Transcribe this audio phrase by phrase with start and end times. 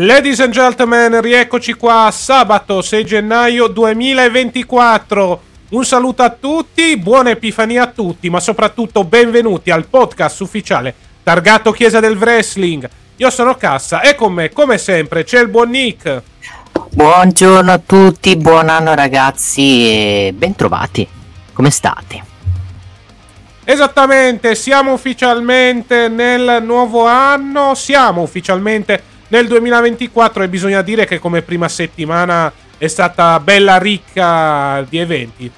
[0.00, 5.40] Ladies and gentlemen, rieccoci qua sabato 6 gennaio 2024.
[5.70, 11.72] Un saluto a tutti, buona Epifania a tutti, ma soprattutto benvenuti al podcast ufficiale targato
[11.72, 12.88] Chiesa del Wrestling.
[13.16, 16.22] Io sono Cassa e con me, come sempre, c'è il buon Nick.
[16.92, 21.08] Buongiorno a tutti, buon anno ragazzi e bentrovati.
[21.52, 22.22] Come state?
[23.64, 31.42] Esattamente, siamo ufficialmente nel nuovo anno, siamo ufficialmente nel 2024 e bisogna dire che come
[31.42, 35.50] prima settimana è stata bella ricca di eventi.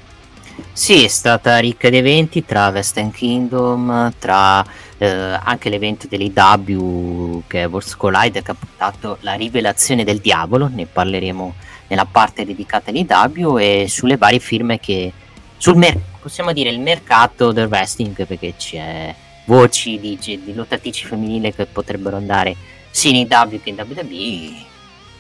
[0.73, 4.65] Sì, è stata ricca di eventi tra Western Kingdom, tra
[4.99, 10.69] eh, anche l'evento dell'IW che è Worlds Collide che ha portato la rivelazione del diavolo,
[10.73, 11.55] ne parleremo
[11.89, 15.13] nella parte dedicata all'IW e sulle varie firme che
[15.57, 19.15] sul mer- possiamo dire il mercato del wrestling perché c'è
[19.47, 22.57] voci di, di lottatrici femminili che potrebbero andare
[22.91, 24.65] sia in IW che in WWE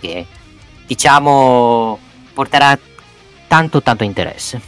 [0.00, 0.26] che
[0.86, 1.98] diciamo
[2.32, 2.78] porterà
[3.46, 4.60] tanto tanto interesse.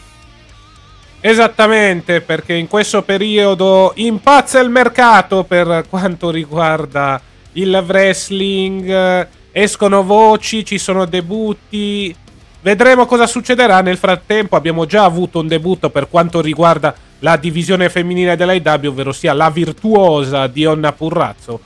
[1.20, 7.20] Esattamente, perché in questo periodo impazza il mercato per quanto riguarda
[7.52, 12.14] il wrestling, escono voci, ci sono debutti,
[12.60, 13.82] vedremo cosa succederà.
[13.82, 19.12] Nel frattempo abbiamo già avuto un debutto per quanto riguarda la divisione femminile dell'IW, ovvero
[19.12, 21.60] sia la virtuosa Dionna Purrazzo.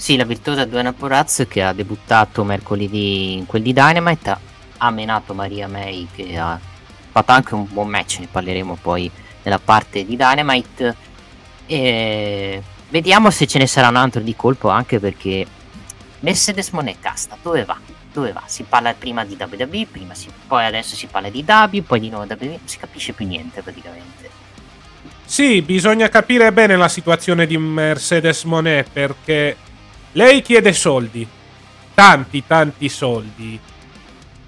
[0.00, 4.34] Sì, la virtuosa Duana Poraz che ha debuttato mercoledì in quel di Dynamite
[4.78, 6.58] ha, menato Maria May che ha
[7.10, 9.10] fatto anche un buon match, ne parleremo poi
[9.42, 10.96] nella parte di Dynamite
[11.66, 15.46] e vediamo se ce ne sarà un altro di colpo anche perché
[16.20, 17.76] Mercedes Monet casta, dove va?
[18.10, 18.42] Dove va?
[18.46, 22.08] Si parla prima di WWE, prima si, poi adesso si parla di W, poi di
[22.08, 24.30] nuovo WWE, non si capisce più niente praticamente.
[25.26, 29.56] Sì, bisogna capire bene la situazione di Mercedes Monet perché
[30.12, 31.26] lei chiede soldi.
[31.94, 33.58] Tanti, tanti soldi.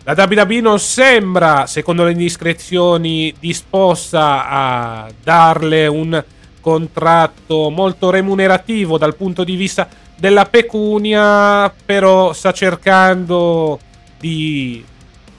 [0.05, 6.25] La WWE non sembra, secondo le indiscrezioni, disposta a darle un
[6.61, 13.78] contratto molto remunerativo dal punto di vista della pecunia, però sta cercando
[14.19, 14.84] di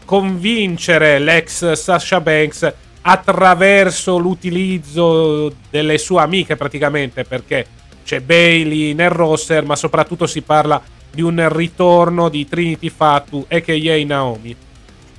[0.05, 7.65] convincere l'ex Sasha Banks attraverso l'utilizzo delle sue amiche praticamente perché
[8.03, 10.81] c'è Bailey nel roster, ma soprattutto si parla
[11.11, 14.05] di un ritorno di Trinity Fatu, a.k.a.
[14.05, 14.55] Naomi.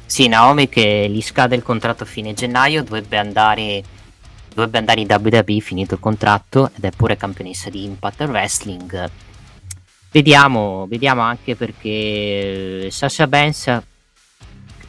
[0.07, 3.83] Sì, Naomi che gli scade il contratto a fine gennaio, dovrebbe andare,
[4.53, 9.11] dovrebbe andare in WWE finito il contratto ed è pure campionessa di Impact Wrestling.
[10.11, 13.83] Vediamo, vediamo anche perché Sasha Banks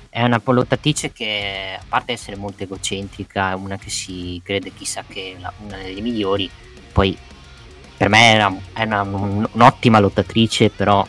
[0.10, 5.04] è una lottatrice che a parte essere molto egocentrica, è una che si crede chissà
[5.08, 6.50] che è una delle migliori,
[6.94, 7.18] poi
[7.98, 11.06] per me è, una, è una, un, un'ottima lottatrice, però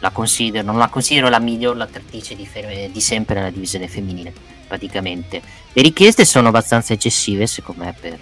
[0.00, 2.48] la considero, non la considero la miglior lottatrice di,
[2.90, 4.32] di, sempre nella divisione femminile,
[4.66, 5.42] praticamente.
[5.72, 8.18] Le richieste sono abbastanza eccessive, secondo me, per,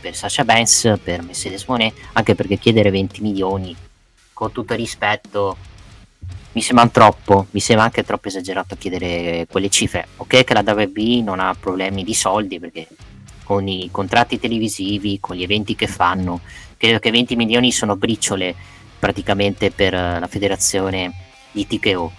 [0.00, 3.74] per Sasha Banks, per Mercedes Monet, anche perché chiedere 20 milioni,
[4.32, 5.56] con tutto rispetto,
[6.52, 10.06] mi sembra troppo, mi sembra anche troppo esagerato chiedere quelle cifre.
[10.16, 12.86] Ok che la WWE non ha problemi di soldi, perché
[13.42, 16.40] con i contratti televisivi, con gli eventi che fanno,
[16.84, 18.54] credo che 20 milioni sono briciole
[18.98, 21.14] praticamente per eh, la federazione
[21.50, 22.12] di TKO.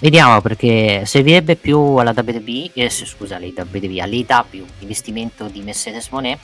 [0.00, 6.38] Vediamo perché servirebbe più alla WWE, eh, scusa, WWE, all'EW investimento di Mercedes Monet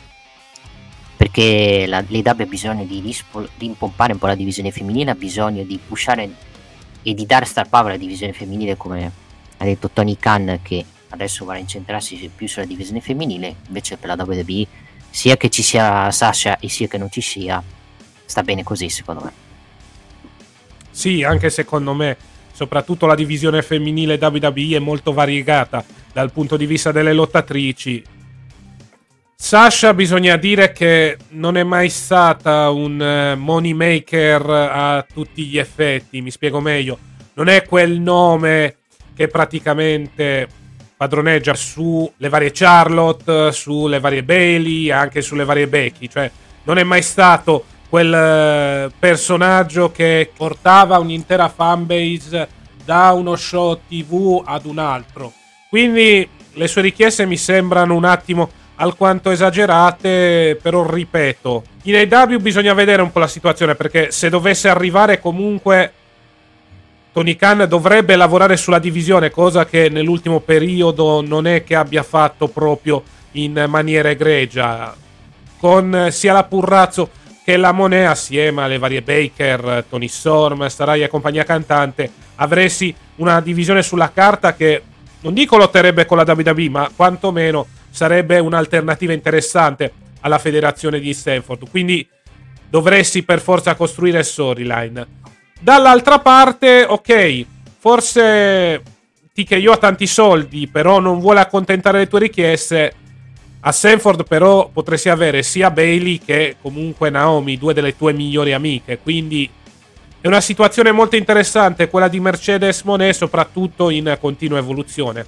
[1.17, 5.17] perché la, l'EW ha bisogno di, rispo, di impompare un po' la divisione femminile, ha
[5.17, 6.29] bisogno di pushare
[7.03, 9.13] e di dare star power alla divisione femminile come
[9.57, 14.25] ha detto Tony Khan che adesso vorrà incentrarsi più sulla divisione femminile, invece per la
[14.25, 14.67] WWE
[15.15, 17.63] sia che ci sia Sasha e sia che non ci sia,
[18.25, 19.33] sta bene così secondo me.
[20.91, 22.17] Sì, anche secondo me,
[22.53, 28.03] soprattutto la divisione femminile WWE è molto variegata dal punto di vista delle lottatrici.
[29.37, 35.59] Sasha bisogna dire che non è mai stata un uh, money maker a tutti gli
[35.59, 36.99] effetti, mi spiego meglio.
[37.35, 38.79] Non è quel nome
[39.15, 40.49] che praticamente
[41.05, 46.31] padroneggia sulle varie Charlotte, sulle varie Bailey, anche sulle varie Becky, cioè
[46.63, 52.49] non è mai stato quel eh, personaggio che portava un'intera fanbase
[52.83, 55.31] da uno show TV ad un altro.
[55.69, 62.73] Quindi le sue richieste mi sembrano un attimo alquanto esagerate, però ripeto, in AW bisogna
[62.73, 65.93] vedere un po' la situazione perché se dovesse arrivare comunque
[67.15, 72.49] Tony Khan dovrebbe lavorare sulla divisione, cosa che nell'ultimo periodo non è che abbia fatto
[72.49, 74.93] proprio in maniera egregia.
[75.57, 77.11] Con sia la Purrazzo
[77.45, 83.41] che la Monea, assieme alle varie Baker, Tony Storm, Starai e compagnia cantante, avresti una
[83.41, 84.83] divisione sulla carta che
[85.21, 91.71] non dico lotterebbe con la WWE, ma quantomeno sarebbe un'alternativa interessante alla federazione di Stanford.
[91.71, 92.05] Quindi
[92.69, 95.23] dovresti per forza costruire storyline.
[95.61, 97.47] Dall'altra parte, ok,
[97.79, 98.83] forse
[99.35, 102.95] TKO ha tanti soldi, però non vuole accontentare le tue richieste.
[103.61, 108.99] A Sanford però potresti avere sia Bailey che comunque Naomi, due delle tue migliori amiche.
[108.99, 109.51] Quindi
[110.21, 115.27] è una situazione molto interessante quella di Mercedes Monet, soprattutto in continua evoluzione.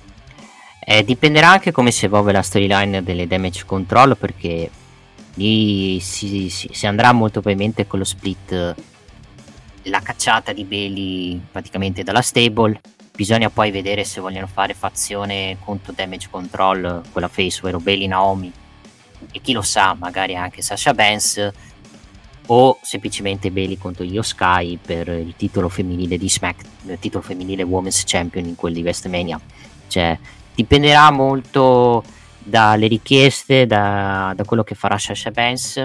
[0.80, 4.70] Eh, dipenderà anche come si evolve la storyline delle damage control perché
[5.34, 8.74] lì si, si, si andrà molto probabilmente con lo split
[9.88, 12.80] la cacciata di Bailey praticamente dalla stable.
[13.14, 18.52] Bisogna poi vedere se vogliono fare fazione contro damage control, quella face, ovvero Bailey Naomi
[19.32, 21.52] e chi lo sa, magari anche Sasha Banks
[22.48, 27.62] o semplicemente Bailey contro Io Sky per il titolo femminile di Smack, il titolo femminile
[27.62, 29.40] Women's Champion in quel di WrestleMania.
[29.88, 30.18] Cioè,
[30.54, 32.04] dipenderà molto
[32.38, 35.84] dalle richieste, da, da quello che farà Sasha Banks.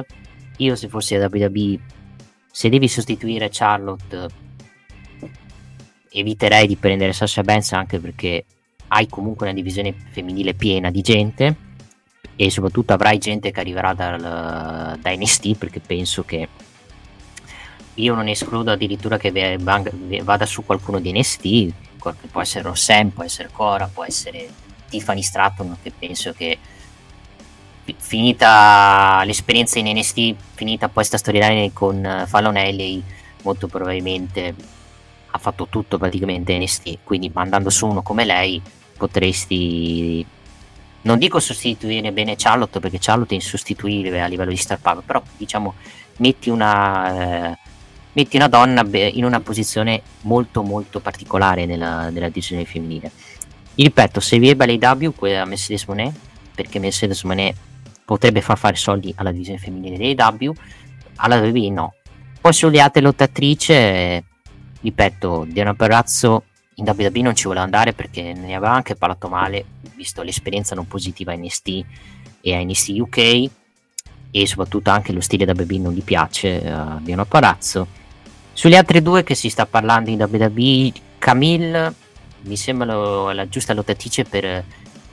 [0.57, 1.79] Io se fossi da WWE
[2.51, 4.27] se devi sostituire Charlotte
[6.11, 8.45] eviterei di prendere Sasha Banks anche perché
[8.89, 11.55] hai comunque una divisione femminile piena di gente
[12.35, 14.19] e soprattutto avrai gente che arriverà dal,
[14.99, 16.47] da NST perché penso che
[17.95, 21.73] io non escludo addirittura che vada su qualcuno di NST
[22.31, 24.49] può essere Rossem, può essere Cora, può essere
[24.89, 26.57] Tiffany Stratton che penso che
[27.97, 33.01] finita l'esperienza in NST, finita poi sta storyline con uh, Fallon Haley,
[33.43, 34.55] molto probabilmente
[35.33, 38.61] ha fatto tutto praticamente NST, quindi mandando su uno come lei
[38.97, 40.25] potresti
[41.03, 45.21] non dico sostituire bene Charlotte perché Charlotte è insostituibile a livello di star power, però
[45.35, 45.73] diciamo
[46.17, 47.57] metti una, eh,
[48.13, 53.11] metti una donna in una posizione molto molto particolare nella, nella divisione femminile.
[53.73, 56.13] Ripeto, se vi è l'AW, quella Mercedes Monet,
[56.53, 57.55] perché Mercedes Monet
[58.05, 60.51] potrebbe far fare soldi alla divisione femminile dei W,
[61.17, 61.93] alla WWE no.
[62.39, 64.23] Poi sulle altre lottatrici,
[64.81, 66.43] ripeto, Diana Perrazzo
[66.75, 70.87] in WWE non ci vuole andare perché ne aveva anche parlato male, visto l'esperienza non
[70.87, 71.85] positiva a NST
[72.41, 73.49] e a NST UK
[74.31, 77.99] e soprattutto anche lo stile WWE non gli piace a uh, Diana Parazzo.
[78.53, 81.93] Sulle altre due che si sta parlando in WWE, Camille
[82.41, 84.63] mi sembra la giusta lottatrice per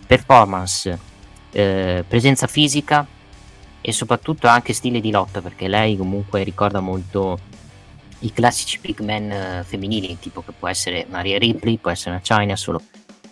[0.06, 0.98] performance
[1.58, 3.06] eh, presenza fisica
[3.80, 7.38] e soprattutto anche stile di lotta perché lei comunque ricorda molto
[8.20, 12.20] i classici big man eh, femminili tipo che può essere Rhea Ripley può essere una
[12.20, 12.80] China solo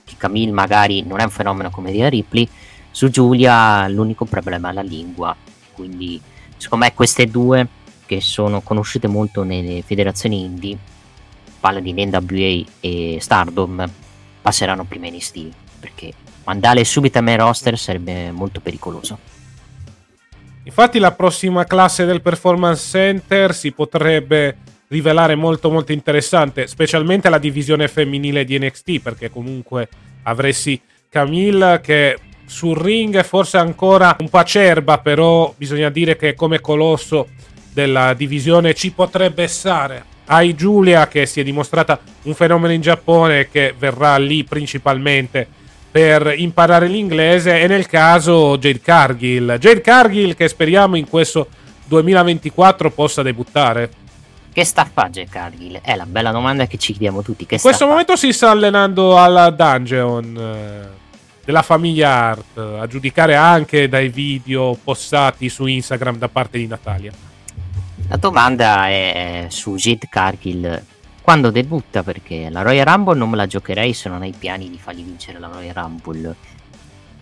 [0.05, 2.49] che Camille magari non è un fenomeno come Rhea Ripley.
[2.91, 5.37] Su Giulia l'unico problema è la lingua
[5.73, 6.21] quindi
[6.57, 7.67] secondo me queste due
[8.07, 10.79] che sono conosciute molto nelle federazioni indie
[11.61, 13.89] parlo di NWA e Stardom
[14.41, 16.13] passeranno prima in stile perché
[16.47, 19.19] mandarle subito a me roster sarebbe molto pericoloso.
[20.63, 24.57] Infatti la prossima classe del Performance Center si potrebbe
[24.89, 29.89] rivelare molto molto interessante, specialmente la divisione femminile di NXT, perché comunque
[30.23, 36.35] avresti Camille che sul ring è forse ancora un po' acerba, però bisogna dire che
[36.35, 37.29] come colosso
[37.73, 40.15] della divisione ci potrebbe stare.
[40.27, 45.65] Hai Giulia che si è dimostrata un fenomeno in Giappone che verrà lì principalmente
[45.97, 49.57] per imparare l'inglese e nel caso Jade Cargill.
[49.57, 51.49] Jade Cargill che speriamo in questo
[51.87, 53.91] 2024 possa debuttare.
[54.53, 55.81] Che sta a fare Jack Cargill?
[55.81, 57.47] È la bella domanda che ci chiediamo tutti.
[57.47, 60.89] Che In questo momento si sta allenando alla dungeon eh,
[61.43, 67.13] della famiglia Art, a giudicare anche dai video postati su Instagram da parte di Natalia.
[68.09, 70.85] La domanda è su Jade Cargill
[71.27, 74.79] quando debutta perché la Royal Rumble non me la giocherei se non hai piani di
[74.79, 76.37] fargli vincere la Royal Rumble.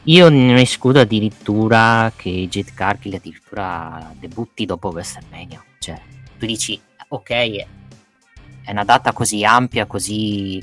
[0.03, 5.65] Io non escludo addirittura che Jade Cargill addirittura debutti dopo WrestleMania.
[5.79, 5.99] Cioè,
[6.39, 10.63] tu dici, ok, è una data così ampia, così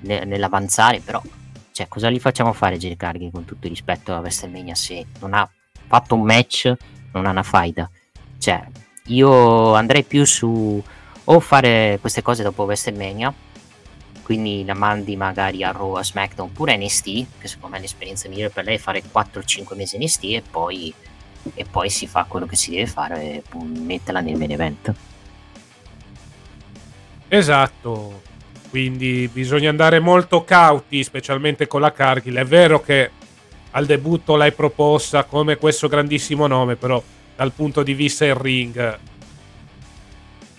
[0.00, 1.20] nell'avanzare, però
[1.72, 5.34] cioè, cosa gli facciamo fare Jade Cargill con tutto il rispetto a WrestleMania se non
[5.34, 5.46] ha
[5.86, 6.72] fatto un match,
[7.12, 7.90] non ha una faida?
[8.38, 8.66] Cioè,
[9.08, 10.82] io andrei più su
[11.30, 13.32] o fare queste cose dopo WrestleMania
[14.28, 17.80] quindi la mandi magari a Raw, a SmackDown oppure a NST che secondo me è
[17.80, 20.92] l'esperienza migliore per lei è fare 4-5 mesi NST e poi,
[21.54, 24.94] e poi si fa quello che si deve fare e metterla nel main event.
[27.28, 28.20] Esatto.
[28.68, 32.36] Quindi bisogna andare molto cauti specialmente con la Cargill.
[32.36, 33.10] È vero che
[33.70, 37.02] al debutto l'hai proposta come questo grandissimo nome però
[37.34, 38.98] dal punto di vista in ring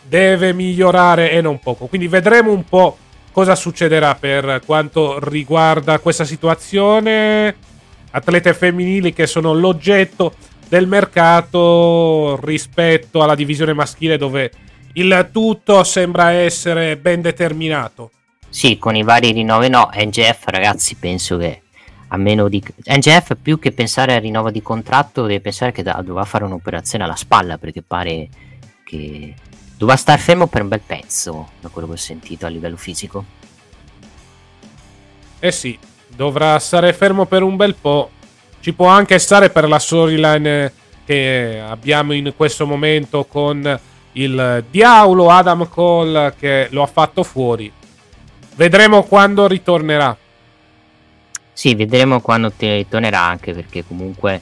[0.10, 1.86] deve migliorare e non poco.
[1.86, 2.98] Quindi vedremo un po'
[3.32, 7.56] cosa succederà per quanto riguarda questa situazione.
[8.12, 10.34] Atlete femminili che sono l'oggetto
[10.68, 14.51] del mercato rispetto alla divisione maschile dove
[14.94, 18.12] il tutto sembra essere ben determinato.
[18.50, 21.62] Sì, con i vari rinnovi no, NGF ragazzi penso che
[22.08, 22.62] a meno di...
[22.86, 27.16] NGF più che pensare al rinnovo di contratto deve pensare che dovrà fare un'operazione alla
[27.16, 28.28] spalla perché pare
[28.84, 29.36] che
[29.79, 33.24] Doveva stare fermo per un bel pezzo, da quello che ho sentito a livello fisico.
[35.39, 38.09] Eh sì, dovrà stare fermo per un bel po'.
[38.59, 40.74] Ci può anche stare per la storyline
[41.05, 43.79] che abbiamo in questo momento con
[44.12, 47.71] il diavolo Adam Cole che lo ha fatto fuori.
[48.55, 50.17] Vedremo quando ritornerà.
[51.53, 54.41] Sì, vedremo quando ritornerà anche perché comunque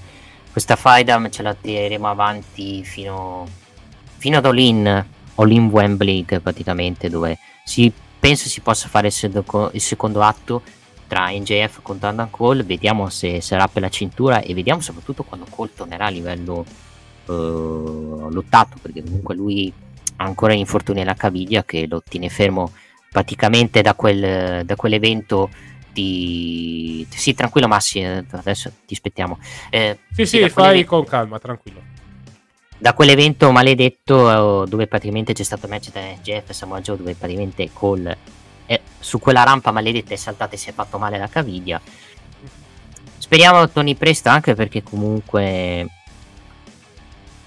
[0.51, 3.47] questa faida ce la tireremo avanti fino,
[4.17, 9.81] fino ad Olin All-in Wembley praticamente dove si, penso si possa fare il, sedo, il
[9.81, 10.61] secondo atto
[11.07, 12.63] tra NJF contro Adam Cole.
[12.63, 16.65] Vediamo se sarà per la cintura e vediamo soprattutto quando Cole tornerà a livello
[17.25, 19.71] uh, lottato perché comunque lui
[20.17, 22.71] ha ancora infortuni alla caviglia che lo tiene fermo
[23.11, 25.49] praticamente da, quel, da quell'evento
[25.93, 27.05] di...
[27.09, 29.39] sì tranquillo Massi eh, adesso ti aspettiamo.
[29.69, 31.95] Eh, sì sì fai con calma tranquillo
[32.77, 36.97] da quell'evento maledetto eh, dove praticamente c'è stato il match tra Jeff e Samoa Joe
[36.97, 38.17] dove praticamente Cole
[38.65, 41.81] è, su quella rampa maledetta è saltata e si è fatto male la caviglia.
[43.17, 45.87] Speriamo torni presto anche perché comunque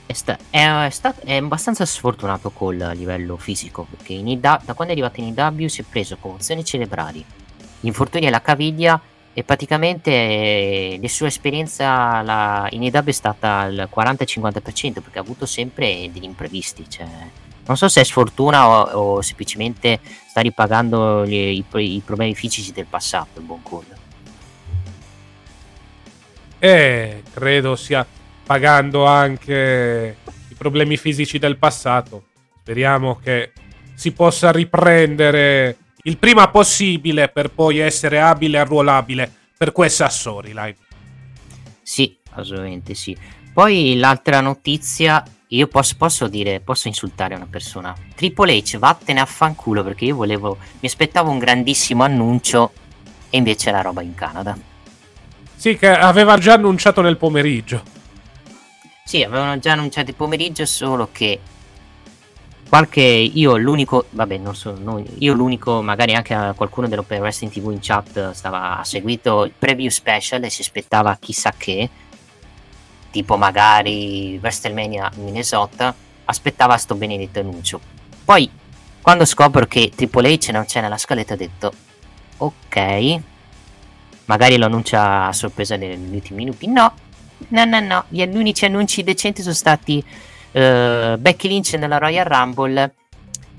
[0.05, 4.89] è, sta- è, stato, è abbastanza sfortunato Cole a livello fisico perché IW, da quando
[4.89, 7.25] è arrivato in IW si è preso commozioni cerebrali
[7.83, 9.01] infortuni alla caviglia
[9.41, 15.23] e praticamente eh, la sua esperienza la, in EW è stata al 40-50% perché ha
[15.23, 16.85] avuto sempre degli imprevisti.
[16.89, 17.07] Cioè,
[17.65, 22.71] non so se è sfortuna o, o semplicemente sta ripagando gli, i, i, problemi fisici
[22.73, 23.99] del passato, il buon Cole.
[26.59, 28.07] E credo stia
[28.45, 30.17] pagando anche
[30.51, 32.25] i problemi fisici del passato.
[32.61, 33.53] Speriamo che
[33.95, 40.77] si possa riprendere il prima possibile per poi essere abile e arruolabile per questa storyline.
[41.83, 43.17] Sì, assolutamente sì.
[43.53, 47.95] Poi l'altra notizia, io posso, posso, dire, posso insultare una persona.
[48.15, 52.73] Triple H, vattene a fanculo perché io volevo, mi aspettavo un grandissimo annuncio
[53.29, 54.57] e invece la roba in Canada.
[55.57, 57.83] Sì, che aveva già annunciato nel pomeriggio.
[59.05, 61.39] Sì, avevano già annunciato il pomeriggio, solo che
[62.71, 67.73] qualche io l'unico vabbè non so no, io l'unico magari anche qualcuno dell'Open Wrestling TV
[67.73, 71.91] in chat stava ha seguito il preview special e si aspettava chissà che
[73.11, 75.93] tipo magari WrestleMania Minnesota
[76.27, 77.81] aspettava sto benedetto annuncio.
[78.25, 78.49] Poi
[79.01, 81.73] quando scopro che Triple H non c'è nella scaletta ho detto
[82.37, 83.21] ok
[84.27, 86.69] magari lo annuncia a sorpresa negli ultimi minuti.
[86.69, 86.95] No
[87.49, 90.05] no no no gli unici annunci decenti sono stati
[90.53, 92.95] uh, Becky Lynch nella Royal Rumble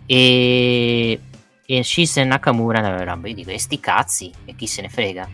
[0.06, 1.20] e,
[1.66, 3.30] e Shizen Nakamura nella Royal Rumble.
[3.30, 5.30] Io dico, e sti cazzi, e chi se ne frega?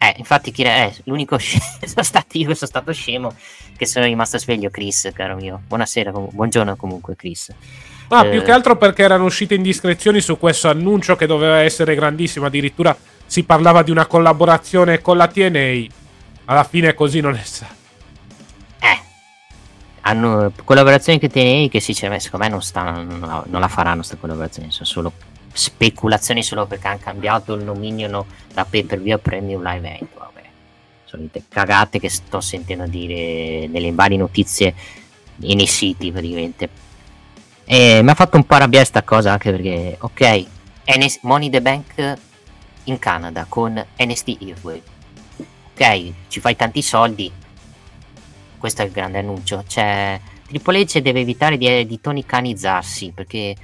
[0.00, 3.34] Eh, infatti, chi è eh, l'unico scemo sono stato io sono stato scemo
[3.76, 5.60] che sono rimasto sveglio, Chris, caro mio.
[5.66, 7.52] Buonasera, com- buongiorno comunque, Chris.
[8.08, 11.94] Ah, eh, più che altro perché erano uscite indiscrezioni su questo annuncio che doveva essere
[11.94, 12.46] grandissimo.
[12.46, 15.86] Addirittura si parlava di una collaborazione con la TNA.
[16.46, 17.77] Alla fine così non è stato
[20.08, 23.96] hanno collaborazioni che TNA che sinceramente secondo me non, stanno, non, la, non la faranno
[23.96, 25.12] questa collaborazione, sono solo
[25.52, 30.08] speculazioni solo perché hanno cambiato il nomignolo da pay per view a premium live event.
[30.16, 30.42] Vabbè,
[31.04, 34.74] solite cagate che sto sentendo dire nelle varie notizie
[35.40, 36.86] e nei siti praticamente.
[37.64, 40.46] E mi ha fatto un po' arrabbiare sta cosa anche perché, ok,
[40.86, 42.16] NS- Money the Bank
[42.84, 44.82] in Canada con NST Earway.
[45.74, 47.30] Ok, ci fai tanti soldi.
[48.58, 49.64] Questo è il grande annuncio.
[49.66, 53.54] Cioè, Triple H deve evitare di, di tonicanizzarsi perché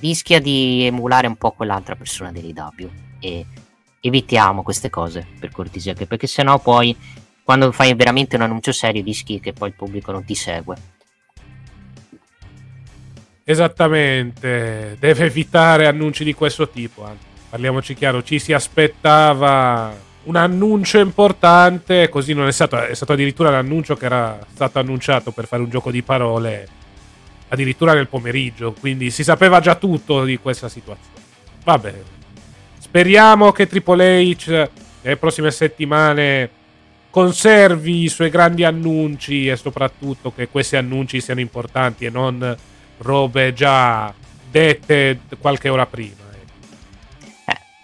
[0.00, 2.90] rischia di emulare un po' quell'altra persona dell'IW.
[3.20, 3.46] E
[4.00, 6.96] evitiamo queste cose per cortesia, perché sennò poi
[7.42, 10.76] quando fai veramente un annuncio serio rischi che poi il pubblico non ti segue.
[13.42, 17.08] Esattamente, deve evitare annunci di questo tipo.
[17.48, 23.48] Parliamoci chiaro, ci si aspettava un annuncio importante, così non è stato, è stato addirittura
[23.50, 26.68] l'annuncio che era stato annunciato per fare un gioco di parole
[27.48, 31.22] addirittura nel pomeriggio, quindi si sapeva già tutto di questa situazione.
[31.64, 32.16] Va bene.
[32.78, 34.68] Speriamo che Triple H
[35.00, 36.50] nelle prossime settimane
[37.08, 42.54] conservi i suoi grandi annunci e soprattutto che questi annunci siano importanti e non
[42.98, 44.12] robe già
[44.50, 46.27] dette qualche ora prima.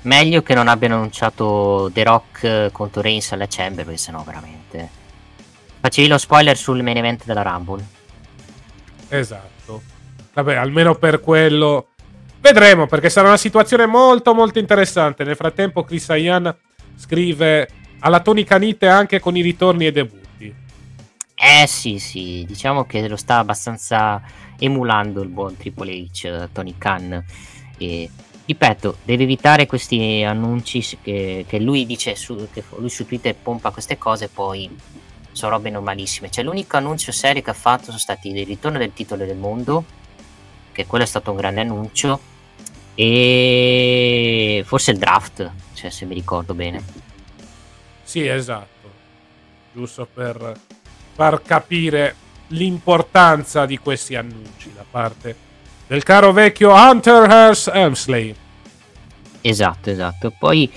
[0.04, 5.02] Eh, meglio che non abbiano annunciato The Rock contro Reigns alla Chamber, perché sennò veramente.
[5.80, 7.84] Facevi lo spoiler sul main event della Rumble.
[9.08, 9.82] Esatto.
[10.32, 11.88] Vabbè, almeno per quello.
[12.40, 15.24] Vedremo, perché sarà una situazione molto molto interessante.
[15.24, 16.54] Nel frattempo Chris Ayan
[16.96, 17.68] scrive
[18.00, 20.54] alla Tony Canite anche con i ritorni e debutti.
[21.34, 24.22] Eh sì, sì, diciamo che lo sta abbastanza
[24.58, 27.24] emulando il buon Triple H, Tony Khan.
[27.76, 28.10] E
[28.46, 33.70] ripeto, deve evitare questi annunci che, che lui dice su, che lui su Twitter pompa
[33.70, 34.70] queste cose, poi
[35.32, 36.30] sono robe normalissime.
[36.30, 39.84] Cioè, l'unico annuncio serio che ha fatto sono stati il ritorno del titolo del mondo,
[40.72, 42.20] che quello è stato un grande annuncio,
[42.94, 46.82] e forse il draft, cioè, se mi ricordo bene.
[48.02, 48.72] Sì, esatto.
[49.72, 50.58] Giusto per
[51.14, 52.14] far capire
[52.48, 55.43] l'importanza di questi annunci da parte
[55.86, 58.34] del caro vecchio Hunter Hearst Helmsley.
[59.40, 60.32] Esatto, esatto.
[60.38, 60.70] Poi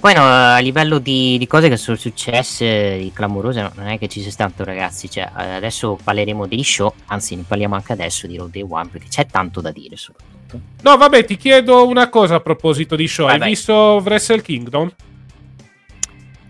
[0.00, 3.98] poi no, a livello di, di, cose che sono successe, di clamorose, no, non è
[3.98, 8.28] che ci sia tanto ragazzi, cioè, adesso parleremo degli show, anzi ne parliamo anche adesso
[8.28, 10.60] di Road Day One perché c'è tanto da dire soprattutto.
[10.82, 14.92] No, vabbè, ti chiedo una cosa a proposito di show, vai, hai visto Wrestle Kingdom?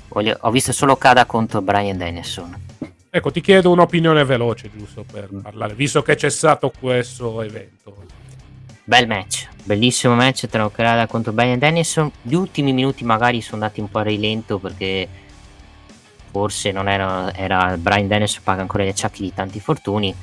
[0.08, 2.67] Voglio, ho visto solo Kada contro Brian Dennison.
[3.10, 5.40] Ecco, ti chiedo un'opinione veloce, giusto per mm.
[5.40, 8.04] parlare, visto che c'è stato questo evento.
[8.84, 12.10] Bel match, bellissimo match tra Okada contro Brian Dennison.
[12.20, 15.08] Gli ultimi minuti magari sono andati un po' a rilento perché
[16.30, 20.14] forse non era, era Brian Dennison paga ancora gli acciacchi di tanti fortuni.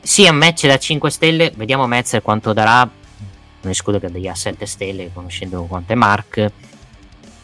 [0.00, 2.80] Sì, un match da 5 stelle, vediamo Metzer quanto darà.
[3.60, 6.50] Non escludo che dia 7 stelle, conoscendo quanto è Mark.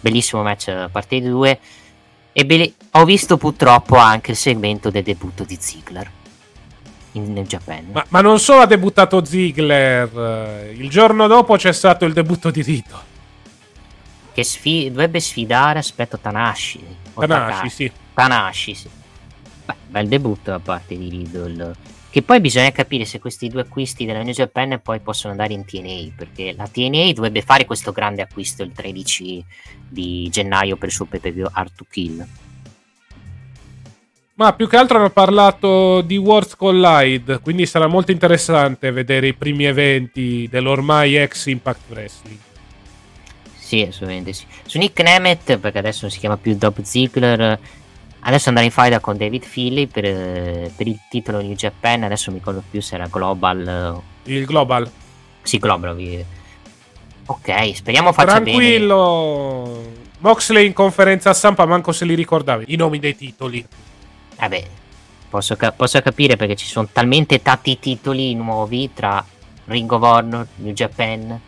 [0.00, 1.58] Bellissimo match da parte di due.
[2.38, 6.08] E be- ho visto purtroppo anche il segmento del debutto di Ziggler
[7.12, 7.88] in, nel Japan.
[7.90, 12.62] Ma, ma, non solo ha debuttato Ziggler, il giorno dopo c'è stato il debutto di
[12.62, 13.02] Rito.
[14.32, 16.80] Che sfi- dovrebbe sfidare, aspetto, Tanashi.
[17.12, 17.92] Tanashi, sì.
[18.14, 18.88] Tanashi, sì.
[19.64, 21.74] Beh, bel debutto da parte di Riddle.
[22.10, 25.64] Che poi bisogna capire se questi due acquisti della New Japan poi possono andare in
[25.64, 29.44] TNA, perché la TNA dovrebbe fare questo grande acquisto il 13
[29.88, 32.26] di gennaio per il suo PPV Art to Kill
[34.38, 39.34] ma più che altro hanno parlato di Worlds Collide, quindi sarà molto interessante vedere i
[39.34, 42.38] primi eventi dell'ormai ex Impact Wrestling.
[43.56, 44.44] Sì, assolutamente sì.
[44.64, 47.58] Su Nick Nemeth, perché adesso non si chiama più Dob Ziggler,
[48.20, 52.38] adesso andrà in faida con David Philly per, per, il titolo New Japan, adesso mi
[52.38, 54.02] ricordo più se era Global.
[54.24, 54.90] Il Global.
[55.42, 56.24] Sì, Global.
[57.26, 59.62] Ok, speriamo faccia Tranquillo.
[59.64, 59.72] bene.
[59.72, 60.06] Tranquillo.
[60.20, 63.64] Moxley in conferenza stampa manco se li ricordavi i nomi dei titoli.
[64.36, 64.64] Vabbè,
[65.28, 69.24] posso, posso, capire perché ci sono talmente tanti titoli nuovi tra
[69.66, 71.40] Ring of Honor, New Japan,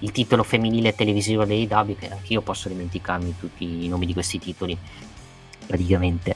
[0.00, 4.76] il titolo femminile televisivo dell'AEW che anch'io posso dimenticarmi tutti i nomi di questi titoli
[5.68, 6.34] praticamente.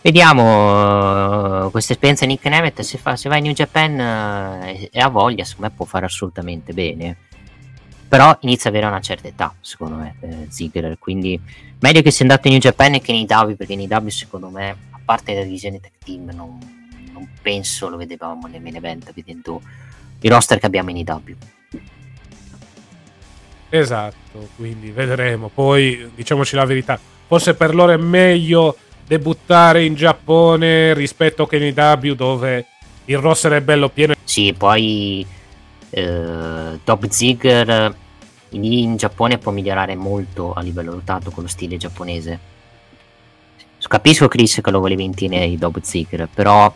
[0.00, 5.00] Vediamo uh, questa esperienza Nick Nemeth se, fa, se va in New Japan uh, e,
[5.00, 7.16] ha voglia, secondo me può fare assolutamente bene.
[8.06, 10.98] Però inizia ad avere una certa età, secondo me, eh, Ziggler.
[10.98, 11.38] Quindi
[11.80, 14.76] meglio che sia andato in New Japan che in IW, perché in IW secondo me
[15.04, 16.58] parte della divisione tech team non,
[17.12, 19.62] non penso lo vedevamo main event vedendo
[20.20, 21.36] i roster che abbiamo in IW.
[23.70, 25.48] Esatto, quindi vedremo.
[25.48, 31.72] Poi diciamoci la verità, forse per loro è meglio debuttare in Giappone rispetto che nei
[31.72, 32.66] W dove
[33.04, 34.14] il roster è bello pieno.
[34.24, 35.24] Sì, poi
[35.90, 37.96] eh, Dob Ziggler
[38.50, 42.56] lì in Giappone può migliorare molto a livello lottato con lo stile giapponese.
[43.86, 46.72] Capisco Chris che lo volevi in TNA Dob Ziggler, però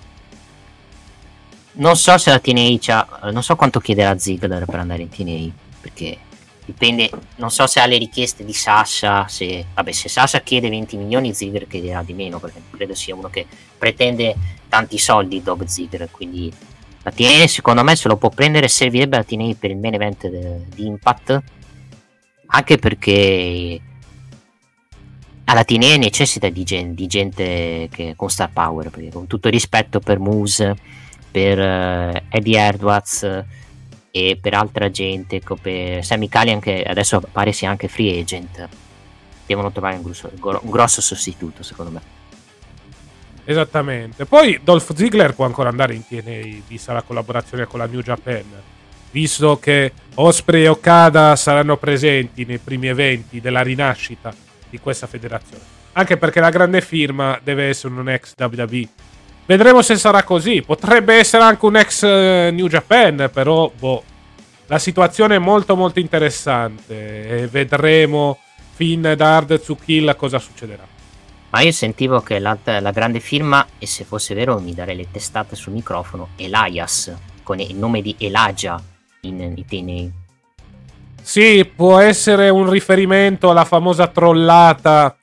[1.73, 5.53] non so se la TNA c'ha, non so quanto chiederà Ziggler per andare in TNA,
[5.81, 6.19] perché
[6.65, 10.97] dipende, non so se ha le richieste di Sasha, se, vabbè, se Sasha chiede 20
[10.97, 13.47] milioni Ziggler chiederà di meno, perché credo sia uno che
[13.77, 14.35] pretende
[14.69, 16.53] tanti soldi Dob Ziggler, quindi
[17.03, 20.29] la TNA secondo me se lo può prendere servirebbe la TNA per il main event
[20.29, 21.43] di Impact,
[22.47, 23.81] anche perché
[25.45, 29.99] alla TNA necessita di, gen- di gente che, con star power, perché con tutto rispetto
[29.99, 30.77] per Moose,
[31.31, 33.45] per uh, Eddie Edwards
[34.15, 38.69] e per altra gente, per Sammy Callian che adesso pare sia anche free agent,
[39.47, 42.01] devono trovare un grosso, un grosso sostituto secondo me.
[43.45, 44.27] Esattamente.
[44.27, 48.45] Poi Dolph Ziggler può ancora andare in TNA, vista la collaborazione con la New Japan.
[49.11, 54.33] Visto che Osprey e Okada saranno presenti nei primi eventi della rinascita
[54.69, 55.63] di questa federazione.
[55.93, 58.89] Anche perché la grande firma deve essere un ex WWE.
[59.45, 60.63] Vedremo se sarà così.
[60.63, 64.05] Potrebbe essere anche un ex eh, New Japan, però boh.
[64.67, 68.39] La situazione è molto molto interessante e vedremo
[68.73, 70.87] fin da Hard to Kill cosa succederà.
[71.51, 75.11] Ma io sentivo che la, la, grande firma, e se fosse vero mi darei le
[75.11, 78.83] testate sul microfono, Elias, con il nome di Elijah
[79.23, 80.11] in, in.
[81.21, 85.15] Sì, può essere un riferimento alla famosa trollata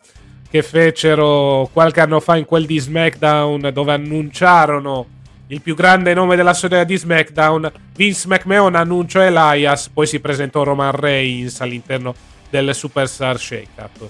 [0.49, 5.05] che fecero qualche anno fa in quel di SmackDown dove annunciarono
[5.47, 7.71] il più grande nome della storia di SmackDown.
[7.95, 12.13] Vince McMahon annunciò Elias, poi si presentò Roman Reigns all'interno
[12.49, 14.09] del Superstar Shake-Up.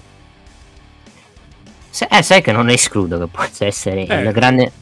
[2.08, 4.72] Eh, sai che non escludo che possa essere eh, il grande.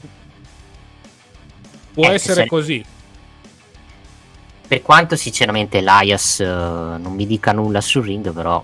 [1.94, 2.47] Può eh, essere se...
[2.47, 2.85] così.
[4.68, 8.62] Per quanto sinceramente Elias uh, non mi dica nulla sul ring, però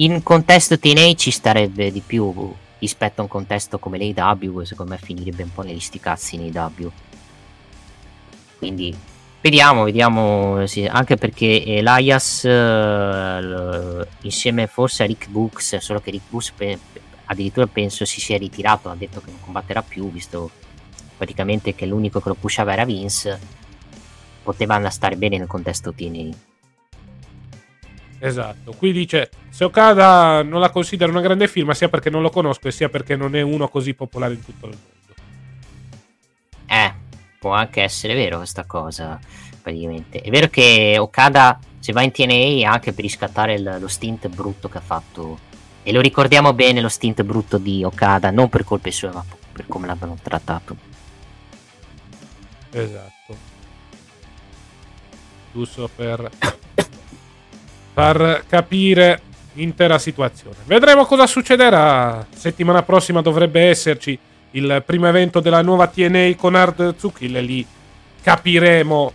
[0.00, 4.98] in contesto TNA ci starebbe di più rispetto a un contesto come l'AW, secondo me
[4.98, 6.88] finirebbe un po' negli sticazzi nei W.
[8.56, 8.96] Quindi
[9.42, 16.30] vediamo, vediamo, sì, anche perché Elias uh, insieme forse a Rick Books, solo che Rick
[16.30, 16.78] Books pe-
[17.26, 20.50] addirittura penso si sia ritirato, ha detto che non combatterà più, visto
[21.18, 23.38] praticamente che l'unico che lo pushava era Vince,
[24.42, 26.49] poteva stare bene nel contesto TNA.
[28.22, 32.28] Esatto, qui dice se Okada non la considera una grande firma sia perché non lo
[32.28, 34.98] conosco e sia perché non è uno così popolare in tutto il mondo.
[36.66, 36.94] Eh,
[37.38, 39.18] può anche essere vero questa cosa,
[39.62, 40.20] praticamente.
[40.20, 44.68] È vero che Okada se va in TNA anche per riscattare il, lo stint brutto
[44.68, 45.38] che ha fatto
[45.82, 49.66] e lo ricordiamo bene lo stint brutto di Okada, non per colpe sue, ma per
[49.66, 50.76] come l'hanno trattato.
[52.70, 53.48] Esatto.
[55.52, 56.30] Giusto per
[57.92, 59.22] far capire
[59.54, 60.56] l'intera situazione.
[60.64, 62.26] Vedremo cosa succederà.
[62.34, 64.18] Settimana prossima dovrebbe esserci
[64.52, 67.66] il primo evento della nuova TNA con Hard Zukill e lì
[68.22, 69.12] capiremo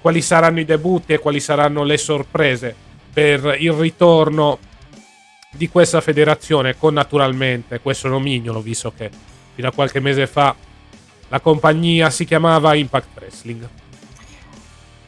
[0.00, 2.74] quali saranno i debutti e quali saranno le sorprese
[3.12, 4.58] per il ritorno
[5.50, 9.10] di questa federazione con naturalmente questo nomignolo, visto che
[9.54, 10.54] fino a qualche mese fa
[11.28, 13.68] la compagnia si chiamava Impact Wrestling.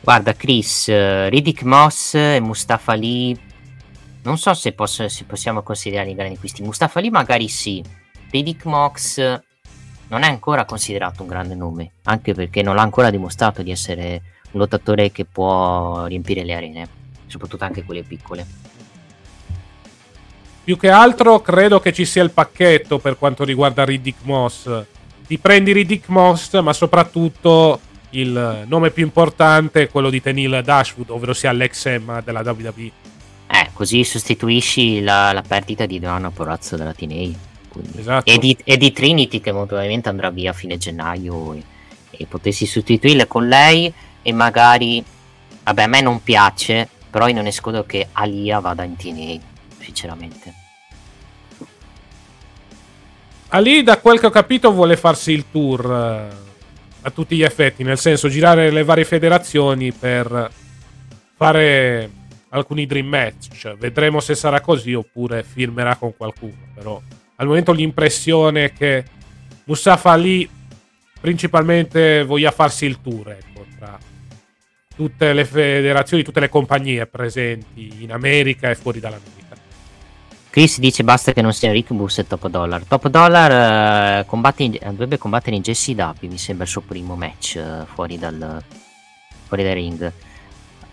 [0.06, 3.36] Guarda Chris, uh, Riddick Moss e Mustafa Lee,
[4.22, 6.62] non so se, posso, se possiamo considerarli grandi acquisti.
[6.62, 7.82] Mustafa Lee magari sì,
[8.30, 9.16] Riddick Moss
[10.06, 14.22] non è ancora considerato un grande nome, anche perché non l'ha ancora dimostrato di essere
[14.52, 16.88] un lottatore che può riempire le arene,
[17.26, 18.46] soprattutto anche quelle piccole.
[20.62, 24.84] Più che altro credo che ci sia il pacchetto per quanto riguarda Riddick Moss.
[25.26, 27.80] Ti prendi Riddick Moss, ma soprattutto
[28.20, 32.90] il nome più importante è quello di Tenil Dashwood, ovvero sia l'ex Emma della WWE.
[33.48, 37.54] Eh, così sostituisci la, la perdita di Donna Porazzo della TNA.
[37.98, 38.30] Esatto.
[38.30, 41.62] E, di, e, di, Trinity che molto probabilmente andrà via a fine gennaio e,
[42.10, 45.04] e potessi sostituirla con lei e magari...
[45.64, 49.40] Vabbè, a me non piace, però io non escludo che Alia vada in TNA
[49.80, 50.54] sinceramente.
[53.48, 56.44] Ali, da quel che ho capito, vuole farsi il tour
[57.06, 60.50] a tutti gli effetti, nel senso girare le varie federazioni per
[61.36, 62.10] fare
[62.48, 63.76] alcuni dream match.
[63.76, 66.56] Vedremo se sarà così oppure firmerà con qualcuno.
[66.74, 67.00] Però
[67.36, 69.04] al momento l'impressione è che
[69.64, 70.48] Mustafa Ali
[71.20, 73.96] principalmente voglia farsi il tour ecco, tra
[74.96, 79.45] tutte le federazioni, tutte le compagnie presenti in America e fuori dall'America.
[80.56, 82.82] Chris dice basta che non sia Rick Bus e Top Dollar.
[82.84, 87.14] Top Dollar uh, combatte in, dovrebbe combattere in Jesse Dubby, mi sembra il suo primo
[87.14, 88.64] match uh, fuori, dal,
[89.48, 90.12] fuori dal ring.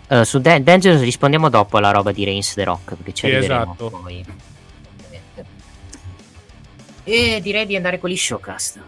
[0.08, 3.32] Uh, su Dan- Dangerous rispondiamo dopo alla roba di Reigns The Rock, perché ci sì,
[3.32, 3.88] esatto.
[3.88, 4.22] poi.
[7.04, 8.80] E direi di andare con gli showcast.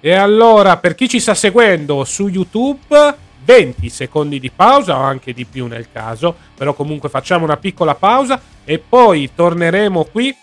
[0.00, 5.32] E allora, per chi ci sta seguendo su YouTube, 20 secondi di pausa o anche
[5.32, 10.36] di più nel caso, però comunque facciamo una piccola pausa e poi torneremo qui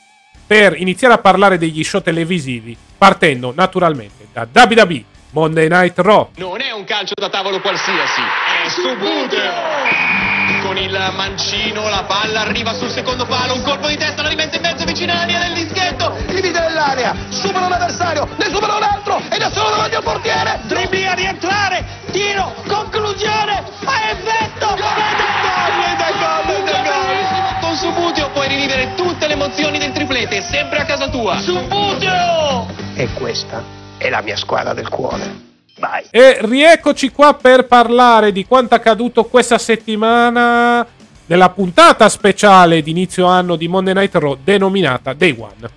[0.48, 6.30] per iniziare a parlare degli show televisivi, partendo naturalmente da WWE Monday Night Raw.
[6.38, 8.22] Non è un calcio da tavolo qualsiasi,
[8.66, 10.22] è subuteo!
[10.62, 14.58] Con il mancino la palla arriva sul secondo palo, un colpo di testa la rimette
[14.58, 18.84] in mezzo vicino alla linea del dischetto, divide nell'area, supera un avversario, ne supera un
[18.84, 25.99] altro ed è solo davanti al portiere, dribbling a rientrare, tiro, conclusione, a effetto, ed
[25.99, 30.79] è gol, ed è gol, Con Subuteo puoi rivivere tutte le emozioni del triplete, sempre
[30.79, 31.38] a casa tua.
[31.39, 32.67] Subuteo!
[32.95, 33.62] E questa
[33.97, 35.53] è la mia squadra del cuore.
[35.84, 36.06] Vai.
[36.12, 40.88] E rieccoci qua per parlare di quanto accaduto questa settimana
[41.26, 45.69] nella puntata speciale di inizio anno di Monday Night Raw denominata Day One.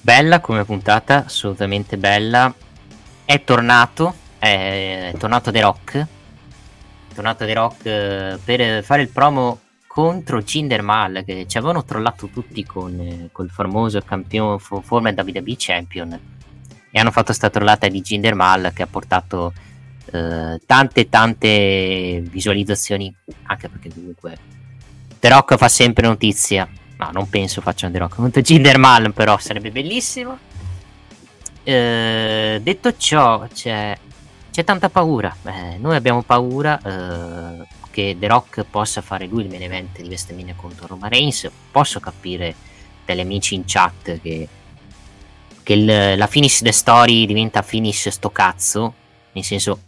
[0.00, 2.52] Bella come puntata, assolutamente bella.
[3.24, 5.96] È tornato, è, tornato The Rock.
[7.10, 11.84] È tornato The Rock eh, per fare il promo contro Jinder Mal che ci avevano
[11.84, 16.33] trollato tutti con eh, col famoso campione former WWE Champion
[16.96, 19.52] e hanno fatto sta trollata di Jinder Mal che ha portato
[20.12, 23.12] eh, tante tante visualizzazioni
[23.46, 24.38] anche perché comunque
[25.18, 26.68] The Rock fa sempre notizia.
[26.96, 30.38] No non penso facciano The Rock contro Jinder Mal però sarebbe bellissimo.
[31.64, 33.98] Eh, detto ciò c'è,
[34.52, 35.34] c'è tanta paura.
[35.46, 40.06] Eh, noi abbiamo paura eh, che The Rock possa fare lui il main event di
[40.06, 41.50] WrestleMania contro Roman Reigns.
[41.72, 42.54] Posso capire
[43.04, 44.48] dagli amici in chat che
[45.64, 48.94] che il, la finish the story diventa finish sto cazzo,
[49.32, 49.80] nel senso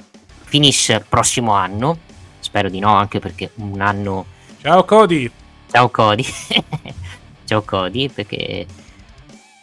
[0.45, 1.99] finish prossimo anno,
[2.41, 4.25] spero di no anche perché un anno...
[4.63, 5.31] Ciao Cody!
[5.71, 6.25] Ciao Cody!
[7.45, 8.67] Ciao Cody, perché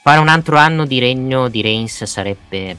[0.03, 2.77] fare un altro anno di regno di Reigns sarebbe...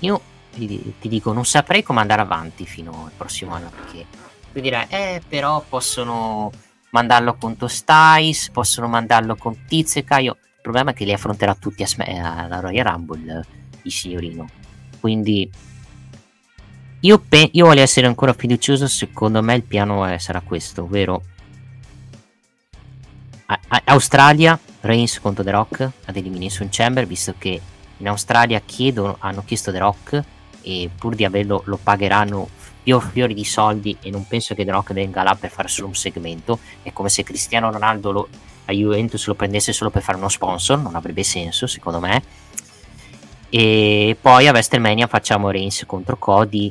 [0.00, 0.20] Io
[0.52, 4.04] ti, dico, non saprei come andare avanti fino al prossimo anno, perché
[4.52, 6.52] tu dirai, eh però possono
[6.90, 11.54] mandarlo contro Stice, possono mandarlo con Tizio e Caio il problema è che li affronterà
[11.54, 13.46] tutti alla Royal Rumble
[13.80, 14.46] il signorino.
[15.00, 15.50] Quindi
[17.00, 18.86] io, pe- io, voglio essere ancora fiducioso.
[18.86, 21.22] Secondo me il piano è, sarà questo, ovvero
[23.46, 27.58] a- a- Australia, Reigns contro The Rock ad Elimination Chamber, visto che
[27.96, 30.22] in Australia chiedono, hanno chiesto The Rock
[30.60, 32.50] e pur di averlo lo pagheranno
[32.82, 35.86] fior- fiori di soldi e non penso che The Rock venga là per fare solo
[35.86, 36.58] un segmento.
[36.82, 38.28] È come se Cristiano Ronaldo lo
[38.70, 42.22] la Juventus lo prendesse solo per fare uno sponsor, non avrebbe senso secondo me.
[43.48, 46.70] E poi a WrestleMania facciamo Reigns contro Cody.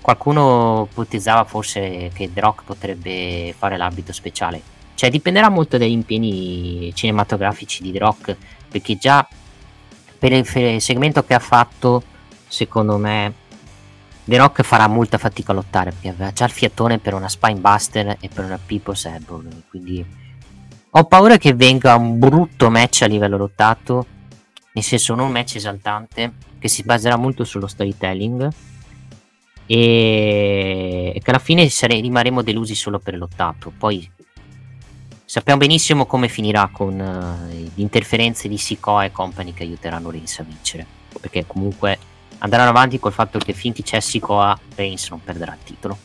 [0.00, 4.60] Qualcuno ipotizzava forse che The Rock potrebbe fare l'arbitro speciale.
[4.94, 8.36] Cioè dipenderà molto dagli impegni cinematografici di The Rock,
[8.68, 9.26] perché già
[10.18, 12.02] per il segmento che ha fatto,
[12.48, 13.32] secondo me,
[14.24, 18.16] The Rock farà molta fatica a lottare, perché aveva già il fiatone per una Spinebuster
[18.20, 20.04] e per una People's Elbow, quindi
[20.94, 24.06] ho paura che venga un brutto match a livello lottato,
[24.72, 28.50] nel senso non un match esaltante, che si baserà molto sullo storytelling
[29.64, 33.72] e che alla fine sare- rimarremo delusi solo per lottato.
[33.76, 34.10] Poi
[35.24, 40.40] sappiamo benissimo come finirà con uh, le interferenze di Sikoa e company che aiuteranno Reigns
[40.40, 40.86] a vincere,
[41.18, 41.98] perché comunque
[42.38, 45.96] andranno avanti col fatto che finché c'è Sikoa Reigns non perderà il titolo.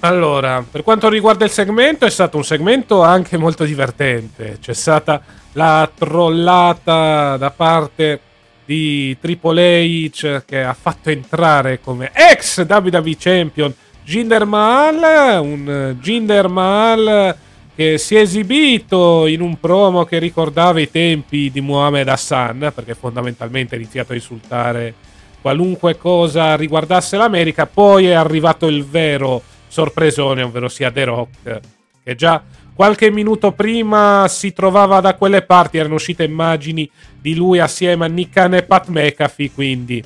[0.00, 4.58] Allora, per quanto riguarda il segmento, è stato un segmento anche molto divertente.
[4.60, 5.20] C'è stata
[5.52, 8.20] la trollata da parte
[8.64, 16.48] di Triple H che ha fatto entrare come ex WWE Champion Jinder Mahal, un Jinder
[16.48, 17.36] Mahal
[17.74, 22.94] che si è esibito in un promo che ricordava i tempi di Muhammad Hassan, perché
[22.94, 24.94] fondamentalmente ha iniziato a insultare
[25.40, 31.60] qualunque cosa riguardasse l'America, poi è arrivato il vero sorpresone, ovvero sia The Rock,
[32.02, 32.42] che già
[32.74, 36.88] qualche minuto prima si trovava da quelle parti, erano uscite immagini
[37.20, 40.02] di lui assieme a Nick e Pat McAfee, quindi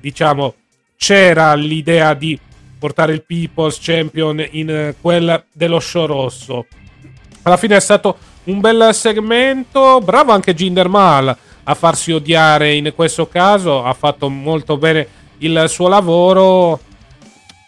[0.00, 0.54] diciamo
[0.96, 2.38] c'era l'idea di
[2.78, 6.66] portare il People's Champion in quel dello show rosso.
[7.42, 12.92] Alla fine è stato un bel segmento, bravo anche Jinder Mahal a farsi odiare in
[12.94, 16.80] questo caso, ha fatto molto bene il suo lavoro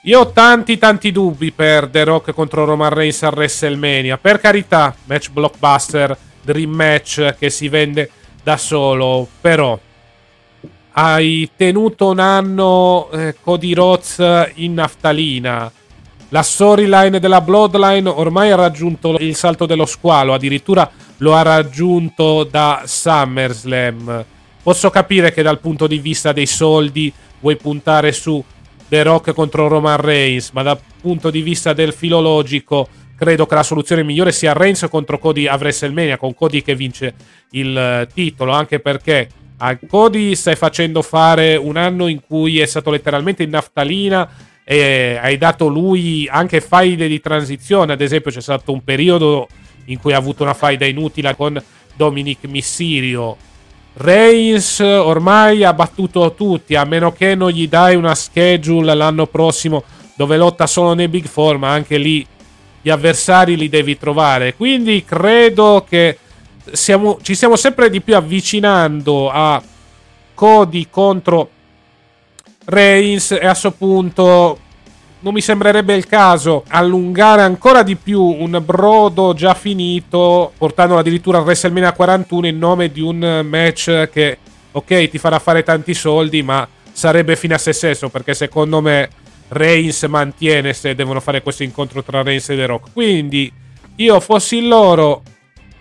[0.02, 4.16] Io ho tanti tanti dubbi per The Rock contro Roman Reigns a WrestleMania.
[4.16, 8.08] Per carità, match blockbuster, dream match che si vende
[8.40, 9.76] da solo, però
[10.92, 15.70] hai tenuto un anno eh, Cody Rhodes in naftalina.
[16.28, 22.44] La storyline della Bloodline ormai ha raggiunto il salto dello squalo, addirittura lo ha raggiunto
[22.44, 24.24] da SummerSlam.
[24.62, 28.42] Posso capire che dal punto di vista dei soldi vuoi puntare su
[28.88, 33.62] The Rock contro Roman Reigns, ma dal punto di vista del filologico credo che la
[33.62, 37.14] soluzione migliore sia Reigns contro Cody a WrestleMania, con Cody che vince
[37.50, 42.66] il eh, titolo, anche perché a Cody stai facendo fare un anno in cui è
[42.66, 44.30] stato letteralmente in naftalina
[44.64, 49.48] e hai dato lui anche faide di transizione, ad esempio c'è stato un periodo
[49.86, 51.60] in cui ha avuto una faida inutile con
[51.96, 53.36] Dominic Mysterio.
[53.98, 59.82] Reigns ormai ha battuto tutti, a meno che non gli dai una schedule l'anno prossimo
[60.14, 62.24] dove lotta solo nei Big Four, ma anche lì
[62.80, 64.54] gli avversari li devi trovare.
[64.54, 66.18] Quindi credo che
[66.70, 69.60] siamo, ci stiamo sempre di più avvicinando a
[70.34, 71.50] Cody contro
[72.66, 74.58] Reigns e a questo punto
[75.20, 81.38] non mi sembrerebbe il caso allungare ancora di più un brodo già finito, portandolo addirittura
[81.38, 84.38] a WrestleMania 41 in nome di un match che,
[84.70, 89.08] ok, ti farà fare tanti soldi, ma sarebbe fine a se stesso, perché secondo me
[89.48, 92.92] Reigns mantiene se devono fare questo incontro tra Reigns e The Rock.
[92.92, 93.52] Quindi,
[93.96, 95.22] io fossi loro,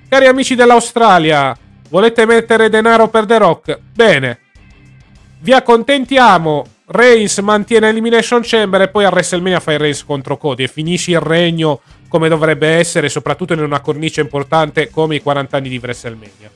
[0.09, 1.55] cari amici dell'Australia,
[1.89, 3.79] volete mettere denaro per The Rock?
[3.93, 4.39] Bene,
[5.41, 10.67] vi accontentiamo Reigns mantiene Elimination Chamber e poi a WrestleMania fai Reigns contro Cody e
[10.69, 15.67] finisci il regno come dovrebbe essere, soprattutto in una cornice importante come i 40 anni
[15.67, 16.49] di WrestleMania.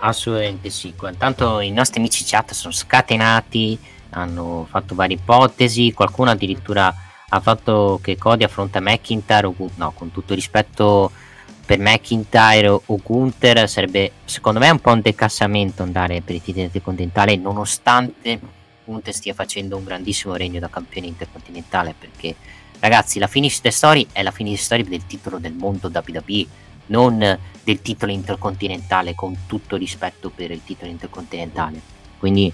[0.00, 0.92] Assolutamente sì.
[1.04, 3.78] Intanto i nostri amici chat sono scatenati,
[4.10, 6.92] hanno fatto varie ipotesi, qualcuno addirittura
[7.28, 11.12] ha fatto che Cody affronta McIntyre o no, con tutto rispetto
[11.64, 16.64] per McIntyre o Gunther sarebbe secondo me un po' un decassamento andare per il titolo
[16.64, 22.34] intercontinentale nonostante Conte stia facendo un grandissimo regno da campione intercontinentale perché
[22.80, 26.46] ragazzi la finish the story è la finish story del titolo del mondo WWE
[26.86, 31.80] non del titolo intercontinentale con tutto rispetto per il titolo intercontinentale.
[32.18, 32.52] Quindi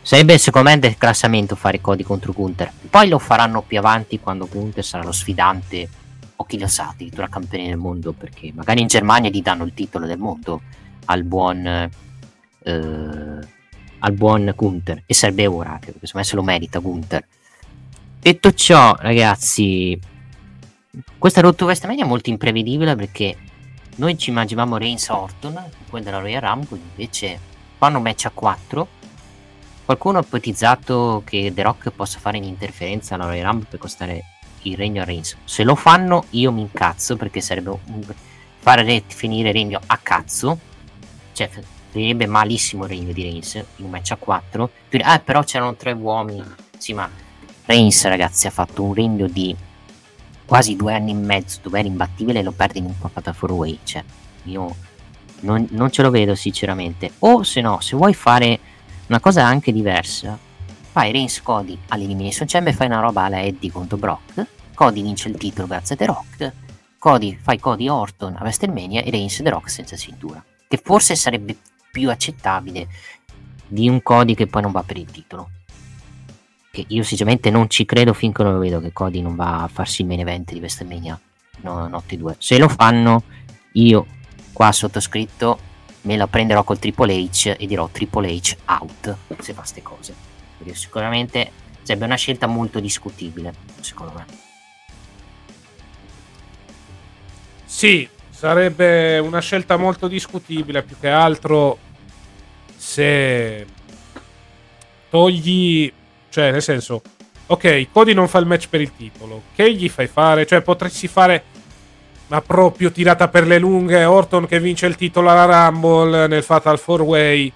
[0.00, 2.72] sarebbe secondo me un declassamento fare Cody contro Gunther.
[2.88, 5.88] Poi lo faranno più avanti quando Gunther sarà lo sfidante
[6.36, 9.74] o chi lo sa addirittura campione del mondo perché magari in Germania gli danno il
[9.74, 10.62] titolo del mondo
[11.06, 11.90] al buon
[12.62, 13.48] eh,
[14.00, 17.26] al buon Gunther e serve ora anche perché secondo me se lo merita Gunther.
[18.20, 19.98] Detto ciò ragazzi
[21.16, 23.36] questa rotto Westmania è molto imprevedibile perché
[23.96, 27.38] noi ci immaginavamo Reigns Orton poi della Royal Rumble invece
[27.76, 28.88] fanno match a 4
[29.84, 34.24] qualcuno ha ipotizzato che The Rock possa fare un'interferenza alla Royal Rumble per costare
[34.62, 35.36] il regno a Reigns.
[35.44, 38.04] Se lo fanno io mi incazzo perché sarebbe un...
[38.58, 40.58] fare finire regno a cazzo.
[41.32, 41.48] Cioè
[41.90, 44.70] finirebbe malissimo il regno di Reigns in un match a 4.
[45.02, 46.44] Ah, però c'erano tre uomini.
[46.76, 47.08] Sì, ma
[47.64, 49.54] Reigns, ragazzi, ha fatto un regno di
[50.44, 53.54] quasi due anni e mezzo dove era imbattibile e lo perde in un fatal 4
[53.54, 53.78] way.
[53.82, 54.02] Cioè,
[54.44, 54.74] io
[55.40, 57.12] non, non, ce lo vedo sinceramente.
[57.20, 58.58] O se no, se vuoi fare
[59.08, 60.38] una cosa anche diversa,
[60.90, 64.46] fai Reigns Cody all'Elimination Chamber, fai una roba alla Eddie contro Brock.
[64.74, 66.52] Cody vince il titolo grazie a The Rock.
[66.98, 70.42] Cody, fai Cody Orton a WrestleMania e Reigns The Rock senza cintura.
[70.66, 71.56] Che forse sarebbe
[71.98, 72.86] più accettabile
[73.66, 75.50] di un Cody che poi non va per il titolo.
[76.70, 79.68] Che io sinceramente non ci credo finché non lo vedo che Cody non va a
[79.68, 81.20] farsi il main event di WrestleMania
[81.62, 82.36] no, notte 2.
[82.38, 83.24] Se lo fanno,
[83.72, 84.06] io
[84.52, 85.66] qua sottoscritto
[86.02, 90.14] me la prenderò col Triple H e dirò Triple H out se fa queste cose.
[90.56, 91.50] Perché sicuramente
[91.82, 94.24] sarebbe una scelta molto discutibile, secondo me.
[97.64, 101.78] Sì, sarebbe una scelta molto discutibile più che altro
[102.88, 103.66] se
[105.10, 105.92] togli
[106.30, 107.02] cioè nel senso
[107.44, 110.46] ok Cody non fa il match per il titolo che gli fai fare?
[110.46, 111.44] Cioè potresti fare
[112.28, 116.82] ma proprio tirata per le lunghe Orton che vince il titolo alla Rumble nel Fatal
[116.82, 117.52] 4 Way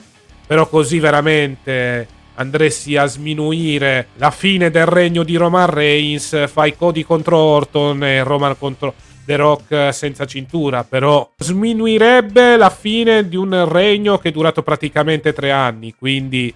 [0.47, 7.05] però così veramente andresti a sminuire la fine del regno di Roman Reigns fai Cody
[7.05, 8.95] contro Orton e Roman contro
[9.25, 15.33] The Rock senza cintura, però sminuirebbe la fine di un regno che è durato praticamente
[15.33, 16.53] tre anni, quindi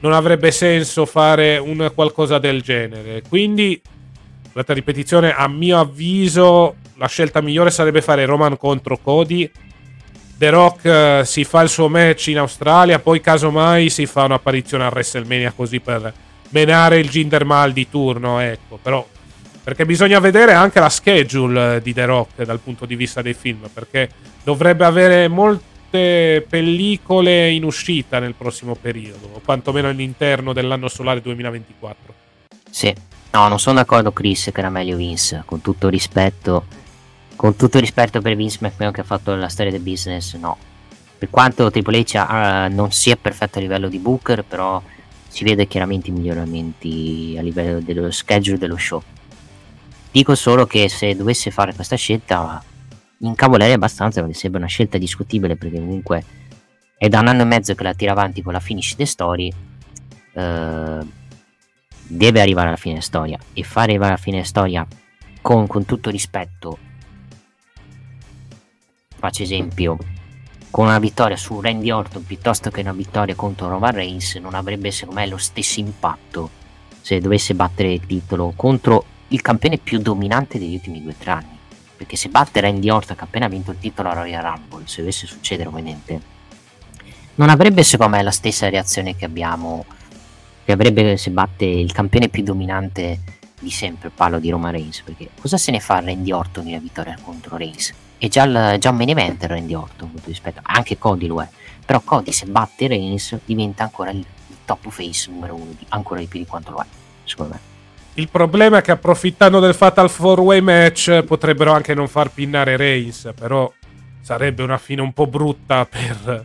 [0.00, 3.22] non avrebbe senso fare un qualcosa del genere.
[3.28, 3.80] Quindi,
[4.52, 9.50] la ripetizione, a mio avviso, la scelta migliore sarebbe fare Roman contro Cody.
[10.38, 14.84] The Rock uh, si fa il suo match in Australia, poi casomai si fa un'apparizione
[14.84, 16.12] a WrestleMania così per
[16.50, 19.04] menare il Jinder Mal di turno, ecco, però
[19.68, 23.68] perché bisogna vedere anche la schedule di The Rock dal punto di vista dei film,
[23.70, 24.08] perché
[24.42, 32.14] dovrebbe avere molte pellicole in uscita nel prossimo periodo, o quantomeno all'interno dell'anno solare 2024.
[32.70, 32.94] Sì,
[33.32, 36.64] no, non sono d'accordo Chris che era meglio Vince, con tutto rispetto,
[37.36, 40.56] con tutto rispetto per Vince McMahon che ha fatto la storia del business, no.
[41.18, 44.82] Per quanto Triple H uh, non sia perfetto a livello di Booker, però
[45.28, 49.02] si vede chiaramente i miglioramenti a livello dello schedule dello show
[50.10, 52.62] Dico solo che se dovesse fare questa scelta,
[53.18, 56.24] incavolerei abbastanza perché sembra una scelta discutibile perché comunque
[56.96, 59.52] è da un anno e mezzo che la tira avanti con la finish the story.
[60.32, 61.16] Eh,
[62.10, 64.86] deve arrivare alla fine storia e fare arrivare alla fine storia
[65.42, 66.78] con, con tutto rispetto.
[69.14, 69.98] Faccio esempio,
[70.70, 74.90] con una vittoria su Randy Orton piuttosto che una vittoria contro Roman Reigns non avrebbe
[74.90, 76.50] secondo me lo stesso impatto
[77.00, 81.58] se dovesse battere il titolo contro il campione più dominante degli ultimi due tre anni.
[81.96, 85.00] Perché se batte Randy Orton che ha appena vinto il titolo a Royal Rumble, se
[85.00, 86.20] dovesse succedere ovviamente,
[87.34, 89.84] non avrebbe secondo me la stessa reazione che abbiamo,
[90.64, 93.20] che avrebbe se batte il campione più dominante
[93.58, 97.18] di sempre, parlo di Roman Reigns, perché cosa se ne fa Randy Orton una vittoria
[97.20, 97.92] contro Reigns?
[98.16, 101.48] È già, il, già un main event Randy Orton, rispetto, anche Cody lo è,
[101.84, 106.26] però Cody se batte Reigns diventa ancora il, il top face numero uno, ancora di
[106.26, 106.86] più di quanto lo è,
[107.24, 107.67] secondo me.
[108.18, 113.32] Il problema è che approfittando del Fatal 4-Way match potrebbero anche non far pinnare Reigns,
[113.38, 113.72] però
[114.20, 116.44] sarebbe una fine un po' brutta per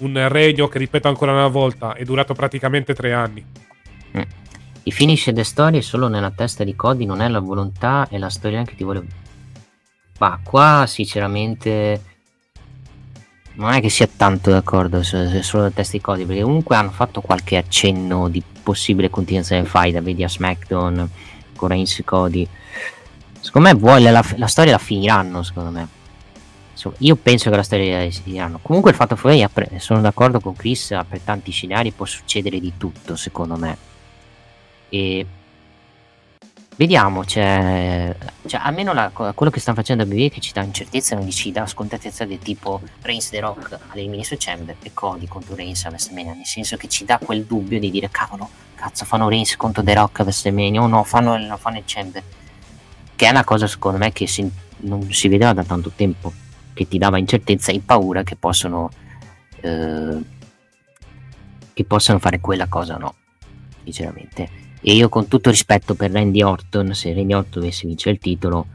[0.00, 3.42] un regno che, ripeto ancora una volta, è durato praticamente tre anni.
[4.14, 4.22] Mm.
[4.82, 8.28] I finish the story solo nella testa di Cody, non è la volontà e la
[8.28, 9.06] storia che ti vuole...
[10.18, 12.15] Ma qua sinceramente
[13.56, 16.90] non è che sia tanto d'accordo se, solo la testa di Cody, perché comunque hanno
[16.90, 21.10] fatto qualche accenno di possibile continuazione del fight, vedi a SmackDown
[21.56, 22.46] con Reigns e Cody.
[23.40, 25.88] Secondo me vuole la, la, storia la finiranno, secondo me.
[26.72, 28.58] Insomma, io penso che la storia la finiranno.
[28.60, 29.46] Comunque il fatto fuori,
[29.78, 33.76] sono d'accordo con Chris, per tanti scenari può succedere di tutto, secondo me.
[34.88, 35.26] E
[36.78, 38.14] Vediamo, cioè,
[38.44, 41.50] cioè almeno la, quello che stanno facendo a WWE che ci dà incertezza, non ci
[41.50, 46.34] dà scontatezza del tipo Reigns The Rock all'Elimination Chamber e Cody contro Reigns a WrestleMania,
[46.34, 49.94] nel senso che ci dà quel dubbio di dire cavolo, cazzo fanno Reigns contro The
[49.94, 52.22] Rock a WrestleMania o no, fanno, no, fanno il Chamber,
[53.16, 54.46] che è una cosa secondo me che si,
[54.80, 56.30] non si vedeva da tanto tempo,
[56.74, 58.90] che ti dava incertezza e paura che possono,
[59.62, 60.18] eh,
[61.72, 63.14] che possano fare quella cosa o no,
[63.82, 68.20] sinceramente e io con tutto rispetto per Randy Orton, se Randy Orton dovesse vincere il
[68.20, 68.66] titolo,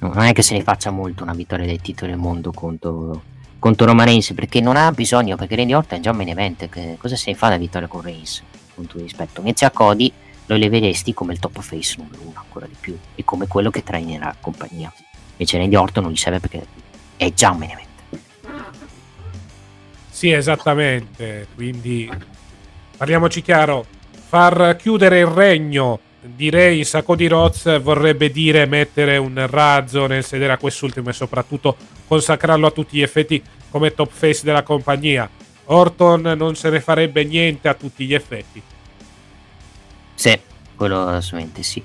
[0.00, 3.22] non è che se ne faccia molto una vittoria del titolo del mondo contro,
[3.60, 6.68] contro Roman Reigns, perché non ha bisogno, perché Randy Orton è già un main event,
[6.68, 8.42] che, cosa se ne fa la vittoria con Reigns,
[8.74, 9.38] con tutto rispetto.
[9.38, 10.12] Invece a Cody
[10.46, 13.84] lo leveresti come il top face numero uno, ancora di più, e come quello che
[13.84, 14.92] trainerà la compagnia.
[15.30, 16.66] Invece Randy Orton non gli serve perché
[17.16, 17.88] è già un main event.
[20.10, 22.10] Sì, esattamente, quindi
[22.96, 23.86] parliamoci chiaro,
[24.28, 30.22] far chiudere il regno di Reis a Cody Rhodes vorrebbe dire mettere un razzo nel
[30.22, 31.74] sedere a quest'ultimo e soprattutto
[32.06, 35.28] consacrarlo a tutti gli effetti come top face della compagnia.
[35.64, 38.60] Orton non se ne farebbe niente a tutti gli effetti.
[40.14, 40.38] Sì,
[40.76, 41.82] quello assolutamente sì.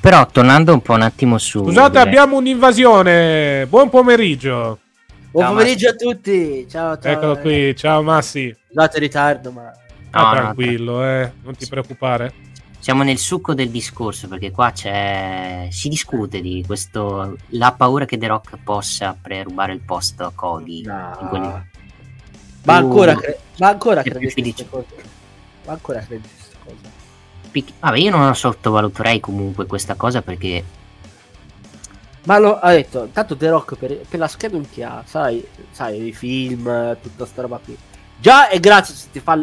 [0.00, 1.64] Però tornando un po' un attimo su...
[1.64, 3.66] Scusate, abbiamo un'invasione.
[3.66, 4.78] Buon pomeriggio.
[5.30, 6.04] Buon ciao, pomeriggio Massi.
[6.04, 6.66] a tutti.
[6.68, 7.12] Ciao, ciao.
[7.12, 7.76] Eccolo qui.
[7.76, 8.54] Ciao Massi.
[8.68, 9.72] Scusate il ritardo, ma
[10.12, 12.32] Ah, no, tranquillo, no, eh, non ti preoccupare.
[12.78, 15.68] Siamo nel succo del discorso perché qua c'è.
[15.70, 17.36] Si discute di questo.
[17.50, 20.82] La paura che The Rock possa prerubare il posto a Cody.
[20.82, 21.26] No.
[21.28, 21.46] Quelli...
[22.64, 23.38] Ma, ancora cre...
[23.58, 24.86] ma ancora credi queste cose?
[25.64, 26.90] Ma ancora credi queste cose?
[27.52, 27.72] Pic...
[27.78, 30.64] Vabbè, io non sottovaluterei comunque questa cosa perché.
[32.24, 36.08] Ma lo ha detto, tanto The Rock per, per la schedule che ha, sai, sai,
[36.08, 37.76] i film, tutta sta roba qui.
[38.18, 39.40] Già è grazie se ti fa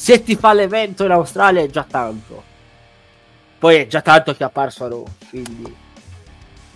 [0.00, 2.44] se ti fa l'evento in Australia è già tanto.
[3.58, 5.74] Poi è già tanto che è apparso a Raw, quindi...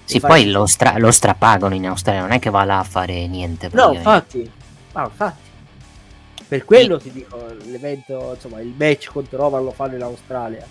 [0.03, 3.29] Sì, poi lo, stra- lo, strapagano in Australia, non è che va là a fare
[3.29, 3.71] niente.
[3.73, 4.51] No, infatti,
[4.95, 5.51] no, infatti.
[6.49, 7.05] Per quello sì.
[7.05, 10.67] ti dico, l'evento, insomma, il match contro Roman lo fanno in Australia.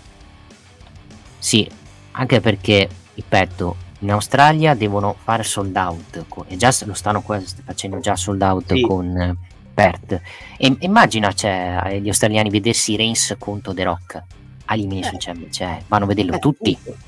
[1.38, 1.66] Sì,
[2.10, 7.24] anche perché, ripeto, in Australia devono fare sold out, e già lo stanno
[7.64, 8.82] facendo già sold out sì.
[8.82, 9.38] con
[9.72, 10.20] Bert.
[10.56, 14.22] E, immagina cioè, gli australiani vedersi Reigns contro The Rock
[14.66, 15.18] all'Elimination eh.
[15.18, 16.76] Chamber, cioè, vanno a vederlo eh, tutti.
[16.80, 17.00] Appunto.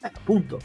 [0.00, 0.60] Eh, appunto.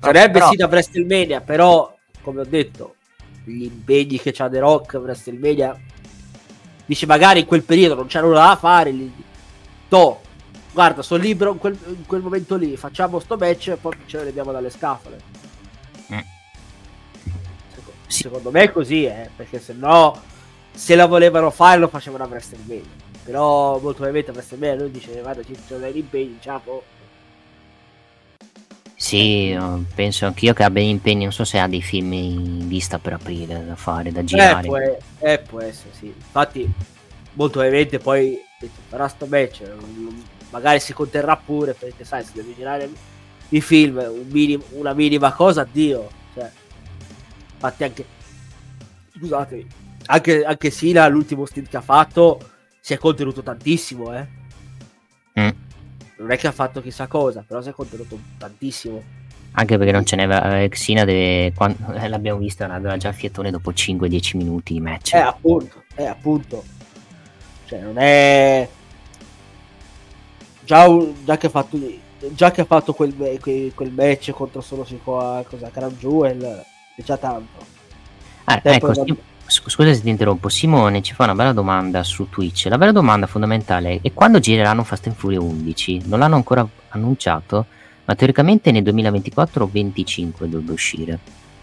[0.00, 0.50] Sarebbe però...
[0.50, 2.96] sì da WrestleMania, però, come ho detto,
[3.44, 5.78] gli impegni che c'ha The Rock WrestleMania,
[6.84, 9.12] dice magari in quel periodo non c'è nulla da fare, li,
[9.88, 10.20] to,
[10.72, 14.18] guarda, sono libero in quel, in quel momento lì, facciamo sto match e poi ce
[14.18, 15.34] ne leviamo dalle scatole.
[18.06, 18.22] Secondo, Sì.
[18.22, 20.20] secondo me è così, eh, perché se no,
[20.72, 23.04] se la volevano fare lo facevano a WrestleMania.
[23.24, 26.82] Però molto probabilmente a WrestleMania lui dice, guarda, ci sono degli impegni, ciao.
[28.98, 29.60] Sì, eh,
[29.94, 31.24] penso anch'io che abbia impegni.
[31.24, 34.66] Non so se ha dei film in vista per aprile da fare, da Eh girare.
[34.66, 34.78] può,
[35.18, 36.06] eh, può essere, sì.
[36.06, 36.66] Infatti,
[37.32, 38.38] molto probabilmente poi
[38.88, 39.62] farà sto match.
[40.50, 42.88] Magari si conterrà pure perché, sai, se devi girare
[43.50, 46.08] i film, un minim- una minima cosa, addio.
[46.32, 46.50] Cioè,
[47.56, 48.04] infatti, anche
[49.18, 49.66] scusatemi,
[50.06, 52.50] anche, anche Sina, l'ultimo stint che ha fatto,
[52.80, 54.26] si è contenuto tantissimo, eh.
[55.40, 55.48] Mm.
[56.18, 59.02] Non è che ha fatto chissà cosa, però si è contenuto tantissimo.
[59.58, 60.62] Anche perché non ce n'è.
[60.64, 61.52] eh, Xina deve.
[61.54, 65.14] quando- eh, l'abbiamo vista, aveva già il fiettone dopo 5-10 minuti di match.
[65.14, 66.62] Eh, appunto, eh, appunto.
[67.64, 68.68] Cioè, non è.
[70.64, 70.86] Già,
[71.24, 71.78] già che ha fatto.
[72.30, 76.64] Già che ha fatto quel, quel, quel match contro solo Sikoa, cosa, Crown Jewel,
[76.96, 77.64] è già tanto.
[78.44, 80.48] Ah, ecco, sc- scusa se ti interrompo.
[80.48, 82.66] Simone ci fa una bella domanda su Twitch.
[82.66, 86.02] La vera domanda fondamentale è quando gireranno Fast and Fury 11?
[86.06, 87.66] Non l'hanno ancora annunciato,
[88.04, 91.18] ma teoricamente nel 2024 o 25 dovrebbe uscire.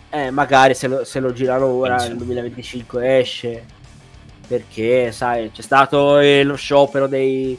[0.10, 2.10] Eh, magari se lo, se lo girano ora Penso.
[2.10, 3.66] nel 2025 esce.
[4.46, 7.58] Perché, sai, c'è stato eh, lo sciopero dei,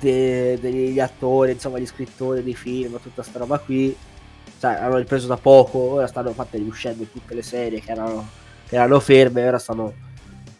[0.00, 3.94] de- degli attori, insomma, gli scrittori dei film, tutta sta roba qui.
[4.58, 8.26] Sai, hanno ripreso da poco, ora stanno fatte uscendo tutte le serie che erano,
[8.66, 9.92] che erano ferme, ora stanno,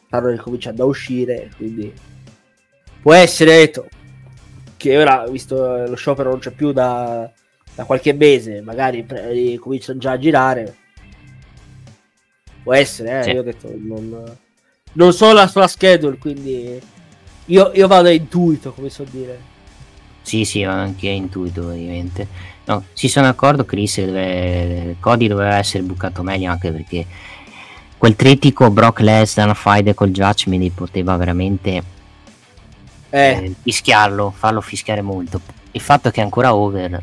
[0.06, 1.92] stanno ricominciando a uscire, quindi
[3.00, 3.88] può essere detto
[4.76, 7.30] che ora, visto lo sciopero non c'è più da,
[7.74, 10.76] da qualche mese, magari pre- cominciano già a girare.
[12.62, 13.30] Può essere, eh, Sì.
[13.30, 14.36] io ho detto, non,
[14.92, 16.78] non so la sua schedule, quindi
[17.46, 19.54] io, io vado a intuito, come so dire.
[20.26, 22.26] Sì, sì, anche intuito ovviamente.
[22.64, 27.06] No, si sono d'accordo Chris che deve- Cody doveva essere bucato meglio anche perché
[27.96, 31.94] quel trittico Brock Lesnar fight col Judgment poteva veramente
[33.10, 35.40] Eh, eh, fischiarlo, farlo fischiare molto.
[35.70, 37.02] Il fatto che è ancora over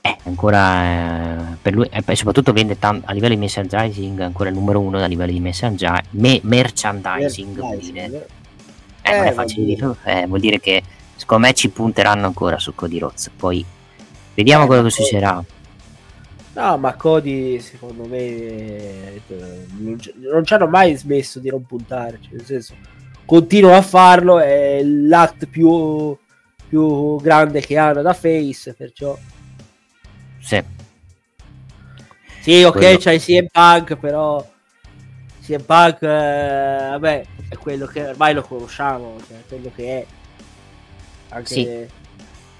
[0.00, 4.48] è ancora eh, per lui, e poi soprattutto vende tanto a livello di merchandising, ancora
[4.48, 8.08] il numero uno a livello di merchandising, me- merchandising, vuol dire.
[8.08, 8.26] merchandising.
[9.04, 10.82] Eh, non Eh, è facile vuol dirlo, eh, vuol dire che
[11.22, 13.30] secondo me ci punteranno ancora su Cody Rhodes.
[13.36, 13.64] Poi
[14.34, 15.44] vediamo Eh, cosa ma succederà.
[16.54, 19.22] No, ma Cody, secondo me,
[19.78, 22.18] non, ci- non ci hanno mai smesso di non puntare.
[22.20, 22.74] Cioè, nel senso,
[23.24, 24.38] continuano a farlo.
[24.40, 26.14] È l'act più,
[26.68, 28.74] più grande che hanno da face.
[28.74, 29.16] Perciò,
[30.40, 30.62] Sì.
[32.40, 34.44] sì, ok, Quello- c'hai CM Punk, però
[35.42, 39.16] CM Punk, eh, vabbè, è quello che ormai lo conosciamo.
[39.26, 40.06] Cioè, quello che è.
[41.32, 41.60] Anche, Sì.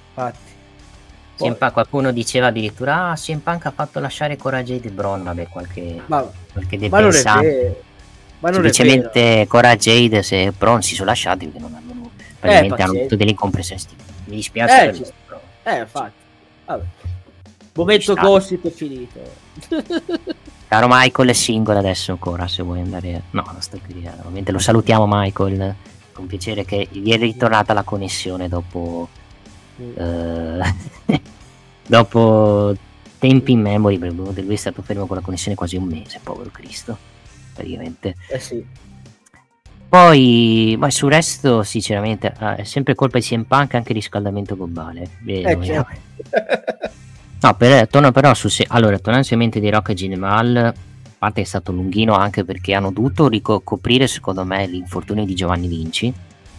[0.09, 0.51] infatti.
[1.37, 5.23] CM Punk- qualcuno diceva addirittura ah, CM Punk ha fatto lasciare Cora Jade e Bron,
[5.25, 7.83] vabbè, qualche, Ma, qualche ma non è vero.
[8.39, 8.53] Ma non.
[8.55, 12.99] Semplicemente Cora Jade e Bron si sono lasciati perché non hanno praticamente hanno pazienza.
[12.99, 13.83] avuto delle incompressioni.
[14.27, 15.41] Mi dispiace Eh, ci però.
[15.65, 16.13] Eh, infatti.
[16.67, 16.85] Vabbè.
[17.75, 19.21] Momento gossip è finito.
[20.69, 23.23] Caro Michael è single adesso ancora se vuoi andare.
[23.31, 24.03] No, non sto qui.
[24.05, 25.75] eh, Ovviamente lo salutiamo Michael.
[26.13, 29.09] Con piacere che gli è ritornata la connessione dopo.
[29.77, 30.75] eh,
[31.87, 32.75] dopo
[33.19, 33.99] tempi in memory.
[33.99, 36.97] Perché lui è stato fermo con la connessione quasi un mese, povero Cristo.
[37.55, 38.17] Praticamente.
[38.29, 38.65] Eh sì.
[39.89, 45.19] Poi, ma sul resto, sinceramente, eh, è sempre colpa di CM Punk anche riscaldamento globale.
[45.27, 45.87] Eh, certo.
[47.43, 50.73] No, per, torno però su se- allora, tornando sui mente di Rock e Ginemal,
[51.23, 56.13] parte è stato lunghino anche perché hanno dovuto ricoprire secondo me l'infortunio di Giovanni Vinci,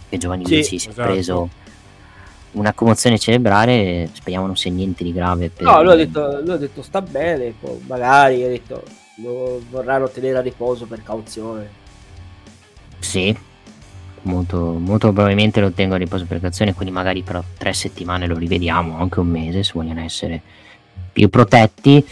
[0.07, 1.11] che Giovanni Sì, Vinci si è esatto.
[1.11, 1.49] preso
[2.51, 5.49] una commozione cerebrale, speriamo non sia niente di grave.
[5.49, 5.65] Per...
[5.65, 8.83] No, lui ha, detto, lui ha detto sta bene, poi magari ha detto
[9.17, 11.69] lo vorranno tenere a riposo per cauzione.
[12.99, 13.35] Sì,
[14.21, 18.37] molto, molto probabilmente lo tengo a riposo per cauzione, quindi magari però tre settimane lo
[18.37, 20.41] rivediamo, anche un mese se vogliono essere
[21.11, 22.07] più protetti.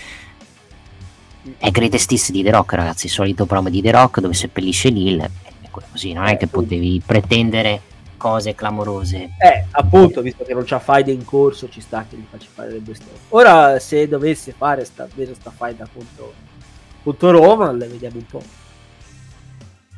[1.58, 4.90] È Greatest Hits di The Rock, ragazzi, il solito promo di The Rock dove seppellisce
[4.90, 5.28] Lil,
[5.72, 7.82] così, non è Eh, che potevi pretendere
[8.18, 9.32] cose clamorose.
[9.40, 12.72] Eh, appunto, visto che non c'ha fight in corso, ci sta che gli faccia fare
[12.74, 13.18] le due storie.
[13.30, 16.34] Ora, se dovesse fare sta, sta fight contro,
[17.02, 18.44] contro Roman, le vediamo un po'.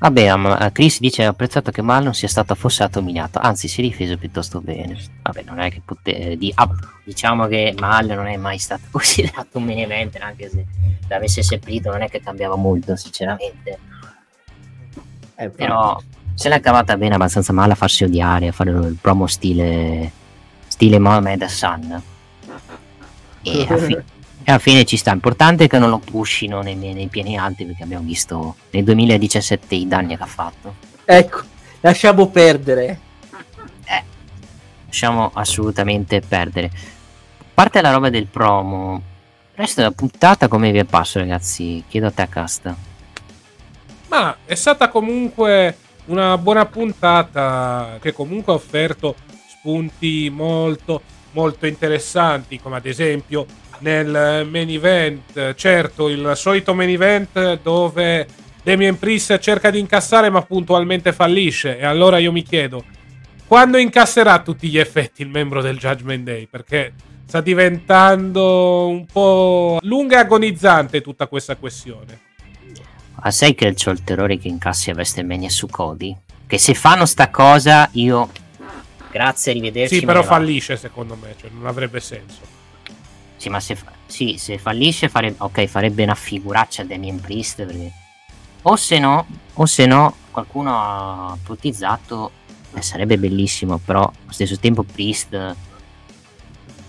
[0.03, 3.79] Vabbè, Chris dice ha apprezzato che Mal non sia stato affossato o umiliato, anzi si
[3.79, 4.97] è difeso piuttosto bene.
[5.21, 6.69] Vabbè, non è che pote- di- ah,
[7.05, 10.65] diciamo che Mal non è mai stato considerato un main event, anche se
[11.07, 13.79] l'avesse seppellito non è che cambiava molto, sinceramente.
[15.35, 15.49] Eh.
[15.49, 15.97] Però
[16.33, 20.11] se l'ha cavata bene abbastanza male a farsi odiare, a fare il promo stile
[20.67, 22.03] stile Mohamed Hassan.
[23.41, 24.03] E a, fi-
[24.43, 25.11] e alla fine ci sta.
[25.11, 29.87] Importante che non lo pushino nei, nei piani alti perché abbiamo visto nel 2017 i
[29.87, 30.75] danni che ha fatto.
[31.05, 31.41] Ecco,
[31.81, 32.99] lasciamo perdere.
[33.85, 34.03] Eh,
[34.85, 36.71] lasciamo assolutamente perdere.
[37.39, 39.01] A parte la roba del promo,
[39.51, 41.83] il resto della puntata come vi è passo ragazzi?
[41.87, 42.75] Chiedo a te a Casta.
[44.09, 49.15] Ma è stata comunque una buona puntata che comunque ha offerto
[49.47, 51.01] spunti molto
[51.33, 53.45] molto interessanti come ad esempio
[53.83, 58.25] nel main event certo il solito main event dove
[58.63, 62.83] Damien Priest cerca di incassare ma puntualmente fallisce e allora io mi chiedo
[63.45, 66.93] quando incasserà a tutti gli effetti il membro del Judgment Day perché
[67.25, 72.31] sta diventando un po' lunga e agonizzante tutta questa questione
[73.23, 76.13] ma sai che c'ho il terrore che incassi a WrestleMania su Cody?
[76.45, 78.29] Che se fanno sta cosa io...
[79.09, 79.99] Grazie, arrivederci.
[79.99, 82.62] Sì, però fallisce secondo me, cioè non avrebbe senso.
[83.43, 87.91] Sì, ma se, sì, se fallisce fare, ok, farebbe una figuraccia a Damien Priest perché...
[88.61, 89.25] O se no,
[89.55, 92.31] o se no, qualcuno ha ipotizzato,
[92.73, 95.33] eh, sarebbe bellissimo, però allo stesso tempo Priest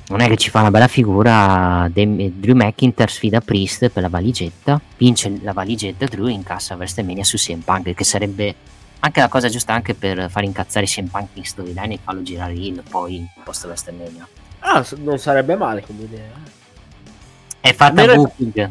[0.06, 1.90] non è che ci fa una bella figura.
[1.92, 6.06] Drew McIntyre sfida Priest per la valigetta, vince la valigetta.
[6.06, 8.54] Drew incassa WrestleMania su CM Punk, che sarebbe
[9.00, 12.52] anche la cosa giusta anche per far incazzare CM Punk in storyline e farlo girare
[12.52, 14.28] il poi post WrestleMania.
[14.66, 16.32] Ah, non sarebbe male come idea.
[17.60, 18.70] È fatta almeno booking.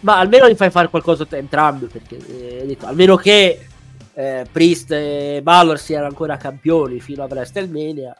[0.00, 3.66] Ma almeno gli fai fare qualcosa a entrambi, perché eh, detto, almeno che
[4.14, 8.16] eh, Priest e Balor siano ancora campioni fino a WrestleMania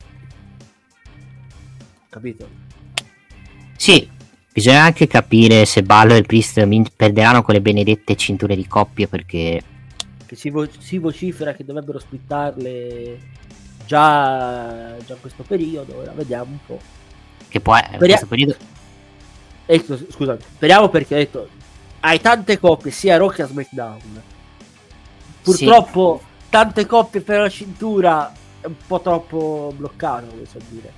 [2.18, 2.48] capito?
[3.76, 4.08] Sì,
[4.52, 6.66] bisogna anche capire se Ballo e Priest
[6.96, 9.62] perderanno quelle benedette cinture di coppia perché...
[10.26, 13.18] Che si, vo- si vocifera che dovrebbero splittarle
[13.88, 16.78] già, già in questo periodo, ora vediamo un po'.
[17.48, 18.54] Che poi in questo periodo...
[19.64, 21.48] Ecco, scusami, speriamo perché ho detto,
[22.00, 24.22] hai tante coppie sia a Rock che a SmackDown.
[25.42, 26.46] Purtroppo sì.
[26.50, 30.92] tante coppie per la cintura è un po' troppo bloccato, come so dire.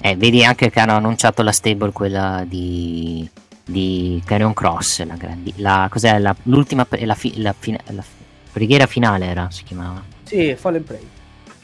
[0.00, 3.28] Eh, vedi anche che hanno annunciato la stable, quella di,
[3.64, 8.04] di Carrion Cross, la, grandi, la, cos'è, la, l'ultima, la, fi, la, fine, la
[8.52, 10.16] preghiera finale era, si chiamava?
[10.28, 11.08] Sì, Fallen Prey.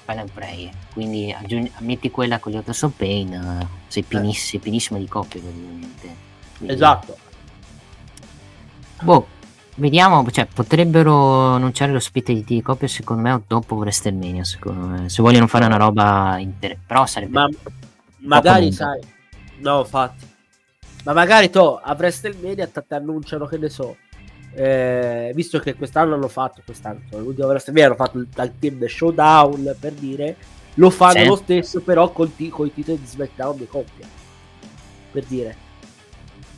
[0.04, 4.98] Fallen Prey, quindi aggiungi, metti quella con gli Otto Pain, uh, sei, pieniss- sei pienissimo
[4.98, 6.16] di coppie praticamente.
[6.56, 7.16] Quindi, esatto.
[9.02, 9.26] Boh,
[9.76, 15.08] vediamo, cioè potrebbero annunciare lo split di coppia secondo me dopo WrestleMania, secondo me.
[15.10, 17.32] Se vogliono fare una roba inter- però sarebbe...
[17.32, 17.48] Ma
[18.20, 19.00] magari sai,
[19.58, 20.26] no, infatti,
[21.04, 23.96] ma magari to a WrestleMania ti annunciano che ne so.
[24.54, 29.76] Eh, visto che quest'anno hanno fatto quest'anno, l'ultimo WrestleMania hanno fatto il tag team Showdown
[29.80, 30.36] per dire,
[30.74, 31.26] lo fanno sì.
[31.26, 34.06] lo stesso però con, t- i titoli di SmackDown di coppia.
[35.10, 35.56] Per dire,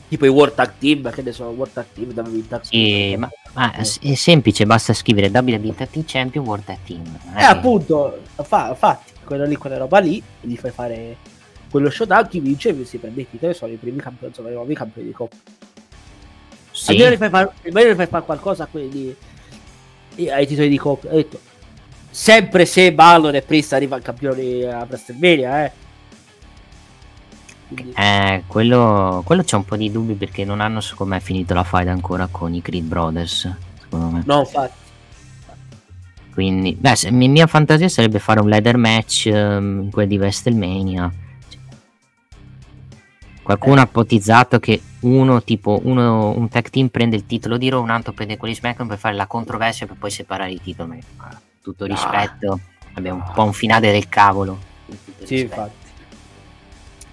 [0.07, 3.19] tipo i World Tag Team, che ne so, World Tag Team, WWE Tag Team.
[3.19, 7.19] Ma, ma, è semplice, basta scrivere WWE Tag Team Champion World Tag Team.
[7.35, 11.35] Eh, appunto, fa, infatti, quella lì, quella roba lì, gli fai fare
[11.69, 14.73] quello showdown chi vince si prende i titoli sono i primi campioni sono i nuovi
[14.73, 15.35] campioni di coppa
[16.77, 16.91] sì.
[16.91, 19.15] almeno ne fai fare, almeno fai fare qualcosa a quelli
[20.29, 21.39] ai titoli di coppa ho detto
[22.09, 25.71] sempre se Balor e Priest arrivano campioni a WrestleMania eh
[27.67, 27.93] quindi...
[27.97, 31.63] Eh, quello, quello c'è un po' di dubbi perché non hanno secondo me finito la
[31.63, 33.53] fight ancora con i Creed Brothers.
[33.81, 34.23] Secondo me.
[34.25, 34.85] No, infatti.
[36.33, 41.11] Quindi, beh, se, mia fantasia sarebbe fare un ladder match um, in quel di WrestleMania
[43.47, 43.79] Qualcuno eh.
[43.79, 47.89] ha ipotizzato che uno, tipo, uno, un tag team prende il titolo di Raw, un
[47.89, 51.01] altro prende quelli di SmackDown per fare la controversia per poi separare i titoli.
[51.61, 52.59] Tutto rispetto,
[52.95, 54.59] abbiamo un po' un finale del cavolo.
[55.23, 55.85] Sì, infatti.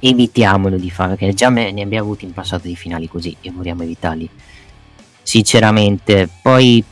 [0.01, 3.85] Evitiamolo di fare, perché già ne abbiamo avuti in passato di finali così e vogliamo
[3.85, 4.29] evitarli.
[5.23, 6.83] Sinceramente, poi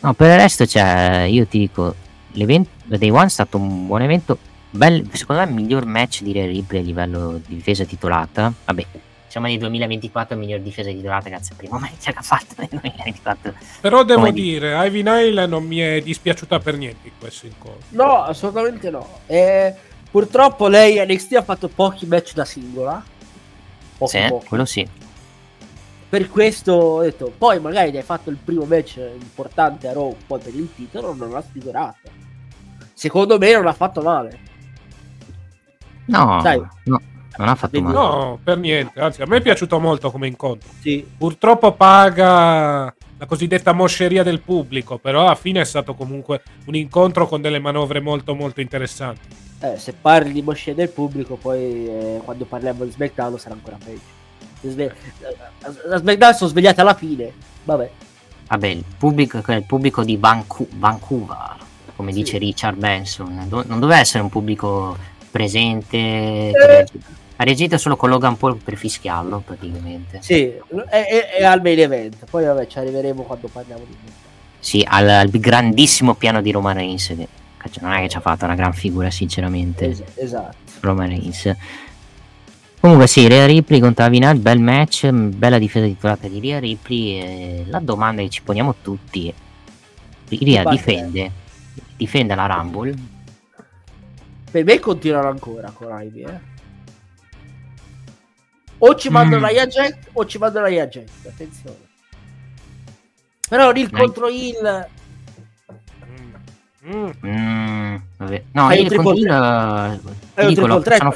[0.00, 1.94] no, per il resto, cioè, io ti dico,
[2.32, 4.36] l'evento Day One è stato un buon evento
[4.72, 8.52] Bel, secondo me il miglior match di Ripley a livello di difesa titolata.
[8.64, 8.86] Vabbè,
[9.26, 12.68] siamo nel 2024 il miglior difesa titolata grazie al primo match che ha fatto nel
[12.68, 13.54] 2024.
[13.80, 17.82] Però devo Come dire, Ivy Nile non mi è dispiaciuta per niente in questo incontro.
[17.88, 19.20] No, assolutamente no.
[19.26, 19.74] E
[20.08, 23.02] purtroppo lei NXT ha fatto pochi match da singola.
[23.98, 24.46] Pochi, sì, pochi.
[24.46, 24.88] quello sì.
[26.08, 30.38] Per questo ho detto, poi magari hai fatto il primo match importante a Raw, poi
[30.38, 32.08] per il titolo non l'ha sfigurato.
[32.94, 34.49] Secondo me non ha fatto male.
[36.10, 36.60] No, Dai.
[36.84, 37.00] no,
[37.36, 37.94] non ha fatto male.
[37.94, 39.00] No, per niente.
[39.00, 40.68] Anzi, a me è piaciuto molto come incontro.
[40.80, 41.06] Sì.
[41.16, 47.26] Purtroppo paga la cosiddetta mosceria del pubblico, però alla fine è stato comunque un incontro
[47.26, 49.28] con delle manovre molto molto interessanti.
[49.60, 53.76] Eh, se parli di mosceria del pubblico, poi eh, quando parliamo di SmackDown sarà ancora
[53.82, 54.18] peggio.
[54.62, 54.94] Sve-
[55.86, 57.32] la SmackDown sono svegliate alla fine.
[57.64, 57.90] Vabbè.
[58.48, 61.56] Vabbè, il pubblico, il pubblico di Vancu- Vancouver,
[61.94, 62.18] come sì.
[62.18, 64.96] dice Richard Benson, do- non doveva essere un pubblico
[65.30, 65.96] presente.
[65.96, 66.86] Eh.
[67.36, 70.18] Ha reagito solo con Logan Paul per fischiarlo praticamente.
[70.20, 70.52] Sì,
[70.88, 72.26] è, è, al main event.
[72.28, 73.96] Poi vabbè, ci arriveremo quando parliamo di
[74.58, 77.06] Sì, al, al grandissimo piano di Roman Reigns.
[77.06, 77.28] Che,
[77.70, 79.88] cioè, non è che ci ha fatto una gran figura, sinceramente.
[79.88, 80.56] Es- esatto.
[80.80, 81.56] Roman Reigns.
[82.78, 87.64] Comunque sì, Rhea Ripley contro Avinal, bel match, bella difesa titolata di Rhea Ripley.
[87.68, 89.34] La domanda che ci poniamo tutti è:
[90.34, 91.30] Rhea difende,
[91.96, 92.94] difende la Rumble?
[94.50, 96.40] Per me continuano ancora con Ivy, eh.
[98.78, 99.54] O ci mandano mm.
[99.54, 101.88] la Jack o ci mandano la Jack, attenzione.
[103.48, 104.88] Però il contro il
[106.86, 107.10] Mm.
[107.26, 107.96] Mm,
[108.52, 110.00] no, io contro il,
[110.46, 111.14] dico, lo, sono...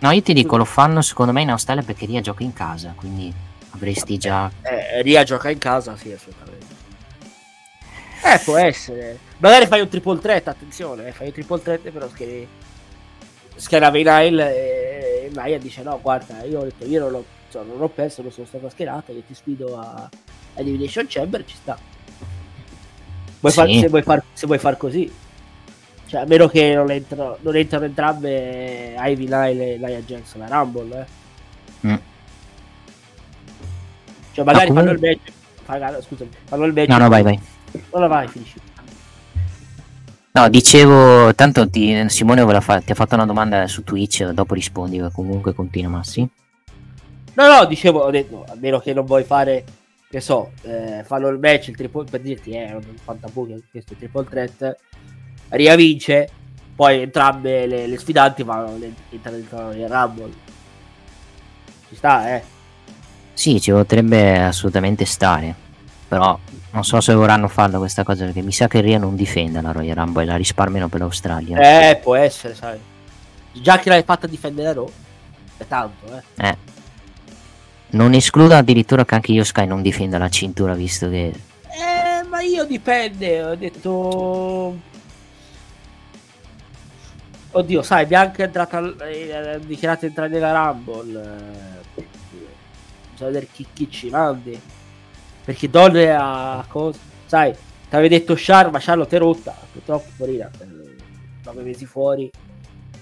[0.00, 2.94] no, io ti dico, lo fanno secondo me in Australia perché Ria gioca in casa,
[2.96, 3.32] quindi
[3.70, 4.50] avresti già...
[4.62, 6.73] Eh, Ria gioca in casa, sì, assolutamente.
[8.24, 9.18] Eh, può essere.
[9.38, 12.48] Magari fai un triple threat, attenzione, eh, fai un triple threat però schieri...
[13.56, 17.80] Schiera Nile e Naya dice no, guarda, io ho detto, io non ho, cioè, non
[17.80, 20.10] ho perso, non sono stato schierato, io ti sfido a, a
[20.54, 21.78] Elimination Chamber, ci sta.
[23.38, 23.58] Vuoi sì.
[23.58, 25.12] far, se, vuoi far, se, vuoi far, così,
[26.06, 30.48] cioè, a meno che non entrano, non entrano entrambe Ivy Nile e Nia Jackson la
[30.48, 31.86] Rumble, eh.
[31.86, 31.94] Mm.
[34.32, 35.32] Cioè, magari no, fanno il match.
[35.62, 36.88] Fanno, scusami, fanno il match.
[36.88, 37.40] No, no, vai, vai.
[37.90, 38.60] Allora vai, finisci.
[40.32, 45.00] No, dicevo, tanto ti, Simone fa, ti ha fatto una domanda su Twitch, dopo rispondi,
[45.12, 46.28] comunque continua Massi.
[47.34, 49.64] No, no, dicevo, ho detto, a meno che non vuoi fare
[50.14, 53.94] che so, eh, fanno il match, il triple, per dirti, è eh, un fantabuco questo
[53.96, 54.76] triple threat,
[55.48, 56.28] Ria vince,
[56.74, 58.78] poi entrambe le, le sfidanti vanno
[59.10, 60.32] entrano nel Rumble.
[61.88, 62.42] Ci sta, eh?
[63.32, 65.54] Sì, ci potrebbe assolutamente stare,
[66.14, 66.38] però
[66.70, 69.72] non so se vorranno farlo questa cosa perché mi sa che Ria non difenda la
[69.72, 71.58] Royal Rumble e la risparmiano per l'Australia.
[71.58, 72.78] Eh, può essere, sai.
[73.52, 74.88] Già che l'hai fatta difendere Raw,
[75.56, 76.48] è tanto, eh.
[76.48, 76.56] Eh.
[77.90, 81.32] Non escludo addirittura che anche io Sky non difenda la cintura, visto che.
[81.62, 84.76] Eh, ma io dipende, ho detto.
[87.50, 88.96] Oddio, sai, Bianca è entrata.
[88.98, 91.22] È dichiarata entrare nella Rumble.
[91.96, 92.06] Eh,
[93.12, 94.60] bisogna vedere chi, chi ci mandi.
[95.44, 96.98] Perché donne a cosa.
[97.26, 99.54] Sai, ti avevi detto Char, ma Charlotte è rotta.
[99.72, 100.50] Purtroppo, porina.
[101.44, 102.30] 9 mesi fuori.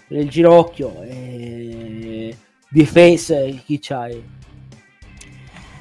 [0.08, 1.02] Nel ginocchio.
[1.02, 2.36] E...
[2.68, 4.40] Difesa, chi c'hai?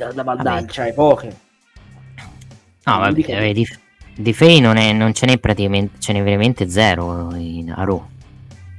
[0.01, 1.35] da, da mandare, c'hai poche.
[2.83, 3.67] No, vabbè, vabbè di,
[4.15, 8.03] di Fei non, è, non ce n'è praticamente, ce n'è veramente zero in, a Raw,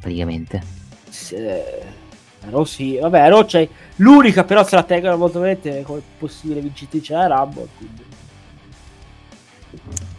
[0.01, 0.61] praticamente.
[1.09, 1.37] Sì,
[2.51, 7.15] Raw sì, vabbè, Raw c'è l'unica però se la tengono molto bene come possibile vincitrice
[7.15, 8.05] la Rumble, quindi.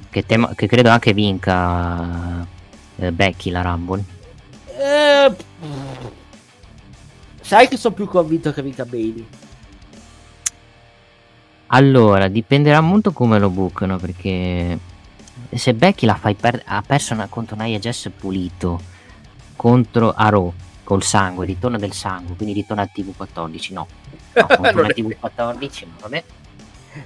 [0.09, 2.45] Che, tema, che credo anche vinca
[2.95, 4.03] eh, Becky la Rumble.
[4.77, 5.35] Eh,
[7.41, 9.27] sai che sono più convinto che vinca Bailey.
[11.67, 14.77] Allora, dipenderà molto come lo bucano, perché
[15.51, 18.79] se Becky la fai per- ha perso una, contro Nia Jess pulito
[19.55, 20.53] contro Aro
[20.83, 23.87] col sangue, ritorno del sangue, quindi ritorna al TV14, no.
[24.33, 26.23] No, contro al TV14, ma vabbè.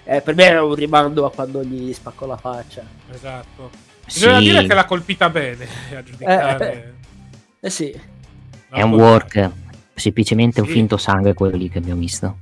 [0.03, 2.83] Eh, per me era un rimando a quando gli spaccò la faccia.
[3.11, 3.69] Esatto.
[4.03, 4.43] Bisogna sì.
[4.43, 6.95] dire che l'ha colpita bene a giudicare.
[7.59, 7.99] Eh, eh sì.
[8.69, 9.49] È un work,
[9.93, 10.67] semplicemente sì.
[10.67, 12.37] un finto sangue quello lì che abbiamo visto.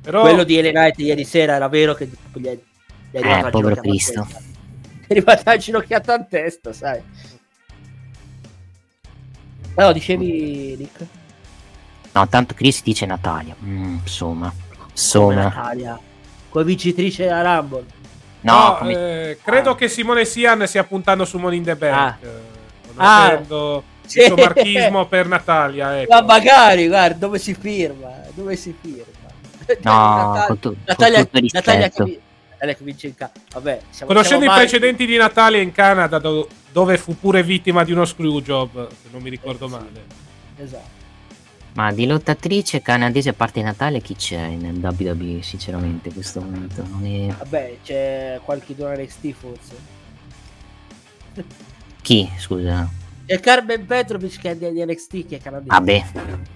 [0.00, 0.22] Però...
[0.22, 2.58] Quello di Ellen Knight ieri sera era vero che gli è,
[3.10, 4.26] gli è arrivato eh, povero Cristo.
[5.08, 7.00] È arrivata ginocchiata in testa, sai.
[9.78, 11.06] No, dicevi Nick?
[12.12, 13.54] No, tanto Chris dice Natalia.
[13.62, 14.52] Mm, insomma.
[14.90, 15.42] Insomma.
[15.44, 15.98] Natalia.
[16.48, 17.84] Come vincitrice della Rumble.
[18.40, 18.92] No, no come...
[18.92, 19.76] eh, credo ah.
[19.76, 21.94] che Simone Sian stia puntando su Money in the Bank.
[21.94, 22.18] Ah.
[22.20, 22.28] Eh,
[22.96, 23.42] ah.
[24.04, 24.18] Sì.
[24.18, 26.00] il suo marchismo per Natalia.
[26.02, 26.12] Ecco.
[26.12, 28.10] Ma magari, guarda, dove si firma?
[28.34, 29.28] Dove si firma?
[29.82, 32.20] No, Natalia, con, tu, Natalia, con Natalia che,
[32.50, 33.80] Natalia che vince in Canada.
[34.04, 36.48] Conoscendo siamo i precedenti di Natalia in Canada, do,
[36.78, 40.04] dove fu pure vittima di uno screw job, se non mi ricordo eh, male.
[40.58, 40.96] Esatto.
[41.74, 46.84] Ma di lottatrice canadese a parte Natale chi c'è nel WWE sinceramente in questo momento?
[46.88, 47.34] Non è...
[47.36, 49.74] Vabbè c'è qualche donne NXT forse.
[52.00, 52.88] Chi scusa?
[53.26, 55.70] E Carmen Petrovic che è di NXT che è canadese.
[55.70, 56.04] Vabbè,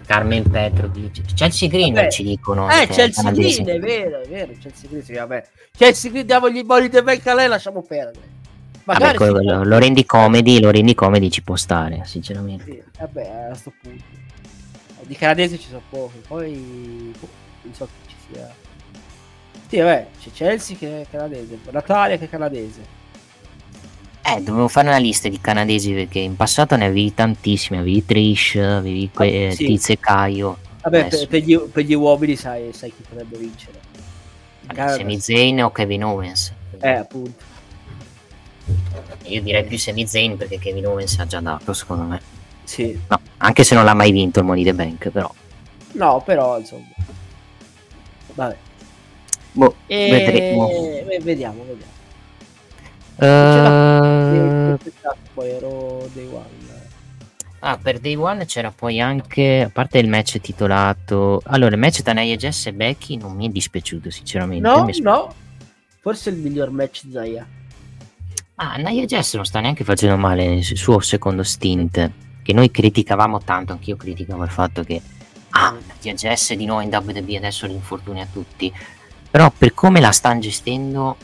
[0.06, 1.34] Carmen Petrovic.
[1.34, 2.10] Chelsea Green Vabbè.
[2.10, 2.70] ci dicono.
[2.70, 3.30] Eh, che è Chelsea.
[3.32, 5.48] Green, è vero, è vero, Chelsea Green, sì, vabbè.
[5.76, 8.31] Chelsea Green, diamogli i bolli del bank a lei, lasciamo perdere.
[8.84, 12.02] Vabbè, Magari quello- si può- lo, lo rendi comedy, lo rendi comedy ci può stare,
[12.04, 12.64] sinceramente.
[12.64, 14.02] Sì, vabbè, a sto punto.
[15.02, 17.28] Di canadesi ci sono pochi, poi boh,
[17.62, 18.54] non so chi ci sia.
[19.68, 23.00] Sì, vabbè, c'è Chelsea che è canadese, Natalia che è canadese.
[24.24, 28.54] Eh, dovevo fare una lista di canadesi perché in passato ne avevi tantissimi, avevi Trish,
[28.56, 29.66] avevi que- Ah, sì.
[29.66, 30.58] Tiz e Caio.
[30.82, 33.80] Vabbè, per, per gli, per gli uomini sai, sai chi potrebbe vincere.
[34.62, 36.52] In Canada- Sami Zayn o Kevin Owens.
[36.80, 37.50] Eh, appunto.
[39.24, 42.20] Io direi più Sami Zayn perché Kevin Owens ha già dato, secondo me.
[42.64, 42.98] Sì.
[43.08, 45.32] No, anche se non l'ha mai vinto il Money the Bank, però.
[45.92, 46.86] No, però, insomma.
[48.34, 48.56] Vabbè.
[49.52, 50.08] Boh, E...
[50.10, 50.68] vedremo.
[51.22, 51.90] Vediamo, vediamo.
[53.18, 54.78] Eh,
[55.34, 56.70] Poi ero Day One.
[57.64, 61.40] Ah, per Day One c'era poi anche, a parte il match titolato...
[61.44, 64.66] Allora, il match tra Nia Jess e Becky non mi è dispiaciuto, sinceramente.
[64.66, 65.32] No, Mi è no.
[66.00, 67.46] Forse il miglior match Zaya.
[68.64, 72.10] Ah, Nia Jess non sta neanche facendo male nel suo secondo stint,
[72.44, 75.02] che noi criticavamo tanto, anch'io criticavo il fatto che...
[75.50, 78.72] Ah, Nia Jess di nuovo in WWE adesso l'infortuni a tutti.
[79.28, 81.16] Però per come la stanno gestendo...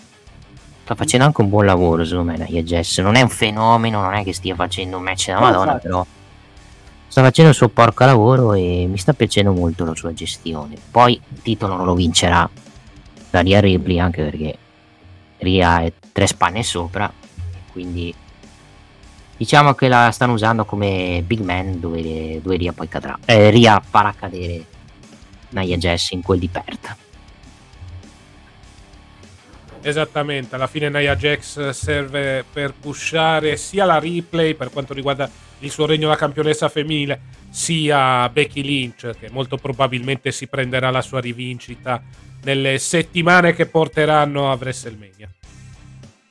[0.83, 3.01] Sta facendo anche un buon lavoro, secondo me, Nia Jess.
[3.03, 5.87] Non è un fenomeno, non è che stia facendo un match da Madonna, infatti.
[5.87, 6.05] però
[7.07, 10.75] sta facendo il suo porco lavoro e mi sta piacendo molto la sua gestione.
[10.91, 12.51] Poi il titolo non lo vincerà
[13.31, 14.59] da Ria Ripley anche perché
[15.39, 17.11] Ria è tre spanne sopra,
[17.79, 18.13] quindi
[19.37, 23.17] diciamo che la stanno usando come big man dove, dove Ria poi cadrà.
[23.25, 24.65] Eh, Ria farà cadere
[25.51, 26.97] Nia Jess in quel di Perth.
[29.81, 35.71] Esattamente, alla fine Nia Jax serve per pushare sia la replay per quanto riguarda il
[35.71, 41.21] suo regno da campionessa femminile, sia Becky Lynch che molto probabilmente si prenderà la sua
[41.21, 42.03] rivincita
[42.43, 45.31] nelle settimane che porteranno a WrestleMania.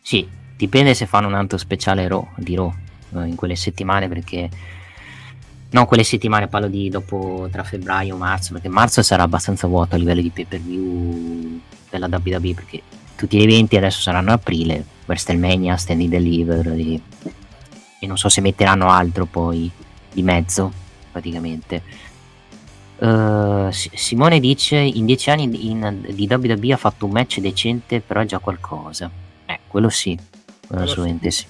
[0.01, 2.73] Sì, dipende se fanno un altro speciale Raw, di Raw
[3.15, 4.49] eh, in quelle settimane perché
[5.69, 9.95] non quelle settimane parlo di dopo tra febbraio e marzo perché marzo sarà abbastanza vuoto
[9.95, 12.81] a livello di pay per view della WWE perché
[13.15, 17.01] tutti gli eventi adesso saranno aprile WrestleMania, Stand and Deliver e,
[17.99, 19.69] e non so se metteranno altro poi
[20.11, 20.71] di mezzo
[21.11, 21.81] praticamente.
[22.99, 28.21] Si- Simone dice in dieci anni in- di WWE ha fatto un match decente però
[28.21, 29.09] è già qualcosa.
[29.45, 30.17] Eh, quello sì,
[30.69, 31.45] assolutamente sì.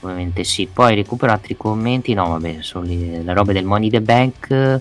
[0.00, 0.68] Ovviamente sì.
[0.72, 2.14] Poi recupero altri commenti.
[2.14, 4.80] No, vabbè, sono le, le robe del Money the Bank.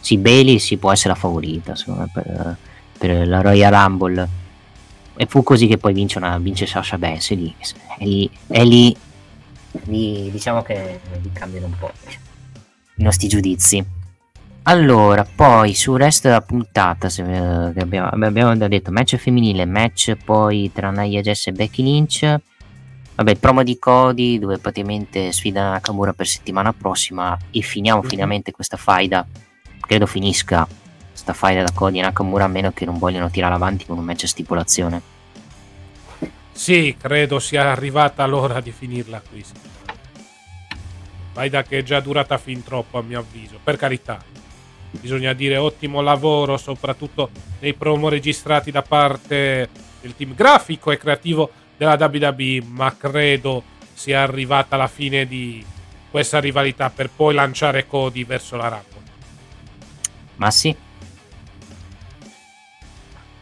[0.00, 2.56] Sì, Bailey si può essere la favorita, secondo me, per,
[2.98, 4.28] per la Royal Rumble.
[5.16, 7.30] E fu così che poi vince, una, vince Sasha Banks.
[7.30, 7.54] E lì,
[7.98, 8.96] è lì, è lì,
[9.84, 11.92] lì diciamo che lì cambiano un po'
[12.96, 14.02] i nostri giudizi.
[14.66, 20.16] Allora, poi sul resto della puntata se, eh, abbiamo, abbiamo già detto match femminile, match
[20.24, 22.40] poi tra Nia Jess e Becky Lynch.
[23.16, 28.08] Vabbè, il promo di Cody dove praticamente sfida Nakamura per settimana prossima e finiamo Mhm.
[28.08, 29.24] finalmente questa faida.
[29.80, 30.66] Credo finisca
[31.10, 34.04] questa faida da Cody e Nakamura a meno che non vogliano tirare avanti con un
[34.04, 35.00] match a stipulazione.
[36.50, 39.42] Sì, credo sia arrivata l'ora di finirla qui.
[39.44, 39.52] sì.
[41.34, 44.22] Vai da che è già durata fin troppo a mio avviso, per carità.
[44.90, 49.68] Bisogna dire ottimo lavoro, soprattutto nei promo registrati da parte
[50.00, 55.64] del team grafico e creativo della WWE, ma credo sia arrivata la fine di
[56.10, 59.02] questa rivalità per poi lanciare Cody verso la Rumble.
[60.36, 60.76] Ma sì,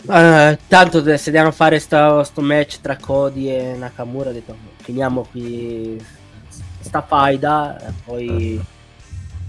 [0.09, 5.23] Eh, tanto se devono fare sta, sto match tra Cody e Nakamura, ho detto finiamo
[5.31, 6.05] qui
[6.81, 7.79] sta faida.
[7.79, 8.67] e Poi,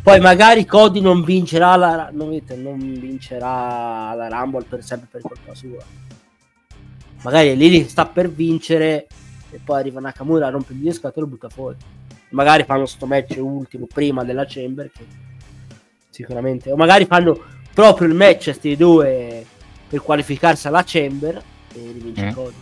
[0.03, 5.55] poi magari Cody non vincerà la, non, non vincerà la Rumble per sempre per colpa
[5.55, 5.83] sua.
[7.23, 9.07] Magari lì sta per vincere
[9.51, 11.77] e poi arriva Nakamura, rompe il scatole e lo butta fuori.
[12.29, 15.05] Magari fanno sto match ultimo prima della Chamber che
[16.09, 17.39] sicuramente o magari fanno
[17.73, 19.45] proprio il match questi due
[19.87, 21.41] per qualificarsi alla Chamber
[21.73, 22.31] e rivince Mm.
[22.33, 22.55] Cody.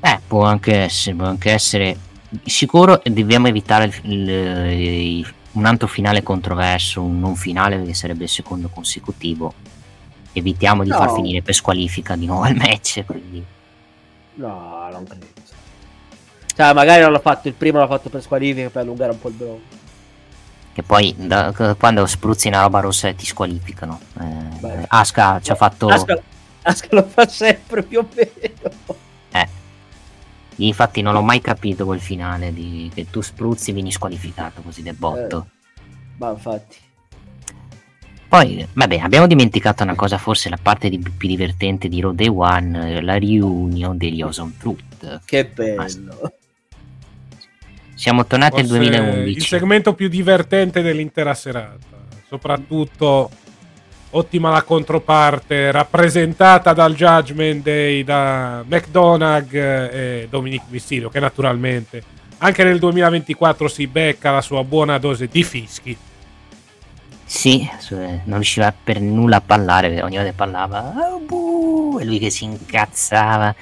[0.00, 1.96] eh, può anche essere, può anche essere.
[2.44, 4.28] Sicuro dobbiamo evitare il- il-
[5.18, 9.54] il- un altro finale controverso, un non finale perché sarebbe il secondo consecutivo.
[10.32, 10.96] Evitiamo di No.
[10.96, 13.04] far finire per squalifica di nuovo il match.
[13.04, 13.44] Quindi.
[14.34, 15.26] No, non credo.
[16.54, 19.28] Cioè, magari non l'ha fatto il primo, l'ha fatto per squalifica per allungare un po'
[19.28, 19.76] il bronco.
[20.72, 24.00] Che poi da- quando spruzzi una roba rossa ti squalificano.
[24.20, 24.84] Eh.
[24.88, 25.88] Aska ci ha fatto.
[25.88, 26.20] Asuka,
[26.62, 28.96] Asuka lo fa sempre più o meno.
[29.32, 29.48] Eh.
[30.56, 34.82] Infatti non l'ho mai capito quel finale di che tu spruzzi e vieni squalificato così
[34.82, 35.46] del botto.
[35.76, 35.82] Eh,
[36.18, 36.76] ma infatti.
[38.28, 42.28] Poi, vabbè, abbiamo dimenticato una cosa, forse la parte di, più divertente di Road Day
[42.28, 45.20] One, la reunion degli Awesome Truth.
[45.24, 46.32] Che bello.
[47.94, 49.36] Siamo tornati Forse al 2011.
[49.38, 51.96] Il segmento più divertente dell'intera serata.
[52.28, 53.30] Soprattutto
[54.10, 62.02] ottima la controparte, rappresentata dal Judgment Day da McDonagh e Dominic Mysterio, che naturalmente
[62.38, 65.96] anche nel 2024 si becca la sua buona dose di fischi.
[67.28, 72.30] Sì, non riusciva per nulla a parlare, ogni volta parlava oh, buh, e lui che
[72.30, 73.54] si incazzava.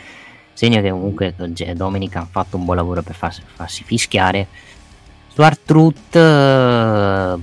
[0.53, 1.35] Segno che comunque
[1.75, 4.47] Dominic ha fatto un buon lavoro per farsi, farsi fischiare.
[5.27, 7.37] Su Artruth eh,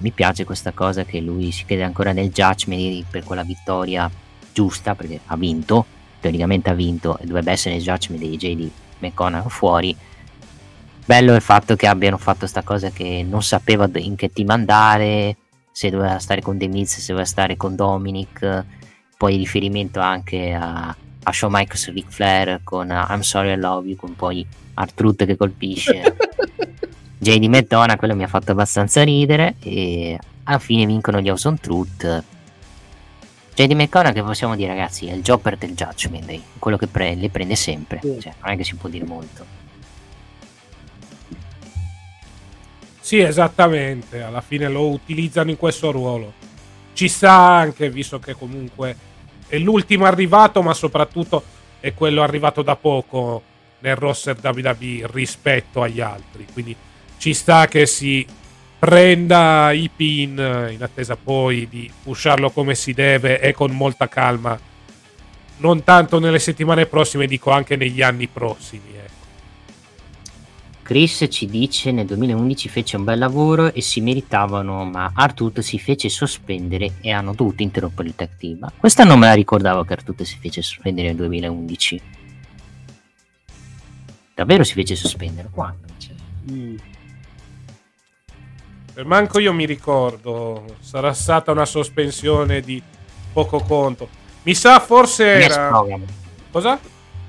[0.00, 4.10] mi piace questa cosa che lui si crede ancora nel judgment per quella vittoria
[4.54, 5.84] giusta perché ha vinto,
[6.18, 9.94] teoricamente ha vinto e dovrebbe essere il judgment dei JD McConnell fuori
[11.04, 15.36] bello il fatto che abbiano fatto questa cosa che non sapeva in che team andare
[15.72, 18.64] se doveva stare con The Miz, se doveva stare con Dominic,
[19.16, 23.88] poi riferimento anche a, a Shawn Michaels Ric Flair con uh, I'm Sorry I Love
[23.88, 26.16] You, con poi Artruth che colpisce
[27.18, 32.24] JD McDonough, quello mi ha fatto abbastanza ridere e alla fine vincono gli Awesome Truth.
[33.54, 37.14] JD McDonough che possiamo dire ragazzi è il jobber del Judgment Day, quello che pre-
[37.14, 39.61] le prende sempre, cioè, non è che si può dire molto.
[43.12, 46.32] Sì, esattamente, alla fine lo utilizzano in questo ruolo.
[46.94, 48.96] Ci sta anche, visto che comunque
[49.48, 51.44] è l'ultimo arrivato, ma soprattutto
[51.78, 53.42] è quello arrivato da poco
[53.80, 56.46] nel roster WWE rispetto agli altri.
[56.50, 56.74] Quindi
[57.18, 58.26] ci sta che si
[58.78, 64.58] prenda i pin in attesa poi di pusharlo come si deve e con molta calma.
[65.58, 69.01] Non tanto nelle settimane prossime, dico anche negli anni prossimi.
[70.82, 75.78] Chris ci dice nel 2011 fece un bel lavoro e si meritavano, ma Artut si
[75.78, 78.70] fece sospendere e hanno dovuto interrompere il tag team.
[78.76, 82.02] Questa non me la ricordavo che Artut si fece sospendere nel 2011.
[84.34, 85.48] Davvero si fece sospendere?
[85.52, 85.86] Quando?
[85.98, 86.14] Cioè...
[86.50, 86.76] Mm.
[88.94, 90.76] Per manco io mi ricordo.
[90.80, 92.82] Sarà stata una sospensione di
[93.32, 94.08] poco conto.
[94.42, 95.70] Mi sa forse era...
[96.50, 96.78] Cosa?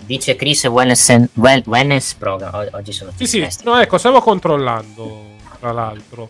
[0.05, 2.69] Dice Chris Wellness, well, wellness Program.
[2.71, 3.47] Oggi sono Sì, sì.
[3.63, 5.31] No, ecco, stavo controllando.
[5.59, 6.27] Tra l'altro,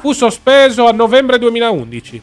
[0.00, 2.22] fu sospeso a novembre 2011.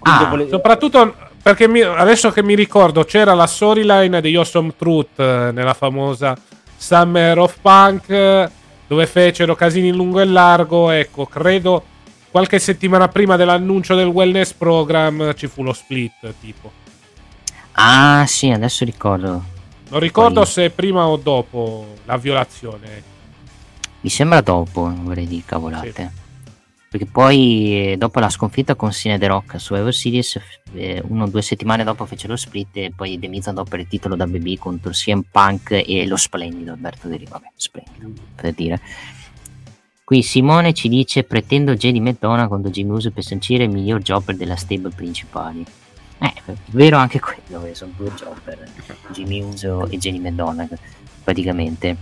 [0.00, 0.48] Ah, vole...
[0.48, 5.74] Soprattutto perché mi, adesso che mi ricordo, c'era la storyline degli Awesome Truth eh, nella
[5.74, 6.36] famosa
[6.76, 8.50] Summer of Punk,
[8.86, 10.90] dove fecero casini in lungo e largo.
[10.90, 11.82] Ecco, credo
[12.30, 16.82] qualche settimana prima dell'annuncio del wellness program ci fu lo split, tipo.
[17.76, 19.52] Ah, sì, adesso ricordo.
[19.88, 20.50] Non ricordo Poi...
[20.50, 23.12] se prima o dopo la violazione.
[24.00, 25.92] Mi sembra dopo, non vorrei dire cavolate.
[25.92, 26.22] Sì.
[26.94, 30.38] Perché poi eh, dopo la sconfitta con Cine The Rock su Ever Series,
[30.74, 33.80] eh, uno o due settimane dopo fece lo split e poi The Miz andò per
[33.80, 37.20] il titolo WB contro CM Punk e lo splendido Alberto De.
[37.28, 38.80] Vabbè, splendido, per dire.
[40.04, 44.36] Qui Simone ci dice pretendo JD McDonough contro Jimmy Uso per sancire il miglior jobber
[44.36, 45.64] della stable principali.
[46.24, 46.32] Eh,
[46.70, 48.66] vero anche quello, sono due jobber,
[49.08, 50.72] Jimmy Uso e Jenny McDonagh,
[51.22, 51.96] praticamente.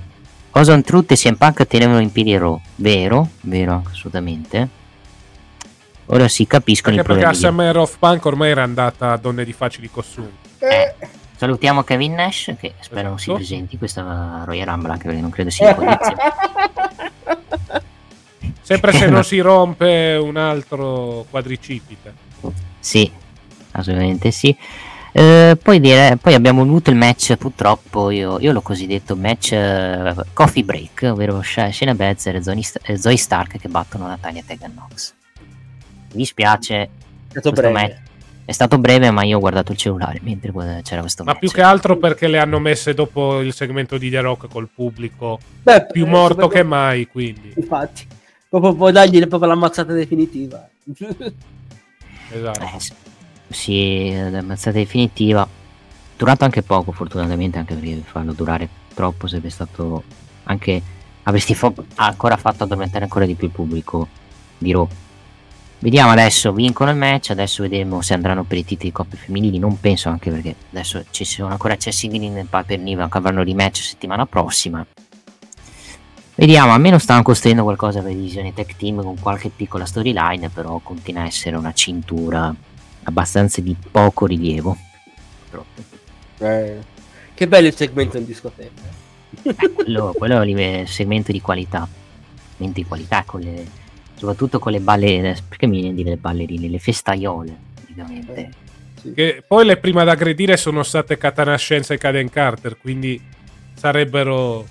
[0.48, 4.68] Cosa un truth e CM Punk tenevano in piedi Raw, vero, vero, assolutamente.
[6.06, 7.24] Ora si capiscono i problemi.
[7.24, 10.30] Perché a Summer of Punk ormai era andata a donne di facili costumi.
[10.58, 10.94] Eh.
[11.34, 13.38] Salutiamo Kevin Nash, che spero non si esatto.
[13.38, 16.16] presenti questa Royal Rumble, anche perché non credo sia in condizione.
[18.60, 22.14] Sempre se non si rompe un altro quadricipite.
[22.78, 23.10] Sì,
[23.72, 24.56] assolutamente sì.
[25.14, 30.22] Eh, poi, dire, poi, abbiamo avuto il match, purtroppo io, io l'ho cosiddetto match uh,
[30.32, 35.12] coffee break, ovvero Shayna Bezzer e Zoe Stark che battono Natalia Tegan Nox.
[36.14, 36.88] Mi spiace, è
[37.28, 37.72] stato, breve.
[37.72, 37.96] Match,
[38.46, 40.50] è stato breve, ma io ho guardato il cellulare mentre
[40.82, 41.42] c'era questo ma match.
[41.42, 44.68] Ma più che altro perché le hanno messe dopo il segmento di The Rock col
[44.74, 47.06] pubblico Beh, più morto che mai.
[47.06, 47.52] Quindi.
[47.54, 48.06] Infatti,
[48.48, 50.66] proprio puoi dargli proprio l'ammazzata definitiva.
[52.32, 52.60] esatto.
[52.60, 53.01] Eh,
[53.52, 55.46] sì l'ammazzata definitiva.
[56.16, 60.02] Durato anche poco, fortunatamente, anche perché farlo durare troppo sarebbe stato
[60.44, 60.82] anche.
[61.24, 64.08] Avresti fo- ancora fatto addormentare ancora di più il pubblico
[64.58, 64.88] di Raw.
[65.78, 69.58] Vediamo adesso, vincono il match, adesso vedremo se andranno per i titoli di coppie femminili,
[69.58, 73.82] non penso anche perché adesso ci sono ancora accessibili nel Piper Niva, che avranno rematch
[73.82, 74.86] settimana prossima.
[76.34, 81.22] Vediamo, almeno stanno costruendo qualcosa per divisione tech team con qualche piccola storyline, però continua
[81.22, 82.54] a essere una cintura
[83.04, 84.76] abbastanza di poco rilievo.
[86.38, 86.78] Eh,
[87.34, 89.00] che bello il segmento in discoteca.
[89.42, 91.88] Eh, quello, quello è un segmento di qualità.
[92.52, 93.66] Segmento di qualità con le,
[94.14, 95.36] soprattutto con le ballerine.
[95.48, 96.68] Perché mi viene dire le ballerine?
[96.68, 98.34] Le festaiole, praticamente.
[98.34, 98.50] Eh,
[99.00, 99.12] sì.
[99.12, 103.20] Che poi le prime ad aggredire sono state Katana Scienza e Caden Carter, quindi
[103.74, 104.64] sarebbero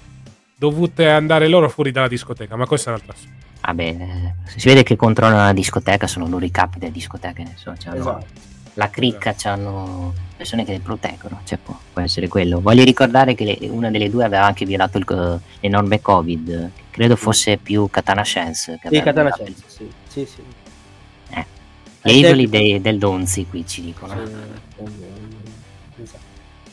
[0.55, 3.39] dovute andare loro fuori dalla discoteca, ma questa è un'altra storia.
[3.61, 8.25] Vabbè, si vede che controllano la discoteca, sono loro i capi delle discoteche, so, esatto.
[8.73, 9.49] la cricca, esatto.
[9.49, 12.59] hanno persone che le proteggono, cioè può, può, essere quello.
[12.59, 17.15] Voglio ricordare che le, una delle due aveva anche violato il, le norme Covid, credo
[17.15, 18.79] fosse più Katana Chance.
[18.81, 20.41] Che sì, Katana Chance, sì, sì, sì.
[21.29, 21.45] Eh.
[22.01, 24.15] Gli idoli dei, del Donzi qui ci dicono.
[24.15, 26.13] Sì,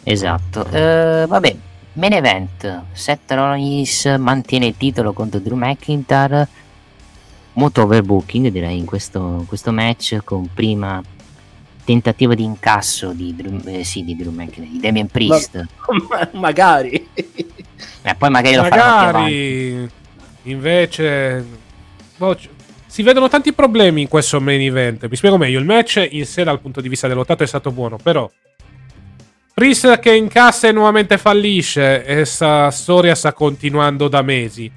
[0.05, 0.65] esatto.
[0.65, 1.27] esatto.
[1.27, 1.57] Vabbè,
[1.93, 2.83] main event.
[2.93, 6.49] Seth Rollins mantiene il titolo contro Drew McIntyre
[7.59, 11.03] molto overbooking direi in questo, questo match con prima
[11.85, 15.67] tentativo di incasso di Drew, eh, sì, di Drew McIntyre, di Damien Priest.
[16.09, 17.09] Ma, magari.
[18.03, 19.91] Eh, poi magari lo magari
[20.43, 21.45] invece
[22.17, 22.37] boh,
[22.87, 25.09] si vedono tanti problemi in questo main event.
[25.09, 27.97] Mi spiego meglio il match in sé dal punto di vista dell'ottato è stato buono
[27.97, 28.31] però
[29.53, 34.71] Priest che incassa e nuovamente fallisce e questa storia sta continuando da mesi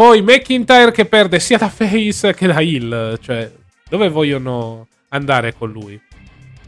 [0.00, 3.18] poi McIntyre che perde sia da face che da Hill.
[3.20, 3.52] Cioè,
[3.86, 6.00] dove vogliono andare con lui?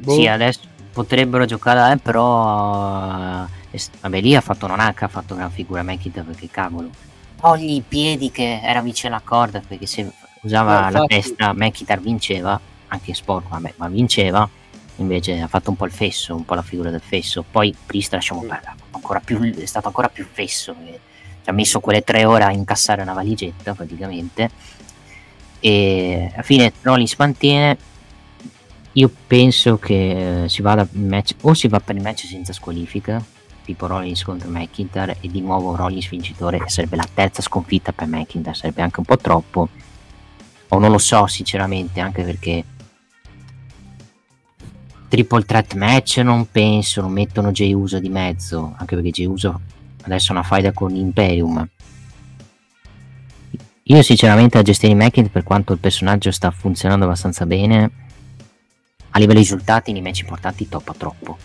[0.00, 0.14] Boh.
[0.14, 0.60] Sì, adesso
[0.92, 3.46] potrebbero giocare, eh, però...
[3.70, 6.90] Eh, vabbè, lì ha fatto non H, ha fatto gran figura McIntyre perché cavolo.
[7.40, 10.12] Togli i piedi che era vicino alla corda perché se
[10.42, 14.46] usava no, la testa McIntyre vinceva, anche sporco, vabbè, ma vinceva.
[14.96, 17.42] Invece ha fatto un po' il fesso, un po' la figura del fesso.
[17.50, 20.76] Poi Priest lasciamo perdere, ancora più, è stato ancora più fesso.
[21.42, 24.50] Ci ha messo quelle tre ore a incassare una valigetta praticamente.
[25.60, 27.76] E alla fine Rollins mantiene.
[28.92, 33.24] Io penso che si vada in match o si va per il match senza squalifica
[33.64, 38.54] tipo Rollins contro McIntyre e di nuovo Rollins vincitore sarebbe la terza sconfitta per McIntyre
[38.54, 39.68] sarebbe anche un po' troppo.
[40.68, 42.64] O non lo so sinceramente anche perché
[45.08, 49.60] triple threat match non penso non mettono Jey Uso di mezzo anche perché Jey Uso
[50.02, 51.68] adesso una faida con Imperium.
[53.84, 57.90] Io sinceramente a gestire Mackin per quanto il personaggio sta funzionando abbastanza bene,
[59.10, 61.36] a livello di risultati nei match importanti toppa troppo.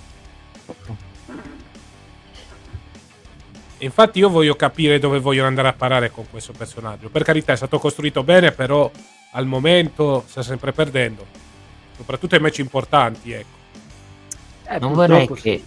[3.79, 7.09] Infatti io voglio capire dove vogliono andare a parare con questo personaggio.
[7.09, 8.89] Per carità è stato costruito bene, però
[9.31, 11.25] al momento sta sempre perdendo.
[11.95, 13.55] Soprattutto ai match importanti, ecco.
[14.69, 15.63] Eh, non vorrei che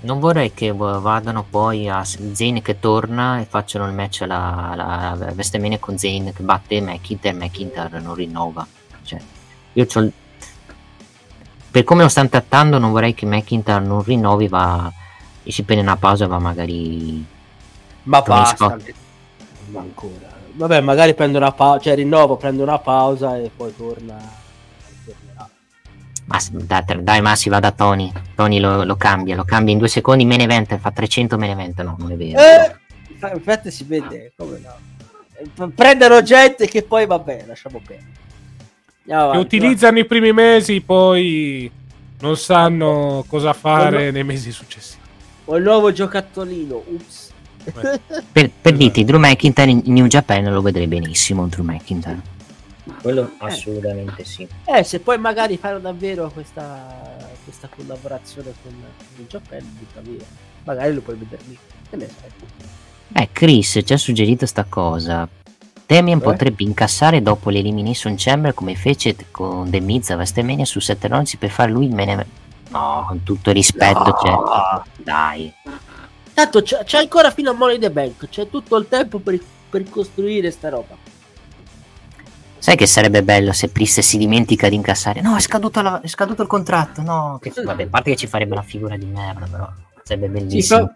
[0.00, 5.32] non vorrei che vadano poi a Zane che torna e facciano il match alla, alla
[5.32, 8.66] Vestemania con Zane che batte McIntyre e McIntyre non rinnova.
[9.02, 9.20] Cioè,
[9.72, 10.08] io c'ho...
[11.70, 14.92] Per come lo stanno trattando non vorrei che McIntyre non rinnovi, va
[15.42, 17.24] e si prende una pausa e va magari...
[18.04, 18.78] Ma basta.
[19.66, 20.34] Ma ancora.
[20.52, 24.44] Vabbè, magari prendo una pausa, cioè rinnovo, prendo una pausa e poi torna
[26.26, 28.12] ma dai, dai ma si va da Tony.
[28.34, 30.24] Tony lo, lo, cambia, lo cambia in due secondi.
[30.24, 31.82] Me ne event, fa 300 me ne event.
[31.82, 32.38] No, non è vero.
[32.38, 35.70] Eh, infatti si vede come no.
[35.74, 38.24] Prendono gente che poi vabbè, lasciamo perdere.
[39.04, 40.00] Che utilizzano va.
[40.00, 41.70] i primi mesi, poi
[42.20, 45.02] non sanno cosa fare nei mesi successivi.
[45.44, 47.30] O il nuovo giocattolino, ups.
[48.32, 51.46] per, per dirti, Drew McIntyre in New Japan lo vedrei benissimo.
[51.46, 52.34] Drew McIntyre
[53.00, 53.46] quello eh.
[53.46, 54.46] assolutamente sì.
[54.64, 58.72] Eh, se poi magari fanno davvero questa, questa collaborazione con,
[59.18, 60.24] il Japan, butta via.
[60.64, 61.58] Magari lo puoi vedere lì.
[61.88, 62.30] Che ne sai?
[63.12, 65.28] Eh, Chris ci ha suggerito sta cosa.
[65.86, 66.22] Damian eh?
[66.22, 71.36] potrebbe incassare dopo l'Elimination Chamber come fece con The Miz a Vestemania su Sette Rollins
[71.36, 72.44] per fare lui il mene...
[72.68, 74.18] No, con tutto il rispetto, no.
[74.20, 74.82] cioè...
[74.96, 75.52] Dai.
[76.34, 79.40] Tanto c'è, c'è, ancora fino a Money the Bank, c'è tutto il tempo per,
[79.70, 80.96] per costruire sta roba.
[82.66, 85.20] Sai che sarebbe bello se Priest si dimentica di incassare?
[85.20, 87.00] No, è scaduto, la, è scaduto il contratto.
[87.00, 89.72] No, che, vabbè, a parte che ci farebbe una figura di merda, però
[90.02, 90.92] sarebbe bellissimo.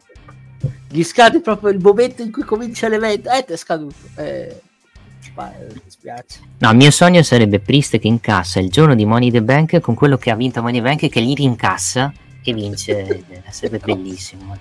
[0.58, 3.30] Sì, gli scade proprio il momento in cui comincia l'evento.
[3.30, 3.94] Eh, ti è scaduto.
[4.16, 4.60] Eh,
[5.36, 6.40] mi spiace.
[6.58, 9.94] No, il mio sogno sarebbe Priest che incassa il giorno di Money the Bank con
[9.94, 13.22] quello che ha vinto Money the Bank che gli rincassa e vince.
[13.48, 14.58] sarebbe bellissimo.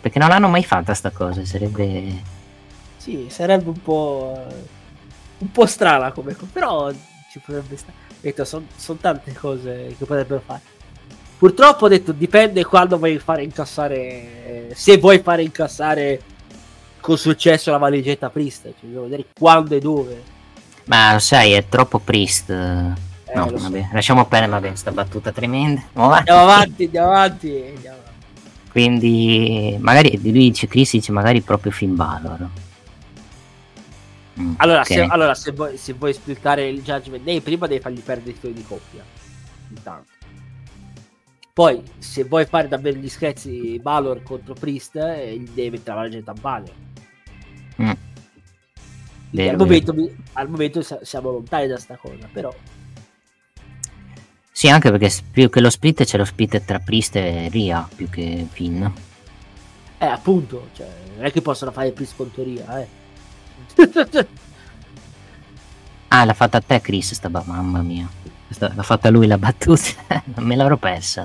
[0.00, 2.20] Perché non l'hanno mai fatta sta cosa, sarebbe...
[2.96, 4.78] Sì, sarebbe un po'
[5.40, 6.92] un po' strana come cosa, però
[7.30, 7.96] ci potrebbe stare.
[8.20, 10.60] Detto, sono son tante cose che potrebbero fare.
[11.38, 14.72] Purtroppo ho detto dipende quando vuoi fare incassare.
[14.74, 16.20] Se vuoi fare incassare
[17.00, 20.22] con successo la valigetta Priest, cioè devo vedere quando e dove.
[20.84, 22.50] Ma lo sai, è troppo Priest.
[22.50, 23.88] Eh, no, vabbè, so.
[23.92, 25.82] lasciamo perdere, vabbè, sta battuta tremenda.
[25.94, 28.08] Andiamo avanti, andiamo avanti, andiamo avanti.
[28.70, 32.48] Quindi magari lui dice Chris dice magari proprio Finn Balor.
[34.40, 34.86] Mm, Allora, ok.
[34.86, 38.34] se, allora se, vuoi, se vuoi splittare il Judgment Day, prima devi fargli perdere i
[38.34, 39.04] titoli di coppia.
[39.68, 40.08] Intanto.
[41.52, 46.02] Poi, se vuoi fare davvero gli scherzi Balor contro Priest, eh, gli devi mettere la
[46.04, 46.74] leggenda a Balor.
[47.82, 47.90] Mm.
[49.32, 49.94] Vero, al, momento,
[50.32, 52.52] al momento siamo lontani da sta cosa, però
[54.52, 58.08] Sì, anche perché più che lo split c'è lo split tra Priest e Ria più
[58.10, 58.82] che Finn.
[59.98, 62.88] eh, appunto, cioè, non è che possono fare Priest contro Ria, eh.
[66.12, 68.08] Ah, l'ha fatta a te Chris sta ba- mamma mia.
[68.46, 69.90] Questa- L'ha fatta lui la battuta,
[70.34, 71.24] non me l'ero persa.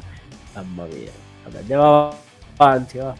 [0.54, 1.10] Mamma mia.
[1.44, 2.14] Vabbè, andiamo
[2.58, 3.16] avanti, va.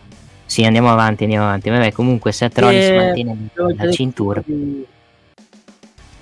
[0.46, 1.70] Sì, andiamo avanti, andiamo avanti.
[1.72, 4.44] Vabbè, comunque Seth Rollins Eh, mantiene la cintura.
[4.46, 4.86] Sì,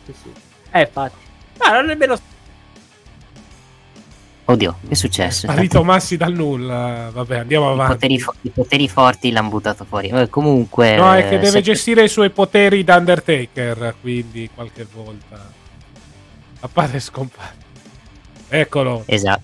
[0.05, 0.31] sì.
[0.71, 1.15] Eh, infatti.
[1.57, 2.15] Ah, non nemmeno
[4.45, 5.47] Oddio, che è successo?
[5.47, 7.09] Sparito Massi dal nulla.
[7.13, 7.93] Vabbè, andiamo I avanti.
[7.93, 10.09] poteri, fo- i poteri forti l'hanno buttato fuori.
[10.09, 10.97] Vabbè, comunque...
[10.97, 15.49] No, è che deve Seth- gestire i suoi poteri da Undertaker, quindi qualche volta
[16.59, 17.55] appare e scompare.
[18.49, 19.03] Eccolo.
[19.05, 19.41] Esatto.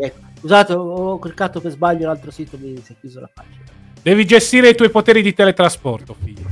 [0.00, 3.62] Ecco, Scusate, ho cliccato per sbaglio l'altro sito, mi si è chiuso la pagina.
[4.02, 6.42] Devi gestire i tuoi poteri di teletrasporto, figlio.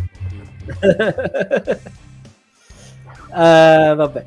[3.34, 4.24] Eh, vabbè.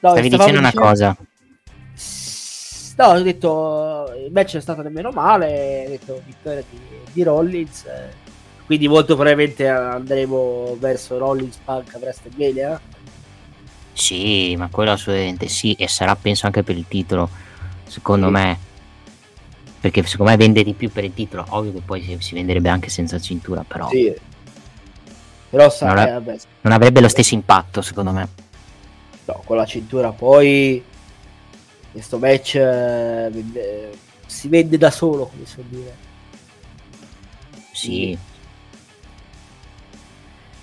[0.00, 1.16] No, Stavi stavamo dicendo una cosa.
[2.96, 6.78] No, ho detto il match è stato nemmeno male, ho detto vittoria di,
[7.12, 8.10] di Rollins, eh,
[8.66, 12.80] quindi molto probabilmente andremo verso Rollins Punk a WrestleMania.
[13.92, 15.72] Sì, ma quello assolutamente sì.
[15.74, 17.28] E sarà penso anche per il titolo,
[17.86, 18.32] secondo Sì.
[18.32, 18.58] me.
[19.80, 21.44] Perché secondo me vende di più per il titolo.
[21.50, 24.14] Ovvio che poi si, si venderebbe anche senza cintura, però Sì.
[25.50, 28.28] Però sa, Non eh, vabbè, non avrebbe lo stesso impatto, secondo me.
[29.26, 30.82] no, con la cintura poi
[31.94, 33.90] questo match eh,
[34.26, 35.96] si vende da solo, come si dire.
[37.70, 38.18] Sì.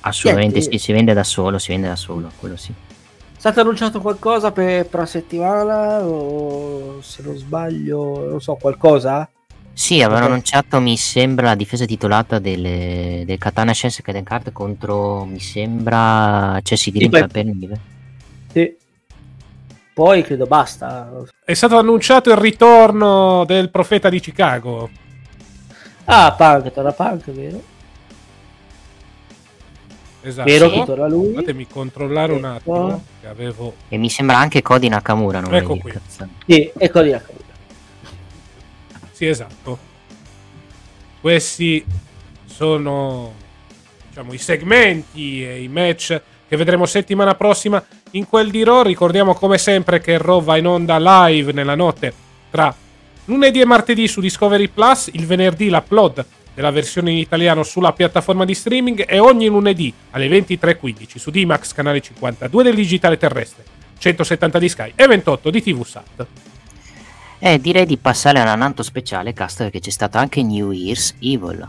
[0.01, 0.77] Assolutamente Niente.
[0.77, 2.71] sì, si vende da solo, si vende da solo, quello sì.
[2.71, 9.29] È stato annunciato qualcosa per, per la settimana o se non sbaglio, non so, qualcosa?
[9.71, 15.23] Sì, avevano annunciato, mi sembra, la difesa titolata delle, del Katana Shense Kaden Card contro,
[15.23, 17.79] mi sembra, Chelsea Green per Nive.
[18.51, 18.79] Sì.
[20.01, 21.11] Poi credo basta.
[21.45, 24.89] È stato annunciato il ritorno del profeta di Chicago.
[26.05, 27.61] Ah, Punk, torna Punk, vero?
[30.21, 30.49] Esatto.
[30.49, 31.35] Vero che torna lui.
[31.35, 32.73] Fatemi controllare un Ecco.
[32.73, 33.03] attimo.
[33.21, 33.75] Che avevo.
[33.89, 35.93] E mi sembra anche Cody Nakamura, non Ecco qui.
[36.47, 37.11] Sì, ecco lì.
[37.11, 37.43] ecco lì.
[39.11, 39.77] Sì, esatto.
[41.21, 41.85] Questi
[42.45, 43.33] sono
[44.07, 46.19] diciamo, i segmenti e i match
[46.51, 48.81] che vedremo settimana prossima in quel di Raw.
[48.81, 52.13] Ricordiamo come sempre che Raw va in onda live nella notte
[52.49, 52.75] tra
[53.23, 58.43] lunedì e martedì su Discovery Plus, il venerdì l'upload della versione in italiano sulla piattaforma
[58.43, 63.63] di streaming e ogni lunedì alle 23.15 su D-Max canale 52 del digitale terrestre,
[63.97, 66.25] 170 di Sky e 28 di TV Sat.
[67.39, 71.15] Eh, direi di passare a un annanto speciale, cast, perché c'è stato anche New Year's
[71.21, 71.65] Evil.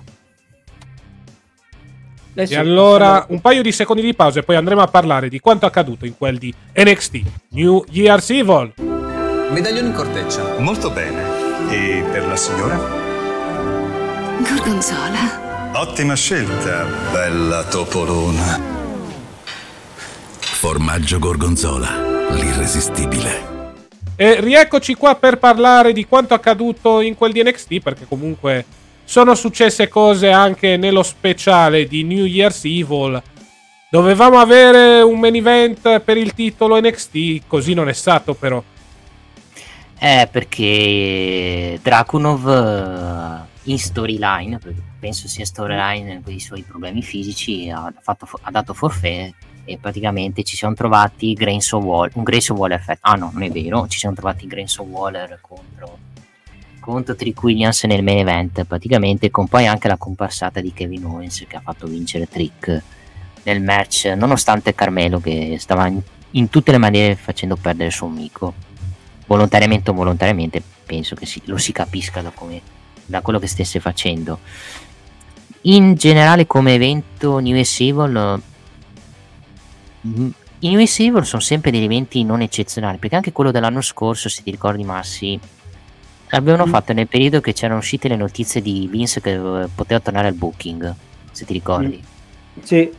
[2.32, 5.38] Adesso E allora un paio di secondi di pausa e poi andremo a parlare di
[5.38, 8.72] quanto accaduto in quel di NXT New Year's Evil.
[9.50, 10.58] Medaglione in corteccia.
[10.58, 11.22] Molto bene.
[11.70, 12.76] E per la signora?
[14.38, 15.72] Gorgonzola.
[15.74, 18.60] Ottima scelta, bella topolona.
[20.38, 23.50] Formaggio Gorgonzola, l'irresistibile.
[24.16, 28.64] E rieccoci qua per parlare di quanto accaduto in quel di NXT perché comunque
[29.12, 33.22] sono successe cose anche nello speciale di New Year's Evil.
[33.90, 38.64] Dovevamo avere un main event per il titolo NXT, così non è stato però.
[39.98, 44.58] Eh, perché Drakunov eh, in storyline,
[44.98, 49.30] penso sia storyline con i suoi problemi fisici, ha, fatto, ha dato forfè
[49.66, 53.00] e praticamente ci siamo trovati Grayson Wall, un Grayson Waller effect.
[53.02, 55.98] Ah no, non è vero, ci siamo trovati Grayson Waller contro,
[56.82, 61.44] contro Trick Williams nel main event, praticamente con poi anche la comparsata di Kevin Owens
[61.46, 62.82] che ha fatto vincere Trick
[63.44, 66.00] nel match, nonostante Carmelo che stava in,
[66.32, 68.52] in tutte le maniere facendo perdere il suo amico.
[69.26, 72.60] Volontariamente o involontariamente penso che si- lo si capisca da, come-
[73.06, 74.40] da quello che stesse facendo.
[75.62, 78.42] In generale come evento New Year's Evil
[80.06, 80.28] mm,
[80.58, 84.28] i New Year's Evil sono sempre degli eventi non eccezionali perché anche quello dell'anno scorso
[84.28, 85.38] se ti ricordi Massi
[86.32, 86.70] l'avevano Mm.
[86.70, 90.34] fatto nel periodo che c'erano uscite le notizie di Vince che eh, poteva tornare al
[90.34, 90.94] booking
[91.30, 92.02] se ti ricordi
[92.62, 92.90] Sì,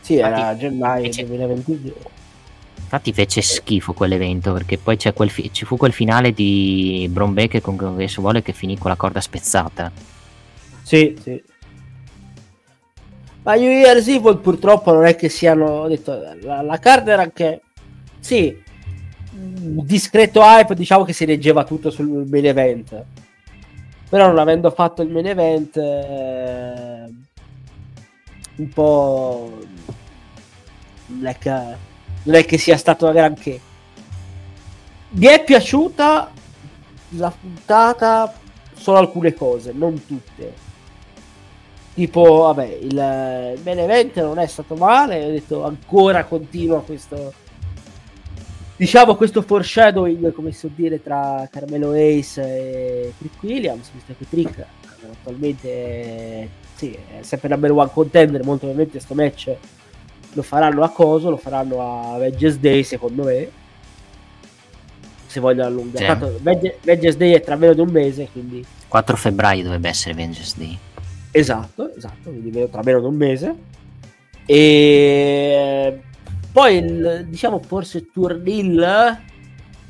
[0.00, 1.94] sì, era Infatti- gennaio invece- 2022.
[2.78, 7.34] Infatti fece schifo quell'evento perché poi c'è quel fi- ci fu quel finale di Bron
[7.34, 9.90] Breakker con Congresso Waller che finì con la corda spezzata.
[10.82, 11.42] Sì, sì.
[13.42, 15.64] Ma New Year's Evil purtroppo non è che siano.
[15.66, 17.62] Ho detto, la, la card era anche.
[18.20, 18.56] Sì,
[19.36, 23.04] un discreto hype, diciamo che si leggeva tutto sul main event.
[24.08, 27.14] Però non avendo fatto il main event, eh,
[28.56, 29.58] un po'.
[31.08, 33.60] Non è, che, non è che sia stato granché.
[35.10, 36.30] Mi è piaciuta
[37.10, 38.32] la puntata
[38.74, 40.64] solo alcune cose, non tutte
[41.94, 47.32] tipo vabbè il, il main event non è stato male ho detto ancora continua questo
[48.76, 54.26] diciamo questo foreshadowing come si può dire tra Carmelo Ace e Trick Williams visto che
[54.28, 54.64] Trick
[55.10, 59.54] attualmente sì, è sempre number one contender molto probabilmente questo match
[60.32, 63.48] lo faranno a coso lo faranno a Vengeance Day secondo me
[65.26, 66.04] se vogliono allungare sì.
[66.04, 66.38] tanto
[66.82, 70.78] Vengeance Day è tra meno di un mese quindi 4 febbraio dovrebbe essere Vengeance Day
[71.36, 73.54] Esatto, esatto, quindi tra meno di un mese.
[74.46, 76.00] E
[76.56, 79.20] poi il, diciamo forse Turnil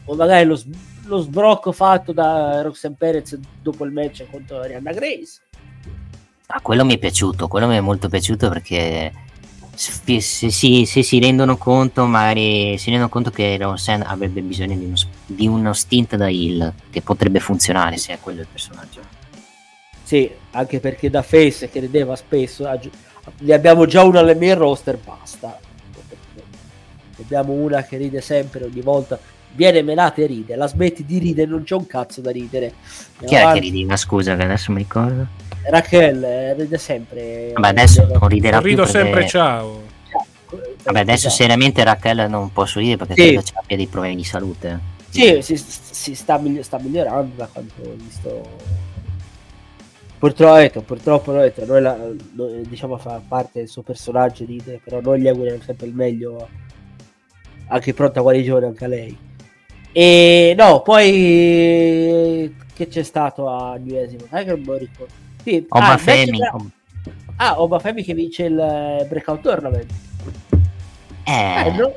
[0.06, 0.60] o magari lo,
[1.04, 5.42] lo sbrocco fatto da Roxanne Perez dopo il match contro Arianna Grace.
[6.46, 9.12] Ah, quello mi è piaciuto, quello mi è molto piaciuto perché
[9.76, 14.86] se, se, se, si rendono conto, magari si rendono conto che Roxanne avrebbe bisogno di
[14.86, 19.02] uno, di uno stint da heal che potrebbe funzionare se è quello il personaggio.
[20.02, 22.68] Sì, anche perché da face che rideva spesso,
[23.38, 25.60] ne abbiamo già una alle mie roster, basta.
[27.16, 29.18] Ne abbiamo una che ride sempre ogni volta,
[29.52, 32.74] viene menata e ride, la smetti di ridere, non c'è un cazzo da ridere.
[33.24, 33.96] Chi era che rideva?
[33.96, 35.26] Scusa, che adesso mi ricordo.
[35.68, 37.50] Raquel eh, ride sempre.
[37.54, 38.84] Vabbè, adesso non riderà rido più.
[38.84, 39.82] Rido sempre ciao.
[40.84, 41.42] Vabbè, adesso esatto.
[41.42, 43.32] seriamente Raquel non posso ridere perché sì.
[43.32, 44.94] credo abbia dei problemi di salute.
[45.08, 48.84] Sì, si, si sta, sta migliorando da quanto ho visto
[50.18, 51.96] Purtroppo, detto, purtroppo detto, noi la,
[52.66, 56.48] diciamo fa parte del suo personaggio ride, però noi gli auguriamo sempre il meglio,
[57.68, 59.18] anche pronta guarigione anche a lei.
[59.92, 65.12] E no, poi che c'è stato a New Year's Sai che non ricordo.
[65.42, 66.38] Sì, Oba ah, Femi.
[66.38, 66.56] Tra...
[67.36, 69.90] Ah, Oba Femi che vince il Breakout Tournament.
[71.24, 71.66] Eh.
[71.66, 71.92] eh no,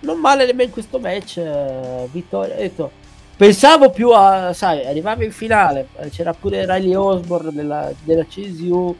[0.00, 1.38] non male nemmeno questo match.
[1.38, 2.56] Eh, vittoria.
[2.56, 2.98] Detto,
[3.40, 8.94] Pensavo più a, sai, arrivava in finale, c'era pure Riley Osborne della, della CSU.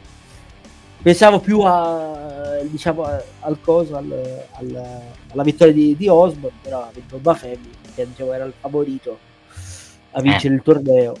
[1.01, 3.03] Pensavo più a, diciamo,
[3.39, 5.01] al coso, al, al,
[5.31, 9.17] alla vittoria di, di, Osborne, però ha vinto Bafemi, che diciamo, era il favorito
[10.11, 10.57] a vincere eh.
[10.57, 11.15] il torneo.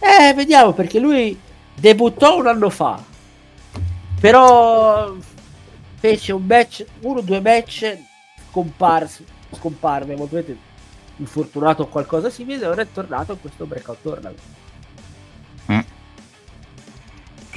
[0.00, 1.38] Eh, vediamo, perché lui
[1.74, 3.02] debuttò un anno fa,
[4.18, 5.14] però
[5.96, 7.98] fece un match, uno o due match
[8.50, 9.26] scomparsi,
[9.56, 10.42] scomparve, molto
[11.16, 14.40] infortunato o qualcosa simile, ora è tornato in questo breakout tournament.
[15.70, 15.80] Mm.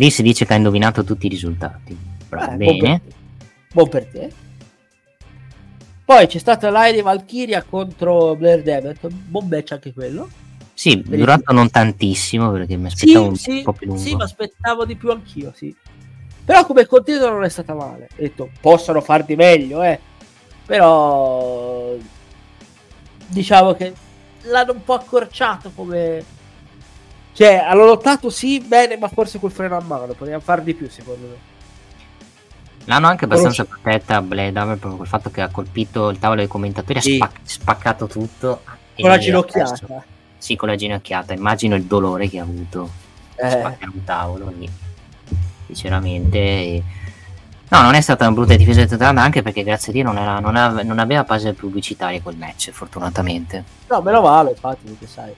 [0.02, 1.96] Chris dice che ha indovinato tutti i risultati.
[2.28, 2.76] Bravo, eh, bene.
[2.82, 3.14] Buon per, te.
[3.72, 4.32] buon per te.
[6.04, 10.28] Poi c'è stata Lady Valkyria contro Blair Devitt, buon match anche quello.
[10.74, 14.02] Sì, per durato non tantissimo perché mi aspettavo sì, un sì, po' più lungo.
[14.02, 15.76] Sì, mi aspettavo di più anch'io, sì.
[16.44, 18.06] Però come contenuto non è stata male.
[18.12, 20.00] Ho detto, possono far di meglio, eh.
[20.66, 21.96] Però
[23.28, 23.94] diciamo che
[24.46, 26.40] l'hanno un po' accorciato come...
[27.34, 30.90] Cioè, hanno lottato sì, bene, ma forse col freno a mano, potevano far di più
[30.90, 31.50] secondo me.
[32.86, 33.82] L'hanno anche abbastanza Conosci...
[33.84, 37.16] protetta Blade proprio col fatto che ha colpito il tavolo dei commentatori, ha sì.
[37.16, 38.62] spac- spaccato tutto.
[38.96, 40.04] Con la ginocchiata.
[40.38, 41.34] Sì, con la ginocchiata.
[41.34, 42.90] Immagino il dolore che ha avuto.
[43.36, 43.50] Eh.
[43.50, 44.70] Spaccare un tavolo lì.
[45.68, 46.38] Sinceramente...
[46.38, 46.84] E
[47.72, 50.18] No, non è stata una brutta difesa di Atlanta anche perché grazie a Dio non,
[50.18, 53.64] era, non, aveva, non aveva pase pubblicitarie quel match, fortunatamente.
[53.88, 55.34] No, meno male, infatti, perché sai.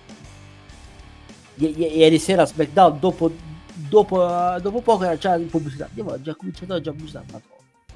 [1.56, 3.32] I- i- ieri sera SmackDown dopo,
[3.90, 4.18] dopo,
[4.62, 5.86] dopo poco era già in pubblicità.
[5.86, 7.24] Abbiamo già cominciato già pubblicità.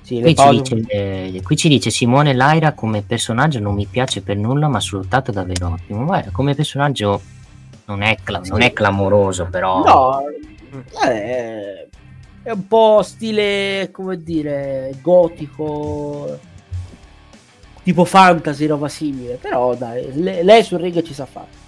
[0.01, 4.21] Sì, qui, ci dice, eh, qui, ci dice, Simone Laira come personaggio non mi piace
[4.21, 6.05] per nulla, ma sul lottato davvero ottimo.
[6.05, 7.19] Guarda, come personaggio
[7.85, 9.83] non è, cla- non è clamoroso, però.
[9.83, 10.19] No,
[11.05, 11.89] eh,
[12.43, 16.39] è un po' stile, come dire, gotico,
[17.83, 19.35] tipo fantasy, roba simile.
[19.35, 20.09] Però dai,
[20.43, 21.65] lei sul ring ci sa fare.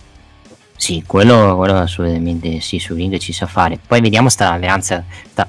[0.79, 3.77] Sì, quello, quello assolutamente sì, sul ring ci sa fare.
[3.85, 5.45] Poi vediamo sta alleanza, sta,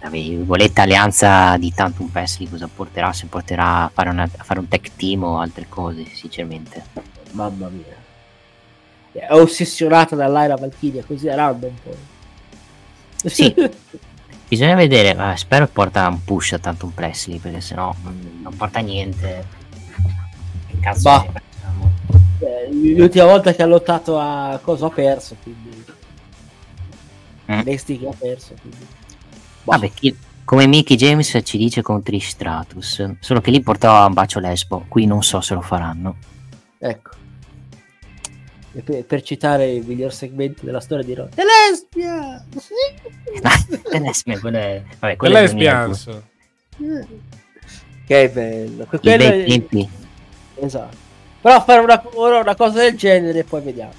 [0.00, 4.58] la virgoletta alleanza di Tantum Wesley cosa porterà, se porterà a fare, una, a fare
[4.58, 6.82] un tech team o altre cose, sinceramente.
[7.32, 7.94] Mamma mia.
[9.12, 13.30] È ossessionata dall'Aira Valkyria, così è random poi.
[13.30, 13.54] Sì.
[14.48, 17.94] Bisogna vedere, eh, spero porta un push a tanto un Presley, perché sennò
[18.40, 19.44] non porta niente.
[20.66, 21.48] Che cazzo bah.
[22.70, 25.84] L'ultima volta che ha lottato a cosa ha perso, quindi...
[27.50, 27.60] Mm.
[27.66, 28.54] NXT che ha perso.
[28.60, 28.76] Quindi.
[29.64, 29.72] Boh.
[29.72, 34.12] Vabbè, chi- come Mickey James ci dice con Trish Stratus, solo che lì portava un
[34.14, 36.16] bacio lesbo, qui non so se lo faranno.
[36.78, 37.10] Ecco.
[38.72, 41.28] E per, per citare il miglior segmento della storia di Raw.
[41.34, 42.44] The lesbia!
[43.90, 44.84] Le lesbe, quelle...
[44.98, 46.08] Vabbè, The quelle non lesbians.
[48.06, 48.84] che bello.
[48.86, 49.88] Que- I quello bei è- tempi.
[50.56, 51.08] Esatto.
[51.40, 53.92] Però fare una, ora una cosa del genere e poi vediamo.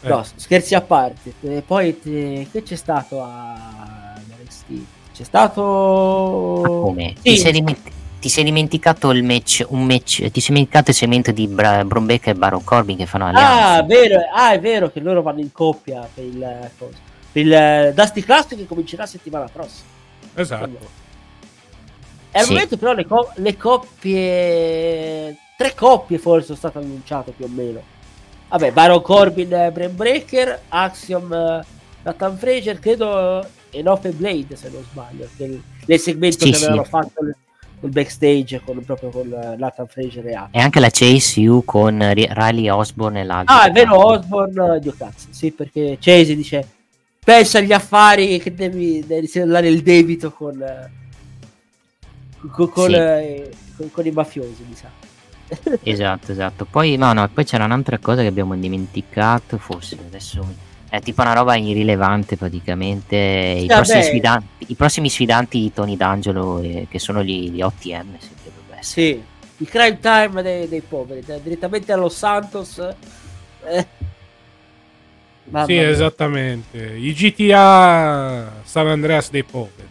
[0.00, 0.08] Eh.
[0.08, 1.32] No, scherzi a parte.
[1.42, 4.84] E poi te- che c'è stato a NXT?
[5.14, 6.60] C'è stato...
[6.62, 7.14] Ma come?
[7.16, 7.22] Sì.
[7.22, 11.30] Ti, sei dimenti- ti sei dimenticato il match, un match, ti sei dimenticato il segmento
[11.30, 13.82] di Bra- Breaker e Baron Corbin che fanno Ah, alleanza.
[13.82, 16.70] vero, ah, è vero che loro vanno in coppia per il.
[16.78, 19.88] Per il eh, Dusty Classic che comincerà settimana prossima.
[20.34, 21.02] Esatto.
[22.36, 22.52] E al Sì.
[22.52, 25.36] momento però le, co- le coppie...
[25.56, 27.80] Tre coppie forse sono state annunciate più o meno.
[28.48, 31.64] Vabbè, Baron Corbin, eh, Brain Breaker, Axiom, eh,
[32.02, 35.28] Nathan Fraser, credo, e Nope Blade se non sbaglio.
[35.36, 36.90] Il, nel segmento Sì, che avevano sì.
[36.90, 37.36] fatto nel,
[37.78, 40.48] nel backstage con, proprio con eh, Nathan Fraser e Axiom.
[40.50, 43.54] E anche la Chase U con Ri- Riley Osborne e l'altro.
[43.54, 46.68] Ah, è vero, Osborne, Dio cazzo, sì, perché Chase dice,
[47.24, 51.02] pensa agli affari che devi, devi il debito con, eh,
[52.50, 52.94] con, con, Sì.
[52.94, 54.88] eh, con- con i mafiosi, mi sa.
[55.82, 56.64] Esatto, esatto.
[56.64, 61.34] Poi, no, no, poi c'era un'altra cosa che abbiamo dimenticato, forse adesso è tipo una
[61.34, 63.16] roba irrilevante praticamente.
[63.16, 63.74] I, vabbè.
[63.74, 68.28] prossimi sfidanti, I prossimi sfidanti di Tony D'Angelo, eh, che sono gli, gli OTM, se
[68.42, 68.82] dovrebbe essere.
[68.82, 69.22] Sì,
[69.58, 72.78] il crime time dei, dei poveri, direttamente allo Santos.
[73.66, 73.86] Eh.
[75.44, 75.88] Mamma Sì, mia.
[75.88, 76.78] esattamente.
[76.96, 79.88] I GTA San Andreas dei poveri.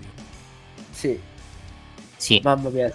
[0.91, 1.19] Sì,
[2.23, 2.89] Sì, mamma mia.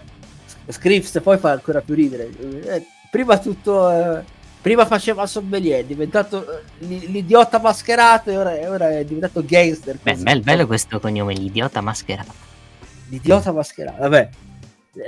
[0.69, 2.31] Scripps poi fa ancora più ridere.
[2.65, 3.91] Eh, prima tutto...
[3.91, 4.25] eh,
[4.63, 9.99] prima faceva sommelier, è diventato eh, l'idiota mascherato e ora, ora è diventato gangster.
[10.01, 10.23] Beh, così.
[10.25, 12.33] bel- bello questo cognome, l'idiota mascherato.
[13.11, 14.29] L'idiota mascherato, vabbè.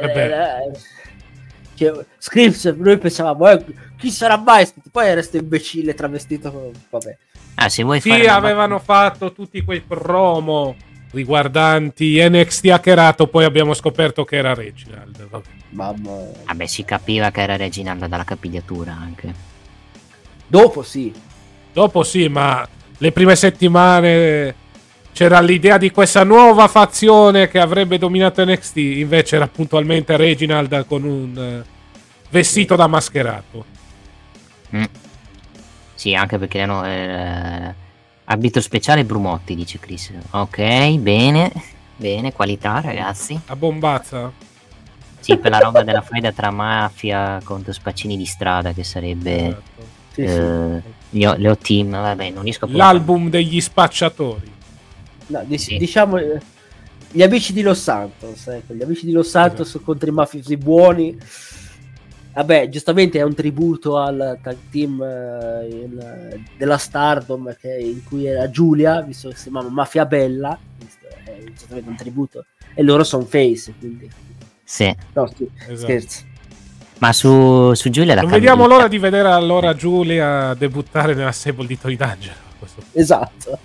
[0.01, 0.69] Vabbè.
[0.69, 0.79] Eh,
[1.75, 3.65] cioè, Scripps, noi pensavamo, eh,
[3.97, 4.69] chi sarà mai?
[4.91, 6.73] Poi era questo imbecille travestito.
[6.91, 7.17] Vabbè.
[7.55, 10.77] Ah, se vuoi Sì, fare una avevano fatto tutti quei promo
[11.11, 15.29] riguardanti NXT hackerato, poi abbiamo scoperto che era Reginald.
[15.29, 15.49] Vabbè.
[15.71, 16.27] Mamma.
[16.47, 19.33] Vabbè, si capiva che era Reginald dalla capigliatura anche.
[20.47, 21.13] Dopo sì.
[21.73, 22.67] Dopo sì, ma
[22.99, 24.55] le prime settimane
[25.13, 31.05] c'era l'idea di questa nuova fazione che avrebbe dominato NXT, invece era puntualmente Reginald con
[31.05, 31.65] un eh,
[32.31, 33.65] vestito da mascherato.
[34.75, 34.85] Mm.
[35.95, 37.75] Sì, anche perché hanno eh,
[38.31, 40.13] arbitro speciale Brumotti, dice Chris.
[40.31, 41.53] Ok, bene,
[41.97, 43.39] bene, qualità ragazzi.
[43.47, 44.31] A bombazza?
[45.19, 49.99] Sì, per la roba della faida tra mafia contro spaccini di strada che sarebbe Esatto.
[50.13, 50.35] Sì, sì.
[50.35, 54.51] eh, gli o- le O-Team, vabbè, non riesco a L'album degli spacciatori.
[55.27, 55.77] No, di- Sì.
[55.77, 56.41] Diciamo eh,
[57.11, 59.85] gli amici di Los Santos, ecco, gli amici di Los Santos Esatto.
[59.85, 61.19] contro i mafiosi buoni.
[62.33, 68.27] Vabbè, giustamente è un tributo al tag team eh, il- della Stardom che- in cui
[68.27, 70.57] era Giulia, visto che si chiamava Mafia Bella,
[71.25, 72.45] è giustamente un tributo,
[72.75, 74.09] e loro sono face, quindi
[74.63, 75.77] Sì, no, sì, Esatto.
[75.77, 76.29] scherzi.
[76.99, 81.67] ma su, su Giulia la Non vediamo l'ora di vedere allora Giulia debuttare nella stable
[81.67, 82.49] di Tony D'Angelo.
[82.93, 83.59] Esatto.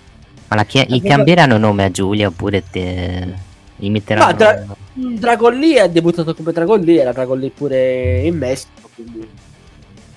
[0.48, 3.34] Ma la chia- gli cambieranno nome a Giulia oppure te...
[3.76, 4.26] gli metteranno...
[4.26, 8.90] Ma Dra- Dragon Lee è debuttato come Dragon Lee, era Dragon Lee pure in Messico,
[8.94, 9.28] quindi,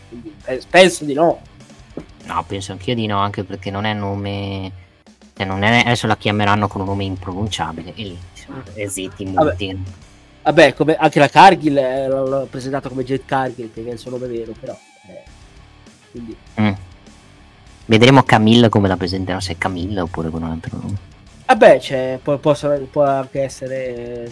[0.07, 1.41] quindi eh, penso di no.
[2.25, 4.71] No, penso anch'io di no, anche perché non è nome...
[5.35, 5.79] Cioè non è...
[5.79, 8.17] Adesso la chiameranno con un nome impronunciabile e lì
[8.73, 9.77] e zitti, muti.
[10.41, 14.11] Vabbè, come anche la Cargill eh, l'ho presentato come Jet Cargill, che è il suo
[14.11, 14.75] nome vero, però.
[15.07, 15.23] eh,
[16.11, 16.71] quindi, Mm.
[17.85, 20.97] Vedremo Camilla come la presenterà, se è Camilla oppure con un altro nome.
[21.49, 24.31] Vabbè, cioè, può, possono- può anche essere.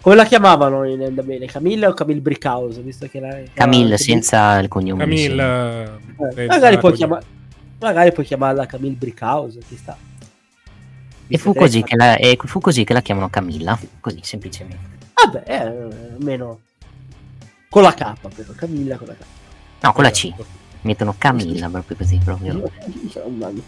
[0.00, 1.46] Come la chiamavano in NWA?
[1.46, 2.80] Camilla o Camille Brickhouse?
[2.82, 5.04] Visto che la, Camilla che- senza il cognome.
[5.04, 5.82] Camille.
[5.82, 5.88] eh,
[6.34, 7.22] senza magari, puoi chiama-
[7.80, 9.96] magari puoi chiamarla Camille Brickhouse, chi sta.
[11.26, 14.92] E fu la, e fu così che la chiamano Camilla, così semplicemente.
[15.14, 15.56] Vabbè, eh,
[16.16, 16.60] almeno.
[17.70, 18.52] Con la K, però.
[18.54, 19.24] Camilla con la K.
[19.80, 20.24] No, con la C.
[20.26, 20.46] Esatto.
[20.82, 22.70] Mettono Camilla proprio così, proprio.
[23.26, 23.62] Mamma mia.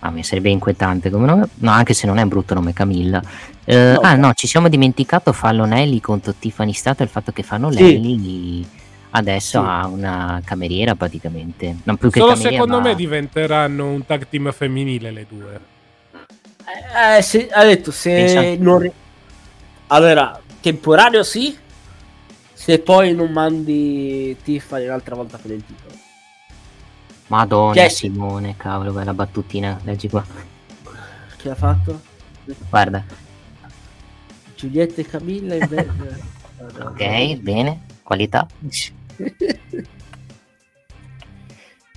[0.00, 1.48] Ah, mi sarebbe inquietante come nome.
[1.56, 3.20] No, anche se non è un brutto nome Camilla.
[3.64, 4.00] Eh, No.
[4.00, 8.66] ah, no, ci siamo dimenticato Fallon Ellie contro Tiffany Stato il fatto che Fallon Sì.
[9.10, 9.66] Adesso Sì.
[9.66, 11.76] ha una cameriera praticamente.
[11.84, 15.60] Non più che Solo cameriera, secondo ma- me diventeranno un tag team femminile le due.
[17.16, 18.90] Eh, se, ha detto se non
[19.88, 21.56] allora temporaneo sì
[22.52, 25.94] se poi non mandi Tiffany un'altra volta per il titolo
[27.28, 30.24] Madonna Che- Simone, cavolo, bella battutina, leggi qua.
[31.36, 32.00] Chi ha fatto?
[32.70, 33.04] Guarda.
[34.54, 36.24] Giulietta e Camilla in be-
[36.80, 37.80] Ok, bene.
[38.02, 38.46] Qualità.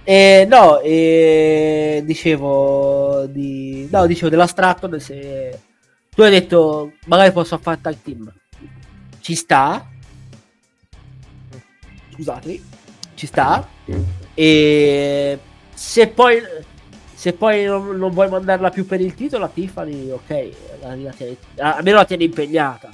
[0.04, 3.88] Eh, no, eh, dicevo di...
[3.92, 5.60] No, dicevo della Stratton se...
[6.10, 8.34] Tu hai detto magari posso fare tag team.
[9.20, 9.88] Ci sta.
[12.14, 12.60] Scusate.
[13.14, 13.68] Ci sta.
[14.42, 15.38] E
[15.74, 16.42] se poi
[17.14, 20.50] se poi non, non vuoi mandarla più per il titolo a Tiffany, ok,
[20.82, 22.90] la, la tieni, almeno la tieni impegnata.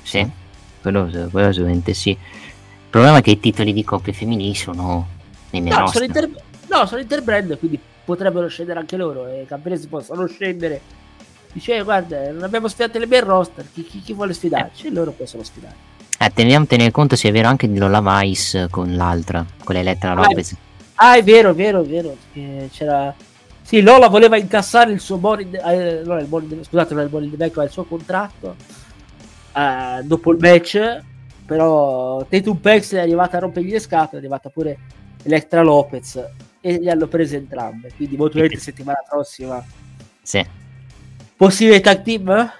[0.00, 0.26] Sì,
[0.80, 2.08] quello, quello assolutamente sì.
[2.08, 2.16] Il
[2.88, 5.06] problema è che i titoli di coppie femminili sono
[5.50, 9.26] nei miei No, sono, inter- no, sono interbrand, quindi potrebbero scendere anche loro.
[9.26, 10.80] E i campionesi possono scendere.
[11.52, 13.66] Dice, "Eh, guarda, non abbiamo sfidato le main roster.
[13.70, 14.86] Chi, chi, chi vuole sfidarci?
[14.86, 15.89] E loro possono sfidare.
[16.22, 20.10] Eh, teniamo tenere conto se è vero anche di Lola Vice con l'altra, con l'Elettra
[20.10, 20.54] Ah, Lopez.
[20.96, 22.14] Ah, è vero, è vero, è vero.
[22.70, 23.14] c'era.
[23.62, 25.48] Sì, Lola voleva incassare il suo money.
[25.50, 28.54] eh, no, il money scusate, non è il the bank, ma il suo contratto.
[29.56, 31.00] eh, dopo il match.
[31.46, 34.16] Però Tatum Pex è arrivata a rompergli le scatole.
[34.16, 34.78] È arrivata pure
[35.22, 36.22] Electra Lopez.
[36.60, 37.92] E li hanno prese entrambe.
[37.96, 39.64] Quindi molto probabilmente settimana prossima.
[40.20, 40.46] Sì.
[41.34, 42.52] Possibile tag team?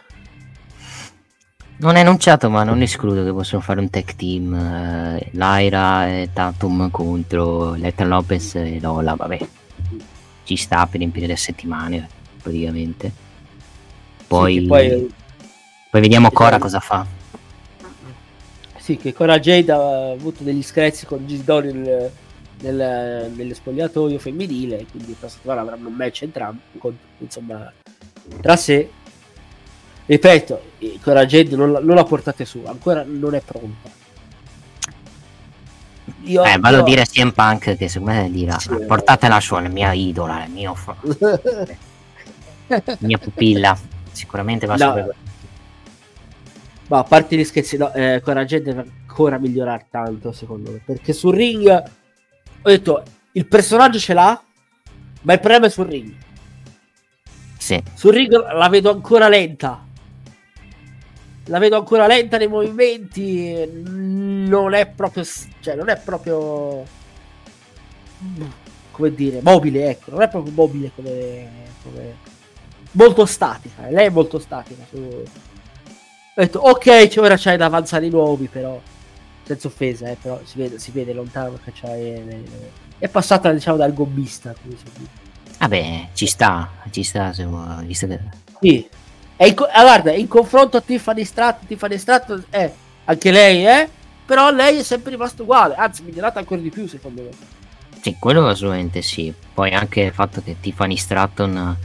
[1.80, 4.52] Non è annunciato, ma non escludo che possono fare un tag team.
[4.54, 9.14] eh, Lyra e Tatum contro Elettra Lopez e Lola.
[9.14, 9.38] Vabbè,
[10.44, 12.06] ci sta per riempire le settimane
[12.42, 13.10] praticamente.
[14.26, 15.10] Poi, Sì, poi-
[15.90, 17.06] poi vediamo Cora cosa fa.
[18.76, 22.10] Sì, che Cora Jade ha avuto degli screzi con Gisdori nel,
[22.60, 27.72] nel, nello spogliatoio femminile, quindi questa settimana avranno un match entrambi, con- insomma,
[28.42, 28.90] tra sé.
[30.10, 30.60] Ripeto,
[31.02, 33.88] Cora Jade non, la- non la portate su, ancora non è pronta.
[36.22, 38.70] Io, eh, vado io- a dire a CM Punk che secondo me dirà: Sì.
[38.88, 40.96] portatela su, è la mia idola, è mio, fa-
[42.98, 43.78] mia pupilla.
[44.10, 44.86] Sicuramente va No.
[44.88, 45.14] su per-
[46.88, 50.82] Ma a parte gli scherzi, no, eh, Jade deve ancora migliorare tanto, secondo me.
[50.84, 54.42] Perché sul ring, ho detto, il personaggio ce l'ha,
[55.22, 56.12] ma il problema è sul ring.
[57.56, 57.80] Sì.
[57.94, 59.84] Sul ring la vedo ancora lenta.
[61.50, 63.68] La vedo ancora lenta nei movimenti.
[63.74, 65.24] Non è proprio.
[65.24, 66.84] Cioè, non è proprio.
[68.92, 70.12] Come dire, mobile, ecco.
[70.12, 71.48] Non è proprio mobile come.
[71.82, 72.16] come-
[72.92, 73.88] molto statica.
[73.88, 74.84] Lei è molto statica.
[74.88, 74.96] Su...
[74.96, 75.24] Ho
[76.34, 78.80] detto, ok, c'è- ora c'hai da avanzare i nuovi, però.
[79.42, 82.44] Senza offesa, eh, però si vede, si vede lontano che c'hai.
[82.96, 84.84] È passata, diciamo, dal dice.
[85.58, 87.92] Vabbè, ci sta, ci sta se vuoi.
[88.60, 88.88] Sì.
[89.46, 92.70] In co- ah, guarda, in confronto a Tiffany Stratton, Tiffany Stratton è
[93.04, 93.88] anche lei, eh?
[94.26, 97.30] Però lei è sempre rimasta uguale, anzi, migliorata ancora di più, secondo me.
[98.02, 99.32] Sì, quello assolutamente sì.
[99.52, 101.76] Poi anche il fatto che Tiffany Stratton,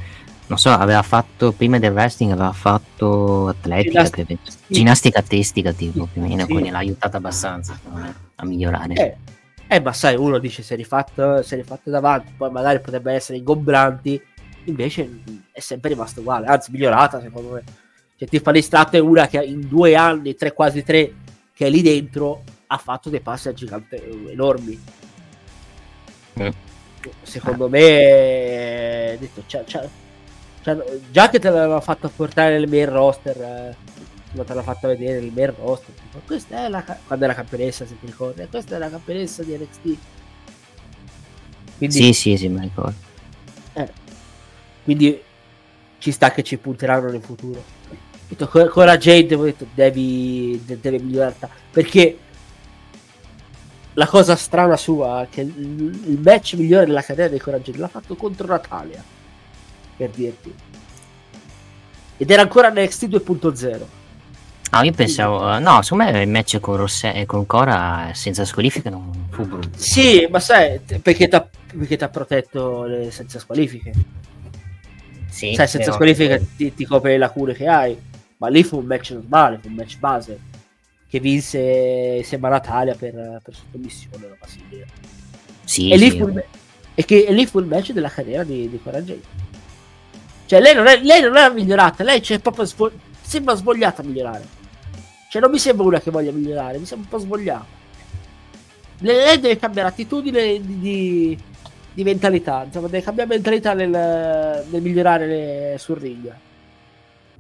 [0.48, 4.38] non so, aveva fatto prima del wrestling, aveva fatto atletica, Ginnast- credo.
[4.68, 6.48] ginnastica artistica, tipo più o meno, Sì.
[6.52, 8.94] quindi l'ha aiutata abbastanza me, a migliorare.
[8.94, 9.15] Eh,
[9.68, 14.22] eh, ma sai, uno dice è rifatto davanti, poi magari potrebbe essere ingombranti,
[14.65, 17.63] invece mh, è sempre rimasto uguale, anzi, migliorata, secondo me.
[18.17, 21.13] Cioè, Tiffany Stratton è una che in due anni, tre quasi tre,
[21.53, 24.01] che è lì dentro, ha fatto dei passi a gigante
[24.31, 24.79] enormi.
[26.39, 26.49] Mm.
[27.21, 27.79] secondo me
[29.13, 29.87] eh, detto, c'ha- c'ha-
[30.63, 35.19] c'ha- già che te l'aveva fatto portare nel main roster eh, te l'ha fatta vedere
[35.21, 38.79] nel main roster tipo, questa è la quando era campionessa se ti ricordi questa è
[38.79, 39.97] la campionessa di NXT
[41.77, 43.05] quindi, Sì, sì, sì, mi ricordo.
[44.85, 45.21] Quindi
[45.97, 47.61] ci sta che ci punteranno nel futuro.
[48.29, 52.17] Detto, co- Cora Jade ho detto, devi de- deve migliorare ta- perché
[53.93, 57.87] la cosa strana sua è che il, match migliore della carriera di Cora Jade l'ha
[57.87, 59.03] fatto contro Natalia
[59.97, 60.53] per dirti.
[62.17, 63.85] Ed era ancora NXT 2.0
[64.71, 68.89] Ah, io pensavo, no, secondo me il match con, Rosse- eh, con Cora senza squalifica
[68.89, 69.69] non fu brutto.
[69.77, 73.91] sì ma sai perché ti ha protetto le, senza squalifiche
[75.35, 77.97] Sì, sai senza però- squalifiche ti, ti copre le lacune che hai
[78.37, 80.39] ma lì fu un match normale fu un match base
[81.07, 81.59] che vinse
[82.17, 84.47] insieme a Natalia per, per sottomissione la
[85.63, 86.43] Sì, e, lì sì, fu il,
[86.93, 89.43] e, che, e lì fu il match della carriera di, di Cora Jade
[90.45, 92.91] cioè lei non, è, lei non era migliorata lei c'è proprio svo-
[93.25, 94.47] sembra svogliata a migliorare.
[95.29, 97.65] Cioè non mi sembra una che voglia migliorare mi sembra un po' svogliata.
[98.99, 101.37] Lei, lei deve cambiare attitudine di, di,
[101.95, 106.31] di mentalità insomma deve cambiare mentalità nel, nel migliorare le- sul ring.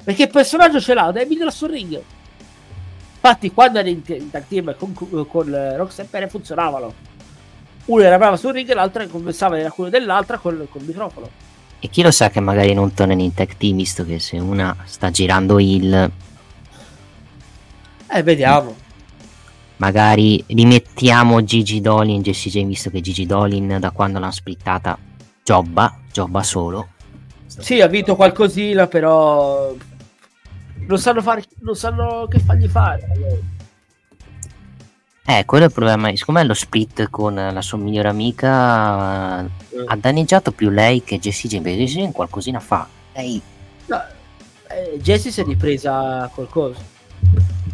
[0.03, 2.01] Perché il personaggio ce l'ha deve migliorare sul ring.
[3.15, 4.93] Infatti quando era in, in tag team con,
[5.27, 6.93] con eh, Roxanne Perez funzionavano.
[7.85, 11.29] Una era brava sul ring e l'altra compensava le lacune dell'altra col, col microfono.
[11.79, 14.75] E chi lo sa che magari non tornano in tech team, visto che se una
[14.85, 16.11] sta girando il...
[18.07, 18.75] Eh, vediamo.
[19.77, 24.97] Magari rimettiamo Gigi Dolin, Jessie Jane, visto che Gigi Dolin da quando l'hanno splittata
[25.43, 26.89] giobba, giobba solo.
[27.45, 29.73] Sì, ha vinto qualcosina, però
[30.87, 33.07] non sanno, fare, non sanno che fargli fare.
[35.27, 36.15] Eh, quello è il problema.
[36.15, 39.49] Siccome lo split con la sua migliore amica eh.
[39.87, 41.63] ha danneggiato più lei che Jessie Jane.
[41.63, 42.87] Perché Jessie Jane qualcosina fa.
[43.13, 43.41] Lei...
[43.87, 44.01] No,
[44.69, 46.79] eh, Jessie si è ripresa qualcosa.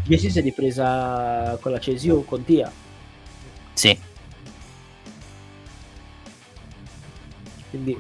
[0.04, 2.72] Jessie si è ripresa con la Cesio, con Tia.
[3.74, 3.98] Sì.
[7.70, 7.98] Quindi...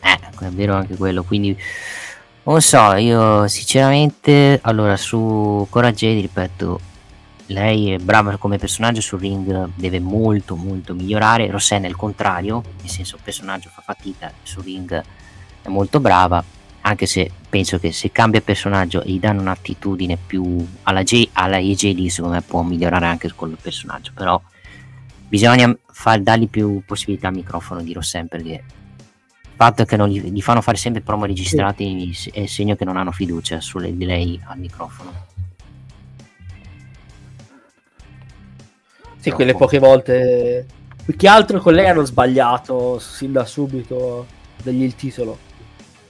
[0.00, 1.22] Eh, è vero anche quello.
[1.22, 1.56] Quindi...
[2.44, 4.58] Non so, io sinceramente...
[4.62, 6.80] Allora, su Cora Jade, ripeto,
[7.48, 12.62] lei è brava come personaggio sul ring deve molto molto migliorare Rossana è il contrario
[12.80, 15.02] nel senso il personaggio fa fatica sul ring
[15.62, 16.44] è molto brava
[16.88, 21.58] anche se penso che se cambia personaggio e gli danno un'attitudine più alla, J, alla
[21.58, 24.40] EJ secondo me può migliorare anche con il personaggio però
[25.28, 30.20] bisogna far, dargli più possibilità al microfono di Rossana perché il fatto che non gli,
[30.20, 32.30] gli fanno fare sempre promo registrati sì.
[32.30, 35.26] è segno che non hanno fiducia su di lei al microfono
[39.20, 40.66] Sì, quelle poche volte.
[41.04, 44.26] Più che altro con lei hanno sbagliato sin da subito
[44.62, 45.38] degli il titolo.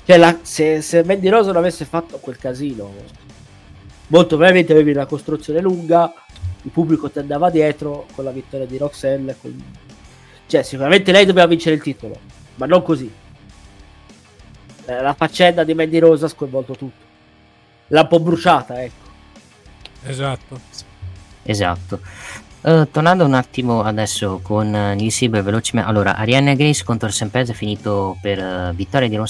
[0.08, 2.90] Cioè, la, se, se Mandy Rose non avesse fatto quel casino,
[4.06, 6.10] molto probabilmente avevi una costruzione lunga,
[6.62, 9.36] il pubblico ti andava dietro con la vittoria di Roxelle.
[9.38, 9.62] Con...
[10.46, 12.18] Cioè, sicuramente lei doveva vincere il titolo,
[12.54, 13.12] ma non così.
[14.86, 17.04] Eh, la faccenda di Mandy Rose ha sconvolto tutto.
[17.88, 19.06] L'ha un po' bruciata, ecco.
[20.06, 20.58] Esatto.
[21.42, 22.00] Esatto.
[22.60, 25.88] Uh, tornando un attimo adesso con uh, Neil Silver velocemente.
[25.88, 29.26] Allora, Arianna Grace contro Sam Perez è finito per uh, vittoria di Ron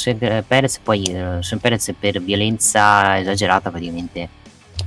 [0.47, 4.29] Perez, poi uh, Sam Perez per violenza esagerata praticamente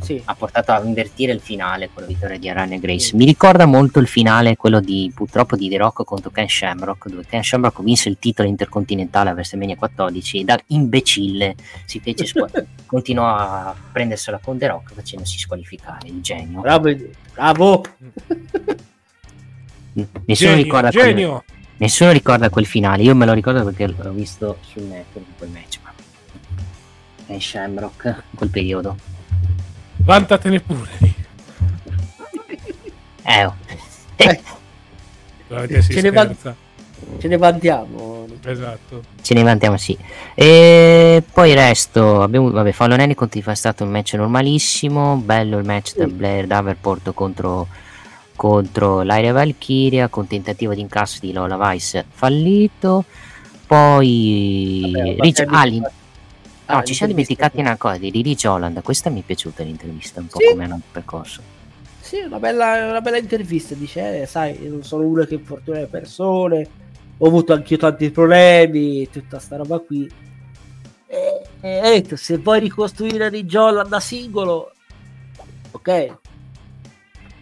[0.02, 0.22] sì.
[0.26, 3.08] ha portato a invertire il finale con la vittoria di Arianna Grace.
[3.08, 3.16] Sì.
[3.16, 7.26] Mi ricorda molto il finale, quello di purtroppo di The Rock contro Ken Shamrock, dove
[7.28, 11.56] Ken Shamrock vinse il titolo intercontinentale a WrestleMania 14 e da imbecille
[11.86, 16.62] si fece squ- continuò a prendersela con The Rock facendosi squalificare, il genio.
[16.62, 16.90] Bravo!
[17.34, 17.84] bravo.
[19.94, 21.44] Nessuno, genio, ricorda genio.
[21.46, 25.50] Quel, nessuno ricorda quel finale, io me lo ricordo perché l'ho visto sul network quel
[25.50, 25.80] match.
[25.84, 25.94] Ma...
[27.28, 29.12] Ken Shamrock in quel periodo.
[30.04, 30.90] Vantatene pure.
[33.24, 33.56] Eh, oh.
[34.16, 34.42] eh.
[35.82, 36.36] Ce, ne van-
[37.20, 38.26] ce ne vantiamo.
[38.44, 39.04] Esatto.
[39.22, 39.98] Ce ne vantiamo, sì.
[40.34, 45.66] E poi il resto, abbiamo, vabbè, Fallon Henry è stato un match normalissimo, bello il
[45.66, 47.68] match da Blair Davenport contro,
[48.36, 53.06] contro l'Aria Valkyria, con tentativo di incasso di Lola Vice fallito.
[53.68, 55.46] Poi vabbè, Rich
[56.72, 58.82] No, ci siamo dimenticati una cosa di Rich Holland.
[58.82, 60.48] Questa mi è piaciuta l'intervista, un po' sì.
[60.50, 61.42] come hanno percorso.
[62.00, 63.76] Sì, una bella, una bella intervista.
[63.76, 66.68] Dice, eh, sai, non sono uno che infortuna le persone,
[67.18, 70.10] ho avuto anche io tanti problemi, tutta sta roba qui.
[71.08, 74.72] E, e detto, se vuoi ricostruire Rich Holland da singolo,
[75.72, 76.18] ok.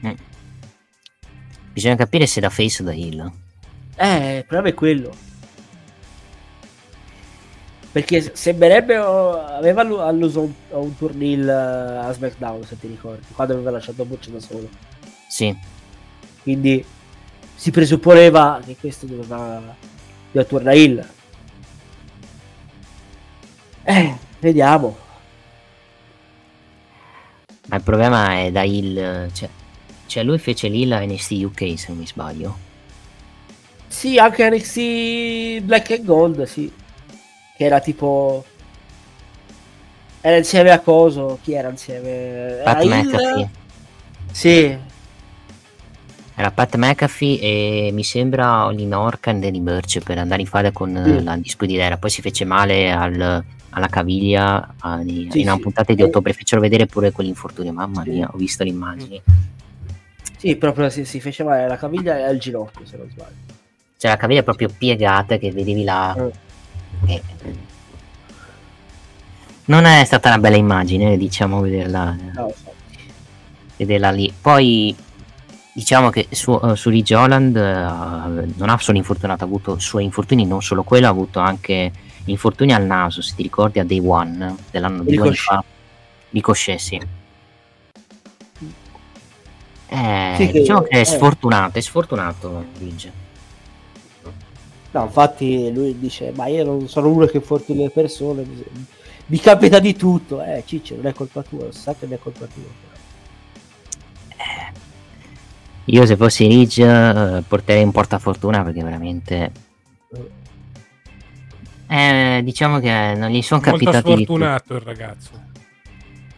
[0.06, 0.12] Mm.
[1.72, 3.32] Bisogna capire se da face o da heal.
[3.96, 5.28] Eh, il problema è quello
[7.92, 13.72] perché sembrerebbe aveva alluso un, un turnil eh, a SmackDown se ti ricordi quando aveva
[13.72, 14.70] lasciato Butch da solo.
[15.28, 15.56] Sì.
[16.44, 16.86] Quindi
[17.56, 19.76] si presupponeva che questo doveva,
[20.32, 21.08] doveva tornare il
[23.84, 24.98] eh vediamo.
[27.68, 29.50] Ma il problema è da il cioè,
[30.06, 32.68] cioè lui fece l'Hill a NXT UK se non mi sbaglio.
[33.88, 36.72] Sì anche NXT Black and Gold sì
[37.60, 38.46] che era tipo
[40.22, 42.62] era insieme a Coso chi era insieme?
[42.64, 43.40] Pat era McAfee.
[43.42, 43.50] Il...
[44.32, 44.78] sì.
[46.36, 50.72] Era Pat McAfee e mi sembra Olin Orcan e Danny Birch per andare in fase
[50.72, 51.22] con sì.
[51.22, 55.60] la Disputidera poi si fece male al, alla caviglia a, sì, in una sì.
[55.60, 56.32] puntata di ottobre.
[56.32, 59.22] Fecero vedere pure quell'infortunio mamma mia ho visto le immagini.
[60.38, 61.64] Sì proprio si, si fece male.
[61.64, 63.58] Alla caviglia e al ginocchio se non sbaglio.
[63.98, 66.48] Cioè la caviglia proprio piegata che vedevi là mm
[67.06, 67.24] eh,
[69.66, 72.54] non è stata una bella immagine, diciamo, vederla, no,
[73.78, 74.34] vederla lì.
[74.40, 74.96] Poi
[75.72, 80.04] diciamo che su, uh, su Ridge Holland uh, non ha solo infortunato, ha avuto suoi
[80.04, 81.92] infortuni, non solo quello, ha avuto anche
[82.26, 85.64] infortuni al naso, se ti ricordi, a Day One dell'anno di due fa.
[86.32, 87.02] Ricochet, sì.
[89.92, 93.12] Eh, sì, diciamo che, è sfortunato, è sfortunato Ridge.
[94.92, 98.66] No, infatti lui dice, ma io non sono uno che infortuna le persone, mi,
[99.28, 100.42] mi capita di tutto.
[100.42, 102.88] Eh, Ciccio, non è colpa tua, lo sa che non è colpa tua.
[105.86, 109.52] Io se fossi Ridge eh, porterei un portafortuna perché veramente...
[111.88, 114.16] Eh, diciamo che non gli sono Molto capitati...
[114.16, 115.32] di sfortunato il ragazzo.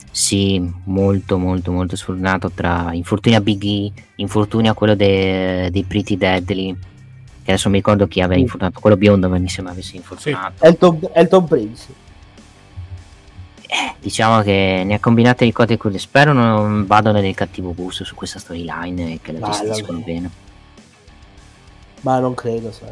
[0.10, 5.84] Sì, molto molto molto sfortunato tra infortuni a Big E, infortuni a quello de- dei
[5.84, 6.78] Pretty Deadly,
[7.44, 8.42] che adesso mi ricordo chi aveva Sì.
[8.42, 10.64] infortunato, quello biondo ma mi sembra avesse infortunato.
[10.64, 11.88] Elton, Elton Prince.
[14.00, 18.16] Diciamo che ne ha combinate di cose così, spero non vadano nel cattivo gusto su
[18.16, 20.04] questa storyline e che la Ma gestiscono no.
[20.04, 20.30] bene.
[22.02, 22.90] Ma non credo, sai.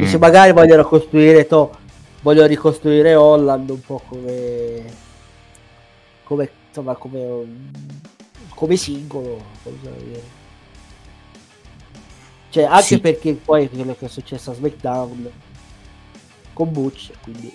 [0.00, 0.06] Mm.
[0.06, 1.74] Se magari vogliono costruire to,
[2.20, 4.82] voglio ricostruire Holland un po' come
[6.24, 7.44] come insomma come
[8.54, 10.22] come singolo bisogna dire.
[12.52, 13.00] Cioè anche Sì.
[13.00, 15.30] perché poi quello che è successo a SmackDown
[16.52, 17.50] con Butch quindi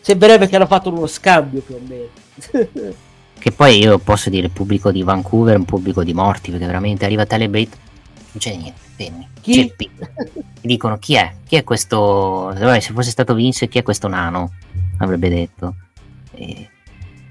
[0.00, 2.92] sembrerebbe che hanno fatto uno scambio più o meno
[3.36, 7.26] Che poi io posso dire pubblico di Vancouver, un pubblico di morti, perché veramente arriva
[7.26, 7.76] Celebrate,
[8.14, 9.28] non c'è niente, fermi.
[9.42, 9.74] Chi?
[9.76, 9.88] C'è
[10.62, 11.34] dicono chi è?
[11.44, 12.52] Chi è questo?
[12.54, 14.52] Vabbè, se fosse stato Vince, chi è questo nano?
[14.98, 15.74] Avrebbe detto.
[16.32, 16.70] E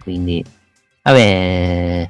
[0.03, 0.44] quindi,
[1.02, 2.07] vabbè,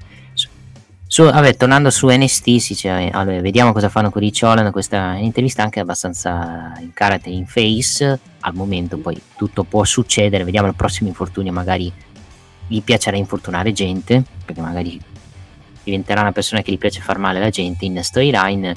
[1.14, 4.72] su, vabbè, tornando su NST, si dice, vabbè, vediamo cosa fanno con Rich Holland.
[4.72, 8.20] Questa è un'intervista anche abbastanza in character in face.
[8.40, 10.44] Al momento, poi tutto può succedere.
[10.44, 11.94] Vediamo il prossimo infortunio, magari
[12.66, 15.00] gli piacerà infortunare gente, perché magari
[15.84, 18.76] diventerà una persona che gli piace far male alla gente in storyline.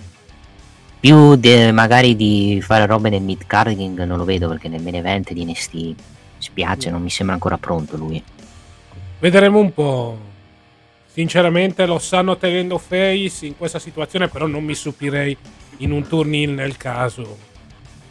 [1.01, 4.97] Più de- magari di fare robe nel mid carding non lo vedo perché nel main
[4.97, 8.23] event di mi spiace, non mi sembra ancora pronto lui.
[9.21, 10.26] Vedremo un po'.
[11.17, 15.35] Sinceramente lo stanno tenendo face in questa situazione, però non mi stupirei
[15.79, 17.39] in un turn in nel caso.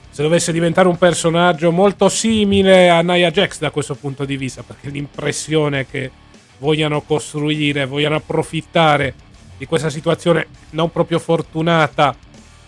[0.09, 4.63] Se dovesse diventare un personaggio molto simile a Nia Jax da questo punto di vista,
[4.63, 6.09] perché l'impressione che
[6.57, 9.13] vogliano costruire, vogliano approfittare
[9.55, 12.17] di questa situazione non proprio fortunata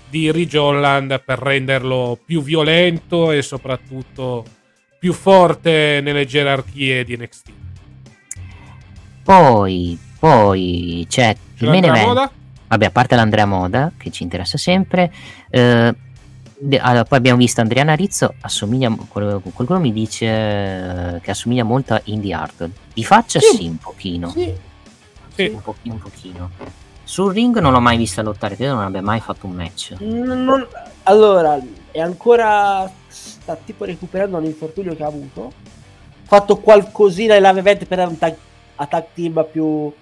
[0.07, 4.45] di Ridge Holland per renderlo più violento e soprattutto
[4.99, 7.51] più forte nelle gerarchie di NXT.
[9.23, 12.05] Poi, poi c'è il main event.
[12.07, 12.31] Moda?
[12.67, 15.11] Vabbè, a parte l'Andrea Moda che ci interessa sempre.
[15.49, 15.95] eh,
[16.79, 22.01] allora, poi abbiamo visto Adriana Rizzo, assomiglia, qualcuno mi dice eh, che assomiglia molto a
[22.05, 22.67] Indie Art.
[22.93, 23.65] Di faccia sì, Sì.
[23.67, 24.29] un pochino.
[24.29, 24.53] sì.
[25.37, 26.49] Un pochino, un pochino.
[27.03, 29.93] Sul ring non l'ho mai vista lottare, credo non abbia mai fatto un match.
[29.99, 30.67] Non- non-
[31.03, 31.59] allora
[31.91, 37.59] è ancora sta tipo recuperando un infortunio che ha avuto ha fatto qualcosina in live
[37.59, 38.35] event per un tag,
[38.75, 39.93] a tag team più,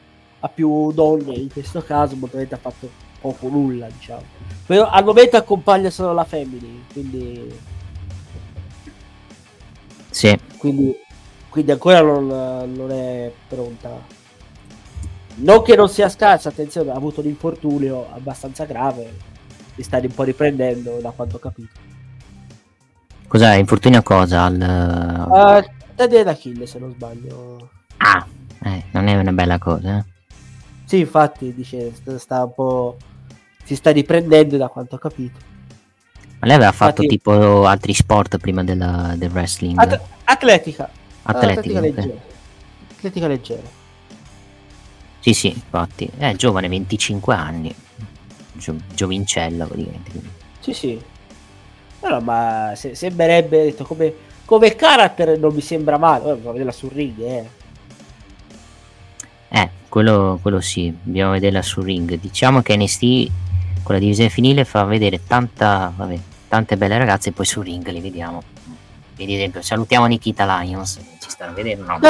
[0.46, 2.90] a più donne in questo caso moltamente ha fatto
[3.20, 4.24] poco nulla diciamo
[4.66, 7.52] però al momento accompagna solo la family quindi
[10.10, 10.96] Sì, quindi,
[11.50, 14.14] quindi ancora non, non è pronta
[15.38, 19.34] non che non sia scarsa attenzione ha avuto un infortunio abbastanza grave
[19.74, 21.94] si sta un po' riprendendo da quanto ho capito
[23.28, 23.56] cos'è?
[23.56, 24.44] Infortunio a cosa?
[24.44, 24.54] Al...
[25.30, 27.70] Uh, tendine d'Achille se non sbaglio.
[27.98, 28.26] Ah,
[28.64, 30.06] eh, non è una bella cosa.
[30.86, 30.88] Eh.
[30.88, 32.98] Sì, infatti dice sta, un po'.
[33.64, 35.40] Si sta riprendendo da quanto ho capito.
[36.40, 39.78] Ma lei aveva fatto Infatti- tipo altri sport prima della- del wrestling.
[39.80, 40.90] At- atletica.
[41.24, 41.82] Atletica, ok.
[41.84, 42.14] leggera.
[42.98, 43.62] Atletica leggera.
[45.20, 46.08] Sì, sì, infatti.
[46.16, 47.74] È giovane, 25 anni.
[48.54, 50.12] Gio- giovincella praticamente.
[50.60, 51.02] Sì, sì.
[52.08, 54.14] No, ma se- sembrerebbe detto, come,
[54.46, 56.26] come carattere non mi sembra male.
[56.26, 57.50] Ora bisogna vederla sul ring, eh.
[59.50, 62.20] Eh, quello, quello sì, dobbiamo vederla sul ring.
[62.20, 63.30] Diciamo che NST
[63.84, 67.88] con la divisione finile fa vedere tanta, vabbè, tante belle ragazze e poi sul ring
[67.88, 68.44] le vediamo.
[69.18, 72.00] Ad esempio, salutiamo Nikita Lions, ci stanno a vedere, no.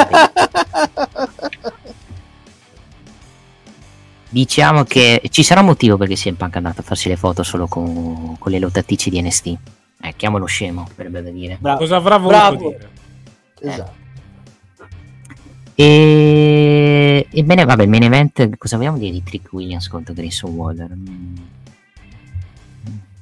[4.28, 7.68] Diciamo che ci sarà un motivo perché Punk è andato a farsi le foto solo
[7.68, 9.58] con, con le lottatrici di NST.
[10.02, 11.58] Eh, chiamalo scemo, per da dire.
[11.60, 11.78] Bravo.
[11.78, 12.58] Cosa avrà voluto Bravo.
[12.58, 12.90] dire?
[13.62, 14.04] Esatto.
[15.76, 17.28] E...
[17.30, 20.90] Ebbene, vabbè, il main event, cosa vogliamo dire di Trick Williams contro Grayson Waller?
[20.96, 21.36] Mm.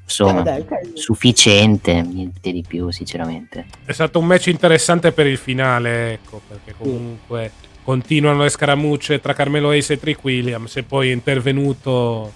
[0.04, 0.92] Insomma, Eh, dai, dai.
[0.94, 3.66] sufficiente, niente di più, sinceramente.
[3.84, 7.52] È stato un match interessante per il finale, ecco, perché comunque
[7.84, 12.32] continuano le scaramucce tra Carmelo Ace e Trick Williams e poi è intervenuto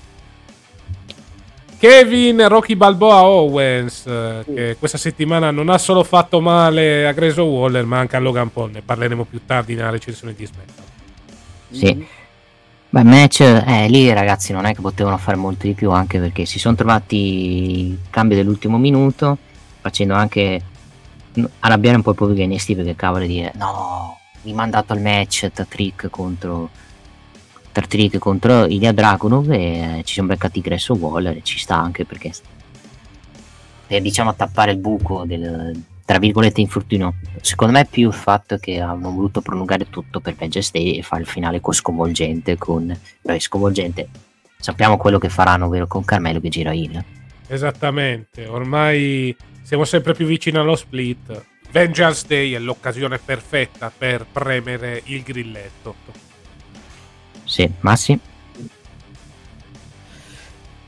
[1.80, 7.48] Kevin Rocky Balboa Owens, eh, che questa settimana non ha solo fatto male a Grayson
[7.48, 8.72] Waller, ma anche a Logan Paul.
[8.72, 10.88] Ne parleremo più tardi nella recensione di SmackDown.
[11.70, 12.08] Sì.
[12.90, 16.46] Beh, match, eh, lì ragazzi non è che potevano fare molto di più, anche perché
[16.46, 19.38] si sono trovati il cambio dell'ultimo minuto,
[19.82, 20.62] facendo anche
[21.60, 26.10] arrabbiare un po' il pubblico NXT perché cavolo dire no, mi mandato al match Trick
[26.10, 26.70] contro
[27.86, 32.32] Trick contro Ilya Dragunov e ci siamo beccati Gresso Waller e ci sta anche perché
[33.86, 37.16] per diciamo tappare il buco del tra virgolette infortunio.
[37.42, 41.02] Secondo me è più il fatto che hanno voluto prolungare tutto per Vengeance Day e
[41.04, 44.08] fare il finale con sconvolgente con beh, sconvolgente.
[44.58, 47.04] Sappiamo quello che faranno ovvero con Carmelo che gira il
[47.48, 51.46] esattamente ormai siamo sempre più vicini allo split.
[51.72, 56.27] Vengeance Day è l'occasione perfetta per premere il grilletto
[57.48, 58.20] sì Massi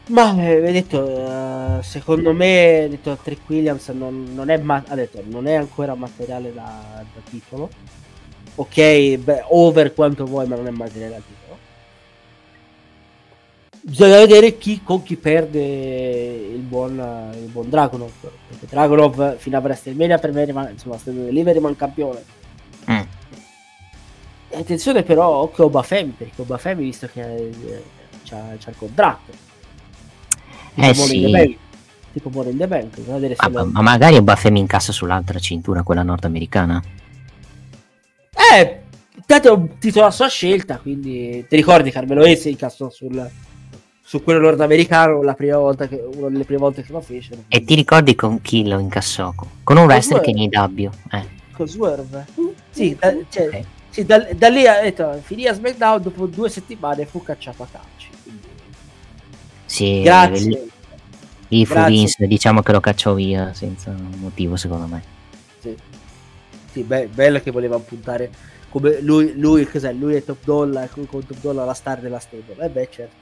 [0.10, 5.46] ma eh, detto, uh, secondo me detto, Trick Williams non, non, è ma- detto, non
[5.46, 7.70] è ancora materiale da, da titolo.
[8.56, 11.58] Ok, beh, over quanto vuoi, ma non è materiale da titolo.
[13.82, 18.12] Bisogna vedere chi, con chi perde il buon, il buon Dragonov.
[18.48, 22.24] Perché Dragonov fino a WrestleMania per me rimane, insomma, Delivery rimane campione.
[24.60, 24.62] Mm.
[24.62, 27.84] Attenzione però, occhio Obafemi, perché Obafemi visto che eh,
[28.24, 29.48] c'ha, c'ha il contratto
[30.76, 31.58] eh sì.
[32.14, 32.98] tipo Money in the Bank.
[33.06, 36.82] Ma, ma, ma magari Obafemi incassa sull'altra cintura, quella nordamericana.
[38.54, 38.82] Eh,
[39.26, 43.30] tanto titolo a sua scelta, quindi ti ricordi Carmelo Esse incassò sul,
[44.02, 47.44] su quello nordamericano la prima volta che, una delle prime volte che lo fecero.
[47.48, 49.34] E ti ricordi con chi lo incassò?
[49.64, 50.90] Con un wrestler che in AW.
[51.12, 51.38] Eh.
[51.52, 52.26] Con Swerve.
[52.70, 53.66] Sì, da, cioè, okay.
[53.90, 57.68] Sì da, da, lì ha detto, finì a SmackDown, dopo due settimane fu cacciato a
[57.72, 58.10] calci.
[59.66, 60.68] Sì, Grazie.
[61.50, 65.04] Lì fu Vince, diciamo che lo cacciò via senza motivo, secondo me.
[65.60, 65.76] Sì,
[66.72, 68.30] sì be- bello che voleva puntare
[68.70, 69.92] come lui, lui, cos'è?
[69.94, 72.56] Lui è top dollar, con top dollar la star della stable.
[72.64, 73.16] Eh beh, certo.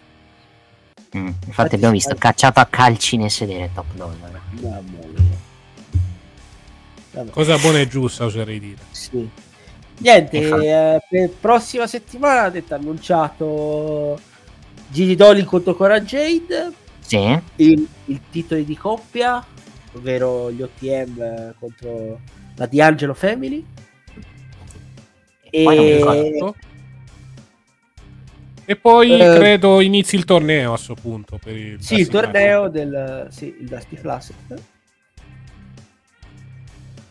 [1.17, 4.41] Mm, infatti, infatti abbiamo visto cacciato a calci nel sedere top dollar.
[4.59, 5.45] Mamma mia.
[7.11, 7.29] Vabbè.
[7.31, 8.81] Cosa buona e giusta, oserei dire.
[8.91, 9.29] Sì.
[9.99, 14.19] Niente, eh, per prossima settimana avete annunciato
[14.89, 16.71] Gigi Dolly contro Cora Jade.
[16.99, 17.39] Sì.
[17.55, 19.43] Il, il titolo di coppia,
[19.93, 22.19] ovvero gli OTM contro
[22.55, 23.65] la D'Angelo Family.
[25.49, 26.43] E...
[28.65, 31.39] e poi uh, credo inizi il torneo a questo punto.
[31.41, 34.35] Per il sì, il torneo del sì, il Dusty Classic.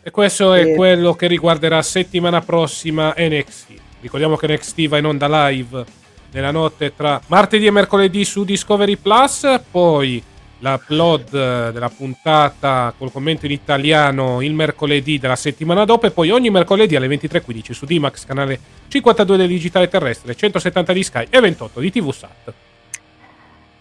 [0.07, 0.61] E questo e...
[0.61, 3.67] è quello che riguarderà settimana prossima NXT.
[3.99, 5.83] Ricordiamo che NXT va in onda live
[6.31, 10.23] nella notte tra martedì e mercoledì su Discovery Plus, poi
[10.59, 16.49] l'upload della puntata col commento in italiano il mercoledì della settimana dopo e poi ogni
[16.49, 18.57] mercoledì alle 23.15 su D-Max, canale
[18.87, 22.53] 52 del digitale terrestre, 170 di Sky e 28 di TV Sat.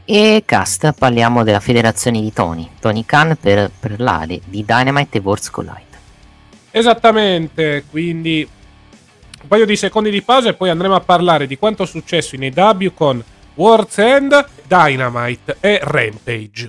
[0.04, 5.50] E cast, parliamo della federazione di Tony, Tony Khan per parlare di Dynamite e Worlds
[5.50, 5.85] Collide.
[6.76, 8.46] Esattamente, quindi
[9.40, 12.34] un paio di secondi di pausa e poi andremo a parlare di quanto è successo
[12.34, 13.24] in EW con
[13.54, 16.68] World's End, Dynamite e Rampage.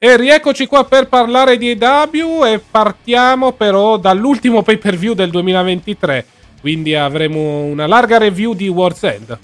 [0.00, 5.28] E rieccoci qua per parlare di EW e partiamo però dall'ultimo pay per view del
[5.28, 6.24] 2023.
[6.60, 9.36] Quindi avremo una larga review di World's End.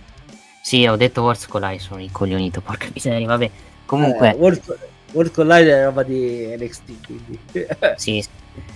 [0.62, 3.50] Sì, ho detto World's Collide, sono incoglionito, porca miseria, vabbè.
[3.84, 4.30] Comunque...
[4.30, 4.78] Eh, World,
[5.10, 7.38] World Collide è roba di NXT, quindi...
[7.96, 8.24] sì,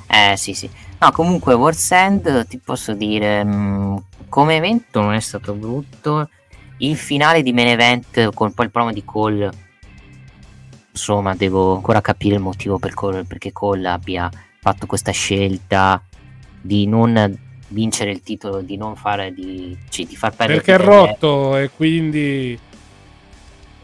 [0.09, 0.69] eh, sì, sì.
[0.99, 3.97] No, comunque World's End, ti posso dire, mh, mm,
[4.29, 6.29] come evento non è stato brutto.
[6.79, 9.67] Il finale di main event con poi il promo di Cole
[10.99, 14.29] insomma devo ancora capire il motivo per Cole, perché Cole abbia
[14.61, 16.03] fatto questa scelta
[16.61, 20.85] di non vincere il titolo, di non fare di, cioè, di far perdere perché è
[20.85, 22.59] rotto e quindi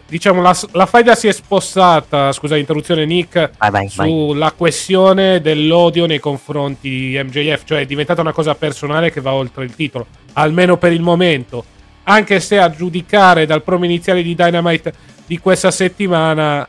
[0.06, 4.56] diciamo la, la faida si è spostata scusa interruzione Nick vai, vai, sulla vai.
[4.56, 9.64] questione dell'odio nei confronti di MJF cioè è diventata una cosa personale che va oltre
[9.64, 11.64] il titolo almeno per il momento
[12.04, 14.92] anche se a giudicare dal promo iniziale di Dynamite
[15.26, 16.68] di questa settimana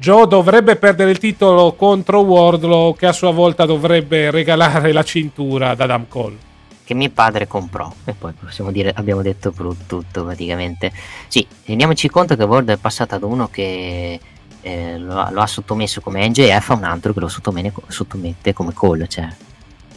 [0.00, 5.68] Joe dovrebbe perdere il titolo contro Wardlow che a sua volta dovrebbe regalare la cintura
[5.68, 6.38] ad Adam Cole.
[6.84, 7.92] che mio padre comprò.
[8.06, 9.52] E poi possiamo dire, abbiamo detto
[9.86, 10.90] tutto praticamente.
[11.28, 14.18] Sì, rendiamoci conto che Word è passato ad uno che
[14.62, 19.06] eh, lo, lo, ha sottomesso come NJF a un altro che lo sottomette come call.
[19.06, 19.28] Cioè,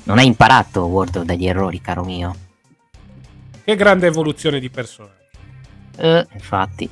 [0.03, 2.35] non hai imparato Word dagli errori, caro mio.
[3.63, 5.13] Che grande evoluzione di personaggio.
[5.95, 6.89] Eh, infatti.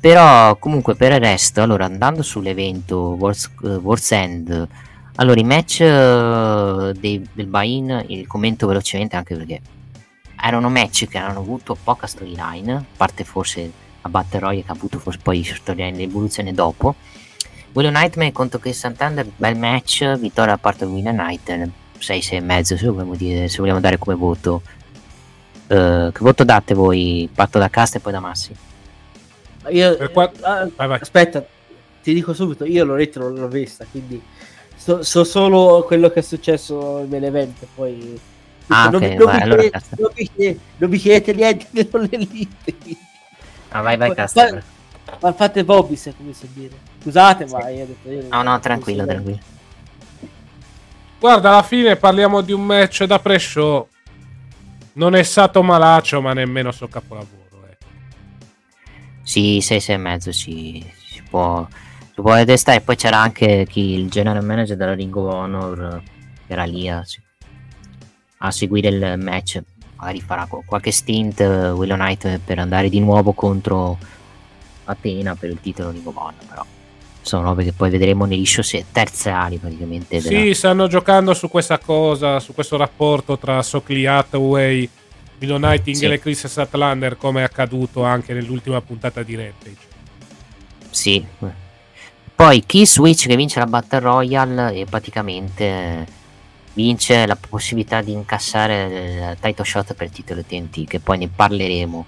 [0.00, 4.68] Però comunque per il resto, allora andando sull'evento World's, uh, End,
[5.16, 9.60] allora i match uh, dei, del buy-in, il commento velocemente anche perché
[10.38, 13.72] erano match che hanno avuto poca storyline, a parte forse
[14.02, 16.94] a Battle Royale che ha avuto forse poi storyline evoluzione dopo.
[17.72, 22.38] Willow Nightmare contro Chris Santander, bel match, vittoria da parte di Willow Knight, 6, 6
[22.38, 24.62] e mezzo se vogliamo, dire, se vogliamo dare come voto.
[25.66, 27.28] Uh, che voto date voi?
[27.34, 28.54] Parto da Cast e poi da Massi.
[29.70, 30.30] Io, qua...
[30.40, 30.98] ah, vai, vai.
[31.00, 31.44] Aspetta,
[32.02, 34.22] ti dico subito, io l'ho letto, non l'ho vista, quindi
[34.76, 38.20] so, so solo quello che è successo nell'evento, poi...
[38.68, 41.88] Ah, non, okay, non, vai, mi allora chiedete, non, mi chiedete, non mi chiedete niente,
[41.92, 42.74] non le lite.
[43.68, 44.62] Ah, vai, vai, Casta.
[45.20, 46.74] Ma fate Bobby, se come si dire.
[47.02, 48.10] Scusate, ma io ho detto...
[48.10, 49.40] Io no, no, tranquillo, tranquillo.
[51.18, 53.88] Guarda, alla fine parliamo di un match da pre-show.
[54.94, 57.43] Non è stato malaccio, ma nemmeno so capolavoro.
[59.24, 61.66] Sì, 6, 6 e mezzo si, si può
[62.14, 62.80] si può testare.
[62.80, 66.02] Poi c'era anche chi, il general manager della Ring of Honor
[66.46, 67.02] era lì a,
[68.38, 69.60] a seguire il match.
[69.96, 73.98] Magari farà qualche stint uh, Willow Knight per andare di nuovo contro
[74.84, 76.44] Atena per il titolo Ring of Honor.
[76.48, 76.64] Però
[77.20, 80.20] sono robe che poi vedremo negli show terziari praticamente.
[80.20, 80.54] Sì, della...
[80.54, 84.88] stanno giocando su questa cosa, su questo rapporto tra Sockley Hathaway
[85.44, 86.12] Willow Nightingale sì.
[86.12, 89.92] e Chris Statlander come è accaduto anche nell'ultima puntata di Rampage.
[90.90, 91.24] Sì.
[92.34, 96.22] Poi chi Switch che vince la Battle Royale e praticamente
[96.74, 101.28] vince la possibilità di incassare il title shot per il titolo TNT che poi ne
[101.28, 102.04] parleremo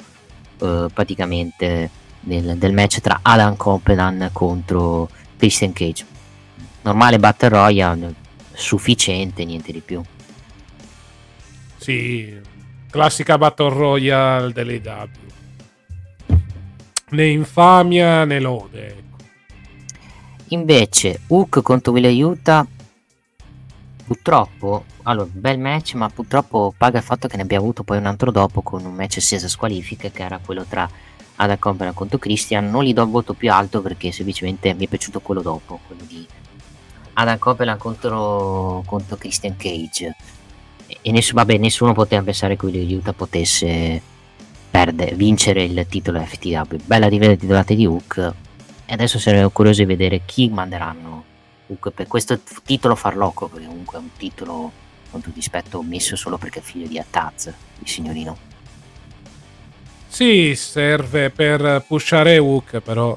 [0.59, 1.89] uh, praticamente
[2.19, 6.05] del, del, match tra Adam Copeland contro Christian Cage.
[6.83, 8.15] Normale Battle Royale
[8.53, 10.03] sufficiente, niente di più.
[11.77, 12.41] Sì,
[12.97, 15.09] classica Battle Royale dell'AW.
[17.11, 18.87] Né infamia né lode.
[18.87, 19.17] Ecco.
[20.49, 22.67] Invece, Hook contro Will Utah,
[24.07, 28.07] purtroppo, allora, bel match, ma purtroppo paga il fatto che ne abbia avuto poi un
[28.07, 30.89] altro dopo con un match senza squalifiche, che era quello tra
[31.37, 32.71] Adam Company contro Christian.
[32.71, 36.03] Non gli do il voto più alto perché semplicemente mi è piaciuto quello dopo, quello
[36.07, 36.27] di
[37.13, 40.17] Adam Copeland contro, contro Christian Cage
[41.03, 44.01] e ness- vabbè, nessuno poteva pensare che Willy Utah potesse
[44.71, 46.77] perdere, vincere il titolo FTW.
[46.85, 48.35] Bella titolata di Hook.
[48.85, 51.25] E adesso saremo curiosi di vedere chi manderanno
[51.67, 54.73] Hook per questo titolo farlocco, perché comunque è un titolo
[55.11, 58.37] con tutto rispetto messo solo perché è figlio di Ataz, il signorino.
[60.09, 63.17] Sì, serve per pushare Hook, però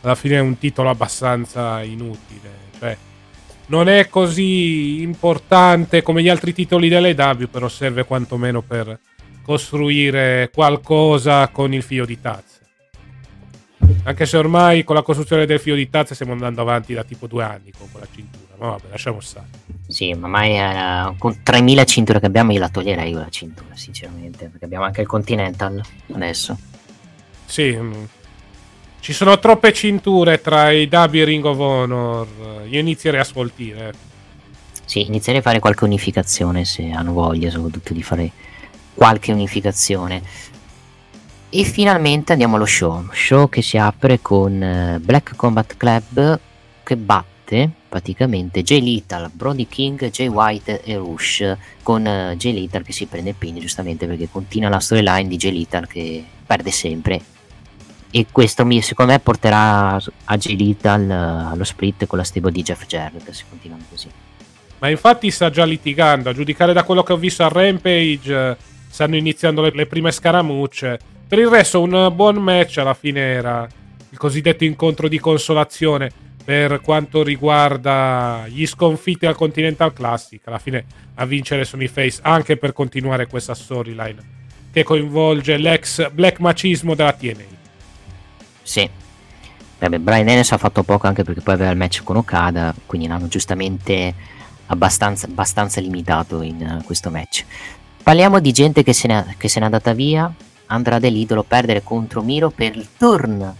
[0.00, 2.50] alla fine è un titolo abbastanza inutile.
[2.78, 2.96] Cioè,
[3.66, 8.98] non è così importante come gli altri titoli dell'AW, però serve quantomeno per
[9.42, 12.52] costruire qualcosa con il fio di tazze.
[14.04, 17.26] Anche se ormai con la costruzione del fio di tazze stiamo andando avanti da tipo
[17.26, 18.54] due anni con quella cintura.
[18.58, 19.46] Ma vabbè, lasciamo stare.
[19.86, 24.48] Sì, ma mai eh, con 3000 cinture che abbiamo io la toglierei quella cintura, sinceramente,
[24.48, 25.82] perché abbiamo anche il Continental
[26.12, 26.56] adesso.
[27.44, 28.04] Sì, mm.
[29.04, 32.26] Ci sono troppe cinture tra i W e Ring of Honor.
[32.70, 33.92] Io inizierei a sfoltire.
[34.86, 38.30] Sì, inizierei a fare qualche unificazione se hanno voglia, soprattutto di fare
[38.94, 40.22] qualche unificazione.
[41.50, 43.06] E finalmente andiamo allo show.
[43.12, 46.40] Show che si apre con eh, Black Combat Club
[46.82, 52.82] che batte praticamente Jay Little, Brody King, Jay White e Rush con uh, Jay Little
[52.82, 56.70] che si prende il pin giustamente perché continua la storyline di Jay Little che perde
[56.70, 57.20] sempre
[58.16, 62.86] e questo mi, secondo me porterà agilità al, allo split con la stable di Jeff
[62.86, 64.08] Jarrett se continuano così.
[64.78, 66.30] Ma infatti sta già litigando.
[66.30, 68.56] A giudicare da quello che ho visto a Rampage
[68.88, 70.96] stanno iniziando le, le prime scaramucce.
[71.26, 73.66] Per il resto un buon match alla fine era
[74.08, 76.08] il cosiddetto incontro di consolazione
[76.44, 80.40] per quanto riguarda gli sconfitti al Continental Classic.
[80.46, 80.84] Alla fine
[81.14, 84.42] a vincere sono i face anche per continuare questa storyline
[84.72, 87.54] che coinvolge l'ex black macismo della TNA
[88.64, 88.90] sì.
[89.78, 93.06] Vabbè, Brian Ennis ha fatto poco anche perché poi aveva il match con Okada, quindi
[93.06, 94.14] l'hanno giustamente
[94.66, 97.44] abbastanza, abbastanza limitato in uh, questo match.
[98.02, 100.32] Parliamo di gente che se, n'è, che se n'è andata via.
[100.66, 103.54] Andrade l'idolo perdere contro Miro per il turn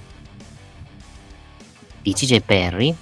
[2.00, 2.94] di CJ Perry,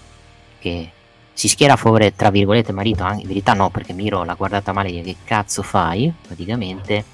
[0.59, 0.91] che
[1.33, 4.91] si schiera a favore, tra virgolette, marito, in verità no, perché Miro l'ha guardata male,
[4.91, 7.05] che cazzo fai, praticamente,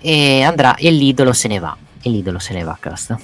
[0.00, 3.18] e andrà, e l'idolo se ne va, e l'idolo se ne va casta.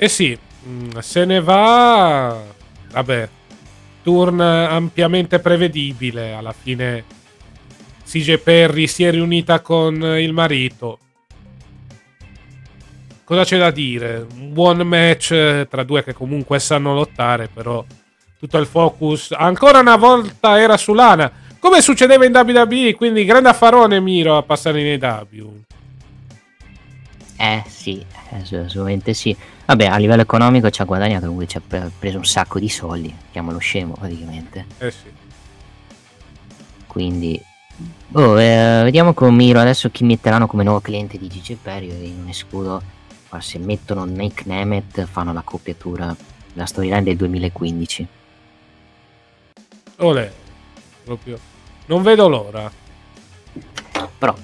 [0.00, 2.40] Eh sì, mm, se ne va,
[2.92, 3.28] vabbè,
[4.04, 7.04] turn ampiamente prevedibile, alla fine
[8.06, 11.00] CJ Perry si è riunita con il marito,
[13.24, 14.24] cosa c'è da dire?
[14.36, 17.84] Un buon match eh, tra due che comunque sanno lottare, però
[18.38, 23.48] tutto il focus ancora una volta era su Lana, come succedeva in WWE, quindi grande
[23.48, 25.62] affarone Miro a passare in AW.
[27.36, 29.36] Eh sì, assolutamente sì.
[29.68, 33.14] Vabbè, a livello economico ci ha guadagnato, comunque ci ha preso un sacco di soldi,
[33.30, 34.64] chiamalo scemo praticamente.
[34.78, 35.12] Eh sì.
[36.86, 37.38] Quindi,
[38.12, 42.20] oh, eh, vediamo con Miro adesso chi metteranno come nuovo cliente di GG Perio in
[42.22, 42.82] un escudo
[43.40, 46.16] se mettono Nick Nemeth fanno la copiatura
[46.54, 48.06] la storyline del 2015
[49.96, 50.32] Olè,
[51.04, 51.38] proprio
[51.86, 52.72] non vedo l'ora
[54.16, 54.34] però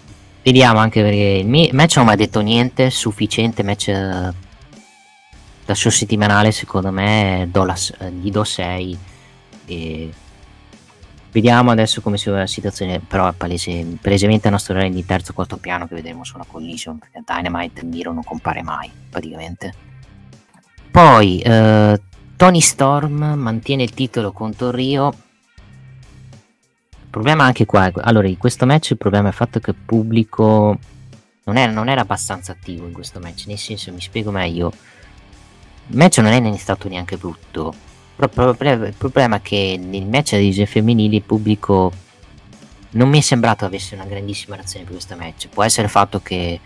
[0.43, 4.33] vediamo anche perché il match non mi ha detto niente sufficiente match
[5.65, 8.99] da show settimanale secondo me do la, eh, gli do 6
[9.67, 10.13] e
[11.35, 15.33] Vediamo adesso come si va la situazione, però è palese, palesemente una storia di terzo
[15.33, 19.75] o quarto piano che vedremo su una collision, perché Dynamite Miro non compare mai, praticamente.
[20.93, 22.01] Poi, eh,
[22.37, 25.13] Tony Storm mantiene il titolo contro Rio.
[26.91, 29.77] Il problema anche qua, allora in questo match il problema è il fatto che il
[29.85, 30.79] pubblico
[31.47, 34.73] non era, non era abbastanza attivo in questo match, nel senso, mi spiego meglio,
[35.89, 37.75] il match non è stato neanche brutto,
[38.17, 41.93] il problema è che nel match dei divisioni femminili il pubblico
[42.91, 45.49] non mi è sembrato avesse una grandissima reazione per questo match.
[45.49, 46.61] Può essere il fatto che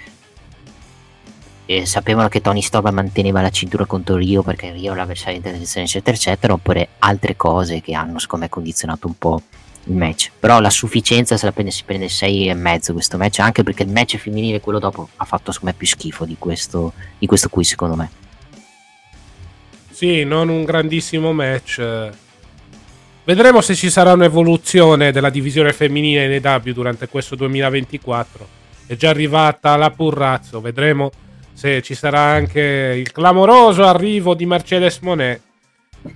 [1.65, 5.45] eh, sapevano che Tony Storm manteneva la cintura contro Rio perché Rio era l'avversario di
[5.45, 9.43] televisione eccetera eccetera oppure altre cose che hanno secondo me condizionato un po'
[9.85, 10.33] il match.
[10.39, 13.85] Però la sufficienza se la prende si prende 6 e mezzo questo match anche perché
[13.85, 17.49] il match femminile quello dopo ha fatto secondo me più schifo di questo, di questo
[17.49, 18.27] qui secondo me
[19.99, 22.11] sì, non un grandissimo match.
[23.25, 28.49] Vedremo se ci sarà un'evoluzione della divisione femminile in EW durante questo 2024.
[28.87, 31.11] È già arrivata la Purrazzo, vedremo
[31.53, 35.41] se ci sarà anche il clamoroso arrivo di Mercedes Monet.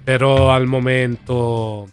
[0.04, 1.88] Però al momento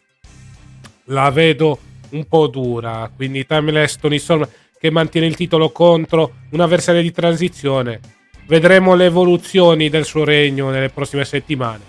[1.06, 1.80] la vedo
[2.10, 3.10] un po' dura.
[3.16, 4.48] Quindi Timeless Tony Storm
[4.80, 8.19] che mantiene il titolo contro una avversaria di transizione
[8.50, 11.82] Vedremo le evoluzioni del suo regno nelle prossime settimane.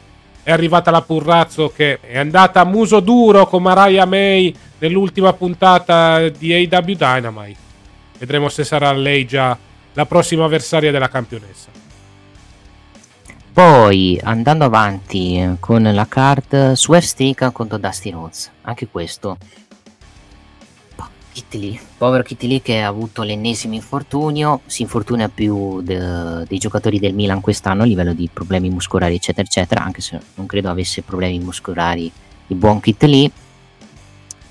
[0.43, 6.29] È arrivata la Purrazzo che è andata a muso duro con Mariah May nell'ultima puntata
[6.29, 7.59] di AW Dynamite.
[8.19, 9.57] Vedremo se sarà lei già
[9.95, 11.71] la prossima avversaria della campionessa.
[13.55, 18.51] Poi andando avanti con la card Swerve Stick contro Dusty Rhodes.
[18.61, 19.39] Anche questo
[21.33, 26.59] Kitty Lee, povero Kitty Lee che ha avuto l'ennesimo infortunio, si infortuna più de, dei
[26.59, 30.71] giocatori del Milan quest'anno a livello di problemi muscolari eccetera eccetera, anche se non credo
[30.71, 32.11] avesse problemi muscolari
[32.49, 33.31] il buon Kitty Lee.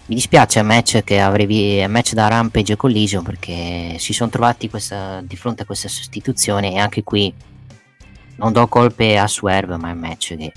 [0.06, 4.32] Mi dispiace a match che avevi a match da Rampage e Collision perché si sono
[4.32, 7.32] trovati questa, di fronte a questa sostituzione e anche qui
[8.38, 10.52] non do colpe a Swerve ma è un match che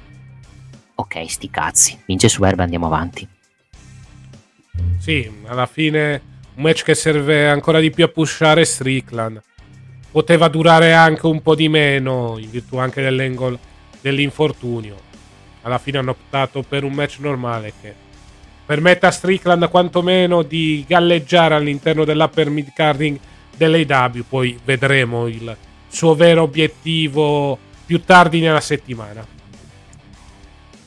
[0.94, 3.28] ok sti cazzi, vince Swerve andiamo avanti.
[4.98, 6.22] Sì, alla fine
[6.54, 9.42] un match che serve ancora di più a pushare Strickland.
[10.10, 13.02] Poteva durare anche un po' di meno in virtù anche
[14.00, 14.96] dell'infortunio.
[15.62, 17.94] Alla fine hanno optato per un match normale che
[18.64, 23.18] permette a Strickland quantomeno di galleggiare all'interno dell'upper mid carding
[23.56, 24.24] dell'AW.
[24.28, 25.56] Poi vedremo il
[25.88, 29.26] suo vero obiettivo più tardi nella settimana.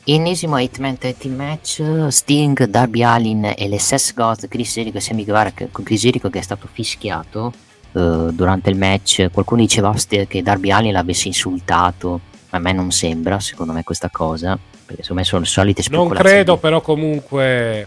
[0.08, 5.24] Ennesimo 8-man tag team match Sting, Darby Allin e l'SS God Chris Jericho e Sammy
[5.24, 7.52] Guevara con Chris Jericho che è stato fischiato
[7.90, 9.30] uh, durante il match.
[9.32, 9.92] Qualcuno diceva
[10.28, 12.20] che Darby Allin l'avesse insultato.
[12.50, 16.22] A me non sembra secondo me questa cosa perché secondo me sono le solite speculazioni.
[16.22, 17.86] non credo però comunque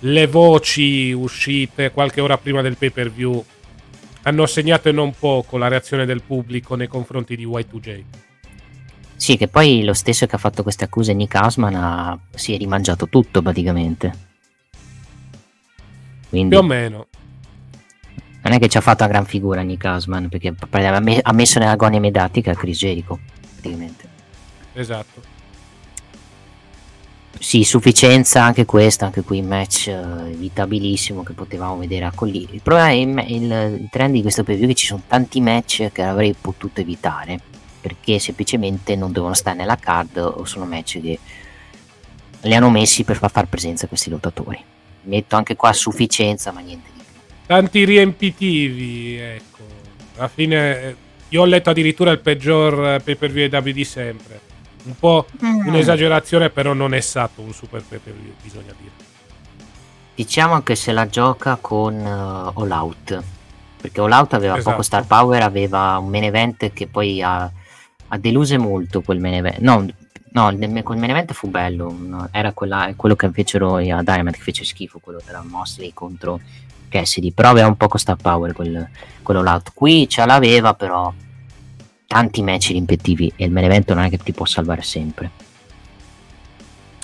[0.00, 3.44] le voci uscite qualche ora prima del pay per view
[4.22, 8.02] hanno segnato e non poco la reazione del pubblico nei confronti di Y2J
[9.16, 12.58] sì, che poi lo stesso che ha fatto queste accuse Nick Hausman ha, si è
[12.58, 14.24] rimangiato tutto praticamente.
[16.28, 17.06] Quindi, Più o meno.
[18.42, 21.98] Non è che ci ha fatto una gran figura Nick Hausman perché ha messo nell'agonia
[21.98, 23.18] mediatica Chris Jericho
[23.52, 24.08] praticamente.
[24.74, 25.34] Esatto.
[27.38, 32.48] Sì, sufficienza anche questa, anche qui match uh, evitabilissimo che potevamo vedere a Colli.
[32.50, 35.90] Il problema è il, il, il trend di questo preview che ci sono tanti match
[35.92, 37.40] che avrei potuto evitare
[37.86, 41.18] perché semplicemente non devono stare nella card o sono match che
[42.40, 44.60] li hanno messi per far far presenza a questi lottatori.
[45.02, 47.20] Metto anche qua sufficienza, ma niente di più.
[47.46, 49.58] Tanti riempitivi, ecco.
[50.16, 50.96] Alla fine eh,
[51.28, 54.40] io ho letto addirittura il peggior eh, pay per view di sempre.
[54.84, 55.68] Un po' Mm.
[55.68, 58.90] un'esagerazione, però non è stato un super pay per view, bisogna dire.
[60.16, 63.22] Diciamo che se la gioca con uh, All Out.
[63.80, 64.70] Perché All Out aveva Esatto.
[64.70, 67.48] poco star power, aveva un main event che poi ha,
[68.08, 69.58] ha deluse molto quel main event.
[69.58, 69.86] No,
[70.30, 71.94] no il- quel main event fu bello.
[71.96, 76.40] no, Era quella- quello che fecero a Dynamite che fece schifo, quello tra Mosley contro
[76.88, 77.32] Cassidy.
[77.32, 78.88] Però aveva un poco star power quel,
[79.22, 79.72] quello Out.
[79.74, 81.12] Qui ce l'aveva, però
[82.06, 85.30] tanti match riempitivi e il main event non è che ti può salvare sempre.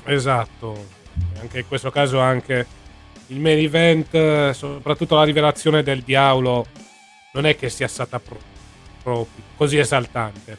[0.04, 1.00] Esatto.
[1.40, 2.66] Anche in questo caso anche
[3.28, 6.66] il main event, eh, soprattutto la rivelazione del diavolo,
[7.34, 8.38] non è che sia stata pro-
[9.02, 9.26] proprio
[9.56, 10.58] così esaltante.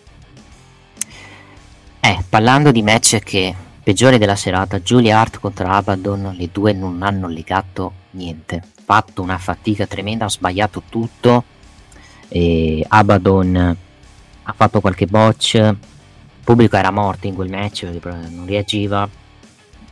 [2.06, 7.02] Eh, parlando di match che peggiori della serata, Julia Hart contro Abaddon, le due non
[7.02, 8.62] hanno legato niente.
[8.84, 11.46] Fatto una fatica tremenda, ha sbagliato tutto.
[12.28, 13.78] E Abaddon
[14.44, 15.54] ha fatto qualche botch.
[15.54, 15.78] Il
[16.44, 19.08] pubblico era morto in quel match non reagiva.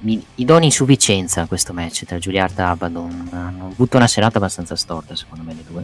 [0.01, 3.29] Mi, gli do un'insufficienza a questo match tra Julia Hart e Abaddon.
[3.31, 5.83] Hanno avuto una serata abbastanza storta, secondo me, le due.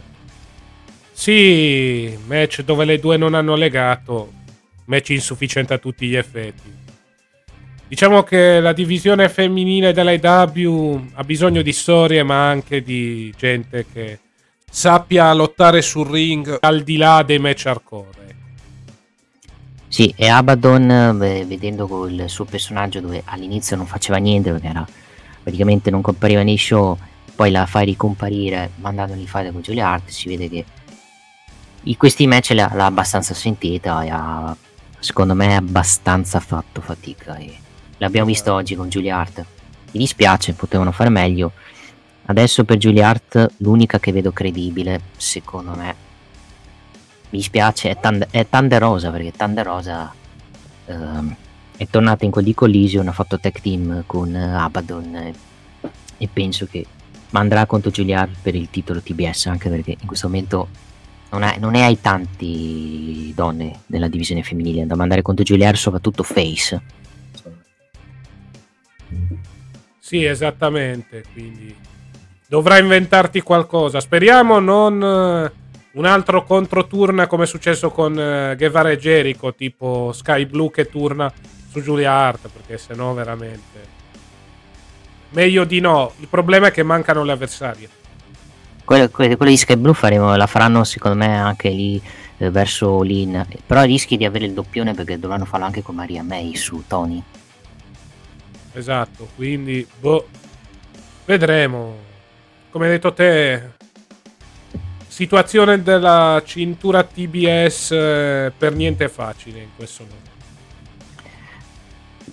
[1.10, 4.37] Sì, match dove le due non hanno legato,
[4.88, 6.76] match insufficiente a tutti gli effetti.
[7.86, 14.18] Diciamo che la divisione femminile dell'AW ha bisogno di storie, ma anche di gente che
[14.70, 18.36] sappia lottare sul ring al di là dei match hardcore.
[19.88, 24.86] Sì, e Abaddon, beh, vedendo il suo personaggio dove all'inizio non faceva niente perché era
[25.42, 26.98] praticamente non compariva nei show,
[27.34, 30.64] poi la fai ricomparire mandandogli fare con Julia Hart, si vede che
[31.84, 34.54] in questi match l'ha abbastanza sentita e ha,
[34.98, 37.36] secondo me, abbastanza fatto fatica.
[37.36, 37.56] E
[37.98, 39.44] l'abbiamo visto oggi con Julia Hart.
[39.92, 41.52] Mi dispiace, potevano fare meglio.
[42.26, 45.94] Adesso per Julia Hart l'unica che vedo credibile, secondo me,
[47.30, 50.12] mi dispiace, è, Tand- è Thunder Rosa perché Thunder Rosa
[50.86, 51.36] ehm,
[51.76, 55.34] è tornata in quel di Collision, ha fatto tag team con Abaddon eh,
[56.16, 56.84] e penso che
[57.32, 60.68] andrà contro Julia Hart per il titolo TBS anche perché in questo momento
[61.30, 66.22] non, è, non ne hai tanti donne nella divisione femminile da mandare contro Hart soprattutto
[66.22, 66.80] face
[69.98, 71.22] Sì, esattamente.
[71.32, 71.74] Quindi
[72.46, 74.00] dovrai inventarti qualcosa.
[74.00, 75.52] Speriamo non eh,
[75.92, 80.88] un altro controturna come è successo con eh, Guevara e Jericho, tipo Sky Blue che
[80.88, 81.30] turna
[81.70, 83.96] su Julia Hart, perché sennò veramente
[85.30, 86.12] meglio di no.
[86.20, 87.97] Il problema è che mancano le avversarie.
[89.08, 92.00] Quello, quello di Sky Blue faremo, la faranno secondo me anche lì
[92.38, 96.22] eh, verso Lin però rischi di avere il doppione perché dovranno farlo anche con Maria
[96.22, 97.22] May su Tony
[98.78, 100.28] Esatto, quindi boh,
[101.24, 102.06] vedremo.
[102.70, 103.70] Come hai detto te,
[105.08, 110.37] situazione della cintura TBS eh, per niente facile in questo momento.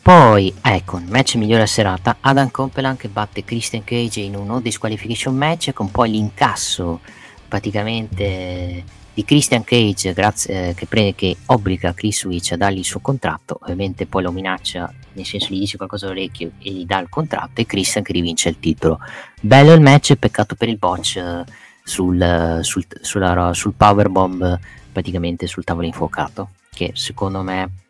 [0.06, 4.62] Poi, ecco, il match migliore a serata, Adam Copeland che batte Christian Cage in un
[4.62, 7.00] disqualification match con poi l'incasso
[7.48, 12.86] praticamente di Christian Cage grazie, eh, che, pre- che obbliga Chris Witch a dargli il
[12.86, 17.00] suo contratto, ovviamente poi lo minaccia, nel senso gli dice qualcosa all'orecchio e gli dà
[17.00, 19.00] il contratto e Christian che rivince il titolo.
[19.42, 21.44] Bello il match, peccato per il botch eh,
[21.84, 24.60] sul, sul, sulla- sul powerbomb
[24.92, 27.85] praticamente sul tavolo infuocato, che secondo me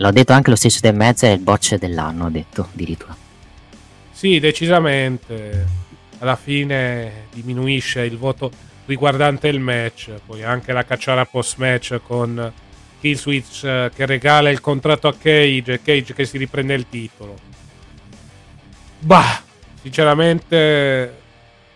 [0.00, 3.14] L'ho detto anche lo stesso del mezzo, è il botch dell'anno, ha detto addirittura.
[4.10, 5.66] Sì, decisamente.
[6.20, 8.50] Alla fine diminuisce il voto
[8.86, 10.10] riguardante il match.
[10.24, 12.50] Poi anche la cacciara post match con
[12.98, 17.36] Killswitch eh, che regala il contratto a Cage e Cage che si riprende il titolo.
[19.00, 19.42] Bah,
[19.82, 21.14] sinceramente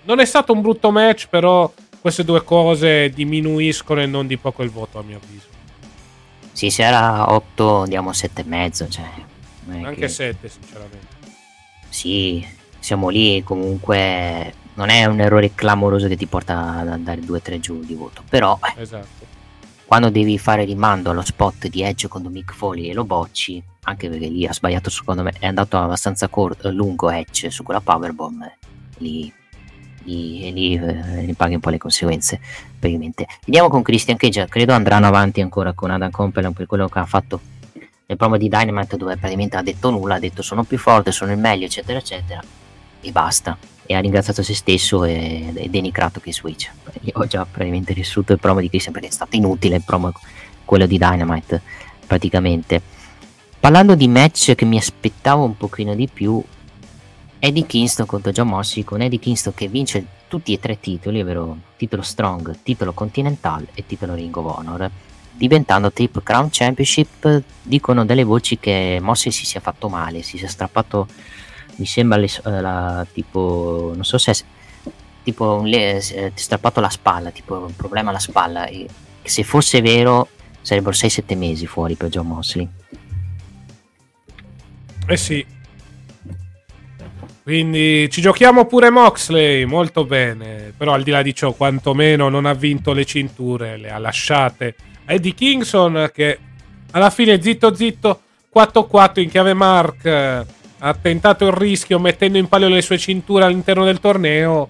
[0.04, 1.70] non è stato un brutto match, però
[2.00, 5.53] queste due cose diminuiscono e non di poco il voto a mio avviso.
[6.54, 9.04] Sì, se era 8 diamo 7 e mezzo, cioè...
[9.64, 11.06] non è Anche che- 7, sinceramente.
[11.88, 12.46] Sì,
[12.78, 17.80] siamo lì comunque non è un errore clamoroso che ti porta ad andare 2-3 giù
[17.84, 19.26] di voto, però eh, Esatto.
[19.84, 24.08] quando devi fare rimando allo spot di Edge contro Mick Foley e lo bocci, anche
[24.08, 28.44] perché lì ha sbagliato secondo me, è andato abbastanza cor- lungo Edge su quella powerbomb,
[28.98, 29.32] lì,
[30.04, 32.40] lì, lì eh, paghi un po' le conseguenze
[32.78, 33.26] praticamente.
[33.44, 37.06] Vediamo con Christian Cage, credo andranno avanti ancora con Adam Copeland per quello che ha
[37.06, 37.40] fatto
[38.06, 41.32] nel promo di Dynamite dove praticamente ha detto nulla, ha detto sono più forte, sono
[41.32, 42.42] il meglio eccetera eccetera
[43.00, 43.56] e basta.
[43.86, 46.70] E ha ringraziato se stesso e, e denigrato che Switch
[47.02, 50.12] io ho già praticamente riassunto il promo di Christian perché è stato inutile il promo
[50.64, 51.60] quello di Dynamite
[52.06, 52.80] praticamente.
[53.60, 56.42] Parlando di match che mi aspettavo un pochino di più,
[57.44, 61.58] Eddie Kingston contro John Mossy con Eddie Kingston che vince tutti e tre titoli, ovvero
[61.76, 64.90] titolo Strong, titolo Continental e titolo Ring of Honor,
[65.30, 67.42] diventando Triple Crown Championship.
[67.60, 71.06] Dicono delle voci che Mossy si sia fatto male, si sia strappato,
[71.76, 74.90] mi sembra, le, uh, la, tipo, non so se è,
[75.22, 78.64] tipo le, eh, strappato la spalla, tipo un problema alla spalla.
[78.64, 78.88] E
[79.22, 80.28] se fosse vero
[80.62, 82.66] sarebbero 6-7 mesi fuori per John Mosley.
[85.06, 85.44] Eh sì,
[87.44, 90.72] quindi ci giochiamo pure Moxley, molto bene.
[90.74, 94.74] Però al di là di ciò, quantomeno non ha vinto le cinture, le ha lasciate
[95.04, 96.38] Eddie Kingston che
[96.92, 98.20] alla fine zitto zitto
[98.54, 103.84] 4-4 in chiave Mark ha tentato il rischio mettendo in palio le sue cinture all'interno
[103.84, 104.66] del torneo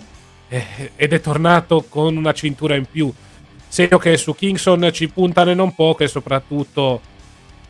[0.49, 3.13] eh, ed è tornato con una cintura in più.
[3.69, 7.01] Segno che su Kingston ci puntano e non poco e soprattutto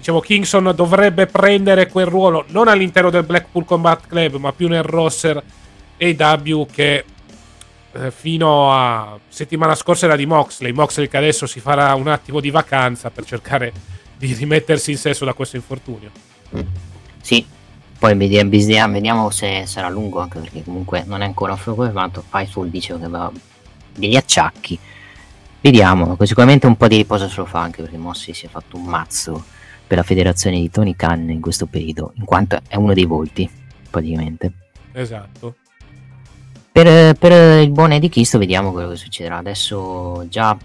[0.05, 4.83] diciamo, Kingston dovrebbe prendere quel ruolo non all'interno del Blackpool Combat Club, ma più nel
[4.83, 5.43] roster
[5.99, 7.05] AW che
[7.93, 10.73] eh, fino a settimana scorsa era di Moxley.
[10.73, 13.73] Moxley che adesso si farà un attimo di vacanza per cercare
[14.19, 16.11] di rimettersi in sesso da questo infortunio.
[17.23, 17.47] Sì,
[17.99, 22.23] poi vediamo, vediamo se sarà lungo, anche perché comunque non è ancora confermato.
[22.29, 23.33] Fightful dice che va
[23.95, 24.79] degli acciacchi.
[25.63, 28.77] Vediamo, sicuramente un po' di riposo se lo fa anche perché Mossi si è fatto
[28.77, 29.53] un mazzo
[29.95, 33.49] per la federazione di Tony Khan in questo periodo, in quanto è uno dei volti,
[33.89, 34.53] praticamente.
[34.93, 35.57] Esatto.
[36.73, 39.37] Per, per il buon Eddie Kisto vediamo quello che succederà.
[39.37, 40.57] Adesso già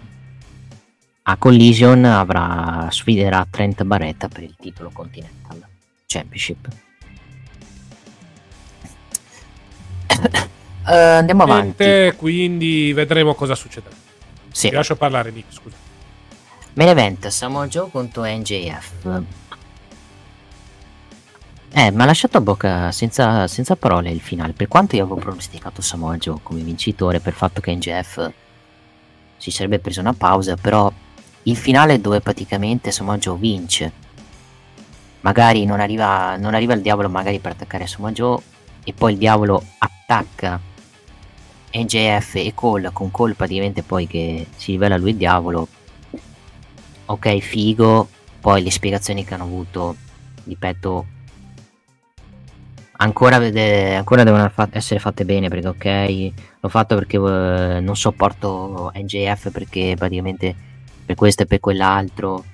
[1.22, 5.64] a Collision avrà, sfiderà Trent Barretta per il titolo Continental
[6.06, 6.68] Championship.
[10.18, 12.12] uh, andiamo avanti.
[12.16, 13.94] Quindi vedremo cosa succederà.
[14.50, 14.70] Sì.
[14.70, 15.89] Ti lascio parlare, Nick, scusa.
[16.74, 19.22] Main event Samoa Joe contro NJF.
[21.72, 24.52] Eh, mi ha lasciato a bocca senza, senza, parole il finale.
[24.52, 28.30] Per quanto io avevo pronosticato Samoa Joe come vincitore per il fatto che NJF
[29.36, 30.92] si sarebbe preso una pausa, però
[31.44, 33.92] il finale dove praticamente Samoa Joe vince.
[35.22, 38.40] Magari non arriva, non arriva il diavolo magari per attaccare Samoa Joe
[38.84, 40.60] e poi il diavolo attacca
[41.72, 45.66] NJF e Cole con Cole praticamente poi che si rivela lui il diavolo
[47.12, 48.08] ok figo.
[48.40, 49.96] Poi le spiegazioni che hanno avuto
[50.44, 51.06] ripeto
[52.96, 57.96] ancora, vede, ancora devono fa- essere fatte bene perché ok l'ho fatto perché uh, non
[57.96, 60.54] sopporto NJF perché praticamente
[61.04, 62.44] per questo e per quell'altro.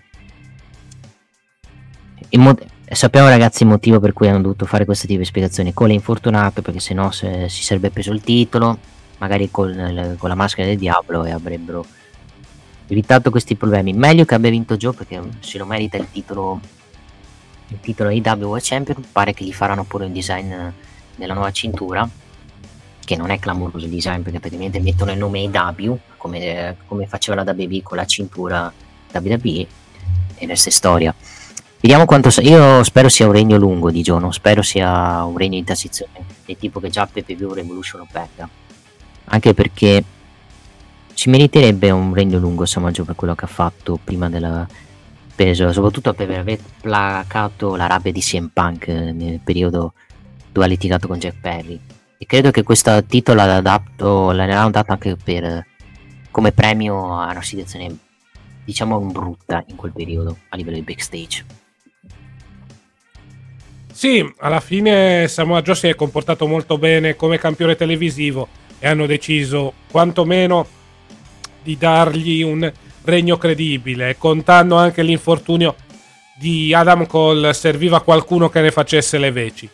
[2.32, 2.58] Mo-
[2.88, 5.72] sappiamo ragazzi il motivo per cui hanno dovuto fare questo tipo di spiegazioni.
[5.72, 8.78] Cole è infortunato perché sennò se, si sarebbe preso il titolo
[9.18, 11.84] magari con, con la maschera del diavolo e avrebbero
[12.86, 13.92] evitato questi problemi.
[13.92, 16.60] Meglio che abbia vinto Joe perché se lo merita il titolo
[17.68, 19.04] il titolo AW Champion.
[19.10, 20.54] Pare che gli faranno pure un design
[21.16, 22.08] della nuova cintura.
[23.04, 27.42] Che non è clamoroso il design perché praticamente mettono il nome AW come, come faceva
[27.42, 28.72] la WB con la cintura
[29.12, 29.66] WWE
[30.34, 31.14] e resta storia.
[31.80, 32.30] Vediamo quanto.
[32.40, 36.24] Io spero sia un regno lungo di Joe, non spero sia un regno di transizione
[36.44, 38.48] del tipo che già PPV Revolution lo perda.
[39.26, 40.02] Anche perché
[41.16, 44.68] ci meriterebbe un regno lungo Samaggio per quello che ha fatto prima della
[45.34, 49.94] peso, soprattutto per aver placato la rabbia di CM Punk nel periodo
[50.52, 51.80] dove ha litigato con Jack Perry.
[52.18, 55.66] E credo che questo titolo l'hanno dato anche per,
[56.30, 57.96] come premio a una situazione
[58.62, 61.44] diciamo brutta in quel periodo a livello di backstage.
[63.90, 68.48] Sì, alla fine Samoa Joe si è comportato molto bene come campione televisivo
[68.78, 70.75] e hanno deciso quantomeno
[71.66, 72.72] di dargli un
[73.02, 75.74] regno credibile, contando anche l'infortunio
[76.38, 79.68] di Adam Cole, serviva qualcuno che ne facesse le veci.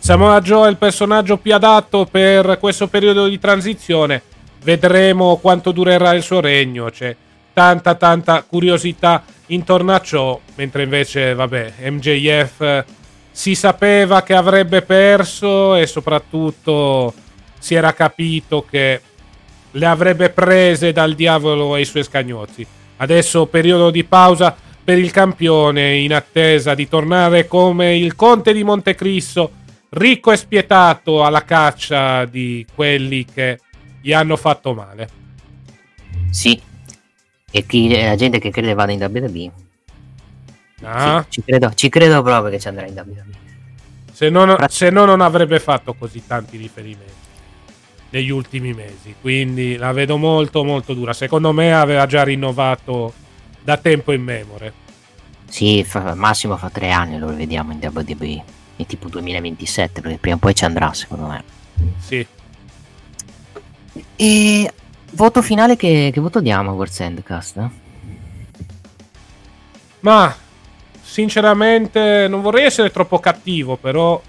[0.00, 4.20] Samoa Joe è il personaggio più adatto per questo periodo di transizione.
[4.64, 6.90] Vedremo quanto durerà il suo regno.
[6.90, 7.14] C'è
[7.52, 10.40] tanta, tanta curiosità intorno a ciò.
[10.56, 12.84] Mentre invece, vabbè, MJF
[13.30, 17.14] si sapeva che avrebbe perso e soprattutto
[17.60, 19.00] si era capito che
[19.72, 22.66] le avrebbe prese dal diavolo e i suoi scagnozzi.
[22.96, 28.64] Adesso periodo di pausa per il campione in attesa di tornare come il conte di
[28.64, 29.52] Montecristo,
[29.90, 33.60] ricco e spietato alla caccia di quelli che
[34.00, 35.08] gli hanno fatto male.
[36.30, 36.60] Sì,
[37.50, 39.52] e chi, la gente che crede vada in WWE.
[40.82, 41.24] Ah.
[41.28, 43.36] Sì, ci, credo, ci credo proprio che ci andrà in WWE.
[44.12, 47.27] Se no, se no non avrebbe fatto così tanti riferimenti
[48.10, 49.14] negli ultimi mesi.
[49.20, 51.12] Quindi la vedo molto molto dura.
[51.12, 53.12] Secondo me aveva già rinnovato
[53.62, 54.72] da tempo in memoria.
[55.48, 58.44] Sì, fa, massimo fa tre anni lo vediamo in WWE.
[58.76, 61.44] È tipo 2027, perché prima o poi ci andrà, secondo me.
[61.98, 62.26] Sì.
[64.16, 64.72] E
[65.12, 67.68] voto finale che, che voto diamo a World's Endcast?
[70.00, 70.34] Ma
[71.00, 74.20] sinceramente non vorrei essere troppo cattivo, però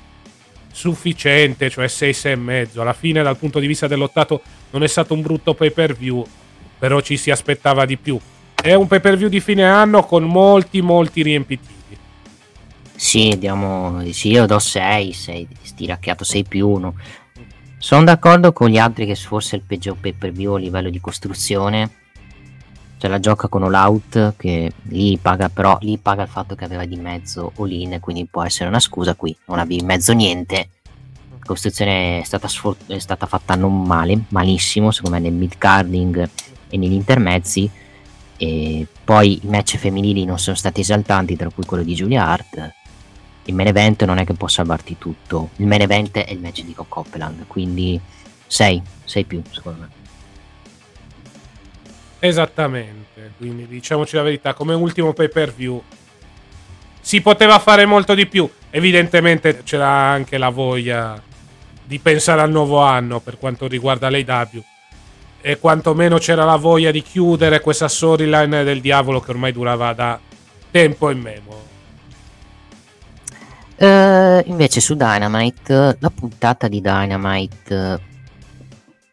[0.71, 2.81] sufficiente, cioè 6 e mezzo.
[2.81, 4.41] Alla fine dal punto di vista dell'ottato
[4.71, 6.25] non è stato un brutto pay per view,
[6.77, 8.19] però ci si aspettava di più.
[8.53, 11.77] È un pay per view di fine anno con molti molti riempitivi.
[12.95, 16.95] Sì, diamo sì, io do 6, 6 stiracchiato 6 più 1.
[17.77, 20.89] Sono d'accordo con gli altri che forse è il peggior pay per view a livello
[20.89, 21.98] di costruzione.
[22.99, 26.65] Cioè la gioca con All Out che lì paga però lì paga il fatto che
[26.65, 30.69] aveva di mezzo all-in quindi può essere una scusa qui non avevi in mezzo niente.
[31.29, 35.57] La costruzione è stata, sfor- è stata fatta non male malissimo secondo me nel mid
[35.57, 36.29] carding
[36.69, 37.69] e negli intermezzi.
[38.35, 42.73] E poi i match femminili non sono stati esaltanti tra cui quello di Julia Hart.
[43.45, 45.51] Il main event non è che può salvarti tutto.
[45.55, 47.97] Il main event è il match di Copeland quindi
[48.45, 49.98] 6 6 più secondo me
[52.19, 55.81] Esattamente, quindi diciamoci la verità, come ultimo pay per view
[56.99, 58.49] si poteva fare molto di più.
[58.69, 61.21] Evidentemente c'era anche la voglia
[61.83, 64.63] di pensare al nuovo anno per quanto riguarda l'AW
[65.41, 70.19] e quantomeno c'era la voglia di chiudere questa storyline del diavolo che ormai durava da
[70.69, 71.67] tempo in memo.
[73.77, 78.01] Uh, invece su Dynamite, la puntata di Dynamite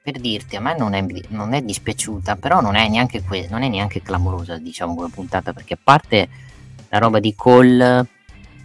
[0.06, 3.64] per dirti, a me non è, non è dispiaciuta, però non è, neanche que- non
[3.64, 6.28] è neanche clamorosa, diciamo, come puntata, perché a parte
[6.90, 8.06] la roba di Cole,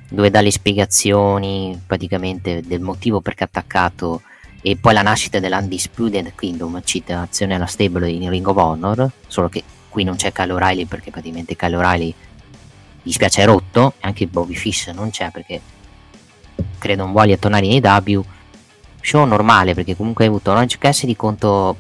[0.08, 4.22] dove dà le spiegazioni praticamente del motivo perché ha attaccato,
[4.62, 9.64] e poi la nascita dell'Undisputed Kingdom, citazione alla stable in Ring of Honor, solo che
[9.90, 12.14] qui non c'è Kyle O'Reilly perché praticamente Kyle O'Reilly
[13.02, 15.60] gli spiace è rotto, anche Bobby Fish non c'è perché
[16.78, 18.24] credo non voglia tornare in AW
[19.02, 21.76] show normale perché comunque hai avuto Orange Cassidy contro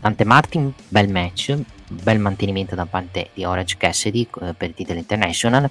[0.00, 1.56] Dante Martin, bel match,
[1.88, 5.68] bel mantenimento da parte di Orange Cassidy eh, per il titolo international.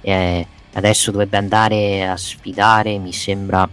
[0.00, 3.68] Eh, adesso dovrebbe andare a sfidare, mi sembra.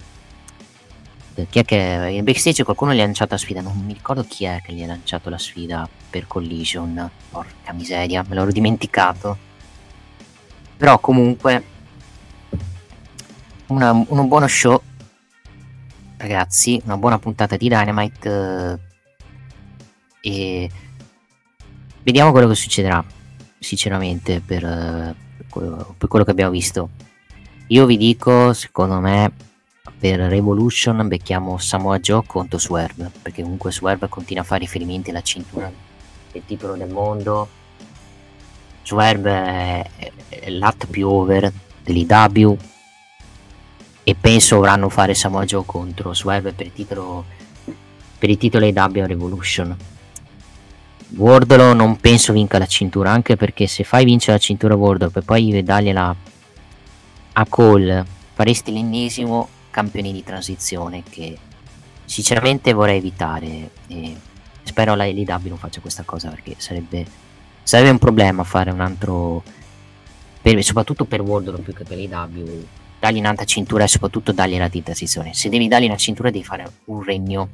[1.33, 3.61] Eh, chi è che in backstage qualcuno gli ha lanciato la sfida?
[3.61, 7.09] Non mi ricordo chi è che gli ha lanciato la sfida per Collision.
[7.29, 9.37] Porca miseria, me l'ho dimenticato.
[10.77, 11.63] Però comunque
[13.67, 14.81] una, un buono show
[16.21, 18.79] ragazzi, una buona puntata di Dynamite
[20.21, 20.69] eh, e
[22.03, 23.03] vediamo quello che succederà,
[23.59, 25.15] sinceramente, per, eh,
[25.97, 26.89] per quello che abbiamo visto.
[27.67, 29.31] Io vi dico, secondo me,
[29.97, 35.21] per Revolution becchiamo Samoa Joe contro Swerve, perché comunque Swerve continua a fare riferimenti alla
[35.21, 35.71] cintura
[36.31, 37.47] del titolo del mondo.
[38.83, 39.89] Swerve è,
[40.29, 41.51] è l'at più over
[41.83, 42.57] dell'IW,
[44.03, 47.25] e penso dovranno fare Samoa Joe contro Swerve per il titolo
[48.17, 49.75] per il titolo AW Revolution.
[51.15, 55.21] Wardlow non penso vinca la cintura anche perché se fai vincere la cintura Wardlow e
[55.21, 56.15] poi dargliela
[57.33, 61.37] a Cole faresti l'ennesimo campione di transizione che
[62.05, 64.15] sinceramente vorrei evitare e
[64.63, 67.05] spero la LW non faccia questa cosa perché sarebbe,
[67.63, 69.43] sarebbe un problema fare un altro
[70.41, 72.65] per, soprattutto per Wardlow più che per l'IW
[73.01, 75.33] dargli un'altra cintura e soprattutto dargli la transizione.
[75.33, 77.49] Se devi dargli una cintura devi fare un regno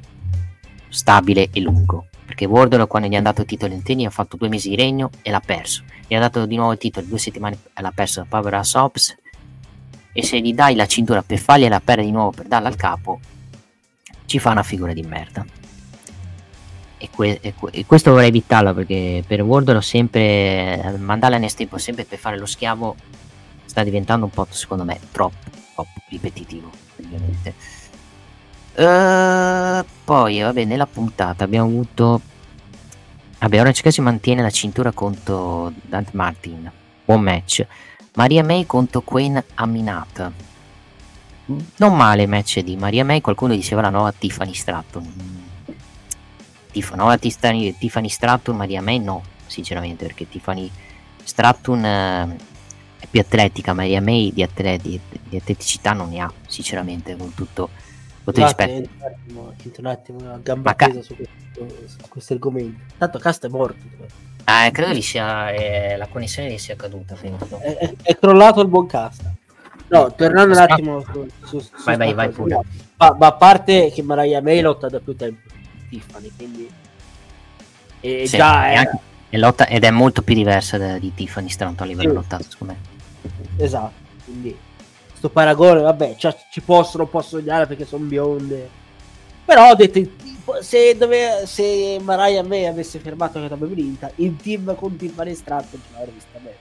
[0.90, 2.08] stabile e lungo.
[2.26, 4.76] Perché Wardlow quando gli hanno dato il titolo in tennis ha fatto due mesi di
[4.76, 5.84] regno e l'ha perso.
[6.06, 9.16] Gli ha dato di nuovo il titolo due settimane e l'ha perso da Power Ops.
[10.12, 13.18] E se gli dai la cintura per fargliela perdere di nuovo per darla al capo,
[14.26, 15.46] ci fa una figura di merda.
[16.98, 21.74] E, que- e, que- e questo vorrei evitarlo perché per Wardlow sempre mandare a NXT
[21.76, 22.94] sempre per fare lo schiavo
[23.78, 27.54] sta diventando un po' secondo me troppo, troppo ripetitivo ovviamente.
[28.74, 31.44] Uh, poi vabbè nella puntata.
[31.44, 32.20] Abbiamo avuto
[33.38, 36.70] vabbè ora si mantiene la cintura contro Dante Martin
[37.04, 37.64] buon match.
[38.14, 40.32] Maria May contro Queen Aminata.
[41.76, 45.46] Non male match di Maria May qualcuno diceva la nuova Tiffany Stratton.
[46.70, 50.70] Tiffany, nuova Tiffany, Tiffany Stratton Maria May no sinceramente perché Tiffany
[51.24, 52.36] Stratton eh,
[53.10, 57.70] più atletica, Maria May di, atleti, di atleticità non ne ha, sinceramente, con tutto,
[58.24, 58.72] tutto rispetto.
[58.72, 62.80] Entro un attimo, entro un attimo a gamba ca- su, questo, su questo argomento.
[62.96, 63.82] Tanto Cast è morto.
[64.44, 67.16] Ah, credo gli sia, eh, la connessione gli sia caduta.
[67.20, 69.22] È, è, è, crollato il buon Cast.
[69.88, 72.60] No, tornando un attimo su, su, su vai, vai, vai pure.
[72.96, 75.48] Ma, ma, a parte che Mariah May lotta da più tempo
[75.88, 76.70] Tiffany, quindi
[78.00, 78.98] e sì, già è, anche,
[79.28, 82.14] è lotta, ed è molto più diversa da, di Tiffany Stratton a livello sì.
[82.14, 82.87] lottato, secondo me.
[83.56, 83.92] Esatto,
[84.24, 84.56] quindi
[85.14, 88.68] sto paragone, vabbè, cioè, ci possono, posso sognare perché sono bionde.
[89.44, 90.00] Però ho detto,
[90.60, 95.34] se, dove, se Mariah May avesse fermato che avrebbe vinta, il team con Team Van
[95.34, 96.56] Stratton ce l'avrebbe vista bene.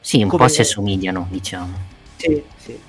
[0.00, 1.76] Sì, un Come- po' si assomigliano, diciamo.
[2.16, 2.80] Sì, sì.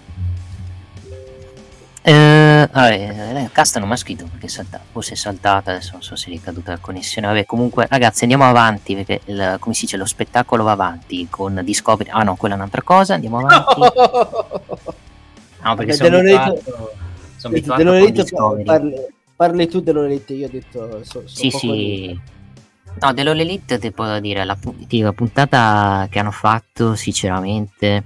[2.01, 5.91] Eh, vabbè, eh, Casta non mi ha scritto perché è saltata, forse è saltata, adesso
[5.93, 7.27] non so se è ricaduta la connessione.
[7.27, 11.59] Vabbè, comunque, ragazzi, andiamo avanti perché il- come si dice, lo spettacolo va avanti con
[11.63, 12.09] Discovery.
[12.11, 13.13] Ah, no, quella è un'altra cosa.
[13.15, 13.81] Andiamo avanti.
[15.61, 16.61] No, perché sono abituato,
[17.35, 18.63] sono abituato con Discovery.
[18.63, 18.95] parli,
[19.35, 21.03] parli tu dell'Orelito, io ho detto...
[21.03, 21.67] So, so Sì, sì.
[21.67, 22.19] di-
[23.01, 24.57] No, dell'All Elite ti posso dire, la,
[24.89, 28.03] la puntata che hanno fatto, sinceramente,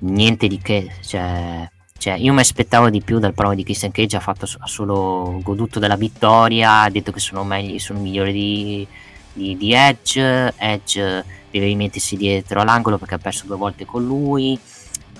[0.00, 1.68] niente di che, cioè,
[1.98, 5.40] cioè, io mi aspettavo di più dal promo di Christian Cage, ha, fatto, ha solo
[5.42, 8.86] goduto della vittoria, ha detto che sono meglio, sono migliori di,
[9.32, 14.58] di, di Edge, Edge deve rimettersi dietro all'angolo perché ha perso due volte con lui,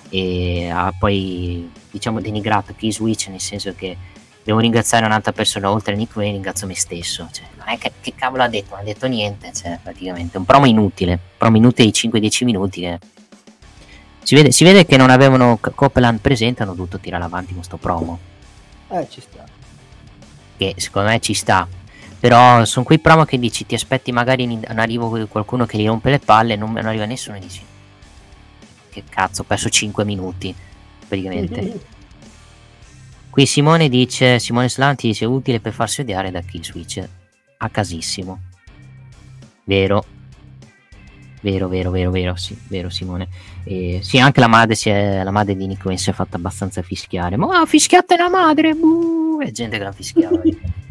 [0.08, 3.96] e ha poi, diciamo, denigrato Key Switch, nel senso che
[4.44, 7.28] devo ringraziare un'altra persona oltre a Nick Wayne ringrazio me stesso.
[7.30, 10.38] Cioè, non è che, che cavolo ha detto non ha detto niente cioè, praticamente.
[10.38, 12.98] Un promo inutile promo inutile di 5-10 minuti che
[14.28, 18.18] si vede, si vede che non avevano Copeland presente hanno dovuto tirare avanti questo promo
[18.88, 19.42] Eh, ci sta.
[20.58, 21.66] che secondo me ci sta
[22.20, 25.78] però sono quei promo che dici ti aspetti magari in, in arrivo di qualcuno che
[25.78, 27.62] gli rompe le palle non, non arriva nessuno e dici
[28.90, 30.54] che cazzo ho perso 5 minuti
[31.08, 31.80] praticamente
[33.30, 37.08] Qui Simone dice, Simone Slanti dice utile per farsi odiare da Kill Switch.
[37.58, 38.40] A casissimo.
[39.62, 40.04] Vero.
[41.40, 43.28] Vero, vero, vero, vero, sì, vero Simone.
[43.64, 46.82] E, sì, anche la madre, si è, la madre di Nick si è fatta abbastanza
[46.82, 47.36] fischiare.
[47.36, 48.74] Ma fischiate la madre!
[48.74, 50.40] buh!" E gente che la fischiava.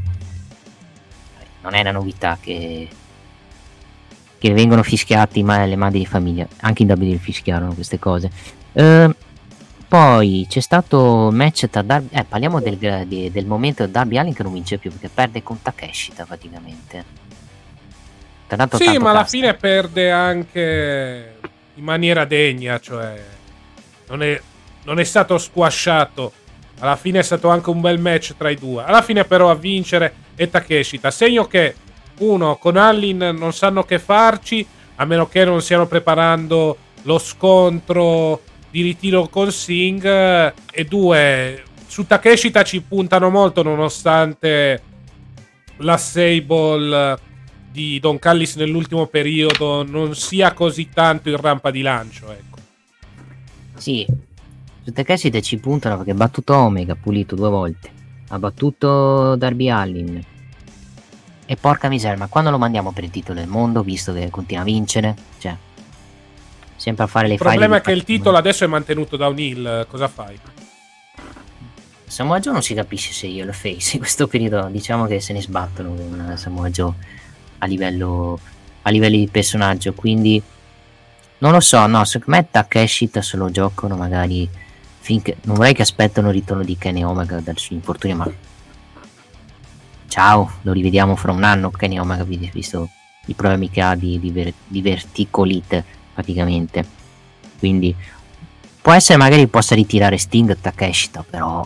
[1.61, 2.87] non è una novità che,
[4.37, 6.47] che vengono fischiati ma le madri di famiglia.
[6.61, 8.31] Anche in WWE fischiarono queste cose.
[8.73, 9.13] Ehm,
[9.87, 12.09] poi c'è stato il match tra Darby.
[12.11, 15.43] Eh, parliamo del, di- del momento di Darby Allin che non vince più perché perde
[15.43, 17.26] con Takeshita praticamente.
[18.49, 19.37] L'altro, Sì, tanto ma alla casta.
[19.37, 21.35] fine perde anche
[21.73, 23.21] in maniera degna, cioè
[24.07, 24.39] non è,
[24.83, 26.31] non è stato squasciato.
[26.79, 28.83] Alla fine è stato anche un bel match tra i due.
[28.83, 31.11] Alla fine però a vincere è Takeshita.
[31.11, 31.75] Segno che
[32.19, 34.65] uno con Allin non sanno che farci,
[34.95, 40.05] a meno che non stiano preparando lo scontro di ritiro con Singh.
[40.05, 44.81] E due, su Takeshita ci puntano molto nonostante
[45.77, 47.17] la Sable
[47.71, 52.31] di Don Callis nell'ultimo periodo non sia così tanto in rampa di lancio.
[52.31, 52.57] Ecco.
[53.75, 54.05] Sì,
[54.83, 57.91] su Takeshita ci puntano perché ha battuto Omega, pulito due volte.
[58.29, 60.23] Ha battuto Darby Allin.
[61.45, 64.63] E porca miseria, ma quando lo mandiamo per il titolo del mondo, visto che continua
[64.63, 65.15] a vincere?
[65.37, 65.55] Cioè,
[66.75, 69.27] sempre a fare le Il problema file è che il titolo adesso è mantenuto da
[69.27, 69.85] un heel.
[69.89, 70.37] Cosa fai?
[72.05, 75.33] Samoa Joe non si capisce se io lo face in questo periodo, diciamo che se
[75.33, 76.93] ne sbattono con Samoa Joe
[77.59, 78.39] a livello,
[78.83, 80.41] a livello di personaggio, quindi
[81.39, 84.49] non lo so, no, secondo me Takeshita se lo giocano magari
[84.99, 88.31] finché non vorrei che aspettano il ritorno di Kenny Omega dal suo infortunio, ma
[90.07, 92.89] ciao, lo rivediamo fra un anno Kenny Omega vi- visto
[93.27, 96.85] i problemi che ha di, di, ver- di verticolite praticamente.
[97.59, 97.95] Quindi
[98.81, 101.65] può essere magari possa ritirare Sting Takeshita, però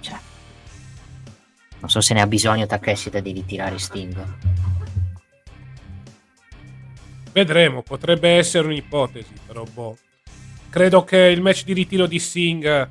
[0.00, 0.16] cioè,
[1.80, 4.24] non so se ne ha bisogno Takeshita di ritirare Sting.
[7.32, 9.96] Vedremo, potrebbe essere un'ipotesi, però boh.
[10.68, 12.88] Credo che il match di ritiro di Singh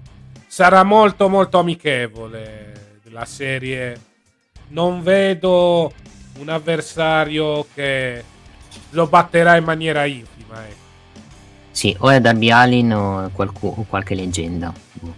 [0.47, 3.99] sarà molto molto amichevole della serie.
[4.69, 5.91] Non vedo
[6.39, 8.23] un avversario che
[8.91, 10.65] lo batterà in maniera infima.
[10.65, 10.87] Ecco.
[11.71, 14.73] Sì, o è Darby Allin o, qualcu- o qualche leggenda.
[14.93, 15.15] Boh.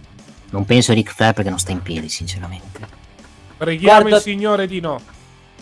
[0.50, 2.80] Non penso a Ric Flair perché non sta in piedi, sinceramente.
[3.56, 5.00] Preghiamo Guarda- il Signore di no.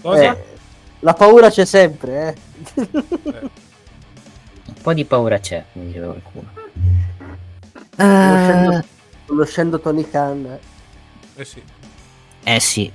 [0.00, 0.32] Cosa?
[0.36, 0.44] Eh,
[1.01, 2.35] la paura c'è sempre,
[2.74, 2.89] eh.
[4.66, 6.48] Un po' di paura c'è, come diceva qualcuno.
[7.97, 8.85] Conoscendo,
[9.27, 10.59] conoscendo Tony Khan.
[11.36, 11.62] Eh sì.
[12.43, 12.90] Eh sì,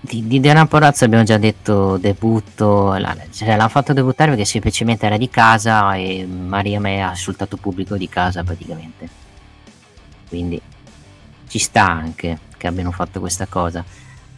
[0.00, 5.06] di, di Diana Porazzo abbiamo già detto debutto, la- cioè, l'hanno fatto debuttare perché semplicemente
[5.06, 9.08] era di casa e Maria May ha insultato il pubblico di casa praticamente.
[10.28, 10.60] Quindi
[11.48, 13.82] ci sta anche che abbiano fatto questa cosa.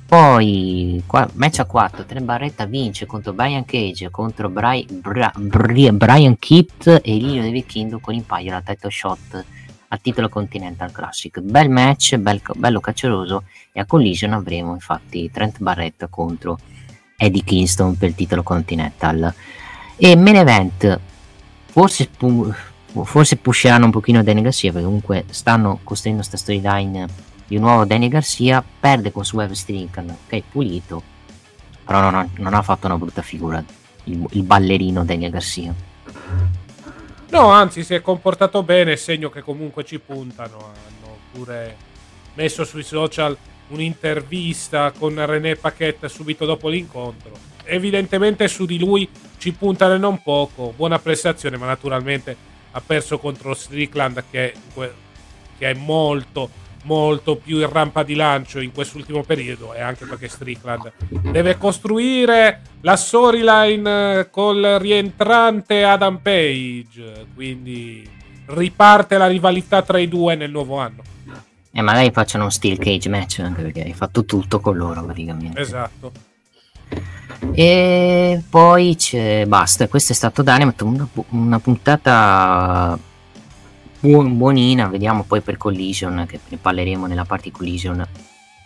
[0.07, 5.91] Poi qua, match a 4, Trent Barretta vince contro Brian Cage, contro Bri- Bra- Bri-
[5.91, 9.45] Brian Kitt e Lilio De Vecchindo con in paio la title shot
[9.89, 11.41] a titolo Continental Classic.
[11.41, 16.57] Bel match, bel- bello caccioroso e a Collision avremo infatti Trent Barrett contro
[17.17, 19.35] Eddie Kingston per il titolo Continental.
[19.97, 21.01] E main event
[21.67, 22.53] forse, pu-
[23.03, 27.07] forse pusheranno un pochino Danny Garcia perché comunque stanno costruendo questa storyline
[27.47, 31.03] di nuovo Danny Garcia perde con Web Strickland ok pulito
[31.85, 33.63] però non ha, non ha, fatto una brutta figura
[34.05, 35.75] il, il ballerino Danny Garcia
[37.31, 41.77] no anzi si è comportato bene segno che comunque ci puntano hanno pure
[42.35, 43.37] messo sui social
[43.69, 47.33] un'intervista con René Paquette subito dopo l'incontro.
[47.65, 49.09] Evidentemente su di lui
[49.39, 52.37] ci puntano non poco, buona prestazione, ma naturalmente
[52.71, 54.55] ha perso contro Strickland che,
[55.59, 60.29] che è molto molto più in rampa di lancio in quest'ultimo periodo e anche perché
[60.29, 60.93] Strickland
[61.31, 68.09] deve costruire la storyline col rientrante Adam Page quindi
[68.47, 71.03] riparte la rivalità tra i due nel nuovo anno
[71.73, 75.61] e magari facciano un steel cage match anche perché hai fatto tutto con loro praticamente.
[75.61, 76.11] Esatto.
[77.53, 79.87] E poi c'è basta.
[79.87, 80.85] Questo è stato Dynamite.
[80.85, 82.99] Una, una puntata
[84.01, 84.89] buon, buonina.
[84.89, 88.07] Vediamo poi per Collision, che ne parleremo nella parte Collision,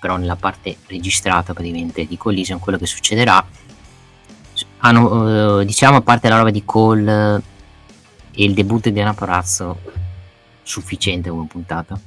[0.00, 3.44] però nella parte registrata praticamente di Collision, quello che succederà.
[4.78, 7.42] Hanno, eh, diciamo, a parte la roba di Cole
[8.32, 9.80] e il debutto di Anna Parazzo,
[10.62, 11.98] sufficiente come puntata.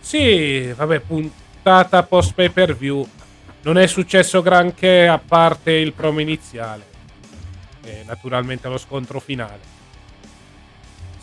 [0.00, 3.06] Sì, vabbè, puntata post pay per view.
[3.62, 6.86] Non è successo granché a parte il promo iniziale.
[7.82, 9.76] E naturalmente lo scontro finale.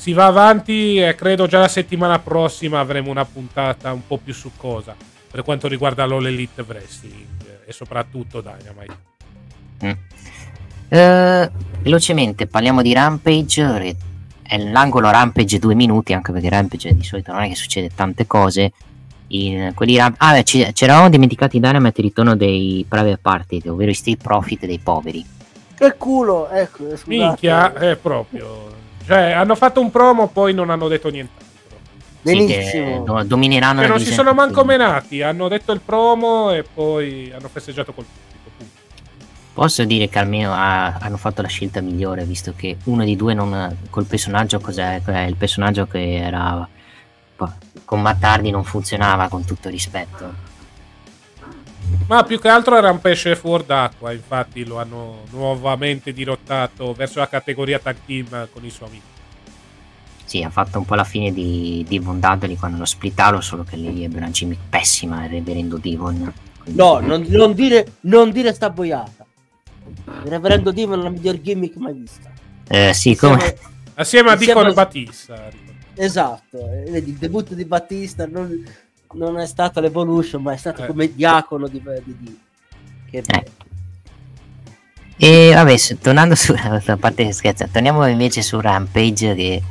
[0.06, 4.36] Si va avanti e credo già la settimana prossima avremo una puntata un po' più
[4.36, 4.96] succosa
[5.32, 7.26] per quanto riguarda l'All Elite Wrestling
[7.66, 8.98] e soprattutto Dynamite.
[9.84, 9.90] Mm.
[10.90, 11.50] Uh,
[11.82, 13.96] velocemente parliamo di Rampage
[14.44, 18.28] è l'angolo Rampage due minuti, anche perché Rampage di solito non è che succede tante
[18.28, 18.74] cose.
[19.30, 23.90] In quelli ramp- ah, ci, ci eravamo dimenticati Dynamite il ritorno dei private party, ovvero
[23.90, 25.26] i street profit dei poveri.
[25.76, 27.08] Che culo, ecco, scusate.
[27.08, 28.84] Minchia, è proprio.
[29.06, 31.44] Cioè, hanno fatto un promo, poi non hanno detto nient'altro.
[32.22, 33.06] Benissimo.
[33.06, 37.32] Sì, che, domineranno che non si sono manco menati, hanno detto il promo e poi
[37.36, 38.06] hanno festeggiato col
[39.54, 43.34] Posso dire che almeno ha, hanno fatto la scelta migliore, visto che uno di due
[43.34, 45.02] non, col personaggio cos'è?
[45.28, 46.68] Il personaggio che era
[47.86, 50.55] con Mattardi non funzionava con tutto rispetto.
[52.08, 57.20] Ma più che altro era un pesce fuori d'acqua, infatti lo hanno nuovamente dirottato verso
[57.20, 59.14] la categoria tag team con i suoi amici.
[60.26, 63.76] Sì, ha fatto un po' la fine di Devon Dudley quando lo splittalo, solo che
[63.76, 66.34] lì ebbe una gimmick pessima il reverendo Devon.
[66.62, 66.80] Quindi...
[66.80, 69.26] No, non, non, dire, non dire sta boiata.
[69.86, 72.32] Il reverendo Demon è la miglior gimmick mai vista.
[72.68, 73.36] Eh sì, come...
[73.36, 73.60] Assieme,
[73.96, 75.50] assieme a Dicono Battista.
[75.94, 78.66] Esatto, vedi, il debutto di Battista non,
[79.16, 80.88] non è stato l'Evolution, ma è stato eh.
[80.88, 82.40] come diacono di, di...
[83.10, 83.46] Che eh.
[85.18, 89.62] E vabbè, tornando su a parte scherza, torniamo invece su Rampage che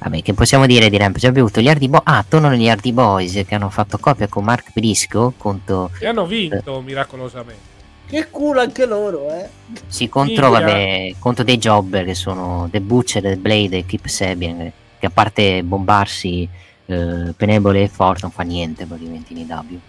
[0.00, 1.26] Vabbè, che possiamo dire di Rampage?
[1.26, 2.02] Abbiamo avuto gli Hardy Boys.
[2.04, 5.90] Ah, tornano gli Hardy Boys che hanno fatto coppia con Mark Briscoe contro.
[5.98, 7.76] E hanno vinto miracolosamente.
[8.06, 9.48] Che culo anche loro, eh.
[9.88, 14.72] Sì, contro, vabbè, contro dei jobber che sono The Butcher, The Blade e Keep Sabian,
[14.98, 16.48] che a parte bombarsi
[16.88, 19.80] eh, Penebole e Forte non fa niente praticamente in IW.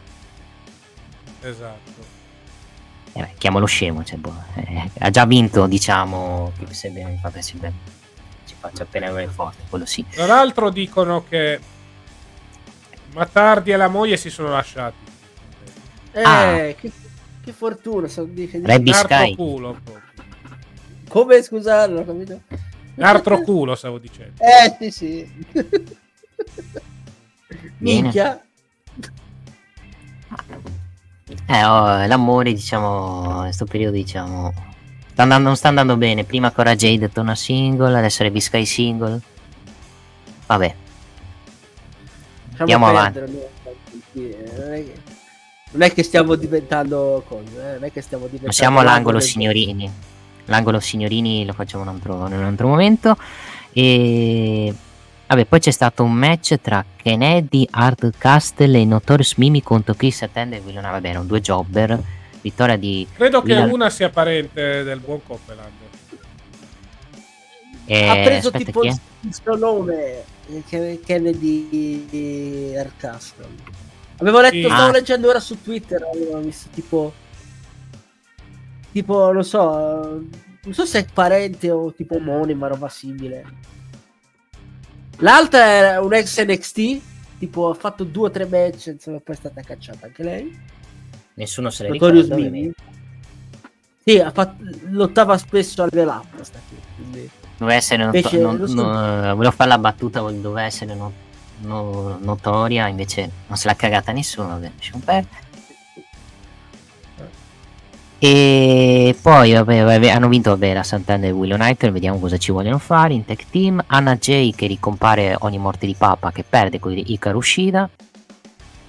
[1.42, 2.18] Esatto.
[3.14, 7.58] Eh, beh, chiamalo scemo, cioè, boh, eh, ha già vinto, diciamo, Keep Sabian, infatti si,
[7.58, 7.72] beh,
[8.44, 10.06] si faccia Penebole e Forte, quello sì.
[10.10, 11.60] Tra l'altro dicono che
[13.14, 15.08] Matardi e la moglie si sono lasciati.
[16.12, 16.74] Eh, ah.
[16.76, 16.92] che
[17.50, 18.62] che fortuna, so, dice,
[18.94, 19.36] Sky.
[19.36, 19.80] Culo,
[21.08, 22.42] Come scusarlo, capito?
[23.00, 24.44] Altro culo, stavo dicendo.
[24.44, 25.46] Eh, sì, sì.
[27.80, 28.42] Minchia.
[31.46, 34.54] Eh, oh, l'amore, diciamo, in questo periodo, diciamo,
[35.12, 36.24] sta andando, non sta andando bene.
[36.24, 39.20] Prima Cora Jade torna single, adesso Rebby Sky single.
[40.46, 40.76] Vabbè.
[42.58, 43.20] Andiamo avanti.
[45.72, 47.74] Non è che stiamo diventando cose, eh?
[47.74, 48.54] non è che stiamo diventando...
[48.54, 49.90] siamo all'angolo signorini.
[50.46, 53.16] L'angolo signorini lo facciamo in un altro, in un altro momento.
[53.72, 54.74] E...
[55.30, 60.24] Vabbè, poi c'è stato un match tra Kennedy, Art Castle e Notorious Mimi contro Chris
[60.24, 60.82] Attend e William.
[60.82, 62.02] Vabbè, erano due jobber.
[62.42, 63.08] Vittoria di...
[63.14, 63.68] Credo William...
[63.68, 65.72] che una sia parente del buon Copeland.
[67.86, 69.00] Eh, ha preso tipo il
[69.30, 73.46] suo nome, eh, Kennedy Art Castle.
[74.18, 74.64] Avevo letto, sì.
[74.64, 74.92] stavo ah.
[74.92, 77.14] leggendo ora su Twitter, avevo visto tipo...
[78.92, 80.24] Tipo, non so,
[80.64, 83.78] non so se è parente o tipo omonima, roba simile.
[85.20, 87.02] L'altra era un ex NXT,
[87.40, 90.60] tipo ha fatto due o tre match, insomma, poi è stata cacciata anche lei.
[91.36, 92.36] Nessuno se ne ricorda.
[94.04, 96.78] Sì, ha fatto, lottava spesso al level up, sta qui.
[96.96, 97.30] Quindi...
[97.58, 101.12] Doveva essere not- Invece, non- lo so- no- volevo fare la battuta, doveva essere no-
[101.60, 105.48] no- notoria, invece non se l'ha cagata nessuno, vabbè, lasciamo perdere.
[108.22, 112.78] E poi vabbè, hanno vinto vabbè, la Santander e Willow Knight, vediamo cosa ci vogliono
[112.78, 113.82] fare in tech team.
[113.88, 117.90] Anna Jay che ricompare ogni morte di papa che perde con Ikaru Ushida.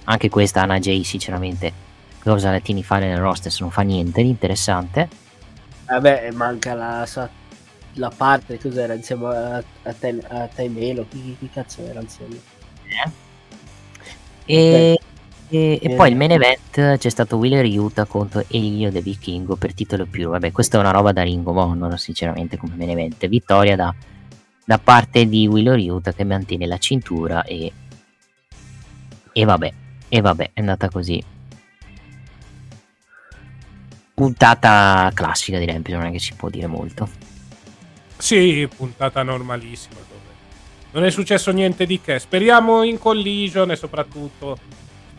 [0.03, 1.71] Anche questa Anna Jay sinceramente
[2.21, 5.07] cosa la tieni fare nel roster se non fa niente di interessante.
[5.85, 7.07] Vabbè, manca la,
[7.93, 12.39] la parte, cos'era, insieme a, a, Ten- a Taimelo, chi, chi cazzo era insieme?
[14.45, 14.99] E,
[15.51, 19.73] e- e poi il main event c'è stato Wheeler Utah contro Elio De Vichingo per
[19.73, 20.29] titolo più.
[20.29, 23.27] Vabbè, questa è una roba da Ring of Honor, sinceramente, come main event.
[23.27, 23.93] Vittoria da,
[24.65, 27.71] da parte di Wheeler Utah che mantiene la cintura e,
[29.33, 29.73] e vabbè,
[30.07, 31.21] e vabbè, è andata così.
[34.13, 37.09] Puntata classica direi, non è che si può dire molto.
[38.17, 39.95] Sì, puntata normalissima.
[39.95, 40.29] Dove
[40.91, 42.19] non è successo niente di che.
[42.19, 44.57] Speriamo in collision e soprattutto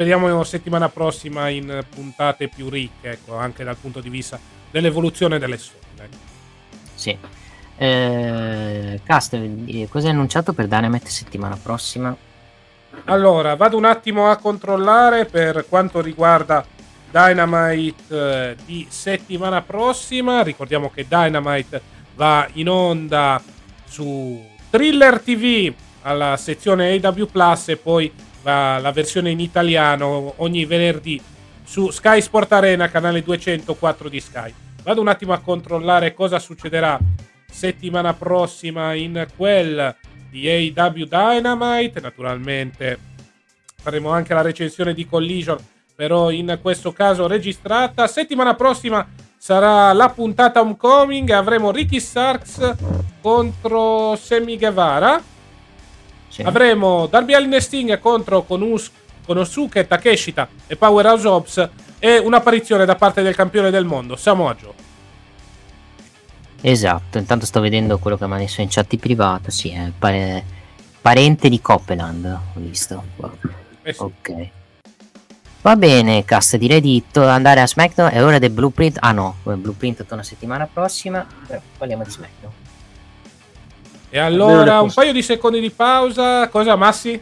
[0.03, 4.37] speriamo settimana prossima in puntate più ricche, ecco, anche dal punto di vista
[4.69, 6.17] dell'evoluzione delle ecco.
[6.95, 7.17] Sì.
[7.77, 12.17] Eh, Cast, eh, cosa hai annunciato per Dynamite settimana prossima?
[13.05, 16.67] Allora, vado un attimo a controllare per quanto riguarda
[17.09, 20.43] Dynamite eh, di settimana prossima.
[20.43, 21.81] Ricordiamo che Dynamite
[22.17, 23.41] va in onda
[23.85, 25.73] su Thriller TV
[26.03, 28.13] alla sezione AW Plus e poi
[28.43, 31.21] va la versione in italiano ogni venerdì
[31.65, 34.53] su Sky Sport Arena, canale 204 di Sky.
[34.83, 36.99] Vado un attimo a controllare cosa succederà
[37.51, 39.95] settimana prossima in quel
[40.29, 42.01] di AW Dynamite.
[42.01, 42.99] Naturalmente
[43.81, 45.59] faremo anche la recensione di Collision,
[45.95, 48.07] però in questo caso registrata.
[48.07, 49.07] Settimana prossima
[49.37, 51.31] sarà la puntata Homecoming.
[51.31, 52.75] Avremo Ricky Starks
[53.21, 55.32] contro Sammy Guevara.
[56.43, 58.91] Avremo Darby Allin e Sting contro Konus-
[59.25, 64.73] Konosuke Takeshita e Powerhouse Ops e un'apparizione da parte del campione del mondo, Samoa Joe.
[66.63, 69.51] Esatto, intanto sto vedendo quello che mi ha messo in chat privata.
[69.51, 70.45] Sì, è pare-
[71.01, 73.03] parente di Copeland, ho visto.
[73.83, 74.03] Eh sì.
[74.03, 74.49] Ok.
[75.63, 78.11] Va bene, cast, direi di to- andare a SmackDown.
[78.11, 78.97] È ora del Blueprint.
[79.01, 81.25] Ah no, Blueprint torna settimana prossima.
[81.47, 82.53] Però parliamo di SmackDown.
[84.15, 86.47] E allora un paio di secondi di pausa.
[86.49, 87.19] Cosa, Massi?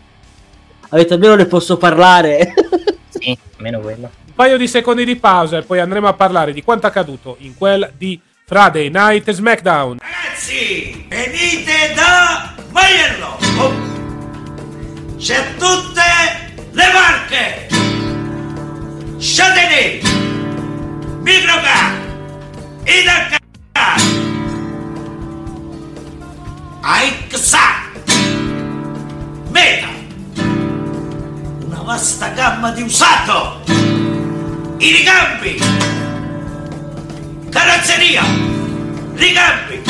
[0.88, 2.52] Avete almeno ne posso parlare.
[3.20, 4.10] Sì, meno quello.
[4.28, 7.54] Un paio di secondi di pausa e poi andremo a parlare di quanto accaduto in
[7.54, 9.98] quel di Friday Night SmackDown.
[10.00, 13.36] Ragazzi, venite da Maiello!
[13.58, 13.72] Oh.
[15.18, 16.00] C'è tutte
[16.70, 17.68] le marche!
[19.18, 20.02] Châtelet,
[21.20, 21.92] Microcar,
[22.84, 23.39] Idacar,
[26.82, 27.90] Aixa,
[29.50, 29.88] Meta,
[31.66, 33.60] una vasta gamma di usato,
[34.78, 35.60] i ricambi,
[37.50, 38.22] carrozzeria,
[39.14, 39.82] ricambi.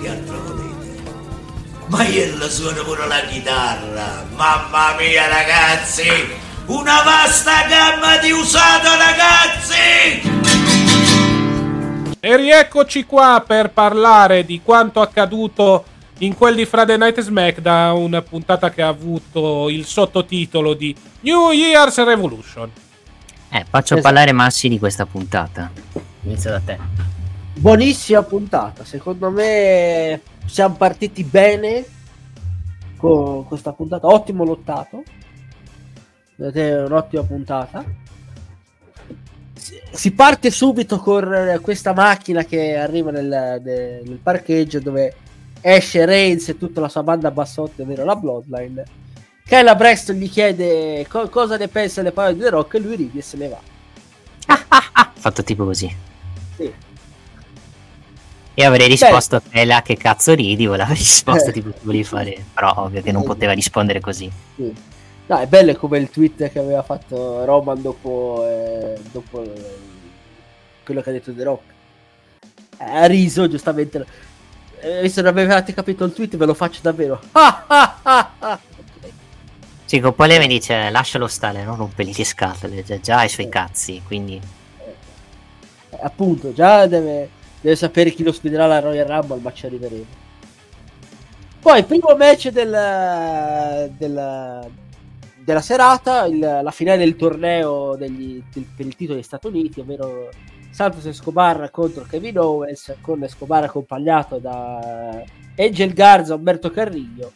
[0.00, 1.02] Che altro volete?
[1.88, 6.08] Maiello suona pure la chitarra, mamma mia ragazzi!
[6.66, 10.75] Una vasta gamma di usato ragazzi!
[12.26, 15.84] E rieccoci qua per parlare di quanto accaduto
[16.18, 22.02] in quel di Friday Night SmackDown, puntata che ha avuto il sottotitolo di New Year's
[22.02, 22.68] Revolution.
[23.48, 24.00] Eh, faccio Esatto.
[24.00, 25.70] parlare Massi di questa puntata.
[26.22, 26.76] Inizio da te.
[27.54, 31.84] Buonissima puntata, secondo me siamo partiti bene
[32.96, 35.04] con questa puntata, ottimo lottato.
[36.34, 37.84] Vedete, è un'ottima puntata.
[39.92, 45.14] Si- parte subito con eh, questa macchina che arriva nel, nel- parcheggio dove
[45.60, 48.84] esce Reigns e tutta la sua banda bassotti, ovvero la Bloodline.
[49.44, 52.96] Kyla Preston gli chiede co- cosa ne pensa delle parole di The Rock e lui
[52.96, 53.60] ride e se ne va.
[55.14, 55.94] Fatto tipo così.
[56.56, 56.72] Sì.
[58.58, 61.52] E avrei risposto a quella che cazzo ridi, voleva risposto Eh.
[61.52, 62.44] tipo che volevi fare.
[62.54, 64.30] Però ovvio che non poteva rispondere così.
[64.56, 64.74] Sì.
[65.28, 69.76] No, è bello come il tweet che aveva fatto Roman dopo, eh, dopo eh,
[70.84, 71.62] quello che ha detto The Rock.
[72.78, 74.06] Eh, Ha riso, giustamente.
[74.78, 77.20] Eh, visto che non avevate capito il tweet, ve lo faccio davvero.
[77.32, 78.60] Ah, ah, ah, ah.
[79.84, 83.28] Sì, con poi lei mi dice lascialo stare, non rompeli le scatole, già, già i
[83.28, 84.40] suoi cazzi, quindi...
[84.78, 87.30] Eh, appunto, già deve,
[87.60, 90.04] deve sapere chi lo sfiderà alla Royal Rumble, ma ci arriveremo.
[91.60, 94.70] Poi, primo match del, del-
[95.46, 99.78] della serata, il- la finale del torneo degli- del- per il titolo degli Stati Uniti,
[99.78, 100.28] ovvero
[100.70, 105.22] Santos Escobar contro Kevin Owens con Escobar accompagnato da
[105.56, 107.32] Angel Garza e Umberto Carrillo.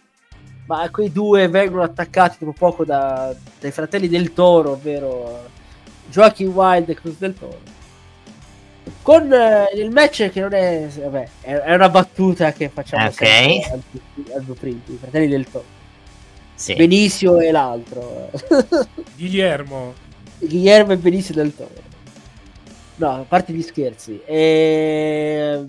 [0.67, 5.45] Ma quei due vengono attaccati dopo poco da, dai fratelli del Toro ovvero
[6.11, 7.59] Joaquin Wild e Cruz del Toro.
[9.03, 13.13] Con eh, il match che non è vabbè è, è una battuta che facciamo Ok.
[13.15, 13.83] sempre al,
[14.35, 15.79] al Blueprint, i fratelli del Toro
[16.61, 16.75] Sì.
[16.75, 18.31] Benicio e l'altro
[19.17, 19.95] Guillermo.
[20.39, 21.71] Guillermo e Benicio del Toro.
[22.97, 24.21] No, a parte gli scherzi.
[24.27, 25.65] E...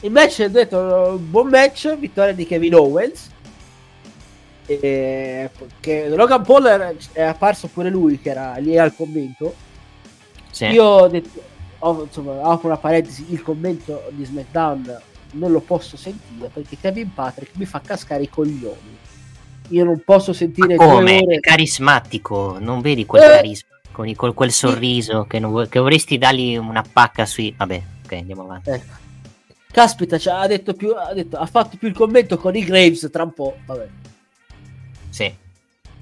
[0.00, 3.28] Il match, ho detto, buon match, vittoria di Kevin Owens.
[4.64, 5.50] E...
[5.80, 9.54] Che Logan Paul è apparso pure lui, che era lì al commento.
[10.50, 10.64] Sì.
[10.64, 11.42] Io ho detto,
[11.80, 14.98] ho- insomma, apro una parentesi, il commento di SmackDown
[15.32, 19.00] non lo posso sentire perché Kevin Patrick mi fa cascare i coglioni.
[19.68, 21.20] Io non posso sentire Come?
[21.22, 21.40] ore...
[21.40, 23.26] Carismatico, non vedi quel Eh.
[23.26, 27.54] carisma con i- col- quel sorriso che, non che vorresti dargli una pacca sui.
[27.56, 28.70] Vabbè, ok, andiamo avanti.
[28.70, 29.00] Ecco.
[29.70, 33.08] Caspita, cioè, ha, detto più, ha, detto, ha fatto più il commento con i Graves
[33.10, 33.56] tra un po'.
[33.64, 33.88] Vabbè,
[35.08, 35.34] Sì.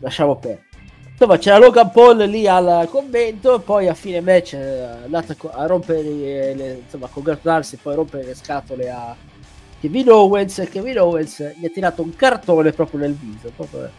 [0.00, 0.66] lasciamo perdere.
[1.12, 3.60] Insomma, c'era Logan Paul lì al commento.
[3.60, 8.24] Poi a fine match è andato a rompere le, insomma, a congratularsi poi a rompere
[8.24, 9.14] le scatole a
[9.81, 10.59] Kevin Owens.
[10.59, 13.50] E Kevin Owens gli ha tirato un cartone proprio nel viso.
[13.55, 13.91] Proprio,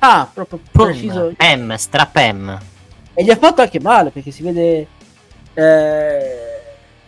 [0.00, 1.32] ah, proprio preciso.
[1.36, 2.58] Boom, M, strap M.
[3.14, 4.86] E gli ha fatto anche male perché si vede.
[5.54, 6.36] Eh,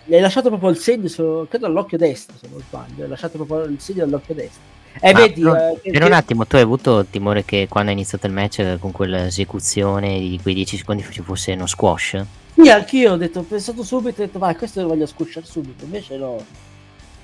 [0.05, 2.95] gli hai lasciato proprio il segno, su- credo all'occhio destro, se non sbaglio.
[2.97, 4.61] Gli hai lasciato proprio il segno all'occhio destro.
[5.01, 5.41] E Ma vedi.
[5.41, 8.27] no, eh, che- per un che- attimo, tu hai avuto timore che quando è iniziato
[8.27, 12.25] il match eh, con quell'esecuzione di quei 10 secondi ci fosse uno squash?
[12.61, 15.85] Sì, anch'io ho detto, ho pensato subito, ho detto, vai, questo lo voglio squasciare subito.
[15.85, 16.45] Invece no.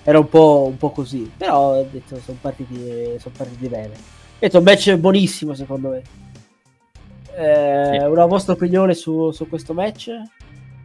[0.08, 1.28] Era un po', un po' così.
[1.36, 3.94] Però ho detto, sono partiti, sono partiti bene.
[3.94, 6.02] Ho detto, un match buonissimo secondo me.
[7.34, 10.10] Eh, Una vostra opinione su, su questo match?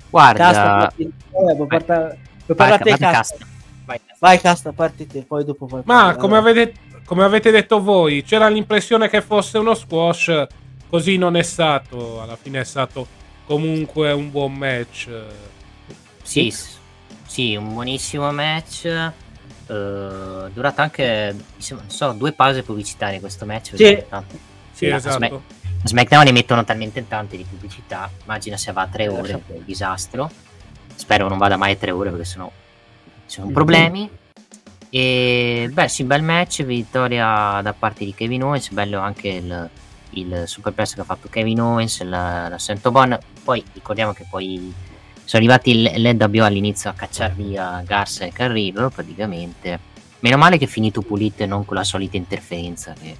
[0.10, 2.18] Guarda, Casta, parti- eh, vai, vai, Casta.
[2.98, 3.46] Casta.
[3.86, 4.16] Vai, Casta.
[4.18, 6.74] Vai, Casta, parti te, poi dopo puoi Ma come avete,
[7.06, 10.48] come avete detto voi, c'era l'impressione che fosse uno squash,
[10.90, 12.20] così non è stato.
[12.24, 13.06] Alla fine è stato
[13.46, 15.10] comunque un buon match.
[16.24, 16.52] Sì,
[17.32, 18.84] sì, un buonissimo match.
[18.86, 19.14] eh,
[20.54, 21.34] durato anche
[21.70, 23.76] non so, due pause pubblicitarie questo match.
[23.76, 24.04] Sì.
[24.74, 25.16] Sì, a esatto.
[25.16, 25.40] Smack-
[25.84, 28.10] SmackDown ne mettono talmente tante di pubblicità.
[28.24, 30.30] Immagina se va a tre Eh, ore, lascia è un disastro.
[30.94, 32.52] Spero non vada mai a tre ore perché sennò
[33.28, 34.10] ci sono problemi.
[34.90, 39.70] E beh, sì, bel match, vittoria da parte di Kevin Owens, bello anche il,
[40.10, 43.18] il super press che ha fatto Kevin Owens, la, la Sentobon.
[43.42, 44.90] Poi ricordiamo che poi
[45.32, 49.80] sono arrivati l- l'NWO all'inizio a cacciare via Garza e Carrillo praticamente.
[50.20, 52.94] Meno male che è finito pulito e non con la solita interferenza.
[53.02, 53.16] Che...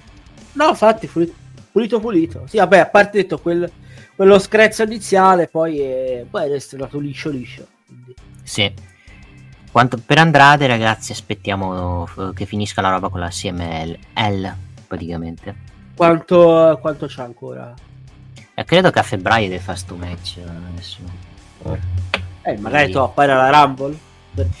[0.52, 1.32] No, infatti, pulito,
[1.72, 2.44] pulito, pulito.
[2.46, 3.70] Sì, vabbè, a parte detto quel-
[4.14, 7.66] quello screzzo iniziale, poi è, poi è stato liscio liscio.
[7.86, 8.14] Quindi.
[8.42, 8.70] Sì.
[9.70, 14.48] Quanto per Andrade, ragazzi, aspettiamo eh, che finisca la roba con la CML L,
[14.86, 15.54] praticamente.
[15.96, 17.74] Quanto, quanto c'ha ancora?
[18.52, 21.21] E credo che a febbraio deve fare sto match eh, adesso.
[22.42, 22.92] Eh, magari Sì.
[22.92, 23.96] tu appare alla Rumble.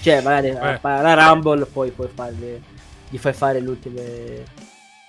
[0.00, 0.56] Cioè, magari Eh.
[0.58, 2.60] appare alla Rumble, poi puoi farle,
[3.08, 4.00] gli fai fare le ultime.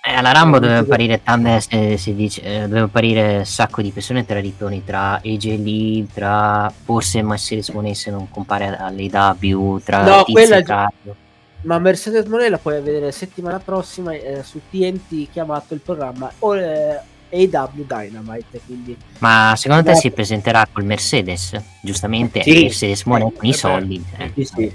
[0.06, 3.90] Eh, alla Rambo doveva apparire tante, se, si dice, eh, doveva apparire un sacco di
[3.90, 10.02] persone tra ritorni, tra AJ Lee, tra forse Mercedes Monet se non compare all'AW, tra
[10.02, 11.16] No, Tizio quella e è- Caio.
[11.62, 16.54] Ma Mercedes Monet la puoi vedere settimana prossima eh, su TNT chiamato il programma o,
[16.54, 18.60] eh, AW Dynamite.
[18.66, 19.96] Quindi Ma secondo te No.
[19.96, 21.60] si presenterà col Mercedes?
[21.82, 22.62] Giustamente Sì.
[22.62, 24.04] Mercedes Monet con i Eh soldi.
[24.18, 24.30] eh.
[24.34, 24.72] sì, sì.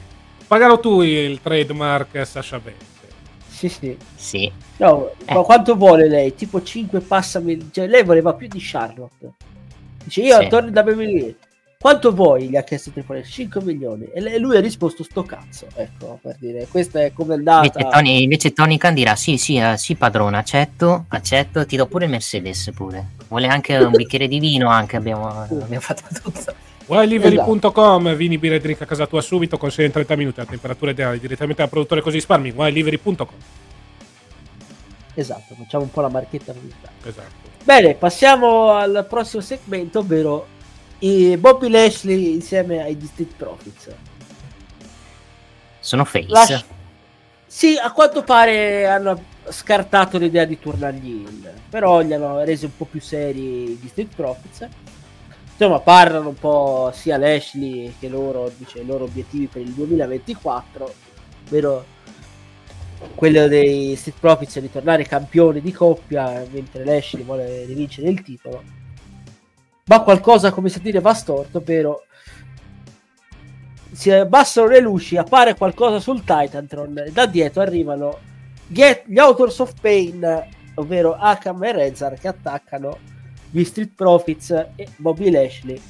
[0.48, 2.88] Pagalo tu il trademark Sasha Banks.
[3.48, 3.98] Sì, sì.
[4.16, 4.52] Sì.
[4.78, 5.34] No, Eh.
[5.34, 6.34] ma quanto vuole lei?
[6.34, 7.70] Tipo 5 passami.
[7.72, 9.32] Cioè, lei voleva più di Charlotte.
[10.04, 10.48] Dice io Sì.
[10.48, 11.36] torno da WWE.
[11.82, 12.50] Quanto vuoi?
[12.50, 14.04] Gli ha chiesto Triple H 5 milioni.
[14.14, 15.66] E lui ha risposto sto cazzo.
[15.76, 17.68] Ecco, per dire, questa è come andata.
[17.68, 21.88] Invece Tony, invece Tony Khan dirà sì, sì, eh, sì padrone, accetto, accetto, ti do
[21.88, 23.12] pure il Mercedes pure.
[23.30, 26.54] Vuole anche un bicchiere di vino, anche abbiamo, abbiamo fatto tutto.
[26.88, 30.92] Wilelivery.com, vini, birra e drink a casa tua subito, consegna in 30 minuti a temperatura
[30.92, 32.50] ideale direttamente dal produttore così risparmi.
[32.50, 33.28] Wilelivery.com.
[35.14, 36.54] Esatto, facciamo un po' la marchetta.
[37.06, 37.48] Esatto.
[37.64, 40.58] Bene, passiamo al prossimo segmento, ovvero
[41.00, 43.90] i Bobby Lashley insieme ai Distinct Profits.
[45.80, 46.28] Sono face.
[46.28, 46.64] Lascia-
[47.46, 52.76] Sì, a quanto pare hanno scartato l'idea di tornargli in, però li hanno resi un
[52.78, 54.68] po' più seri gli Street Profits.
[55.52, 60.94] Insomma, parlano un po' sia Lashley che loro, dice, i loro obiettivi per il 2024,
[61.48, 61.86] ovvero
[63.16, 68.22] quello dei Street Profits è di tornare campioni di coppia, mentre Lashley vuole rivincere il
[68.22, 68.64] titolo.
[69.90, 72.04] Ma qualcosa, come si dire, va storto, ovvero
[73.92, 78.20] si abbassano le luci, appare qualcosa sul Titantron e da dietro arrivano
[78.68, 83.00] gli, gli Authors of Pain, ovvero Akam e Rezar che attaccano
[83.50, 85.82] gli Street Profits e Bobby Lashley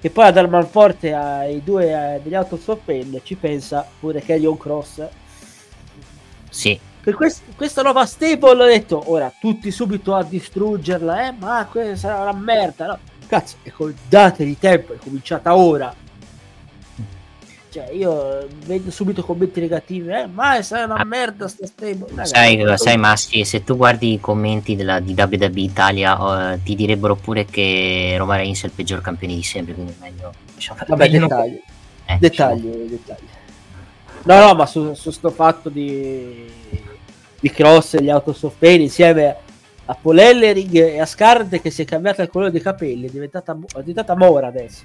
[0.00, 4.20] che poi a dar manforte ai due eh, degli Authors of Pain ci pensa pure
[4.20, 5.02] Kellyon Cross
[6.50, 6.78] Sì.
[7.00, 11.96] per quest- questa nuova stable ho detto ora tutti subito a distruggerla eh ma questa
[11.96, 15.94] sarà una merda no cazzo e co- dategli tempo è cominciata ora.
[17.70, 22.06] Cioè io vedo subito commenti negativi eh ma sarà una merda sta stable.
[22.08, 26.76] Ragazzi, Sai, sai Massi, se tu guardi i commenti della, di WWE Italia eh, ti
[26.76, 30.32] direbbero pure che Roma Reigns è il peggior campione di sempre, quindi è meglio...
[30.56, 31.60] fare- vabbè meglio non- dettagli.
[32.06, 33.26] Eh, dettagli, dettagli.
[34.22, 36.46] No, no, ma su, su sto fatto di,
[37.40, 39.36] di Cross e gli Autos of Pain insieme
[39.86, 43.10] a Paul Ellering e a Scarlett che si è cambiata il colore dei capelli, è
[43.10, 44.84] diventata, è diventata Mora adesso.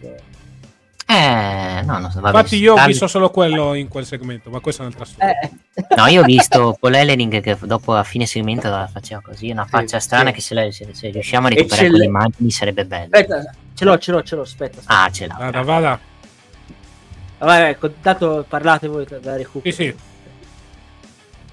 [1.11, 4.83] Eh, no, no, vabbè, Infatti, io ho visto solo quello in quel segmento, ma questa
[4.83, 5.39] è un'altra storia.
[5.39, 5.49] Eh,
[5.95, 9.65] No, io ho visto Paul Ellering che dopo a fine segmento la faceva così, una
[9.65, 10.35] faccia strana sì.
[10.35, 13.05] che se, la- se- se riusciamo a recuperare quelle immagini sarebbe bello.
[13.11, 14.79] aspetta, ce l'ho, ce l'ho, ce l'ho, aspetta.
[14.79, 15.01] aspetta.
[15.03, 15.35] Ah, ce l'ha.
[15.35, 15.99] Vada, vada.
[17.39, 19.73] Vai, vai, con- tanto parlate voi da recupero.
[19.73, 19.95] Sì, sì.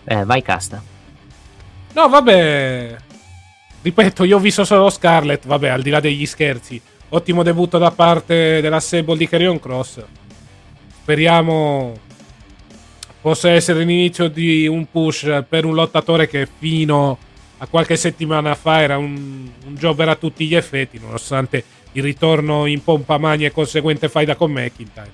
[0.05, 0.83] Eh, vai casta.
[1.94, 2.97] No, vabbè.
[3.87, 6.83] Ripeto, io ho visto solo Scarlett, vabbè, al di là degli scherzi.
[7.11, 10.03] Ottimo debutto da parte della Sable di Carrion Cross.
[11.03, 11.97] Speriamo
[13.21, 17.17] possa essere l'inizio di un push per un lottatore che fino
[17.59, 22.67] a qualche settimana fa era un, un jobber a tutti gli effetti, nonostante il ritorno
[22.67, 25.13] in pompa magna e conseguente faida con McIntyre.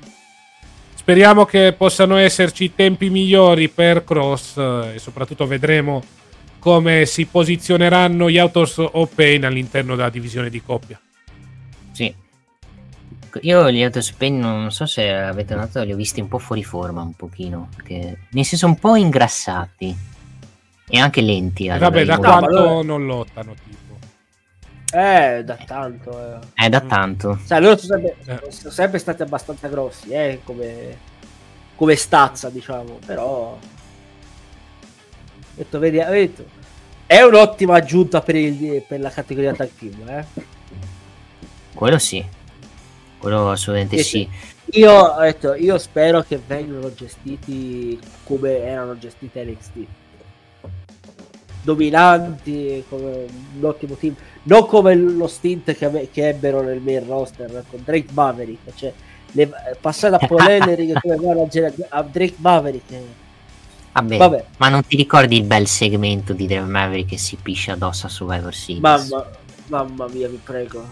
[0.94, 6.02] Speriamo che possano esserci tempi migliori per Cross eh, e soprattutto vedremo
[6.62, 11.00] come si posizioneranno gli Autos of Pain all'interno della divisione di coppia.
[11.90, 12.14] Sì.
[13.40, 17.02] Io gli Autospain non so se avete notato, li ho visti un po' fuori forma,
[17.02, 17.68] un pochino.
[17.74, 19.96] Perché, nel senso, un po' ingrassati.
[20.88, 21.68] E anche lenti.
[21.68, 23.98] a Vabbè, da quanto allora- non lottano, tipo.
[24.96, 26.42] Eh, da tanto.
[26.54, 26.64] Eh.
[26.64, 27.40] Eh, da tanto.
[27.44, 28.16] Sai, loro sono sempre,
[28.46, 28.52] Eh.
[28.52, 30.96] sono sempre stati abbastanza grossi, eh, come,
[31.74, 33.58] come stazza, diciamo, però...
[35.54, 36.44] Ho detto, vedi, ho detto,
[37.12, 40.24] è un'ottima aggiunta per, il- per la categoria tag team, eh.
[41.74, 42.24] Quello sì.
[43.18, 44.78] Quello assolutamente Sì, sì.
[44.78, 49.86] Io, ho detto, io spero che vengano gestiti come erano gestiti NXT.
[51.62, 53.26] Dominanti, come
[53.58, 54.14] un ottimo team.
[54.44, 58.74] Non come lo stint che, che ebbero nel main roster con Drake Maverick.
[58.74, 58.92] Cioè,
[59.32, 59.50] le,
[59.80, 62.94] passare da Paul Ellering come manager a Drake Maverick.
[63.92, 64.00] Eh.
[64.00, 64.44] Vabbè, Vabbè.
[64.58, 68.08] ma non ti ricordi il bel segmento di Dave Maverick che si piscia addosso a
[68.08, 68.80] Survivor Series?
[68.82, 69.30] Mamma,
[69.68, 70.84] mamma mia, vi prego.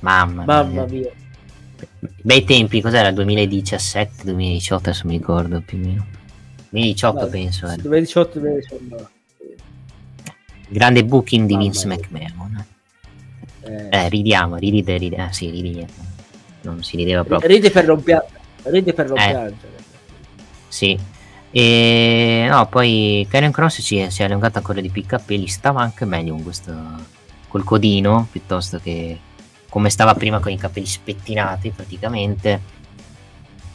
[0.00, 0.86] Mamma, Mamma mia.
[0.86, 1.10] mia.
[2.22, 3.10] Bei tempi, cos'era?
[3.12, 6.06] 2017, 2018, adesso mi ricordo più o meno.
[6.70, 7.66] 2018 Vabbè, penso.
[7.70, 7.76] eh.
[7.76, 9.08] 2018, 2019.
[10.68, 11.96] Grande booking di Mamma Vince mia.
[11.96, 12.66] McMahon.
[13.64, 15.16] Eh, Eh, ridiamo, riride, ride.
[15.16, 15.86] Ah, sì, ridi.
[16.62, 17.48] Non si rideva proprio.
[17.48, 18.24] ride per non, pia-
[18.64, 19.26] ride per non Eh.
[19.28, 19.71] piangere.
[20.72, 20.98] Sì.
[21.50, 25.46] E no, poi Karen Cross si è, si è allungato ancora di più i capelli,
[25.48, 26.72] stava anche meglio con questo
[27.48, 29.18] col codino piuttosto che
[29.68, 32.80] come stava prima con i capelli spettinati praticamente.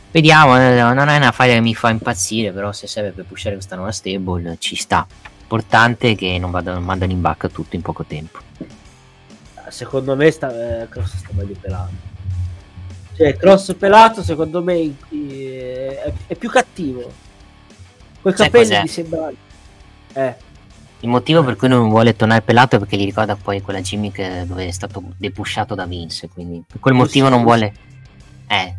[0.10, 3.54] Vediamo, eh, non è una faglia che mi fa impazzire, però se serve per pushare
[3.54, 5.06] questa nuova stable ci sta.
[5.42, 8.40] Importante che non, vadano, mandano in bacca tutto in poco tempo.
[9.70, 12.17] secondo me sta, eh, Cross sta meglio pelato.
[13.18, 17.12] Cioè, Cross pelato secondo me è, è più cattivo.
[18.22, 18.82] Capelli cos'è?
[18.82, 19.32] mi sembra...
[20.14, 20.36] Eh,
[21.00, 24.44] Il motivo per cui non vuole tornare pelato è perché gli ricorda poi quella gimmick
[24.44, 27.74] dove è stato depushato da Vince, quindi per quel motivo non vuole...
[28.48, 28.76] Eh,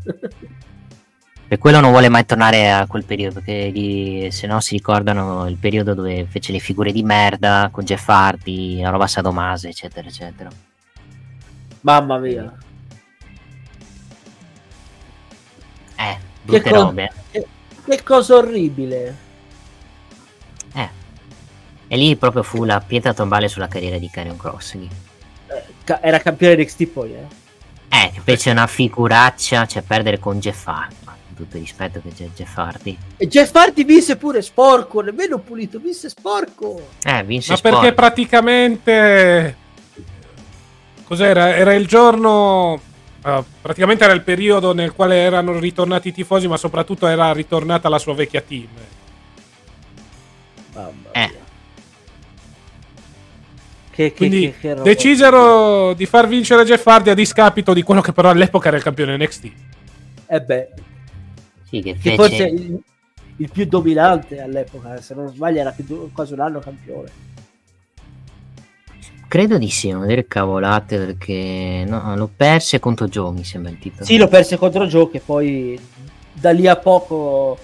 [1.49, 5.49] per quello non vuole mai tornare a quel periodo, perché gli- se no si ricordano
[5.49, 10.07] il periodo dove fece le figure di merda con Jeff Hardy, la roba sadomase, eccetera,
[10.07, 10.51] eccetera.
[11.81, 12.55] mamma mia.
[15.99, 17.13] Eh, Che, brutte co- robe.
[17.31, 17.47] che,
[17.85, 19.17] che cosa orribile.
[20.75, 20.89] Eh.
[21.89, 24.75] E lì proprio fu la pietra tombale sulla carriera di Karrion Cross.
[24.75, 24.89] lì.
[25.49, 27.27] Eh, era campione NXT poi, eh.
[27.91, 30.95] Eh, che fece una figuraccia, cioè perdere con Jeff Hardy.
[31.05, 32.97] Con tutto il rispetto che c'è Jeff Hardy.
[33.17, 36.89] E Jeff Hardy vinse pure sporco, nemmeno pulito, vinse sporco.
[37.03, 37.75] Eh, vinse Ma Sport.
[37.81, 39.57] perché praticamente.
[41.05, 41.55] Cos'era?
[41.57, 42.81] Era il giorno.
[43.29, 47.89] Ah, praticamente era il periodo nel quale erano ritornati i tifosi, ma soprattutto era ritornata
[47.89, 48.67] la sua vecchia team.
[50.75, 51.19] Mamma Eh.
[51.19, 51.47] mia.
[53.91, 58.13] Che, che, Quindi che- decisero di far vincere Jeff Hardy a discapito di quello che
[58.13, 59.53] però all'epoca era il campione NXT.
[60.27, 60.69] E beh,
[61.69, 62.17] Sì, che che fece...
[62.17, 62.79] forse il,
[63.39, 67.11] il più dominante all'epoca, se non sbaglio era più quasi un anno campione.
[69.29, 73.79] Credo di sì, non dire cavolate perché no, l'ho perse contro Joe, mi sembra il
[73.79, 74.07] titolo.
[74.07, 75.79] Sì, lo perse contro Joe che poi
[76.33, 77.59] da lì a poco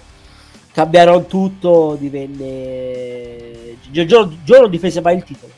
[0.71, 3.77] cambiarono tutto, divenne...
[3.89, 5.51] Joe, Joe- non difese mai il titolo.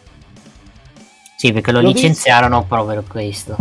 [1.36, 2.02] Sì, perché lo L'ho visto.
[2.02, 3.58] licenziarono proprio per questo.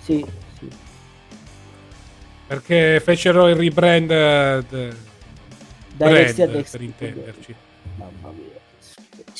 [0.00, 0.24] Sì,
[0.58, 0.68] sì.
[2.48, 4.64] Perché fecero il rebrand eh,
[5.96, 7.54] Da brand, per intenderci.
[7.96, 8.51] Mamma mia.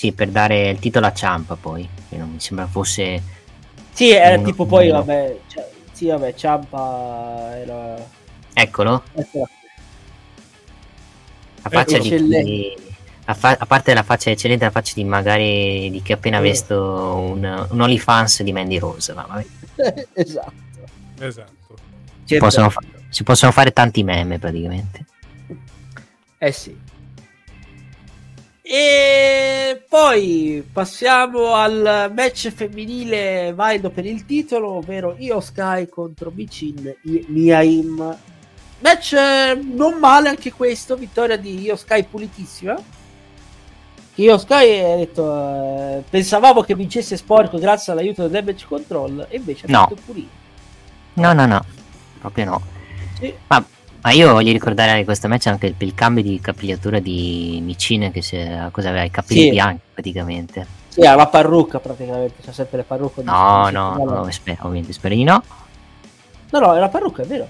[0.02, 1.88] Sì, per dare il titolo a Ciampa poi.
[2.08, 3.22] che non mi sembra fosse...
[3.92, 4.98] Sì, era Uno- tipo poi, uno.
[4.98, 8.04] vabbè, cioè, sì, vabbè, Ciampa era...
[8.52, 9.48] Eccolo, eccola.
[11.62, 12.76] la faccia di chi...
[13.26, 16.38] A, fa- a parte la faccia eccellente, la faccia di magari di chi ha appena
[16.38, 16.42] Eh.
[16.42, 19.12] visto un, un OnlyFans di Mandy Rose.
[19.12, 19.46] ma vabbè.
[20.14, 20.52] esatto.
[21.20, 21.76] Esatto.
[22.24, 25.06] Si, possono fa- si possono fare tanti meme praticamente.
[26.38, 26.76] Eh sì.
[28.74, 36.96] E poi passiamo al match femminile valido per il titolo, ovvero Io Sky contro Michin
[37.02, 38.18] Miaim.
[38.78, 42.74] Match eh, non male anche questo, vittoria di Io Sky pulitissima.
[44.14, 49.36] Io Sky ha detto eh, pensavamo che vincesse sporco grazie all'aiuto del damage control e
[49.36, 49.86] invece ha No.
[49.90, 50.30] detto pulito.
[51.12, 51.62] No, no, no,
[52.20, 52.62] proprio no.
[53.18, 53.34] Sì.
[53.48, 53.62] Ma,
[54.02, 58.10] ma io voglio ricordare di questo match anche il, il cambio di capigliatura di Micine
[58.10, 59.50] che se, cosa aveva i capelli Sì.
[59.50, 60.66] bianchi praticamente.
[60.88, 63.22] Sì, ha la parrucca praticamente, c'ha sempre le parrucche.
[63.22, 65.42] No, di- no, di- no, spero, ovviamente spero di no.
[66.50, 67.46] No, no, è la parrucca, è vero.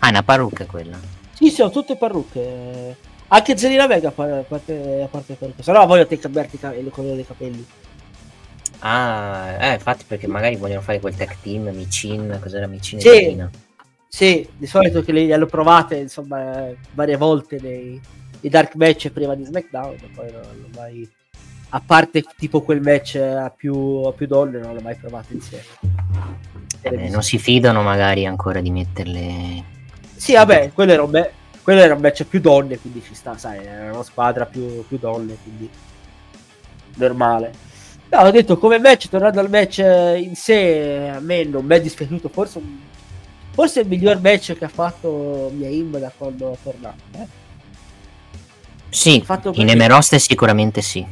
[0.00, 0.98] Ah, è una parrucca quella.
[1.32, 2.96] Sì, sì, ho tutte parrucche.
[3.28, 5.62] Anche Zelina Vega a parte, a parte, a parte le parrucche.
[5.62, 7.64] Se no voglio te cambiarti il colore dei capelli.
[8.80, 13.08] Ah, eh, infatti perché magari vogliono fare quel tag team, Micin, cos'era Micin Sì.
[13.08, 13.50] e Zelina.
[14.14, 17.98] Sì, di solito che le, hanno provate, insomma, varie volte nei,
[18.40, 21.10] nei dark match prima di SmackDown, ma poi non hanno mai...
[21.70, 23.74] A parte tipo quel match a più,
[24.04, 25.64] a più donne, non l'ho mai provato insieme.
[26.82, 29.64] Eh, non si fidano magari ancora di metterle...
[30.14, 31.30] Sì, vabbè, quello era un, me-
[31.62, 34.98] quello era un match più donne, quindi ci sta, sai, era una squadra più, più
[34.98, 35.70] donne, quindi
[36.96, 37.50] normale.
[38.10, 41.76] No, ho detto come match, tornando al match eh, in sé, a me non mi
[41.76, 42.90] è dispiaciuto, forse, un-
[43.52, 47.02] forse è il miglior match che ha fatto Miaim da quando è tornato.
[47.12, 47.26] eh.
[48.88, 49.70] Sì, Fatto in.
[49.70, 51.04] Emeroste sicuramente sì.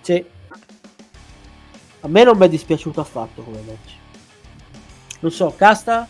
[0.00, 0.24] Sì.
[2.00, 3.94] A me non mi è dispiaciuto affatto come match.
[5.20, 6.06] Non so, Casta?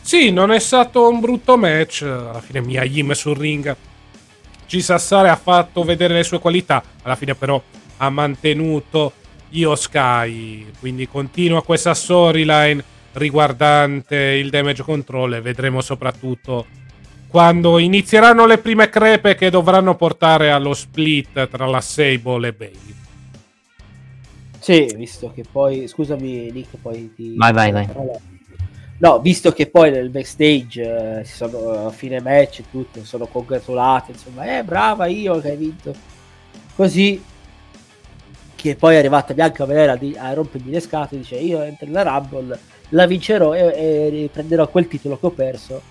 [0.00, 2.02] Sì, non è stato un brutto match.
[2.02, 3.76] Alla fine Miyajim sul ring.
[4.66, 6.82] Ci Sassare ha fatto vedere le sue qualità.
[7.02, 7.60] Alla fine, però,
[7.98, 9.12] ha mantenuto
[9.50, 10.70] Io Sky.
[10.80, 12.82] Quindi continua questa storyline
[13.16, 15.34] riguardante il damage control.
[15.34, 16.66] E vedremo soprattutto
[17.28, 22.94] quando inizieranno le prime crepe che dovranno portare allo split tra la Sable e Bailey.
[24.58, 27.34] Sì, visto che poi, scusami Nick, poi ti...
[27.36, 27.88] Vai, vai, vai.
[28.98, 33.26] No, visto che poi nel backstage eh, si sono a fine match e tutto, sono
[33.26, 35.94] congratulati, insomma, eh brava io che hai vinto.
[36.74, 37.22] Così
[38.54, 41.86] che poi è arrivata Bianca Belair a, di- a rompergli le scatole, dice io entro
[41.86, 42.58] nella Rumble,
[42.90, 45.82] la vincerò e, e riprenderò quel titolo che ho perso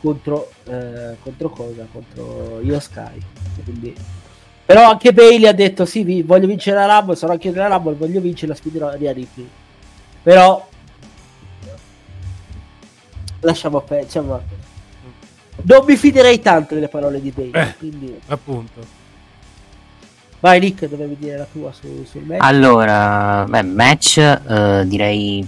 [0.00, 1.86] contro, eh, contro cosa?
[1.90, 3.18] Contro Io Sky.
[3.64, 3.94] Quindi...
[4.64, 7.94] Però anche Bailey ha detto sì, vi- voglio vincere la Rumble, sarò anche nella Rumble,
[7.94, 9.48] voglio vincere la sfiderò Rhea Ripley.
[10.22, 10.68] Però
[13.40, 14.42] lasciamo perdere, diciamo,
[15.62, 17.74] non mi fiderei tanto delle parole di Bailey, Eh.
[17.78, 18.84] quindi Appunto.
[20.40, 22.42] vai Nick, dovevi dire la tua su- sul match.
[22.42, 25.46] Allora, beh, match eh, direi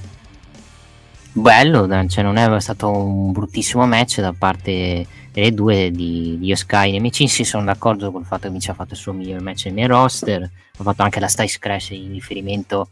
[1.33, 6.95] bello, cioè non è stato un bruttissimo match da parte delle due di, di Sky
[6.95, 7.29] e Micin.
[7.29, 9.87] Sì, sono d'accordo col fatto che Mici ha fatto il suo miglior match nel mio
[9.87, 10.43] roster.
[10.43, 12.89] Ha fatto anche la Styles Crash in riferimento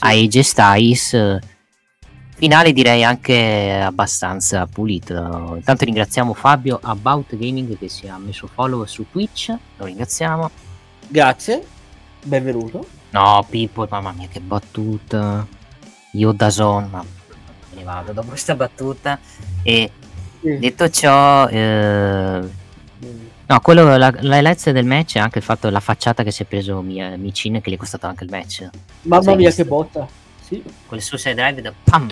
[0.00, 1.38] a AJ Styles.
[2.34, 5.54] Finale direi anche abbastanza pulito.
[5.56, 9.52] Intanto ringraziamo Fabio About Gaming che si è messo follow su Twitch.
[9.76, 10.50] Lo ringraziamo.
[11.08, 11.66] Grazie,
[12.24, 12.86] benvenuto.
[13.10, 15.46] No, Pippo, mamma mia, che battuta.
[16.12, 17.17] Io da Zon, ma me
[17.78, 19.18] ne vado dopo questa battuta.
[19.62, 19.90] E
[20.40, 22.40] detto ciò, eh,
[23.46, 26.46] no, quello, la, l'highlights del match è anche il fatto la facciata che si è
[26.46, 28.68] preso Mia- Micin, che gli è costato anche il match.
[29.02, 29.62] Mamma mia visto?
[29.62, 30.08] che botta.
[30.40, 30.62] Sì.
[30.86, 32.10] Quel suicide drive da pam!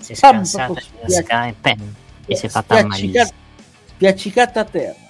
[0.00, 1.94] Si è scansata sulla Sky, pam!
[2.26, 3.28] E si è fatta malissimo.
[3.86, 5.06] Spiaccicata a terra.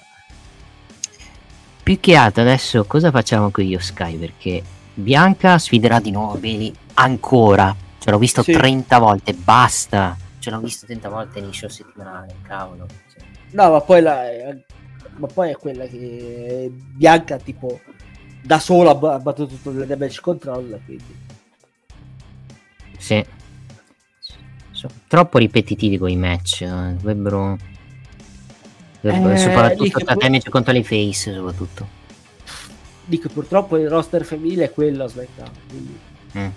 [1.81, 4.15] Più che altro adesso cosa facciamo con io Sky?
[4.15, 4.61] Perché
[4.93, 7.75] Bianca sfiderà di nuovo Bailey ancora.
[7.99, 8.51] Ce l'ho visto Sì.
[8.53, 10.15] 30 volte, basta.
[10.39, 12.85] ce l'ho visto 30 volte nei show settimanali, cavolo.
[13.13, 14.21] Cioè, No, ma poi, la,
[15.17, 17.79] ma poi è quella che Bianca tipo
[18.41, 21.27] da sola ha ba- ha battuto tutto il damage control, quindi
[22.97, 23.25] sì.
[24.71, 26.61] Sono troppo ripetitivi quei match.
[26.61, 27.57] eh, Dovrebbero.
[29.01, 31.87] dovrebbero- Eh, soprattutto poi- damage contro le face, soprattutto.
[33.05, 35.99] dico purtroppo il roster femminile è quello a SmackDown, quindi
[36.37, 36.47] Mm.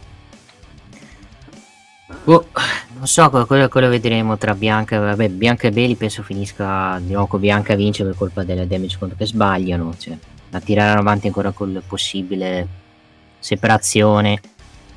[2.24, 2.46] Boh,
[2.94, 4.98] non so, quello, quello- vedremo tra Bianca.
[4.98, 9.16] Vabbè, Bianca e Bailey penso finisca di nuovo Bianca vince per colpa delle damage contro
[9.16, 9.94] che sbagliano.
[9.98, 10.16] Cioè,
[10.50, 12.80] la tireranno avanti ancora con la possibile
[13.38, 14.40] separazione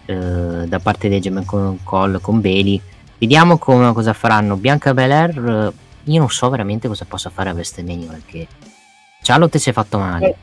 [0.05, 2.79] eh, da parte dei Gem con Call con Bailey.
[3.17, 4.55] Vediamo come, cosa faranno.
[4.55, 8.47] Bianca Belair, eh, io non so veramente cosa possa fare a WrestleMania perché
[9.23, 10.35] Charlotte si è fatto male.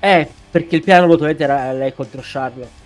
[0.00, 2.84] Eh, perché il piano volutamente era lei contro Charlotte.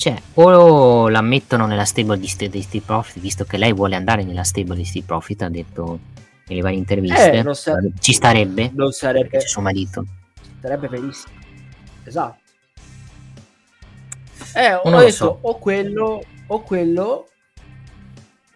[0.00, 3.96] Cioè, o la mettono nella stable di, St- di Steve Profit, visto che lei vuole
[3.96, 5.98] andare nella stable di Steve Profit, ha detto
[6.46, 7.32] nelle varie interviste.
[7.32, 10.06] Eh, non sa- Ci starebbe, Non sarebbe, c'è suo marito.
[10.58, 11.34] sarebbe benissimo.
[12.04, 12.38] Esatto.
[14.54, 15.38] Eh, ho detto so.
[15.42, 17.28] o quello o quello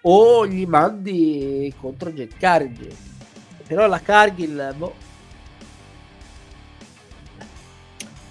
[0.00, 2.90] o gli mandi contro Jet Cargill.
[3.66, 4.94] Però la Cargill boh,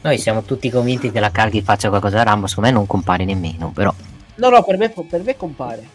[0.04, 3.24] Noi siamo tutti convinti che la Carghi faccia qualcosa a Rambo, secondo me non compare
[3.24, 3.94] nemmeno, però,
[4.36, 5.88] No, no, per me, per me compare.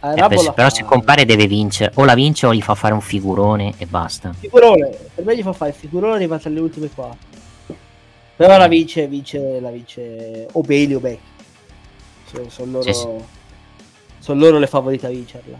[0.00, 2.74] Eh, Rumble per- però fa- se compare deve vincere, o la vince o gli fa
[2.76, 4.32] fare un figurone e basta.
[4.38, 7.16] Figurone, per me gli fa fare il figurone arrivato alle ultime qua.
[8.36, 11.20] Però la vince, vince, la vince o Bailey o Becky.
[12.26, 13.06] Sono, sono loro, Sì, sì.
[14.18, 15.56] sono loro le favorite a vincerla.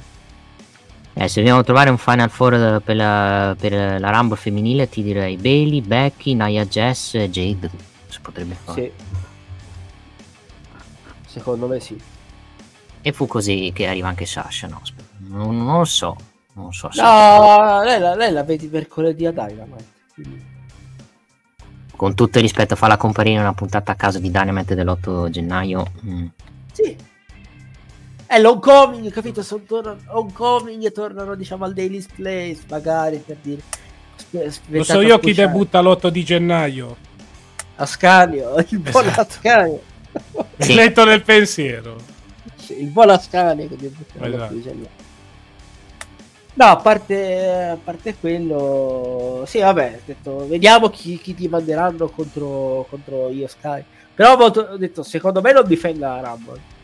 [1.18, 5.36] Eh, se dobbiamo trovare un Final Four per la, per la Rumble femminile ti direi
[5.38, 7.70] Bailey, Becky, Nia Jess e Jade.
[8.08, 8.82] Si potrebbe fare.
[8.82, 9.04] Sì.
[11.26, 11.98] Secondo me sì.
[13.00, 14.82] E fu così che arriva anche Sasha, no?
[15.28, 16.16] Non, non lo so.
[16.54, 19.84] Non so se No, lei la, lei la vedi mercoledì a Dynamite.
[20.12, 20.54] quindi-
[21.96, 25.92] con tutto il rispetto farla comparire in una puntata a caso di Dynamite dell'8 gennaio.
[26.04, 26.26] mm.
[26.72, 26.94] Sì.
[28.26, 29.42] È l'homecoming, capito?
[29.42, 33.62] Sono tornano homecoming e tornano, diciamo, al Daily's Place, magari per dire.
[34.66, 36.96] Lo so io chi debutta l'8 di gennaio.
[37.76, 39.20] Ascanio, il buon Esatto.
[39.20, 39.82] Ascanio.
[40.58, 40.72] Sì.
[40.74, 41.96] Letto nel pensiero.
[42.68, 44.44] Il buon Ascanio che debutta Esatto.
[44.44, 45.04] l'8 di gennaio.
[46.54, 52.86] No, a parte, a parte quello, sì, vabbè, detto, vediamo chi, chi ti manderanno contro,
[52.88, 53.84] contro Io Sky.
[54.14, 56.74] Però ho detto, secondo me non difenda Rumble.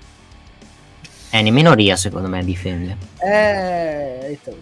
[1.35, 2.95] Eh, nemmeno Ria secondo me difende.
[3.19, 4.55] Eh, detto,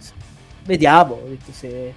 [0.63, 1.93] vediamo, detto se...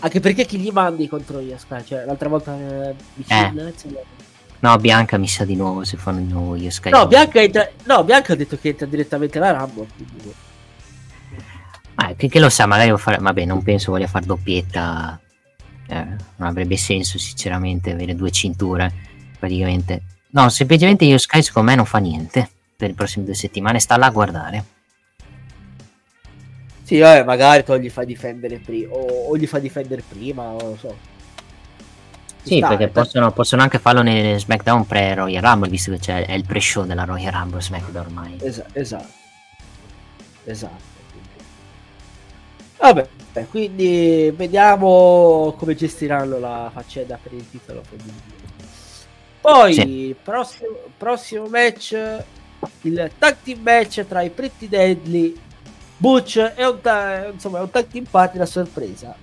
[0.00, 1.84] Anche perché chi gli mandi contro Sky?
[1.84, 3.98] Cioè, l'altra volta eh, vicino, insomma.
[4.58, 6.90] No, Bianca mi sa di nuovo se fanno di nuovo Sky.
[6.90, 9.86] No, Bianca, entra- no, Bianca ha detto che entra direttamente la Rumble.
[9.94, 10.34] quindi-
[11.94, 13.18] Ah, che, che lo sa, magari fare...
[13.18, 15.20] Vabbè, non penso voglia fare doppietta.
[15.86, 16.04] Eh,
[16.36, 18.92] non avrebbe senso, sinceramente, avere due cinture.
[19.38, 20.02] Praticamente.
[20.30, 22.50] No, semplicemente Sky secondo me non fa niente.
[22.80, 24.64] Per le prossime due settimane sta là a guardare.
[26.82, 30.56] Sì, vabbè, magari tu gli fai difendere prima, o, o gli fai difendere prima, non
[30.70, 30.96] lo so.
[32.42, 35.98] Ci Sì, sta, perché eh, possono, possono anche farlo nel SmackDown pre-Royal Rumble, visto che
[35.98, 38.38] c'è è il pre-show della Royal Rumble SmackDown ormai.
[38.40, 39.12] Esa- esatto.
[40.44, 40.88] Esatto.
[42.78, 48.38] Vabbè, eh, quindi vediamo come gestiranno la faccenda per il titolo femminile.
[49.40, 50.16] Poi, Sì.
[50.22, 51.94] prossimo, prossimo match,
[52.82, 55.34] il tag team match tra i Pretty Deadly,
[55.96, 59.14] Butch e un, ta- insomma, è un tag team partner a sorpresa.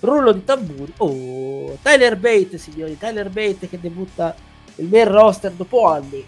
[0.00, 0.92] Rullo di tamburi.
[0.98, 4.34] Oh, Tyler Bate, signori, Tyler Bate che debutta
[4.76, 6.24] il main roster dopo anni.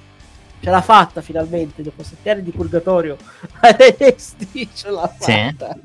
[0.60, 3.18] Ce l'ha fatta finalmente dopo sette anni di purgatorio
[3.60, 5.32] NXT ce l'ha Sì.
[5.32, 5.76] fatta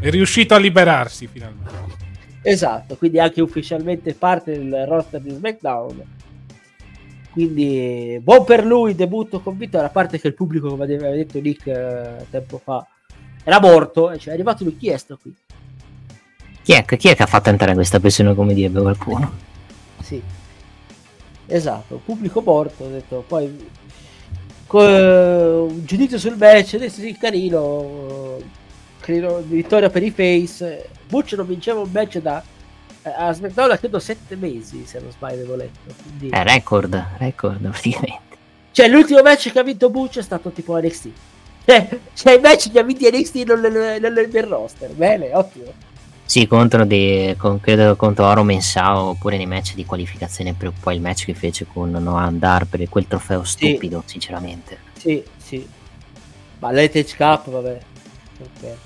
[0.00, 1.70] È riuscito a liberarsi finalmente.
[2.42, 6.02] esatto quindi anche ufficialmente parte del roster di SmackDown
[7.34, 11.40] quindi buon per lui debutto con vittoria a parte che il pubblico come aveva detto
[11.40, 12.86] Nick eh, tempo fa
[13.42, 15.34] era morto e ci è arrivato lui chiesto qui
[16.62, 19.32] Chi è, chi è che ha fatto entrare questa persona, come direbbe qualcuno?
[20.00, 20.22] sì
[21.46, 23.68] esatto pubblico morto ho detto poi
[24.68, 28.38] un giudizio sul match adesso sì carino
[29.00, 32.42] carino vittoria per i face Butch non vinceva un match da
[33.04, 36.28] a SmackDown da credo sette mesi se non sbaglio avevo letto quindi...
[36.30, 38.36] Eh, record, record praticamente.
[38.72, 41.08] cioè l'ultimo match che ha vinto Butch è stato tipo NXT
[41.66, 45.72] cioè, cioè i match che ha vinto NXT non nel, non nel roster bene ottimo
[46.26, 50.94] Sì, contro, dei, con, credo contro Oro Mensao oppure nei match di qualificazione per poi
[50.96, 54.78] il match che fece con Noah Andar per quel trofeo stupido, sinceramente.
[54.98, 55.68] Sì, sì.
[56.60, 57.78] Ma l'Heritage Cup, vabbè.
[58.40, 58.76] Ok.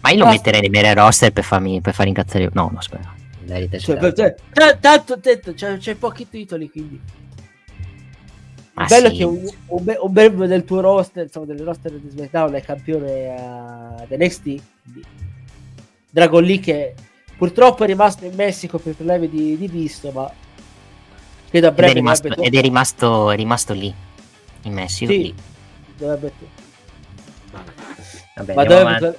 [0.00, 0.50] Ma io lo Basta.
[0.50, 2.50] metterei nel roster per farmi per far incazzare.
[2.52, 3.14] No, no, aspetta.
[3.46, 7.00] L'Heritage Cioè, per- cioè, tanto detto, c'è, c'è pochi titoli, quindi.
[8.74, 9.16] Ma bello sì.
[9.16, 12.62] che un, un, be- un membro del tuo roster, insomma, del roster di SmackDown è
[12.62, 14.42] campione uh, NXT.
[14.42, 15.04] quindi
[16.10, 16.94] Dragon Lee che
[17.36, 20.30] purtroppo è rimasto in Messico per problemi di, di visto, ma
[21.48, 23.94] credo a Ed è breve rimasto, ed è rimasto, è rimasto lì.
[24.62, 25.12] In Messico.
[25.12, 25.22] Sì.
[25.22, 25.34] lì.
[25.96, 26.32] dovrebbe,
[28.34, 29.18] Vabbè, ma dovrebbe,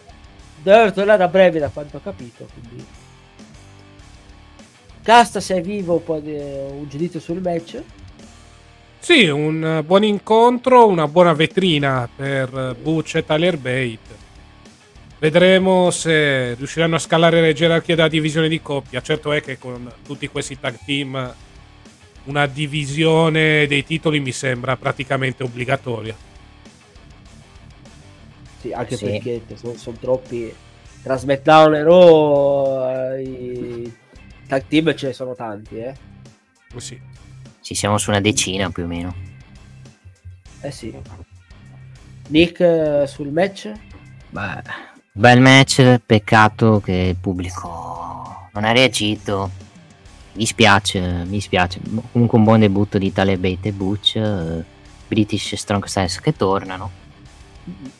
[0.61, 2.47] dovrebbe tornare a breve da quanto ho capito.
[2.53, 2.85] Quindi.
[5.07, 7.81] Casta se è vivo poi eh, un giudizio sul match.
[8.99, 14.25] Sì, un buon incontro, una buona vetrina per Butch e Tyler Bate.
[15.17, 18.99] Vedremo se riusciranno a scalare le gerarchie della divisione di coppia.
[19.01, 21.33] Certo è che con tutti questi tag team
[22.25, 26.17] una divisione dei titoli mi sembra praticamente obbligatoria.
[28.59, 29.05] Sì, anche Sì.
[29.05, 30.53] perché sono, troppi.
[31.01, 33.93] Tra SmackDown e Raw, eh, i
[34.47, 35.93] tag team ce ne sono tanti, eh.
[36.77, 36.99] Sì.
[37.61, 39.13] Ci siamo su una decina più o meno.
[40.61, 40.95] Eh sì.
[42.29, 43.71] Nick eh, sul match?
[44.29, 44.61] Beh,
[45.11, 49.51] bel match, peccato che il pubblico non ha reagito.
[50.33, 51.79] Mi spiace, mi spiace.
[52.11, 54.63] Comunque un buon debutto di Tyler Bate e Butch, eh,
[55.07, 56.91] British Strong Styles che tornano,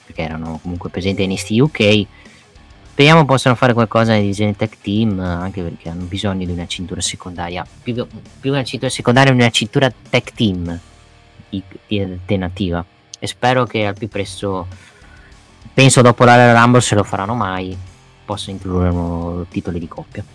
[0.05, 2.07] perché erano comunque presenti in NXT UK.
[2.97, 6.99] Speriamo possano fare qualcosa nei disegni tech team, anche perché hanno bisogno di una cintura
[6.99, 7.63] secondaria.
[7.83, 7.93] Più,
[8.39, 10.79] più una cintura secondaria, una cintura tech team
[11.47, 12.83] di, di alternativa.
[13.19, 14.65] E spero che al più presto
[15.75, 17.77] penso dopo la Rumble se lo faranno mai
[18.25, 20.25] posso introdurre nuovi titoli di coppia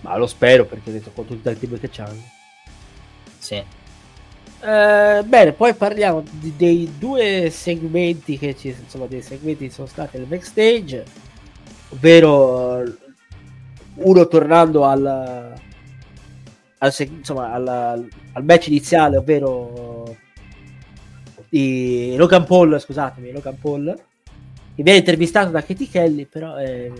[0.00, 2.22] Ma lo spero perché ho detto con tutti i team che c'hanno.
[3.36, 3.62] sì.
[4.64, 9.86] Eh, bene, poi parliamo di- dei due segmenti che ci insomma dei segmenti che sono
[9.86, 11.04] stati nel backstage,
[11.92, 12.82] ovvero
[13.94, 15.06] uno tornando al,
[16.78, 17.68] al insomma, al,
[18.32, 20.16] al match iniziale, ovvero
[21.48, 23.94] di Logan Paul, scusatemi, Logan Paul,
[24.74, 26.90] che viene intervistato da Katie Kelly, però eh,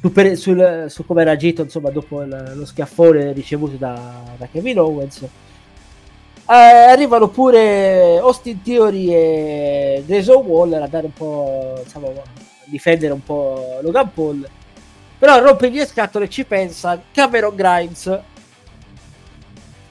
[0.00, 4.46] su, per- sul- su come era agito insomma dopo il- lo schiaffone ricevuto da, da
[4.46, 5.22] Kevin Owens.
[5.22, 11.88] Eh, arrivano pure Austin Theory e Grayson Waller a dare un po' a
[12.72, 14.48] difendere un po' Logan Paul.
[15.18, 18.20] Però a rompergli le scatole ci pensa Cameron Grimes.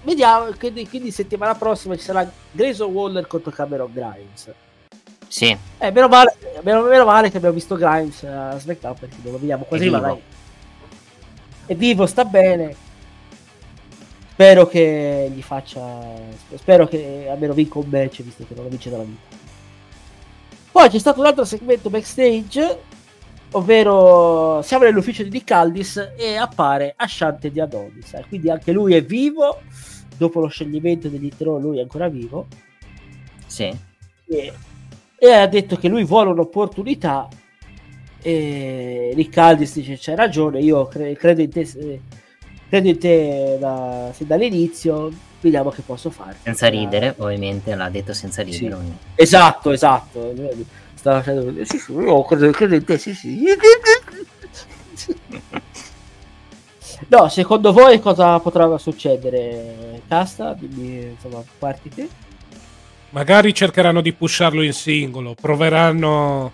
[0.03, 4.51] Vediamo quindi, quindi settimana prossima ci sarà Grayson Waller contro Cameron Grimes.
[5.27, 5.55] Sì.
[5.77, 9.37] Eh, meno, male, meno, meno male che abbiamo visto Grimes a SmackDown perché non lo
[9.37, 10.01] vediamo quasi È mai.
[10.01, 10.21] Vivo.
[11.67, 12.75] è vivo sta bene.
[14.31, 15.81] Spero che gli faccia
[16.55, 19.40] spero che almeno vinca un match visto che non lo vince dalla vita
[20.71, 22.89] poi c'è stato un altro segmento backstage
[23.51, 28.13] ovvero siamo nell'ufficio di Nick Aldis e appare Ashante di Adonis.
[28.13, 29.61] Eh, quindi anche lui è vivo.
[30.17, 32.47] Dopo lo scioglimento degli Tro lui è ancora vivo.
[33.47, 33.75] Sì.
[34.27, 34.53] E,
[35.17, 37.27] e ha detto che lui vuole un'opportunità.
[38.21, 42.01] E Nick Aldis dice c'hai ragione io cre- credo in te eh,
[42.69, 46.37] credo in te da- dall'inizio vediamo che posso fare.
[46.43, 49.05] Senza ridere ovviamente l'ha detto senza ridere ovviamente.
[49.15, 50.33] esatto esatto.
[50.93, 53.43] Stava facendo sì sì io credo, credo in te sì sì.
[57.07, 60.01] No secondo voi cosa potrà succedere?
[60.07, 62.07] Casta Dimmi, insomma parti te.
[63.09, 66.51] Magari cercheranno di pusharlo in singolo, proveranno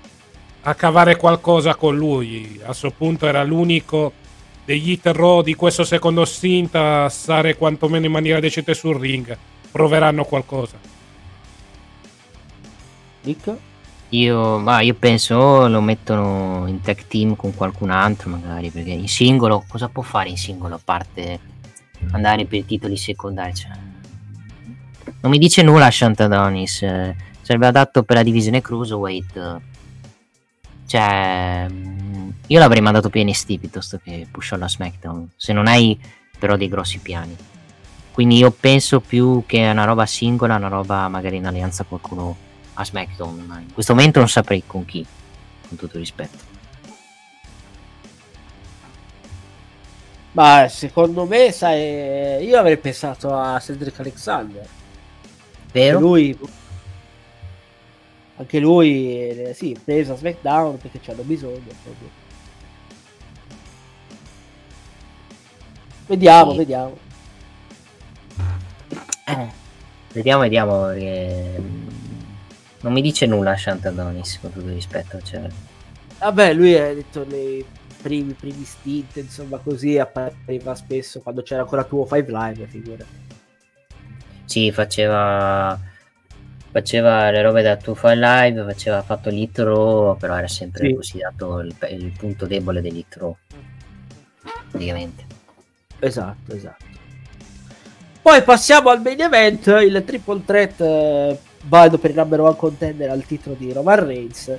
[0.61, 2.59] a cavare qualcosa con lui.
[2.66, 4.14] A suo punto era l'unico
[4.68, 9.36] degli hit raw di questo secondo stint a stare quantomeno in maniera decente sul ring.
[9.72, 10.78] Proveranno qualcosa.
[13.22, 13.56] Nick?
[14.10, 19.10] io, ma io penso lo mettono in tag team con qualcun altro magari perché in
[19.10, 21.38] singolo cosa può fare in singolo a parte
[22.12, 23.72] andare per i titoli secondari cioè,
[25.20, 27.16] non mi dice nulla Shant Adonis eh,
[27.48, 29.60] sarebbe adatto per la divisione cruiserweight.
[30.88, 35.99] Cioè mm, io l'avrei mandato per NXT piuttosto che push alla SmackDown se non hai
[36.40, 37.35] però dei grossi piani
[38.11, 41.99] quindi io penso più che è una roba singola una roba magari in alleanza con
[41.99, 42.35] qualcuno
[42.74, 45.06] a SmackDown ma in questo momento non saprei con chi
[45.67, 46.56] con tutto rispetto
[50.38, 54.67] Ma secondo me, sai, io avrei pensato a Cedric Alexander.
[55.72, 55.99] Vero?
[55.99, 56.38] Lui,
[58.38, 61.59] anche lui eh, sì, preso a SmackDown perché c'hanno bisogno.
[61.83, 62.09] proprio.
[66.07, 66.57] Vediamo, Sì.
[66.57, 66.98] vediamo.
[70.14, 71.88] vediamo vediamo perché, mm,
[72.82, 75.22] non mi dice nulla Shant Adonis con tutto rispetto.
[75.22, 75.48] Cioè...
[76.19, 77.66] Vabbè, lui ha detto nei
[78.01, 83.03] primi, primi stint, insomma, così appariva spesso quando c'era ancora tuo Five Live, figura.
[84.45, 85.77] Sì, faceva
[86.78, 90.94] faceva le robe da 2 Live, faceva fatto l'itro, però era sempre Sì.
[90.94, 93.38] considerato il, il punto debole dell'itro.
[94.70, 95.26] Praticamente.
[96.00, 96.86] Esatto, esatto.
[98.22, 103.10] Poi passiamo al main event, il triple threat eh, valido per il number one contender
[103.10, 104.56] al titolo di Roman Reigns,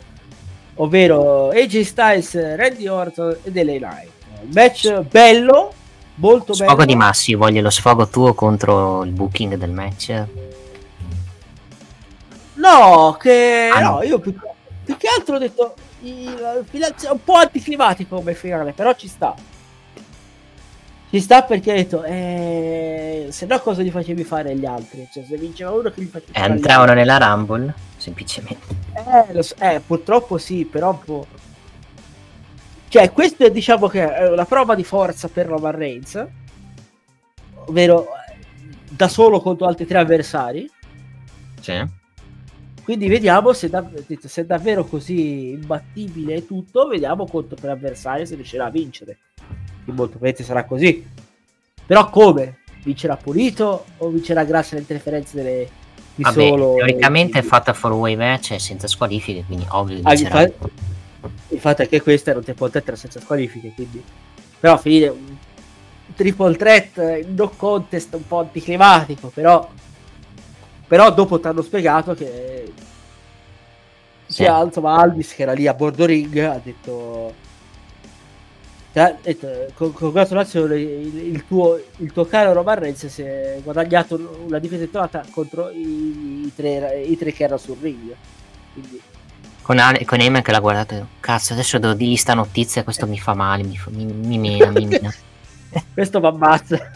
[0.77, 4.11] ovvero AJ Styles, Randy Orton e LA Knight.
[4.41, 5.73] Un match bello,
[6.17, 6.87] molto Sfogo bello.
[6.87, 10.25] di Massi, voglio lo sfogo tuo contro il booking del match.
[12.59, 14.03] No, che Ah, no, no.
[14.03, 14.35] io più,
[14.85, 19.35] più che altro ho detto il è un po' anticlimatico come finale, però ci sta.
[21.11, 25.09] Ci sta perché ho detto, eh, se no cosa gli facevi fare agli altri?
[25.11, 28.67] Cioè, se vinceva uno che gli facevi fare entravano nella Rumble, semplicemente.
[29.33, 31.27] Eh, so- eh, purtroppo sì, però un po'.
[32.89, 36.27] Cioè, questo è diciamo che è una prova di forza per Roman Reigns,
[37.67, 38.37] ovvero eh,
[38.91, 40.70] da solo contro altri tre avversari.
[41.61, 41.87] Sì.
[42.89, 43.86] Quindi vediamo se, da-
[44.18, 46.89] se è davvero così imbattibile e tutto.
[46.89, 49.18] Vediamo contro tre avversari se riuscirà a vincere.
[49.36, 51.07] Che molto probabilmente sarà così.
[51.84, 52.60] Però come?
[52.83, 55.68] Vincerà pulito o vincerà grazie alle interferenze delle,
[56.15, 56.75] di Vabbè, solo.
[56.76, 60.42] teoricamente è fatta for way match e senza squalifiche, quindi ovvio che Ah, vincerà.
[60.44, 60.68] infa-
[61.49, 64.02] infatti anche questo era un triple threat senza squalifiche quindi
[64.60, 65.36] però finire un
[66.15, 69.68] triple threat in no contest un po' anticlimatico però
[70.89, 72.73] però dopo ti hanno spiegato che
[74.26, 74.34] Sì.
[74.42, 77.33] sia insomma Aldis che era lì a bordo ring ha detto
[78.92, 83.60] ti ha detto, "Con- congratulazioni il, il tuo, il tuo caro Roman Reigns si è
[83.62, 88.15] guadagnato una difesa titolata contro i, i tre, i tre che erano sul ring
[88.73, 89.00] quindi
[89.62, 93.18] Con, Ale- con Eman che l'ha guardato cazzo adesso devo dirgli sta notizia, questo mi
[93.18, 95.12] fa male, mi, fa- mi, mi mena, mi mena.
[95.92, 96.91] questo mi ammazza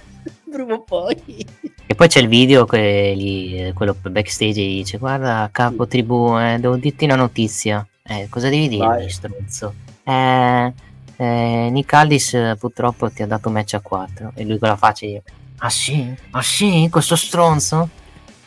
[0.52, 1.46] prima o poi
[1.86, 2.78] E poi c'è il video che
[3.12, 7.86] eh, quello backstage dice guarda capo tribù, eh, devo dirti una notizia.
[8.04, 9.08] Eh, cosa devi Vai.
[9.10, 9.74] stronzo?
[10.04, 10.72] Eh,
[11.16, 15.06] eh, Nick Aldis purtroppo ti ha dato match a 4 e lui con la faccia
[15.06, 15.22] dice,
[15.58, 16.14] ah sì?
[16.30, 16.88] Ah sì?
[16.90, 17.88] Questo stronzo?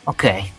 [0.04, 0.50] Ok.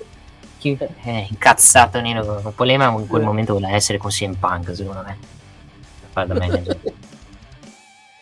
[0.57, 5.03] Chi- eh, incazzato nero con Polema in quel momento voleva essere con CM Punk secondo
[5.05, 5.17] me.
[5.99, 6.79] Per fare da manager.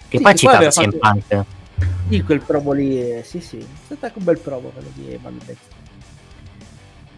[0.08, 1.46] Che Sì, poi ha citato aveva CM fatto- Punk.
[2.10, 5.20] Sì, quel promo lì, eh, sì, sì, è stato anche un bel promo quello di
[5.46, 5.58] Beck.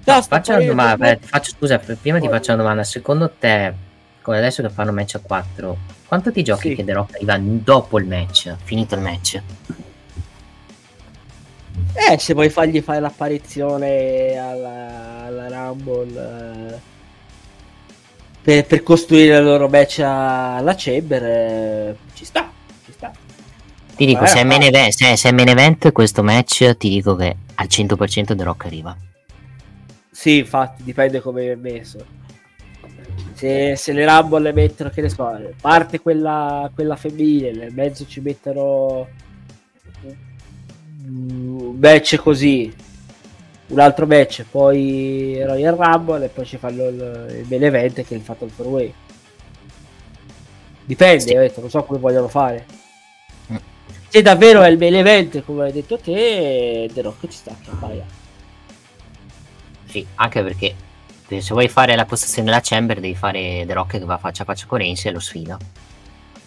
[0.05, 2.83] No, faccio una domanda, eh, ti faccio, scusa, pr- prima ti faccio una domanda.
[2.85, 3.73] Secondo te,
[4.21, 5.77] come adesso che fanno match a 4,
[6.07, 6.75] quanto ti giochi Sì.
[6.75, 9.41] che The Rock arriva dopo il match, finito il match?
[11.93, 16.79] Eh, se vuoi fargli fare l'apparizione alla, alla Rumble eh,
[18.41, 22.49] per, per costruire il loro match alla Chamber, eh, ci sta.
[23.97, 26.87] Ti dico, Ma se è, main event, se, se è main event questo match, ti
[26.87, 28.95] dico che al 100% The Rock arriva.
[30.11, 32.05] Sì, infatti, dipende come è messo.
[33.33, 38.05] Se, se le Rumble le mettono, che ne so, parte quella, quella femminile, nel mezzo
[38.07, 39.07] ci mettono
[41.05, 42.71] un match così,
[43.67, 48.13] un altro match, poi Royal Rumble e poi ci fanno il, il main event che
[48.13, 48.93] è il Fatal 4 Way.
[50.85, 51.35] Dipende, Sì.
[51.35, 52.65] ho detto, non so come vogliono fare.
[54.09, 57.55] Se davvero è il main event, come hai detto te, The Rock ci sta.
[57.79, 58.01] Vai.
[59.85, 60.75] Sì, anche perché
[61.27, 64.43] eh, se vuoi fare la postazione della Chamber devi fare The Rock che va faccia
[64.43, 65.57] a faccia con Reigns e lo sfida.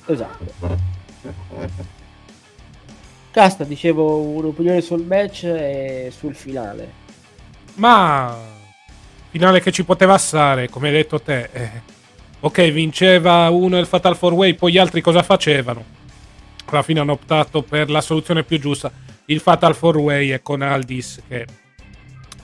[0.06, 0.78] Esatto.
[3.30, 6.92] Casta, dicevo un'opinione sul match e sul finale.
[7.74, 8.36] Ma
[9.28, 11.48] finale che ci poteva stare, come hai detto te.
[11.52, 11.70] eh,
[12.40, 15.98] ok, vinceva uno il Fatal 4 Way, poi gli altri cosa facevano?
[16.70, 18.90] Alla fine hanno optato per la soluzione più giusta,
[19.26, 21.46] il Fatal 4 Way e con Aldis che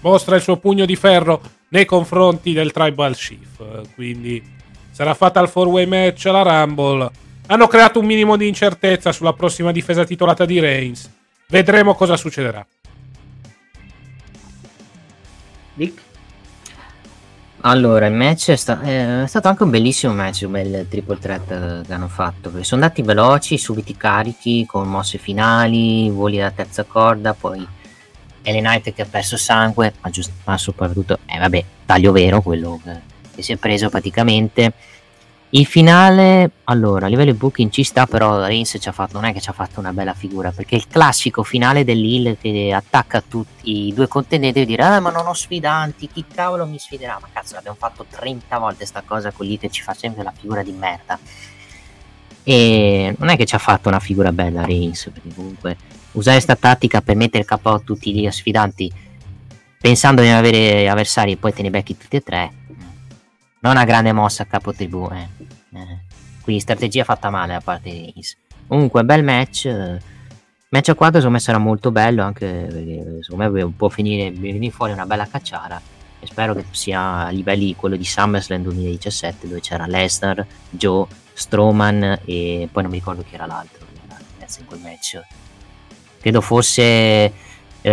[0.00, 3.92] mostra il suo pugno di ferro nei confronti del Tribal Chief.
[3.94, 4.42] Quindi
[4.90, 7.10] sarà Fatal 4 Way match alla Rumble.
[7.46, 11.08] Hanno creato un minimo di incertezza sulla prossima difesa titolata di Reigns.
[11.48, 12.66] Vedremo cosa succederà.
[15.74, 16.05] Nick?
[17.68, 21.18] Allora, il match è, sta- eh, è stato anche un bellissimo match, un bel triple
[21.18, 22.48] threat eh, che hanno fatto.
[22.62, 27.66] Sono andati veloci, subiti carichi, con mosse finali, voli da terza corda, poi
[28.42, 32.80] Ellen Knight che ha perso sangue, ma, giust- ma soprattutto, eh vabbè, taglio vero, quello
[33.34, 34.72] che si è preso praticamente.
[35.56, 39.24] Il finale, allora, a livello di booking ci sta, però Reigns ci ha fatto, non
[39.24, 43.22] è che ci ha fatto una bella figura, perché il classico finale dell'Hill che attacca
[43.26, 47.16] tutti i due contendenti e dire ah ma non ho sfidanti, chi cavolo mi sfiderà?
[47.22, 50.32] Ma cazzo l'abbiamo fatto 30 volte sta cosa con l'Hill che ci fa sempre la
[50.38, 51.18] figura di merda.
[52.42, 55.78] E non è che ci ha fatto una figura bella Reigns, perché comunque
[56.12, 58.92] usare questa tattica per mettere il capo a tutti gli sfidanti
[59.80, 62.52] pensando di avere avversari e poi te ne becchi tutti e tre
[63.60, 65.28] non una grande mossa a capo tribù eh.
[65.76, 65.98] eh.
[66.42, 68.36] quindi strategia fatta male da parte di Reigns
[68.66, 69.66] comunque bel match
[70.68, 74.70] match a 4 secondo me sarà molto bello anche perché secondo me può finire venire
[74.70, 75.80] fuori una bella cacciara
[76.18, 82.20] e spero che sia a livelli quello di SummerSlam 2017 dove c'era Lesnar, Joe, Strowman
[82.24, 83.84] e poi non mi ricordo chi era l'altro
[84.58, 85.20] in quel match
[86.20, 87.32] credo fosse eh,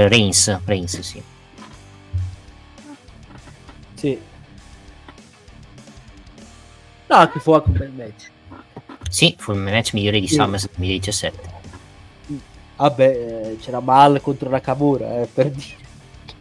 [0.08, 1.22] Reigns, Reigns sì
[4.04, 4.20] sì.
[7.14, 8.32] No, che fu anche un bel match.
[9.08, 10.34] Sì, fu il match migliore di sì.
[10.34, 11.62] SummerSlam 2017.
[12.76, 15.82] Vabbè, eh, c'era Mal contro Nakamura, eh, per dire.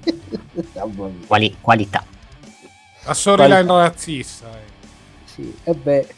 [1.26, 2.04] Quali, qualità.
[3.04, 4.46] La storyline razzista.
[4.46, 4.70] Eh.
[5.24, 6.14] Sì, e beh,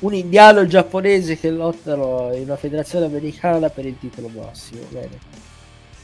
[0.00, 4.82] un indiano e un giapponese che lottano in una federazione americana per il titolo massimo.
[4.90, 5.40] Bene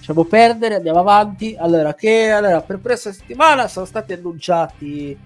[0.09, 1.55] lasciamo perdere, andiamo avanti.
[1.59, 5.18] Allora, che allora, per questa settimana sono stati annunciati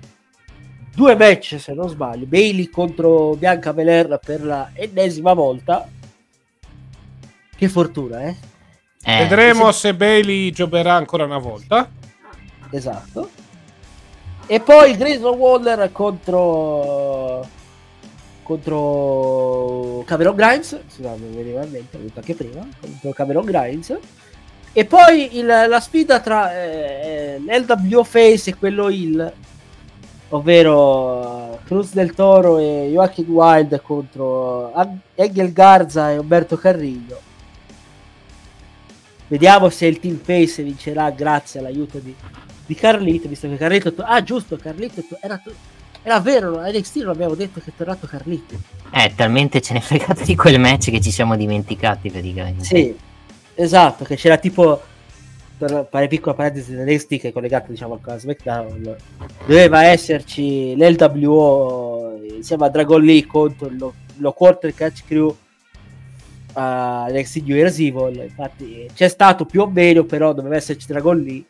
[0.94, 2.26] due match, se non sbaglio.
[2.26, 5.88] Bailey contro Bianca Belair per la ennesima volta.
[7.56, 8.36] Che fortuna, eh?
[9.04, 9.78] eh Vedremo se...
[9.78, 11.88] se Bailey giocherà ancora una volta.
[12.70, 13.30] Esatto.
[14.46, 17.46] E poi Grayson Waller contro
[18.42, 20.80] contro Cameron Grimes.
[20.88, 22.66] Scusate, mi veniva in mente, l'ho detto anche prima.
[22.80, 23.98] Contro Cameron Grimes
[24.74, 29.32] e poi il, la sfida tra eh, l'LW Face e quello Hill,
[30.34, 34.72] ovvero Cruz del Toro e Joaquin Wild contro
[35.14, 37.20] Engel Garza e Umberto Carrillo.
[39.28, 42.14] Vediamo se il Team Face vincerà grazie all'aiuto di,
[42.66, 43.94] di Carlito, visto che Carlito...
[43.98, 45.40] Ah, giusto, Carlito era,
[46.02, 48.54] era vero, a NXT non abbiamo detto che è tornato Carlito.
[48.90, 52.64] Eh, talmente ce ne fregate di quel match che ci siamo dimenticati praticamente.
[52.64, 52.94] Sì,
[53.54, 54.80] Esatto, che c'era tipo
[55.56, 58.96] per fare piccola parentesi che è collegato diciamo a SmackDown
[59.46, 65.36] doveva esserci l'LWO insieme a Dragon Lee contro lo, lo Quarter Catch Crew
[66.54, 68.20] a NXT New Year's Evil.
[68.22, 71.44] Infatti c'è stato più o meno però doveva esserci Dragon Lee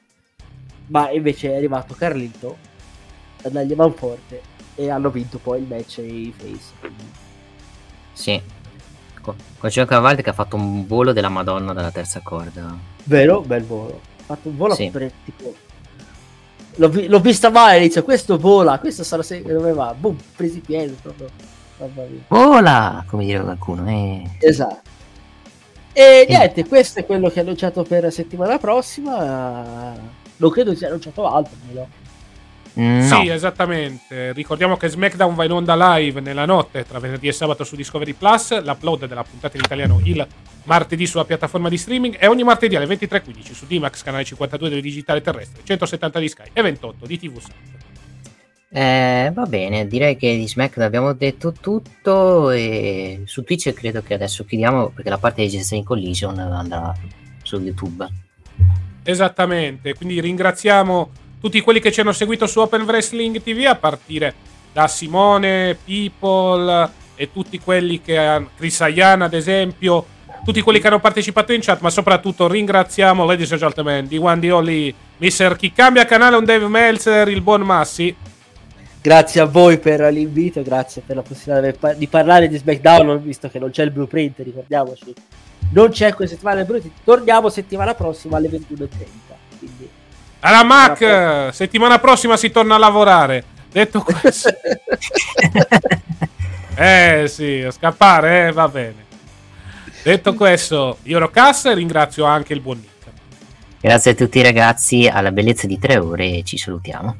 [0.88, 2.56] ma invece è arrivato Carlito
[3.42, 4.42] a dargli man forte
[4.74, 6.90] e hanno vinto poi il match i face.
[8.12, 8.60] Sì
[9.22, 12.76] con Gio Cavalli che ha fatto un volo della Madonna dalla terza corda.
[13.04, 13.40] Vero?
[13.40, 14.00] Bel volo.
[14.18, 14.90] Ha fatto un volo sì.
[14.90, 15.54] per tipo...
[16.76, 20.60] L'ho, vi- l'ho, vista male, inizio, questo vola, questo sarà se dove va, boom, presi
[20.60, 21.28] piede proprio.
[22.28, 23.88] Vola, come dire qualcuno.
[23.90, 24.22] Eh.
[24.38, 24.90] Esatto.
[25.92, 29.92] E niente, questo è quello che ha annunciato per la settimana prossima.
[30.36, 31.86] Non credo sia annunciato altro, però.
[32.74, 33.02] No.
[33.02, 34.32] Sì, esattamente.
[34.32, 38.14] Ricordiamo che SmackDown va in onda live nella notte tra venerdì e sabato su Discovery
[38.14, 38.62] Plus.
[38.62, 40.26] L'upload della puntata in italiano il
[40.64, 44.80] martedì sulla piattaforma di streaming e ogni martedì alle 23.15 su D-Max, canale 52 del
[44.80, 47.52] digitale terrestre, 170 di Sky e 28 di TV Sat.
[48.74, 54.14] Eh, va bene, direi che di SmackDown abbiamo detto tutto e su Twitch credo che
[54.14, 56.94] adesso chiudiamo perché la parte di Gestring Collision andrà
[57.42, 58.08] su YouTube.
[59.02, 61.10] Esattamente, quindi ringraziamo
[61.42, 64.32] tutti quelli che ci hanno seguito su Open Wrestling TV, a partire
[64.72, 68.46] da Simone, People e tutti quelli che.
[68.56, 70.06] Chris Ayana, ad esempio,
[70.44, 74.38] tutti quelli che hanno partecipato in chat, ma soprattutto ringraziamo, ladies and gentlemen, di One
[74.38, 75.56] di Only, Mr.
[75.56, 78.14] Chi cambia canale un Dave Meltzer, il buon Massi.
[79.02, 83.58] Grazie a voi per l'invito, grazie per la possibilità di parlare di SmackDown, visto che
[83.58, 85.12] non c'è il blueprint, ricordiamoci.
[85.72, 89.41] Non c'è questa settimana il blueprint, torniamo settimana prossima alle 21.30.
[90.44, 93.44] Alla Mac, settimana prossima si torna a lavorare.
[93.70, 94.50] Detto questo,
[96.74, 99.06] eh sì, scappare, eh, va bene.
[100.02, 102.90] Detto questo, io ero Cassa e ringrazio anche il buon Nick.
[103.80, 107.16] Grazie a tutti ragazzi, alla bellezza di tre ore e ci salutiamo.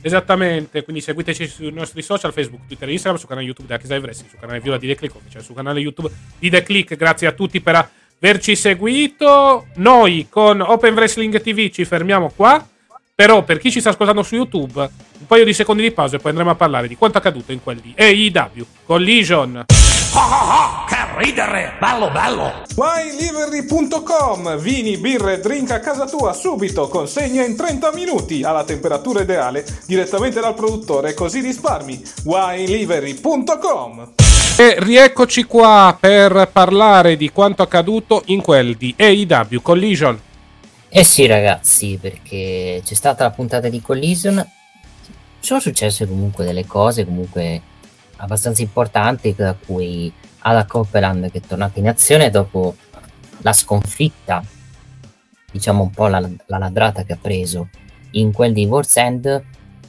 [0.00, 4.02] Esattamente, quindi seguiteci sui nostri social, Facebook, Twitter e Instagram, sul canale YouTube di Hackers
[4.02, 6.94] Wrestling, sul canale Viola di The Click, cioè sul canale YouTube di The Click.
[6.94, 7.74] Grazie a tutti per
[8.20, 9.66] averci seguito.
[9.76, 12.64] Noi con Open Wrestling TV ci fermiamo qua.
[13.14, 16.20] Però per chi ci sta ascoltando su YouTube, un paio di secondi di pausa e
[16.20, 19.66] poi andremo a parlare di quanto accaduto in quel AEW Collision.
[20.12, 22.62] Ha ha ha, fa ridere, bello bello.
[22.74, 29.66] WineLivery.com Vini, birre, drink a casa tua subito, consegna in 30 minuti alla temperatura ideale
[29.86, 32.02] direttamente dal produttore, così risparmi.
[32.24, 40.20] WineLivery.com E rieccoci qua per parlare di quanto accaduto in quel di AEW Collision.
[40.88, 44.44] Eh sì ragazzi, perché c'è stata la puntata di Collision,
[45.38, 47.62] sono successe comunque delle cose comunque
[48.16, 52.76] abbastanza importanti da cui Ada Copeland che è tornata in azione dopo
[53.38, 54.44] la sconfitta,
[55.50, 57.68] diciamo un po' la, la ladrata che ha preso
[58.12, 59.44] in quel di World's End,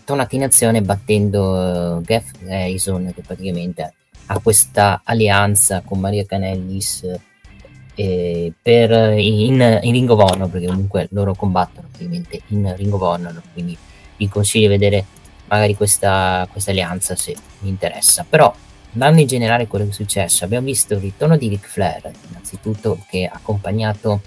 [0.06, 3.93] tornata in azione battendo uh, Jeff Harrison che praticamente
[4.27, 7.06] ha questa alleanza con Maria Canellis
[7.95, 13.01] eh, per, in, in Ring of Honor perché comunque loro combattono ovviamente in Ring of
[13.01, 13.77] Honor quindi
[14.17, 15.06] vi consiglio di vedere
[15.48, 18.53] magari questa, questa alleanza se vi interessa però
[18.93, 22.11] andando in generale a quello che è successo abbiamo visto il ritorno di Ric Flair
[22.30, 24.22] innanzitutto che ha accompagnato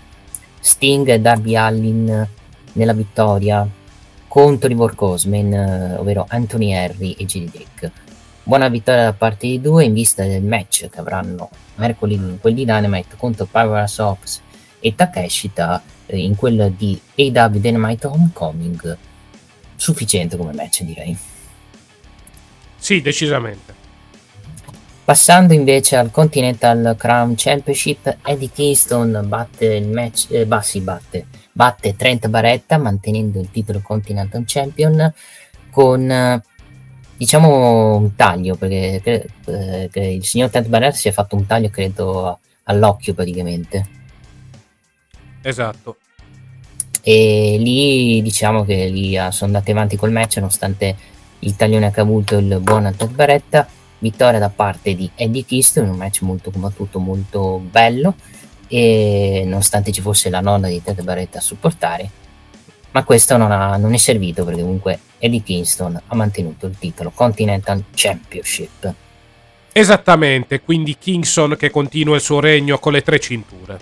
[0.60, 2.28] Sting e Darby Allin
[2.72, 3.66] nella vittoria
[4.28, 7.50] contro i Workhorsemen eh, ovvero Anthony Henry e J.D.
[7.50, 7.92] Dick
[8.44, 12.54] buona vittoria da parte di due in vista del match che avranno mercoledì in quel
[12.54, 14.42] di Dynamite contro Powerhouse Ops
[14.78, 18.96] e Takeshita eh, in quello di AW Dynamite Homecoming
[19.74, 21.16] sufficiente come match direi
[22.76, 23.82] Sì, decisamente.
[25.04, 31.26] Passando invece al Continental Crown Championship, Eddie Kingston batte il match, eh, bah, sì, batte,
[31.52, 35.12] batte Trent Baretta mantenendo il titolo Continental Champion
[35.70, 36.42] con eh,
[37.16, 41.70] diciamo un taglio perché cre- eh, il signor Trent Baretta si è fatto un taglio
[41.70, 43.88] credo all'occhio praticamente.
[45.42, 45.98] Esatto.
[47.02, 50.96] e lì diciamo che lì ah, sono andati avanti col match nonostante
[51.40, 53.68] il taglione che ha avuto il buon Ted Baretta
[53.98, 58.14] vittoria da parte di Eddie Kingston un match molto combattuto molto bello.
[58.68, 62.22] E nonostante ci fosse la nonna di Ted Baretta a supportare
[62.94, 67.10] ma questo non, ha- non è servito perché comunque Eddie Kingston ha mantenuto il titolo
[67.10, 68.94] Continental Championship
[69.72, 73.76] Esattamente, quindi Kingston che continua il suo regno con le tre cinture.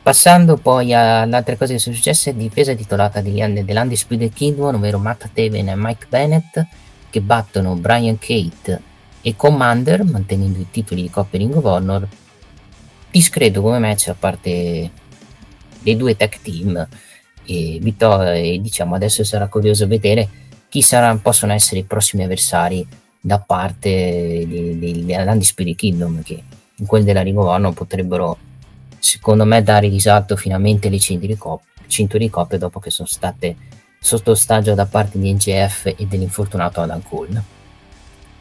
[0.00, 5.30] Passando poi alle altre cose che sono successe, difesa titolata degli dell'Undisputed Kingdom, ovvero Matt
[5.32, 6.60] Taven e Mike Bennett,
[7.10, 8.80] che battono Brian Kate
[9.22, 12.06] e Commander, mantenendo i titoli di Coppia Ring of Honor.
[13.10, 14.90] Discreto come match a parte
[15.80, 16.86] dei due tag team.
[17.46, 20.28] E, vitto- e diciamo adesso sarà curioso vedere
[20.68, 22.86] chi sarà, possono essere i prossimi avversari
[23.20, 26.42] da parte dei- dei- dell'Undisputed Kingdom, che
[26.76, 28.36] in quel della Honor potrebbero
[28.98, 33.56] secondo me dare risalto finalmente le cinture di coppia dopo che sono state
[33.98, 37.42] sotto ostaggio da parte di NGF e dell'infortunato Adam Cole.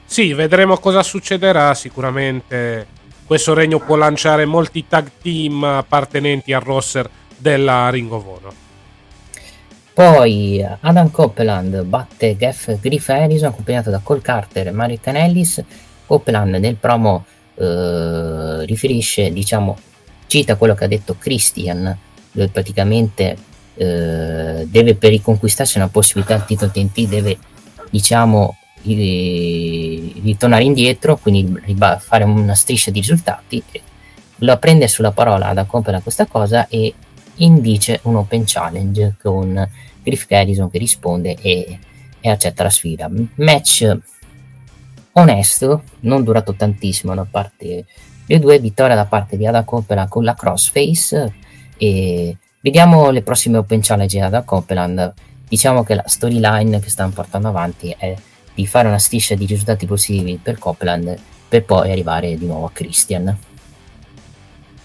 [0.05, 1.73] Sì, vedremo cosa succederà.
[1.73, 2.85] Sicuramente
[3.25, 8.53] questo regno può lanciare molti tag team appartenenti al roster della Ring of Honor.
[9.95, 15.63] Poi Adam Copeland batte Jeff Griff Harrison accompagnato da Cole Carter e Mario Canellis.
[16.05, 17.23] Copeland nel promo
[17.55, 19.77] eh, riferisce, diciamo,
[20.27, 21.97] cita quello che ha detto Christian,
[22.29, 23.37] dove praticamente
[23.75, 27.37] eh, deve per riconquistarsi una possibilità al titolo TNT deve,
[27.89, 33.63] diciamo, ri- ritornare indietro, quindi riba- fare una striscia di risultati.
[34.39, 36.93] La prende sulla parola Adam Copeland questa cosa e
[37.37, 39.69] indice un open challenge con
[40.01, 41.79] Griff Garrison che risponde e,
[42.19, 43.09] e accetta la sfida.
[43.35, 43.97] Match
[45.13, 47.85] onesto, non durato tantissimo da parte
[48.25, 51.33] dei due, vittoria da parte di Ada Copeland con la crossface
[51.77, 55.13] e vediamo le prossime open challenge di Ada Copeland.
[55.47, 58.15] Diciamo che la storyline che stanno portando avanti è
[58.53, 62.71] di fare una striscia di risultati positivi per Copeland per poi arrivare di nuovo a
[62.71, 63.37] Christian.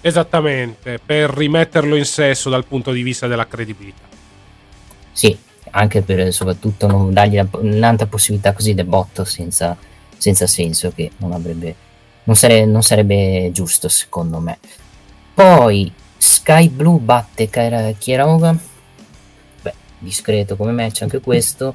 [0.03, 4.09] Esattamente, per rimetterlo in sesso dal punto di vista della credibilità.
[5.13, 5.37] Sì,
[5.71, 9.77] anche per soprattutto non dargli un'altra possibilità così del botto senza,
[10.17, 11.89] senza senso che non avrebbe
[12.25, 14.59] non, sare- non sarebbe giusto secondo me.
[15.35, 18.57] Poi Sky Blue batte Kaira Kierova.
[19.63, 21.75] Beh, discreto come match anche questo.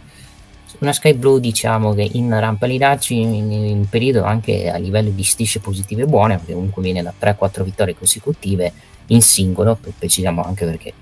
[0.79, 5.23] Una Sky Blue diciamo che in rampa lidacci in, in periodo anche a livello di
[5.23, 8.71] strisce positive buone, perché comunque viene da 3-4 vittorie consecutive
[9.07, 10.93] in singolo, precisiamo anche perché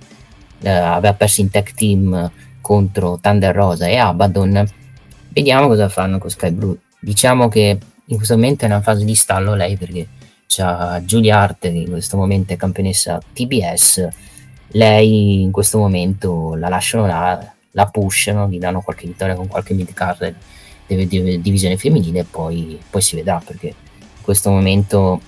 [0.61, 4.65] eh, aveva perso in tag team contro Thunder Rosa e Abaddon.
[5.29, 6.77] Vediamo cosa fanno con Sky Blue.
[6.99, 10.07] Diciamo che in questo momento è una fase di stallo lei perché
[10.47, 14.07] c'ha Julia Hart che in questo momento è campionessa TBS.
[14.75, 19.73] Lei in questo momento la lasciano là, la pushano, gli danno qualche vittoria con qualche
[19.73, 20.35] midcard
[20.87, 25.21] della div- divisione femminile e poi, poi si vedrà perché in questo momento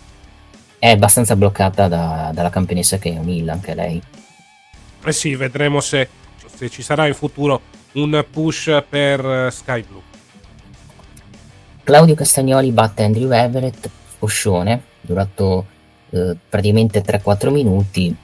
[0.77, 4.01] è abbastanza bloccata da- dalla campionessa che è O'Neill, anche lei.
[5.03, 6.09] Eh sì, vedremo se,
[6.53, 7.61] se ci sarà in futuro
[7.93, 10.01] un push per eh, Sky Blue.
[11.83, 15.65] Claudio Castagnoli batte Andrew Everett, Oscione, durato
[16.09, 18.15] eh, praticamente 3-4 minuti.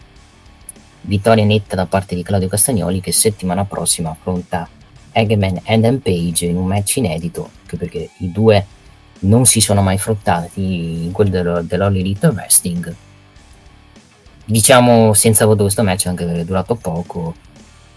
[1.02, 4.70] Vittoria netta da parte di Claudio Castagnoli che settimana prossima affronta
[5.12, 8.66] Eggman e Adam Page in un match inedito, anche perché i due
[9.22, 11.96] non si sono mai affrontati in quello dello- dell'All
[12.34, 12.96] Wrestling.
[14.46, 17.36] Diciamo senza voto questo match anche perché è durato poco.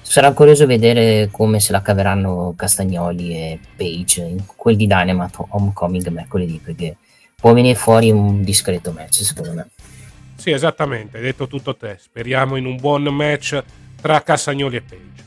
[0.01, 6.09] Sarà curioso vedere come se la caveranno Castagnoli e Page in quel di Dynamite Homecoming
[6.09, 6.97] mercoledì perché
[7.35, 9.67] può venire fuori un discreto match secondo me.
[10.45, 11.97] Sì, esattamente, hai detto tutto te.
[11.99, 13.63] Speriamo in un buon match
[13.99, 15.25] tra Cassagnoli e Page.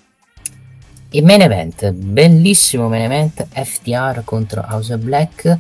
[1.09, 5.57] Il main event, bellissimo main event, FTR contro House of Black.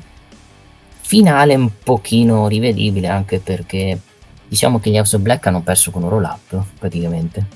[1.01, 3.99] Finale un pochino rivedibile anche perché
[4.47, 7.47] diciamo che gli House of Black hanno perso con un roll up praticamente.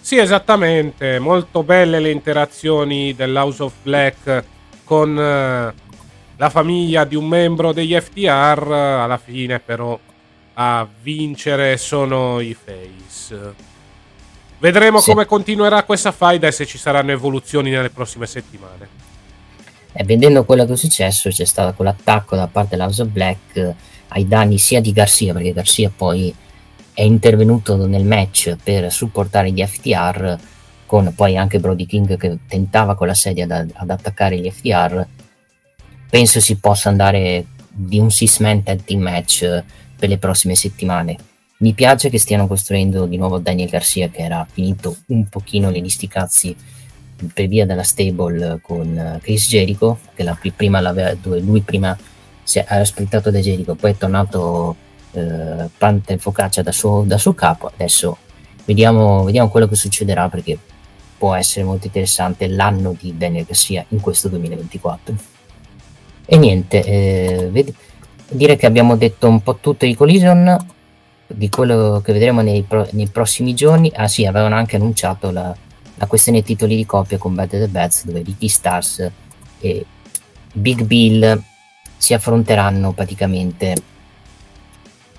[0.00, 1.18] Sì, esattamente.
[1.18, 4.44] Molto belle le interazioni dell'House of Black
[4.84, 5.74] con eh,
[6.36, 8.70] la famiglia di un membro degli FTR.
[8.70, 9.98] Alla fine, però,
[10.60, 13.54] a vincere sono i Face.
[14.58, 15.10] Vedremo Sì.
[15.10, 18.88] come continuerà questa faida e se ci saranno evoluzioni nelle prossime settimane.
[19.92, 23.74] E vedendo quello che è successo c'è stato quell'attacco da parte dell'House of Black eh,
[24.08, 26.34] ai danni sia di Garcia perché Garcia poi
[26.92, 30.36] è intervenuto nel match per supportare gli FTR
[30.86, 35.06] con poi anche Brody King che tentava con la sedia ad, ad attaccare gli FTR
[36.10, 39.64] penso si possa andare di un six man tag team match
[39.98, 41.16] per le prossime settimane.
[41.58, 45.88] Mi piace che stiano costruendo di nuovo Daniel Garcia che era finito un pochino negli
[45.88, 46.56] sti cazzi
[47.34, 51.98] per via della stable con eh, Chris Jericho che la, prima l'aveva, dove lui prima
[52.44, 54.76] si era splittato da Jericho poi è tornato
[55.12, 57.66] eh, Panther Focaccia da suo, da suo capo.
[57.74, 58.16] Adesso
[58.64, 60.56] vediamo, vediamo quello che succederà perché
[61.18, 65.14] può essere molto interessante l'anno di Daniel Garcia in questo 2024
[66.30, 67.74] e niente eh, vedi-
[68.30, 70.56] direi che abbiamo detto un po' tutto di Collision
[71.26, 73.90] di quello che vedremo nei, pro- nei prossimi giorni.
[73.94, 75.54] Ah sì avevano anche annunciato la,
[75.94, 79.10] la questione titoli di coppia con and the Bats dove Ricky Stars
[79.60, 79.86] e
[80.52, 81.42] Big Bill
[81.96, 83.76] si affronteranno praticamente.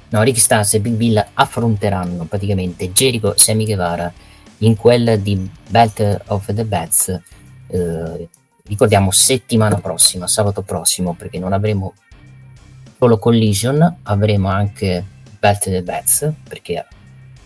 [0.09, 4.11] No Ricky Stars e Big Bill affronteranno praticamente Jericho e Sammy Guevara
[4.59, 7.21] in quel di Belt of the Bats
[7.67, 8.27] eh,
[8.63, 11.93] ricordiamo settimana prossima sabato prossimo perché non avremo
[13.00, 15.03] solo Collision avremo anche
[15.40, 16.86] Belt the Bats perché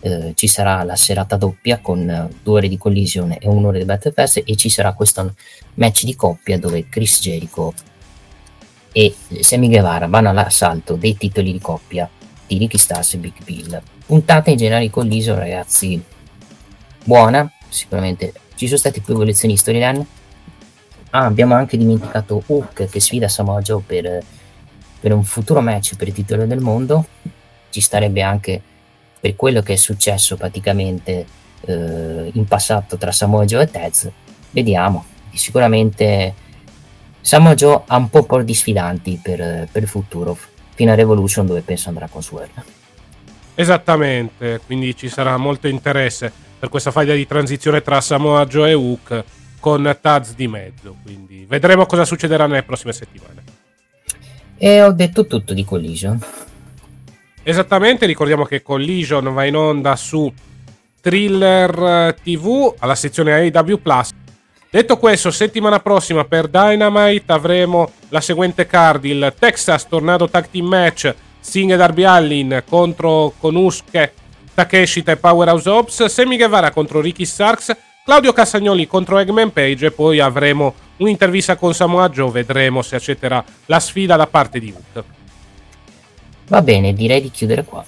[0.00, 3.84] eh, ci sarà la serata doppia con eh, due ore di Collision e un'ora di
[3.84, 5.34] Battle Pass e ci sarà questo
[5.74, 7.72] match di coppia dove Chris Jericho
[8.92, 12.08] e Sammy Guevara vanno all'assalto dei titoli di coppia
[12.46, 13.80] di Ricky Stars e Big Bill.
[14.06, 16.00] Puntata in generale Collision ragazzi.
[17.04, 18.32] Buona sicuramente.
[18.54, 20.06] Ci sono state più evoluzioni di storyline.
[21.10, 24.22] Ah, abbiamo anche dimenticato Hook che sfida Samoa Joe per,
[25.04, 27.04] per un futuro match per il titolo del mondo
[27.68, 28.58] ci starebbe anche
[29.20, 31.26] per quello che è successo praticamente
[31.60, 34.10] eh, in passato tra Samoa Joe e Tez.
[34.50, 35.04] Vediamo.
[35.34, 36.32] Sicuramente
[37.20, 40.38] Samoa Joe ha un po' di sfidanti per, per il futuro.
[40.72, 42.64] Fino a Revolution dove penso andrà con Swerve.
[43.54, 48.74] Esattamente, quindi ci sarà molto interesse per questa faglia di transizione tra Samoa Joe e
[48.74, 49.24] Hook
[49.60, 50.96] con Taz di mezzo.
[51.02, 53.63] Quindi vedremo cosa succederà nelle prossime settimane.
[54.56, 56.18] E ho detto tutto di Collision
[57.46, 60.32] Esattamente, ricordiamo che Collision va in onda su
[60.98, 63.50] Thriller TV alla sezione
[63.82, 64.10] Plus.
[64.70, 70.66] Detto questo, settimana prossima per Dynamite avremo la seguente card: il Texas Tornado Tag Team
[70.66, 74.14] Match Sting e Darby Allin contro Konuske,
[74.54, 79.90] Takeshita e Powerhouse Ops, Sammy Guevara contro Ricky Starks, Claudio Castagnoli contro Eggman Page e
[79.90, 82.30] poi avremo un'intervista con Samoa Joe.
[82.30, 85.04] Vedremo se accetterà la sfida da parte di Hook.
[86.48, 87.84] va bene direi di chiudere qua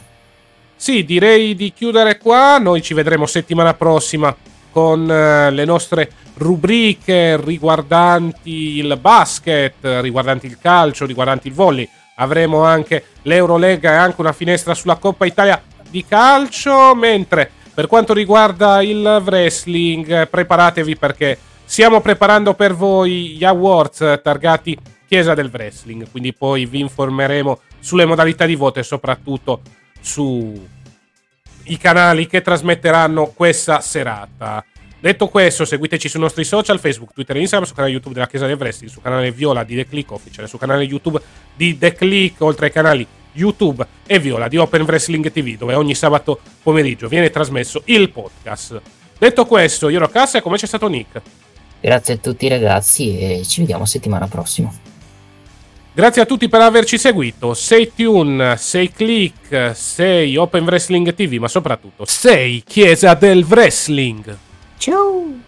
[0.76, 2.58] Sì, direi di chiudere qua.
[2.58, 4.34] Noi ci vedremo settimana prossima
[4.70, 11.88] con eh, le nostre rubriche riguardanti il basket, riguardanti il calcio, riguardanti il volley.
[12.16, 16.94] Avremo anche l'Eurolega e anche una finestra sulla Coppa Italia di calcio.
[16.94, 24.78] Mentre per quanto riguarda il wrestling, preparatevi perché stiamo preparando per voi gli awards targati
[25.06, 26.10] Chiesa del Wrestling.
[26.10, 29.60] Quindi poi vi informeremo sulle modalità di voto e soprattutto
[30.00, 30.66] su
[31.64, 34.64] i canali che trasmetteranno questa serata.
[34.98, 38.46] Detto questo, seguiteci sui nostri social, Facebook, Twitter e Instagram, sul canale YouTube della Chiesa
[38.46, 41.20] del Wrestling, sul canale Viola di The Click Official, sul canale YouTube
[41.54, 45.94] di The Click, oltre ai canali YouTube e Viola di Open Wrestling TV, dove ogni
[45.94, 48.80] sabato pomeriggio viene trasmesso il podcast.
[49.18, 51.20] Detto questo, io ero Cassa e come c'è stato Nick?
[51.86, 54.68] Grazie a tutti ragazzi e ci vediamo settimana prossima.
[55.92, 57.54] Grazie a tutti per averci seguito.
[57.54, 64.36] Sei Tune, sei Click, sei Open Wrestling TV, ma soprattutto sei Chiesa del Wrestling.
[64.78, 65.45] Ciao!